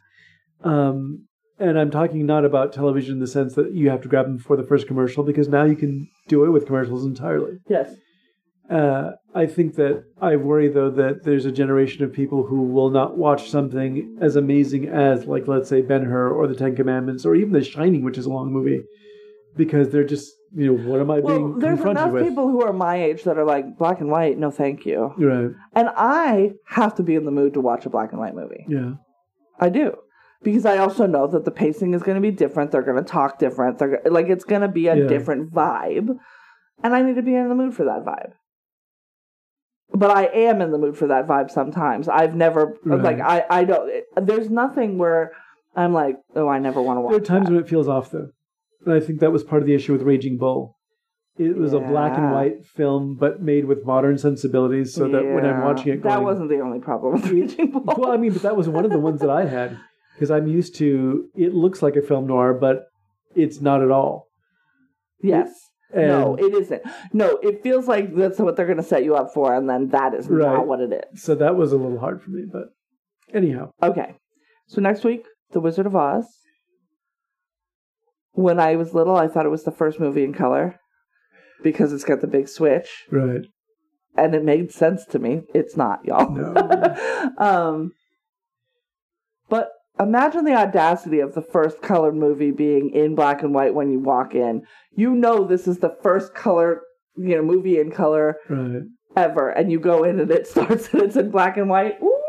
Um, 0.63 1.27
and 1.59 1.79
I'm 1.79 1.91
talking 1.91 2.25
not 2.25 2.45
about 2.45 2.73
television 2.73 3.13
in 3.15 3.19
the 3.19 3.27
sense 3.27 3.53
that 3.55 3.73
you 3.73 3.89
have 3.89 4.01
to 4.01 4.07
grab 4.09 4.25
them 4.25 4.37
before 4.37 4.57
the 4.57 4.63
first 4.63 4.87
commercial, 4.87 5.23
because 5.23 5.47
now 5.47 5.63
you 5.65 5.75
can 5.75 6.07
do 6.27 6.43
it 6.45 6.49
with 6.49 6.65
commercials 6.65 7.05
entirely. 7.05 7.57
Yes. 7.69 7.95
Uh, 8.69 9.11
I 9.35 9.45
think 9.45 9.75
that 9.75 10.03
I 10.21 10.37
worry 10.37 10.69
though 10.69 10.89
that 10.91 11.23
there's 11.23 11.45
a 11.45 11.51
generation 11.51 12.03
of 12.03 12.13
people 12.13 12.45
who 12.47 12.63
will 12.63 12.89
not 12.89 13.17
watch 13.17 13.49
something 13.49 14.17
as 14.21 14.35
amazing 14.35 14.87
as, 14.87 15.25
like, 15.25 15.47
let's 15.47 15.69
say 15.69 15.81
Ben 15.81 16.03
Hur 16.05 16.29
or 16.29 16.47
the 16.47 16.55
Ten 16.55 16.75
Commandments 16.75 17.25
or 17.25 17.35
even 17.35 17.51
The 17.51 17.63
Shining, 17.63 18.03
which 18.03 18.17
is 18.17 18.25
a 18.25 18.29
long 18.31 18.51
movie, 18.51 18.81
because 19.55 19.89
they're 19.89 20.03
just, 20.03 20.31
you 20.55 20.67
know, 20.75 20.89
what 20.89 20.99
am 20.99 21.11
I 21.11 21.19
Well, 21.19 21.37
being 21.37 21.59
there's 21.59 21.75
confronted 21.75 22.03
enough 22.03 22.13
with? 22.13 22.27
people 22.27 22.47
who 22.49 22.63
are 22.63 22.73
my 22.73 23.01
age 23.03 23.23
that 23.23 23.37
are 23.37 23.45
like 23.45 23.77
black 23.77 24.01
and 24.01 24.09
white. 24.09 24.37
No, 24.37 24.51
thank 24.51 24.85
you. 24.85 25.13
Right? 25.17 25.51
And 25.75 25.89
I 25.95 26.53
have 26.67 26.95
to 26.95 27.03
be 27.03 27.15
in 27.15 27.25
the 27.25 27.31
mood 27.31 27.53
to 27.53 27.61
watch 27.61 27.85
a 27.85 27.89
black 27.89 28.11
and 28.11 28.19
white 28.19 28.35
movie. 28.35 28.65
Yeah. 28.67 28.93
I 29.59 29.69
do. 29.69 29.95
Because 30.43 30.65
I 30.65 30.77
also 30.79 31.05
know 31.05 31.25
that 31.27 31.45
the 31.45 31.51
pacing 31.51 31.93
is 31.93 32.03
going 32.03 32.15
to 32.15 32.21
be 32.21 32.31
different. 32.31 32.71
They're 32.71 32.81
going 32.81 32.97
to 33.03 33.09
talk 33.09 33.39
different. 33.39 33.79
They're 33.79 34.01
like 34.05 34.27
it's 34.27 34.43
going 34.43 34.61
to 34.61 34.67
be 34.67 34.87
a 34.87 34.95
Yeah. 34.95 35.07
different 35.07 35.53
vibe, 35.53 36.17
and 36.83 36.93
I 36.93 37.01
need 37.01 37.15
to 37.15 37.21
be 37.21 37.33
in 37.33 37.47
the 37.47 37.55
mood 37.55 37.73
for 37.73 37.85
that 37.85 38.03
vibe. 38.03 38.33
But 39.95 40.11
I 40.11 40.25
am 40.25 40.61
in 40.61 40.71
the 40.71 40.77
mood 40.77 40.97
for 40.97 41.07
that 41.07 41.27
vibe 41.27 41.49
sometimes. 41.51 42.09
I've 42.09 42.35
never 42.35 42.75
Right. 42.83 43.01
like 43.01 43.19
I 43.21 43.45
I 43.49 43.63
don't. 43.63 43.89
It, 43.89 44.05
there's 44.21 44.49
nothing 44.49 44.97
where 44.97 45.31
I'm 45.75 45.93
like, 45.93 46.17
oh, 46.35 46.47
I 46.49 46.59
never 46.59 46.81
want 46.81 46.97
to 46.97 47.01
watch. 47.01 47.11
There 47.11 47.21
are 47.21 47.25
times 47.25 47.47
that. 47.47 47.53
when 47.53 47.63
it 47.63 47.69
feels 47.69 47.87
off, 47.87 48.11
though. 48.11 48.29
And 48.85 48.93
I 48.93 48.99
think 48.99 49.19
that 49.19 49.31
was 49.31 49.43
part 49.43 49.61
of 49.61 49.67
the 49.67 49.73
issue 49.73 49.93
with 49.93 50.01
Raging 50.01 50.37
Bull. 50.37 50.77
It 51.37 51.57
was 51.57 51.73
a 51.73 51.79
black 51.79 52.15
and 52.15 52.31
white 52.31 52.63
film, 52.63 53.15
but 53.15 53.41
made 53.41 53.65
with 53.65 53.83
modern 53.85 54.19
sensibilities, 54.19 54.93
so 54.93 55.07
that 55.07 55.25
when 55.25 55.43
I'm 55.45 55.63
watching 55.63 55.93
it, 55.93 56.03
that 56.03 56.21
wasn't 56.21 56.49
the 56.49 56.59
only 56.59 56.79
problem 56.79 57.13
with 57.13 57.25
Raging 57.31 57.71
Bull. 57.71 57.81
well, 57.97 58.11
I 58.11 58.17
mean, 58.17 58.33
but 58.33 58.43
that 58.43 58.55
was 58.55 58.69
one 58.69 58.85
of 58.85 58.91
the 58.91 58.99
ones 58.99 59.19
that 59.21 59.31
I 59.31 59.45
had 59.45 59.79
because 60.13 60.29
I'm 60.29 60.47
used 60.47 60.75
to. 60.75 61.27
It 61.35 61.53
looks 61.55 61.81
like 61.81 61.95
a 61.95 62.03
film 62.03 62.27
noir, 62.27 62.53
but 62.53 62.85
it's 63.35 63.61
not 63.61 63.81
at 63.81 63.89
all. 63.89 64.27
yes. 65.21 65.49
And 65.95 66.07
no, 66.07 66.35
it 66.35 66.51
isn't. 66.55 66.81
No, 67.13 67.37
it 67.43 67.61
feels 67.61 67.87
like 67.87 68.15
that's 68.15 68.39
what 68.39 68.55
they're 68.55 68.65
going 68.65 68.77
to 68.77 68.83
set 68.83 69.03
you 69.03 69.15
up 69.15 69.31
for, 69.31 69.53
and 69.53 69.69
then 69.69 69.89
that 69.89 70.15
is 70.15 70.27
Right. 70.27 70.51
not 70.51 70.65
what 70.67 70.79
it 70.79 70.91
is. 71.13 71.21
so 71.21 71.35
that 71.35 71.55
was 71.55 71.71
a 71.71 71.77
little 71.77 71.99
hard 71.99 72.19
for 72.21 72.31
me. 72.31 72.45
But 72.51 72.69
anyhow, 73.31 73.69
Okay. 73.81 74.15
So 74.67 74.81
next 74.81 75.03
week, 75.03 75.25
The 75.51 75.59
Wizard 75.59 75.85
of 75.85 75.95
Oz. 75.95 76.25
When 78.33 78.59
I 78.59 78.75
was 78.75 78.93
little, 78.93 79.15
I 79.15 79.27
thought 79.27 79.45
it 79.45 79.49
was 79.49 79.63
the 79.63 79.71
first 79.71 79.99
movie 79.99 80.23
in 80.23 80.33
color 80.33 80.79
because 81.61 81.93
it's 81.93 82.03
got 82.03 82.21
the 82.21 82.27
big 82.27 82.47
switch, 82.49 82.89
right? 83.11 83.41
and 84.17 84.35
it 84.35 84.43
made 84.43 84.71
sense 84.71 85.05
to 85.05 85.19
me. 85.19 85.43
It's 85.53 85.77
not, 85.77 86.03
y'all. 86.05 86.29
No. 86.31 87.31
um, 87.37 87.91
but 89.49 89.69
imagine 89.99 90.45
the 90.45 90.55
audacity 90.55 91.19
of 91.19 91.35
the 91.35 91.41
first 91.41 91.81
colored 91.81 92.15
movie 92.15 92.51
being 92.51 92.89
in 92.89 93.15
black 93.15 93.43
and 93.43 93.53
white 93.53 93.75
when 93.75 93.91
you 93.91 93.99
walk 93.99 94.33
in. 94.33 94.63
You 94.95 95.13
know 95.13 95.45
this 95.45 95.67
is 95.67 95.77
the 95.79 95.95
first 96.01 96.33
color, 96.33 96.81
you 97.15 97.35
know, 97.35 97.43
movie 97.43 97.79
in 97.79 97.91
color 97.91 98.37
Right. 98.49 98.81
ever, 99.15 99.49
and 99.49 99.71
you 99.71 99.79
go 99.79 100.03
in 100.03 100.19
and 100.19 100.31
it 100.31 100.47
starts 100.53 100.89
and 100.91 101.03
it's 101.03 101.15
in 101.15 101.29
black 101.29 101.57
and 101.57 101.69
white. 101.69 101.97
Ooh, 102.01 102.22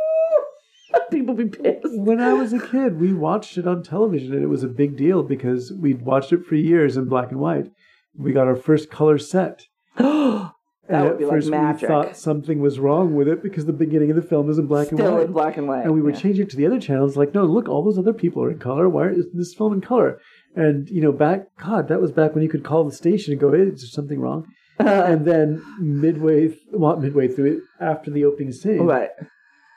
people 1.11 1.35
be 1.35 1.47
pissed. 1.47 1.81
When 1.85 2.21
I 2.21 2.33
was 2.33 2.53
a 2.53 2.61
kid, 2.61 3.01
we 3.01 3.13
watched 3.13 3.59
it 3.59 3.67
on 3.67 3.83
television, 3.83 4.33
and 4.33 4.43
it 4.43 4.49
was 4.49 4.63
a 4.63 4.69
big 4.69 4.97
deal 4.97 5.23
because 5.23 5.73
we'd 5.73 6.03
watched 6.03 6.33
it 6.33 6.45
for 6.45 6.55
years 6.55 6.97
in 6.97 7.09
black 7.09 7.31
and 7.31 7.41
white. 7.41 7.71
We 8.17 8.33
got 8.33 8.47
our 8.47 8.57
first 8.57 8.91
color 8.91 9.19
set. 9.19 9.67
That 10.89 11.01
and 11.01 11.09
would 11.09 11.19
be 11.19 11.25
like 11.25 11.35
first 11.37 11.51
magic. 11.51 11.83
we 11.83 11.89
thought 11.89 12.17
something 12.17 12.61
was 12.61 12.79
wrong 12.79 13.15
with 13.15 13.27
it 13.27 13.43
because 13.43 13.65
the 13.65 13.73
beginning 13.73 14.11
of 14.11 14.17
the 14.17 14.23
film 14.23 14.51
is 14.51 14.59
in 14.59 14.67
black 14.67 14.91
and 14.91 14.99
white. 14.99 15.07
Still 15.07 15.21
in 15.21 15.33
black 15.33 15.57
and 15.57 15.67
white. 15.67 15.85
and 15.85 15.95
we 15.95 16.03
would 16.03 16.15
yeah. 16.15 16.21
change 16.21 16.39
it 16.39 16.51
to 16.51 16.57
the 16.57 16.67
other 16.67 16.79
channels 16.79 17.17
like 17.17 17.33
no 17.33 17.45
look 17.45 17.71
all 17.71 17.83
those 17.83 17.99
other 17.99 18.13
people 18.13 18.43
are 18.43 18.51
in 18.51 18.59
color 18.59 18.87
why 18.87 19.09
is 19.09 19.25
this 19.33 19.55
film 19.55 19.73
in 19.73 19.81
color 19.81 20.21
and 20.55 20.91
you 20.91 21.01
know 21.01 21.11
back 21.11 21.47
god 21.59 21.89
that 21.89 22.03
was 22.03 22.13
back 22.13 22.35
when 22.35 22.43
you 22.43 22.51
could 22.51 22.65
call 22.65 22.85
the 22.85 22.95
station 22.95 23.33
and 23.33 23.41
go 23.41 23.51
hey 23.53 23.63
is 23.63 23.81
there 23.81 23.89
something 23.89 24.21
wrong 24.21 24.47
and 24.79 25.25
then 25.25 25.63
midway 25.81 26.49
th- 26.49 26.61
well, 26.73 26.97
midway 26.97 27.29
through 27.29 27.57
it 27.57 27.59
after 27.81 28.11
the 28.11 28.25
opening 28.27 28.53
scene 28.53 28.81
right. 28.81 29.09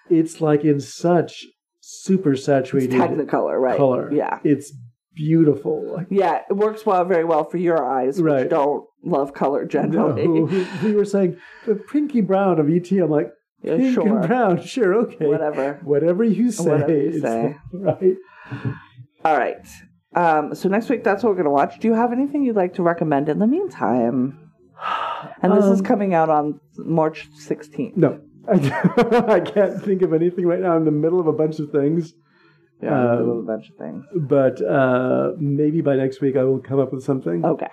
It's 0.09 0.41
like 0.41 0.63
in 0.63 0.79
such 0.79 1.45
super 1.81 2.35
saturated 2.35 2.93
It's 2.93 3.01
Technicolor, 3.03 3.59
right? 3.59 3.77
color 3.77 4.11
Yeah. 4.13 4.39
it's 4.43 4.73
beautiful 5.15 5.93
like 5.95 6.07
Yeah, 6.09 6.41
it 6.49 6.53
works 6.53 6.85
well, 6.85 7.03
very 7.05 7.23
well 7.23 7.43
for 7.45 7.57
your 7.57 7.83
eyes, 7.85 8.17
which 8.21 8.31
Right. 8.31 8.49
don't 8.49 8.85
love 9.03 9.33
color 9.33 9.65
generally. 9.65 10.27
no, 10.27 10.43
we 10.83 10.93
were 10.93 11.05
saying 11.05 11.37
the 11.65 11.75
pinky 11.75 12.21
brown 12.21 12.59
of 12.59 12.69
et 12.69 12.91
i'm 12.91 13.09
like 13.09 13.31
Yeah, 13.63 13.77
pink 13.77 13.93
sure. 13.95 14.07
and 14.19 14.27
brown 14.27 14.61
sure 14.61 14.93
okay 15.05 15.25
Whatever. 15.27 15.79
whatever 15.83 16.23
you 16.23 16.51
say, 16.51 16.69
Whatever 16.69 16.93
you 16.97 17.19
say. 17.27 17.55
right 17.73 18.17
All 19.25 19.37
right. 19.37 19.65
Um, 20.15 20.55
so 20.55 20.69
next 20.69 20.89
week, 20.89 21.03
that's 21.03 21.21
what 21.21 21.29
we're 21.31 21.35
going 21.35 21.45
to 21.45 21.51
watch. 21.51 21.79
Do 21.79 21.87
you 21.89 21.93
have 21.93 22.11
anything 22.13 22.43
you'd 22.43 22.55
like 22.55 22.73
to 22.75 22.83
recommend 22.83 23.27
in 23.29 23.39
the 23.39 23.45
meantime? 23.47 24.39
And 25.41 25.51
this 25.53 25.65
is 25.65 25.79
Um, 25.79 25.85
coming 25.85 26.13
out 26.13 26.29
on 26.29 26.59
March 26.77 27.27
16th. 27.47 27.97
No, 27.97 28.19
I 29.29 29.39
can't 29.39 29.81
think 29.83 30.01
of 30.01 30.13
anything 30.13 30.45
right 30.45 30.59
now. 30.59 30.71
I'm 30.71 30.79
in 30.79 30.85
the 30.85 30.91
middle 30.91 31.19
of 31.19 31.27
a 31.27 31.33
bunch 31.33 31.59
of 31.59 31.71
things, 31.71 32.13
Yeah, 32.81 32.89
the 32.89 32.95
middle 33.17 33.31
um, 33.31 33.37
of 33.39 33.43
a 33.43 33.47
bunch 33.47 33.69
of 33.69 33.75
things. 33.77 34.05
but 34.15 34.61
uh, 34.61 35.31
maybe 35.37 35.81
by 35.81 35.95
next 35.95 36.21
week 36.21 36.35
I 36.37 36.43
will 36.43 36.59
come 36.59 36.79
up 36.79 36.91
with 36.93 37.03
something. 37.03 37.43
Okay. 37.45 37.67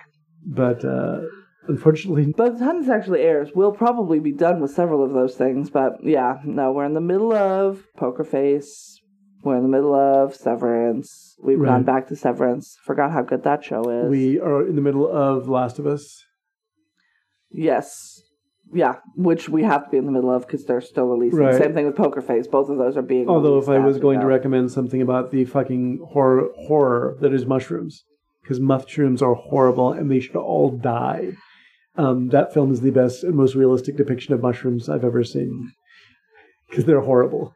But 0.45 0.83
uh, 0.85 1.21
unfortunately, 1.67 2.33
By 2.37 2.49
the 2.49 2.59
time 2.59 2.81
this 2.81 2.89
actually 2.89 3.21
airs, 3.21 3.49
we'll 3.55 3.71
probably 3.71 4.19
be 4.19 4.31
done 4.31 4.59
with 4.61 4.71
several 4.71 5.03
of 5.03 5.13
those 5.13 5.35
things. 5.35 5.69
But 5.69 5.93
yeah, 6.03 6.37
no, 6.45 6.71
we're 6.71 6.85
in 6.85 6.93
the 6.93 7.01
middle 7.01 7.33
of 7.33 7.85
Poker 7.97 8.23
Face. 8.23 8.99
We're 9.43 9.57
in 9.57 9.63
the 9.63 9.69
middle 9.69 9.93
of 9.95 10.35
Severance. 10.35 11.35
We've 11.43 11.59
Right. 11.59 11.69
gone 11.69 11.83
back 11.83 12.07
to 12.07 12.15
Severance. 12.15 12.77
Forgot 12.83 13.11
how 13.11 13.21
good 13.21 13.43
that 13.43 13.63
show 13.63 13.87
is. 13.89 14.09
we 14.09 14.39
are 14.39 14.67
in 14.67 14.75
the 14.75 14.81
middle 14.81 15.07
of 15.07 15.47
Last 15.47 15.77
of 15.79 15.85
Us. 15.87 16.23
Yes. 17.51 18.14
Yeah, 18.75 18.95
which 19.15 19.47
we 19.47 19.63
have 19.63 19.85
to 19.85 19.89
be 19.89 19.97
in 19.97 20.05
the 20.05 20.11
middle 20.11 20.29
of 20.29 20.45
because 20.45 20.65
they're 20.65 20.81
still 20.81 21.05
releasing. 21.05 21.39
Right. 21.39 21.55
Same 21.55 21.73
thing 21.73 21.85
with 21.85 21.95
Poker 21.95 22.21
Face. 22.21 22.45
Both 22.45 22.69
of 22.69 22.77
those 22.77 22.97
are 22.97 23.01
being. 23.01 23.29
Although, 23.29 23.57
if 23.57 23.69
I 23.69 23.79
was 23.79 23.97
going 23.97 24.19
to 24.19 24.25
recommend 24.27 24.71
something 24.71 25.01
about 25.01 25.31
the 25.31 25.45
fucking 25.45 26.05
horror 26.11 26.49
horror 26.67 27.17
that 27.21 27.33
is 27.33 27.45
mushrooms, 27.45 28.03
because 28.43 28.59
mushrooms 28.59 29.21
are 29.21 29.33
horrible 29.33 29.93
and 29.93 30.11
they 30.11 30.19
should 30.19 30.35
all 30.35 30.69
die. 30.71 31.31
Um, 31.97 32.27
that 32.29 32.53
film 32.53 32.73
is 32.73 32.81
the 32.81 32.91
best 32.91 33.23
and 33.23 33.33
most 33.35 33.55
realistic 33.55 33.95
depiction 33.95 34.33
of 34.33 34.41
mushrooms 34.41 34.89
I've 34.89 35.05
ever 35.05 35.23
seen, 35.23 35.71
because 36.69 36.83
they're 36.83 36.99
horrible. 37.01 37.55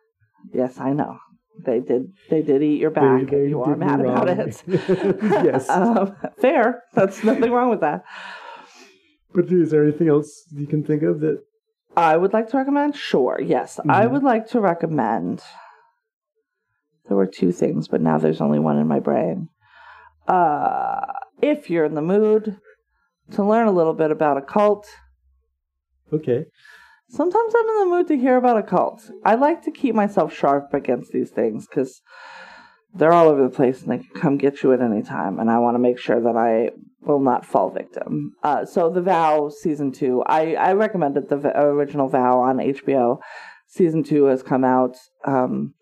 Yes, 0.53 0.79
I 0.79 0.93
know. 0.93 1.17
They 1.65 1.81
did. 1.81 2.13
They 2.29 2.41
did 2.41 2.63
eat 2.63 2.79
your 2.79 2.91
back. 2.91 3.25
They- 3.29 3.35
they 3.43 3.47
you 3.49 3.61
are 3.61 3.75
mad 3.75 3.99
about 3.99 4.29
it. 4.29 4.63
Yes. 5.43 5.67
um, 5.69 6.15
fair. 6.39 6.83
That's 6.93 7.21
nothing 7.25 7.51
wrong 7.51 7.69
with 7.69 7.81
that. 7.81 8.05
But 9.33 9.51
is 9.51 9.71
there 9.71 9.83
anything 9.83 10.09
else 10.09 10.45
you 10.51 10.65
can 10.67 10.83
think 10.83 11.03
of 11.03 11.19
that? 11.21 11.43
I 11.95 12.17
would 12.17 12.33
like 12.33 12.49
to 12.49 12.57
recommend. 12.57 12.95
Sure. 12.95 13.39
Yes, 13.41 13.79
I 13.87 14.05
Mhm. 14.05 14.11
would 14.11 14.23
like 14.23 14.47
to 14.49 14.59
recommend. 14.61 15.43
There 17.07 17.17
were 17.17 17.25
two 17.27 17.51
things, 17.51 17.87
but 17.87 18.01
now 18.01 18.17
there's 18.17 18.41
only 18.41 18.59
one 18.59 18.77
in 18.77 18.87
my 18.87 18.99
brain. 18.99 19.49
Uh, 20.27 21.05
if 21.41 21.69
you're 21.69 21.85
in 21.85 21.95
the 21.95 22.01
mood 22.01 22.57
to 23.31 23.43
learn 23.43 23.67
a 23.67 23.71
little 23.71 23.93
bit 23.95 24.11
about 24.11 24.37
a 24.37 24.41
cult, 24.41 24.87
Okay. 26.11 26.45
Sometimes 27.07 27.53
I'm 27.55 27.67
in 27.67 27.79
the 27.79 27.95
mood 27.95 28.07
to 28.07 28.17
hear 28.17 28.35
about 28.37 28.57
a 28.57 28.63
cult. 28.63 29.11
I 29.23 29.35
like 29.35 29.61
to 29.63 29.71
keep 29.71 29.93
myself 29.95 30.33
sharp 30.33 30.73
against 30.73 31.11
these 31.11 31.29
things 31.31 31.67
because 31.67 32.01
they're 32.93 33.13
all 33.13 33.27
over 33.27 33.43
the 33.43 33.49
place 33.55 33.81
and 33.81 33.91
they 33.91 33.99
can 34.03 34.19
come 34.21 34.37
get 34.37 34.63
you 34.63 34.73
at 34.73 34.81
any 34.81 35.01
time. 35.03 35.39
And 35.39 35.49
I 35.49 35.59
want 35.59 35.75
to 35.75 35.79
make 35.79 35.99
sure 35.99 36.19
that 36.19 36.35
I 36.35 36.71
will 37.01 37.19
not 37.19 37.45
fall 37.45 37.69
victim. 37.69 38.33
Uh, 38.43 38.65
so, 38.65 38.89
The 38.89 39.01
Vow 39.01 39.49
season 39.49 39.91
two, 39.91 40.23
I, 40.25 40.55
I 40.55 40.73
recommended 40.73 41.29
the 41.29 41.37
v- 41.37 41.49
original 41.55 42.07
Vow 42.09 42.39
on 42.39 42.57
HBO. 42.57 43.19
Season 43.67 44.03
two 44.03 44.25
has 44.25 44.41
come 44.43 44.63
out. 44.63 44.97
Um, 45.25 45.75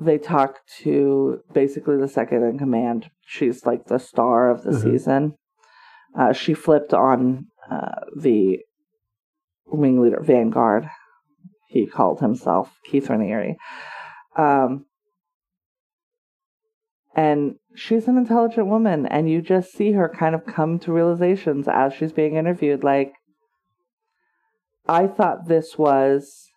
they 0.00 0.18
talk 0.18 0.58
to 0.82 1.40
basically 1.52 1.96
the 1.96 2.08
second 2.08 2.42
in 2.44 2.58
command. 2.58 3.10
She's 3.26 3.64
like 3.64 3.86
the 3.86 3.98
star 3.98 4.50
of 4.50 4.62
the 4.62 4.72
Mhm. 4.72 4.82
season. 4.82 5.34
Uh, 6.16 6.32
she 6.32 6.52
flipped 6.54 6.92
on 6.94 7.46
uh, 7.70 8.02
the 8.16 8.58
ringleader 9.66 10.20
Vanguard. 10.22 10.88
He 11.68 11.86
called 11.86 12.20
himself 12.20 12.78
Keith 12.84 13.08
Raniere. 13.08 13.56
Um, 14.36 14.84
and 17.16 17.54
she's 17.74 18.06
an 18.08 18.18
intelligent 18.18 18.66
woman, 18.66 19.06
and 19.06 19.28
you 19.28 19.40
just 19.40 19.72
see 19.72 19.92
her 19.92 20.06
kind 20.06 20.34
of 20.34 20.44
come 20.44 20.78
to 20.80 20.92
realizations 20.92 21.66
as 21.66 21.94
she's 21.94 22.12
being 22.12 22.36
interviewed. 22.36 22.84
Like, 22.84 23.14
I 24.86 25.06
thought 25.06 25.48
this 25.48 25.78
was 25.78 26.50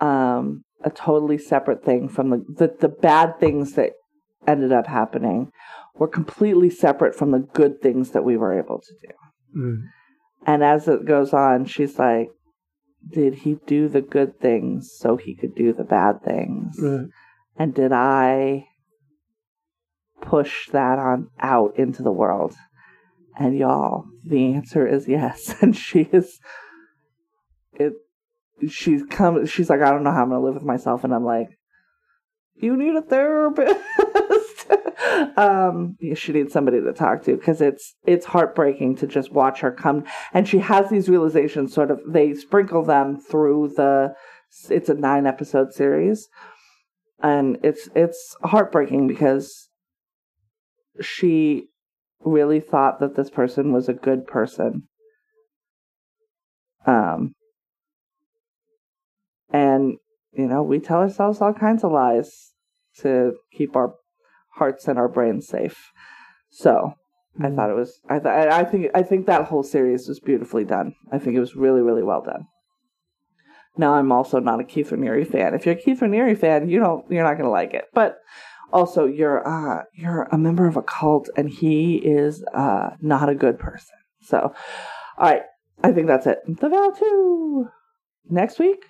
um, 0.00 0.64
a 0.84 0.90
totally 0.90 1.38
separate 1.38 1.84
thing 1.84 2.08
from 2.08 2.30
the, 2.30 2.44
the 2.48 2.76
the 2.80 2.88
bad 2.88 3.38
things 3.38 3.74
that 3.74 3.92
ended 4.48 4.72
up 4.72 4.88
happening 4.88 5.52
were 5.94 6.08
completely 6.08 6.70
separate 6.70 7.14
from 7.14 7.30
the 7.30 7.38
good 7.38 7.80
things 7.80 8.10
that 8.10 8.24
we 8.24 8.36
were 8.36 8.58
able 8.58 8.80
to 8.80 8.94
do. 9.00 9.60
Mm. 9.60 9.82
And 10.44 10.64
as 10.64 10.88
it 10.88 11.06
goes 11.06 11.32
on, 11.32 11.66
she's 11.66 12.00
like, 12.00 12.30
Did 13.08 13.34
he 13.36 13.58
do 13.64 13.88
the 13.88 14.02
good 14.02 14.40
things 14.40 14.92
so 14.98 15.16
he 15.16 15.36
could 15.36 15.54
do 15.54 15.72
the 15.72 15.84
bad 15.84 16.24
things? 16.24 16.76
Right. 16.82 17.06
And 17.58 17.74
did 17.74 17.92
I 17.92 18.66
push 20.20 20.68
that 20.70 20.98
on 20.98 21.30
out 21.40 21.78
into 21.78 22.02
the 22.02 22.12
world? 22.12 22.54
And 23.38 23.56
y'all, 23.56 24.04
the 24.24 24.54
answer 24.54 24.86
is 24.86 25.08
yes. 25.08 25.54
And 25.62 25.76
she 25.76 26.08
is 26.12 26.38
it 27.74 27.92
she's 28.68 29.02
come 29.08 29.44
she's 29.46 29.70
like, 29.70 29.80
I 29.80 29.90
don't 29.90 30.02
know 30.02 30.12
how 30.12 30.22
I'm 30.22 30.30
gonna 30.30 30.44
live 30.44 30.54
with 30.54 30.62
myself 30.64 31.04
and 31.04 31.14
I'm 31.14 31.24
like, 31.24 31.58
You 32.56 32.76
need 32.76 32.96
a 32.96 33.02
therapist. 33.02 33.76
um 35.36 35.96
she 36.14 36.32
needs 36.32 36.52
somebody 36.52 36.80
to 36.80 36.92
talk 36.92 37.22
to 37.24 37.36
because 37.36 37.60
it's 37.60 37.94
it's 38.06 38.26
heartbreaking 38.26 38.96
to 38.96 39.06
just 39.06 39.32
watch 39.32 39.60
her 39.60 39.70
come 39.70 40.04
and 40.32 40.48
she 40.48 40.58
has 40.58 40.90
these 40.90 41.08
realizations 41.08 41.72
sort 41.72 41.90
of 41.90 42.00
they 42.06 42.34
sprinkle 42.34 42.82
them 42.82 43.18
through 43.18 43.68
the 43.76 44.12
it's 44.70 44.88
a 44.88 44.94
nine 44.94 45.26
episode 45.26 45.72
series 45.72 46.28
and 47.22 47.58
it's 47.62 47.88
it's 47.94 48.36
heartbreaking 48.42 49.06
because 49.06 49.68
she 51.00 51.66
really 52.20 52.60
thought 52.60 53.00
that 53.00 53.16
this 53.16 53.30
person 53.30 53.72
was 53.72 53.88
a 53.88 53.94
good 53.94 54.26
person 54.26 54.82
um 56.86 57.32
and 59.50 59.96
you 60.32 60.46
know 60.46 60.62
we 60.62 60.78
tell 60.78 60.98
ourselves 60.98 61.40
all 61.40 61.52
kinds 61.52 61.84
of 61.84 61.92
lies 61.92 62.52
to 62.98 63.34
keep 63.52 63.76
our 63.76 63.94
hearts 64.54 64.88
and 64.88 64.98
our 64.98 65.08
brains 65.08 65.46
safe 65.46 65.92
so 66.50 66.94
I 67.38 67.50
thought 67.50 67.70
it 67.70 67.76
was. 67.76 68.00
I 68.08 68.18
thought. 68.18 68.48
I 68.48 68.64
think. 68.64 68.86
I 68.94 69.02
think 69.02 69.26
that 69.26 69.44
whole 69.44 69.62
series 69.62 70.08
was 70.08 70.20
beautifully 70.20 70.64
done. 70.64 70.94
I 71.12 71.18
think 71.18 71.36
it 71.36 71.40
was 71.40 71.54
really, 71.54 71.82
really 71.82 72.02
well 72.02 72.22
done. 72.22 72.46
Now, 73.76 73.94
I'm 73.94 74.10
also 74.12 74.40
not 74.40 74.60
a 74.60 74.64
Keith 74.64 74.90
Raniere 74.90 75.30
fan. 75.30 75.54
If 75.54 75.66
you're 75.66 75.74
a 75.74 75.78
Keith 75.80 76.00
Raniere 76.00 76.38
fan, 76.38 76.68
you 76.68 76.80
don't. 76.80 77.10
You're 77.10 77.24
not 77.24 77.34
going 77.34 77.44
to 77.44 77.50
like 77.50 77.74
it. 77.74 77.84
But 77.92 78.18
also, 78.72 79.06
you're 79.06 79.46
uh, 79.46 79.82
you're 79.92 80.22
a 80.32 80.38
member 80.38 80.66
of 80.66 80.76
a 80.76 80.82
cult, 80.82 81.28
and 81.36 81.50
he 81.50 81.96
is 81.96 82.42
uh, 82.54 82.90
not 83.00 83.28
a 83.28 83.34
good 83.34 83.58
person. 83.58 83.96
So, 84.22 84.54
all 85.18 85.30
right. 85.30 85.42
I 85.82 85.92
think 85.92 86.06
that's 86.06 86.26
it. 86.26 86.38
The 86.46 86.68
Vow 86.68 86.90
two 86.98 87.68
next 88.30 88.58
week. 88.58 88.82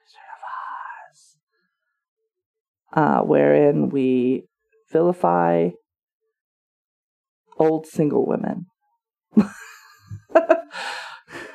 Wizard 0.00 0.30
of 0.34 0.42
Oz, 1.12 1.36
uh, 3.20 3.20
wherein 3.26 3.90
we 3.90 4.44
vilify 4.90 5.70
old 7.58 7.86
single 7.86 8.26
women. 8.26 8.66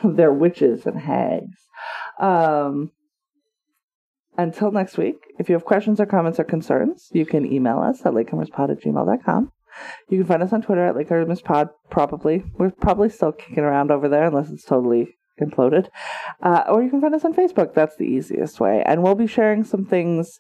They're 0.04 0.34
witches 0.34 0.86
and 0.86 1.00
hags. 1.00 1.58
Um, 2.22 2.92
until 4.38 4.72
next 4.72 4.98
week, 4.98 5.16
if 5.40 5.50
you 5.50 5.54
have 5.56 5.66
questions 5.66 6.00
or 6.00 6.06
comments 6.06 6.40
or 6.40 6.44
concerns, 6.46 7.10
you 7.12 7.26
can 7.26 7.46
email 7.52 7.80
us 7.80 8.06
at 8.06 8.14
latecomerspod 8.14 8.72
at 8.72 8.82
gmail.com. 8.82 9.52
You 10.10 10.18
can 10.20 10.28
find 10.28 10.44
us 10.44 10.54
on 10.54 10.62
Twitter 10.62 10.86
at 10.86 10.96
Latecomers 10.96 11.44
Pod. 11.44 11.70
Probably, 11.90 12.44
we're 12.58 12.72
probably 12.72 13.10
still 13.10 13.32
kicking 13.32 13.60
around 13.64 13.92
over 13.92 14.08
there, 14.08 14.26
unless 14.26 14.50
it's 14.50 14.64
totally 14.66 15.18
imploded. 15.42 15.88
Uh, 16.42 16.64
or 16.70 16.84
you 16.84 16.90
can 16.90 17.02
find 17.02 17.16
us 17.16 17.26
on 17.26 17.34
Facebook. 17.34 17.74
That's 17.74 17.96
the 17.98 18.06
easiest 18.06 18.60
way. 18.60 18.84
And 18.86 19.02
we'll 19.04 19.16
be 19.16 19.28
sharing 19.28 19.64
some 19.64 19.86
things 19.86 20.40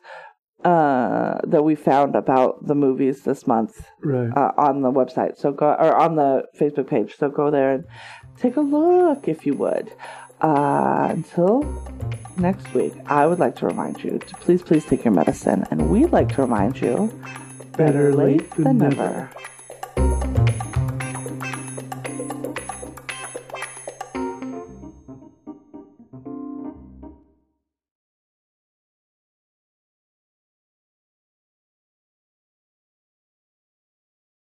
uh, 0.63 1.39
that 1.45 1.63
we 1.63 1.75
found 1.75 2.15
about 2.15 2.67
the 2.67 2.75
movies 2.75 3.23
this 3.23 3.47
month 3.47 3.83
Right. 4.03 4.29
uh, 4.35 4.51
on 4.57 4.81
the 4.83 4.91
website. 4.91 5.37
So 5.37 5.51
go 5.51 5.67
or 5.67 5.95
on 5.95 6.15
the 6.17 6.43
Facebook 6.59 6.87
page. 6.87 7.15
So 7.17 7.29
go 7.29 7.49
there 7.49 7.73
and 7.73 7.85
take 8.37 8.57
a 8.57 8.61
look 8.61 9.27
if 9.27 9.45
you 9.45 9.53
would. 9.55 9.91
Uh, 10.41 11.07
until 11.11 11.61
next 12.37 12.73
week, 12.73 12.93
I 13.05 13.25
would 13.27 13.39
like 13.39 13.55
to 13.57 13.65
remind 13.67 14.03
you 14.03 14.17
to 14.17 14.35
please, 14.35 14.61
please 14.61 14.83
take 14.85 15.03
your 15.05 15.13
medicine, 15.13 15.65
and 15.71 15.89
we'd 15.89 16.11
like 16.11 16.33
to 16.35 16.41
remind 16.41 16.81
you 16.81 17.11
Better 17.77 18.13
late 18.13 18.49
than 18.55 18.77
never. 18.79 18.95
never. 18.95 19.29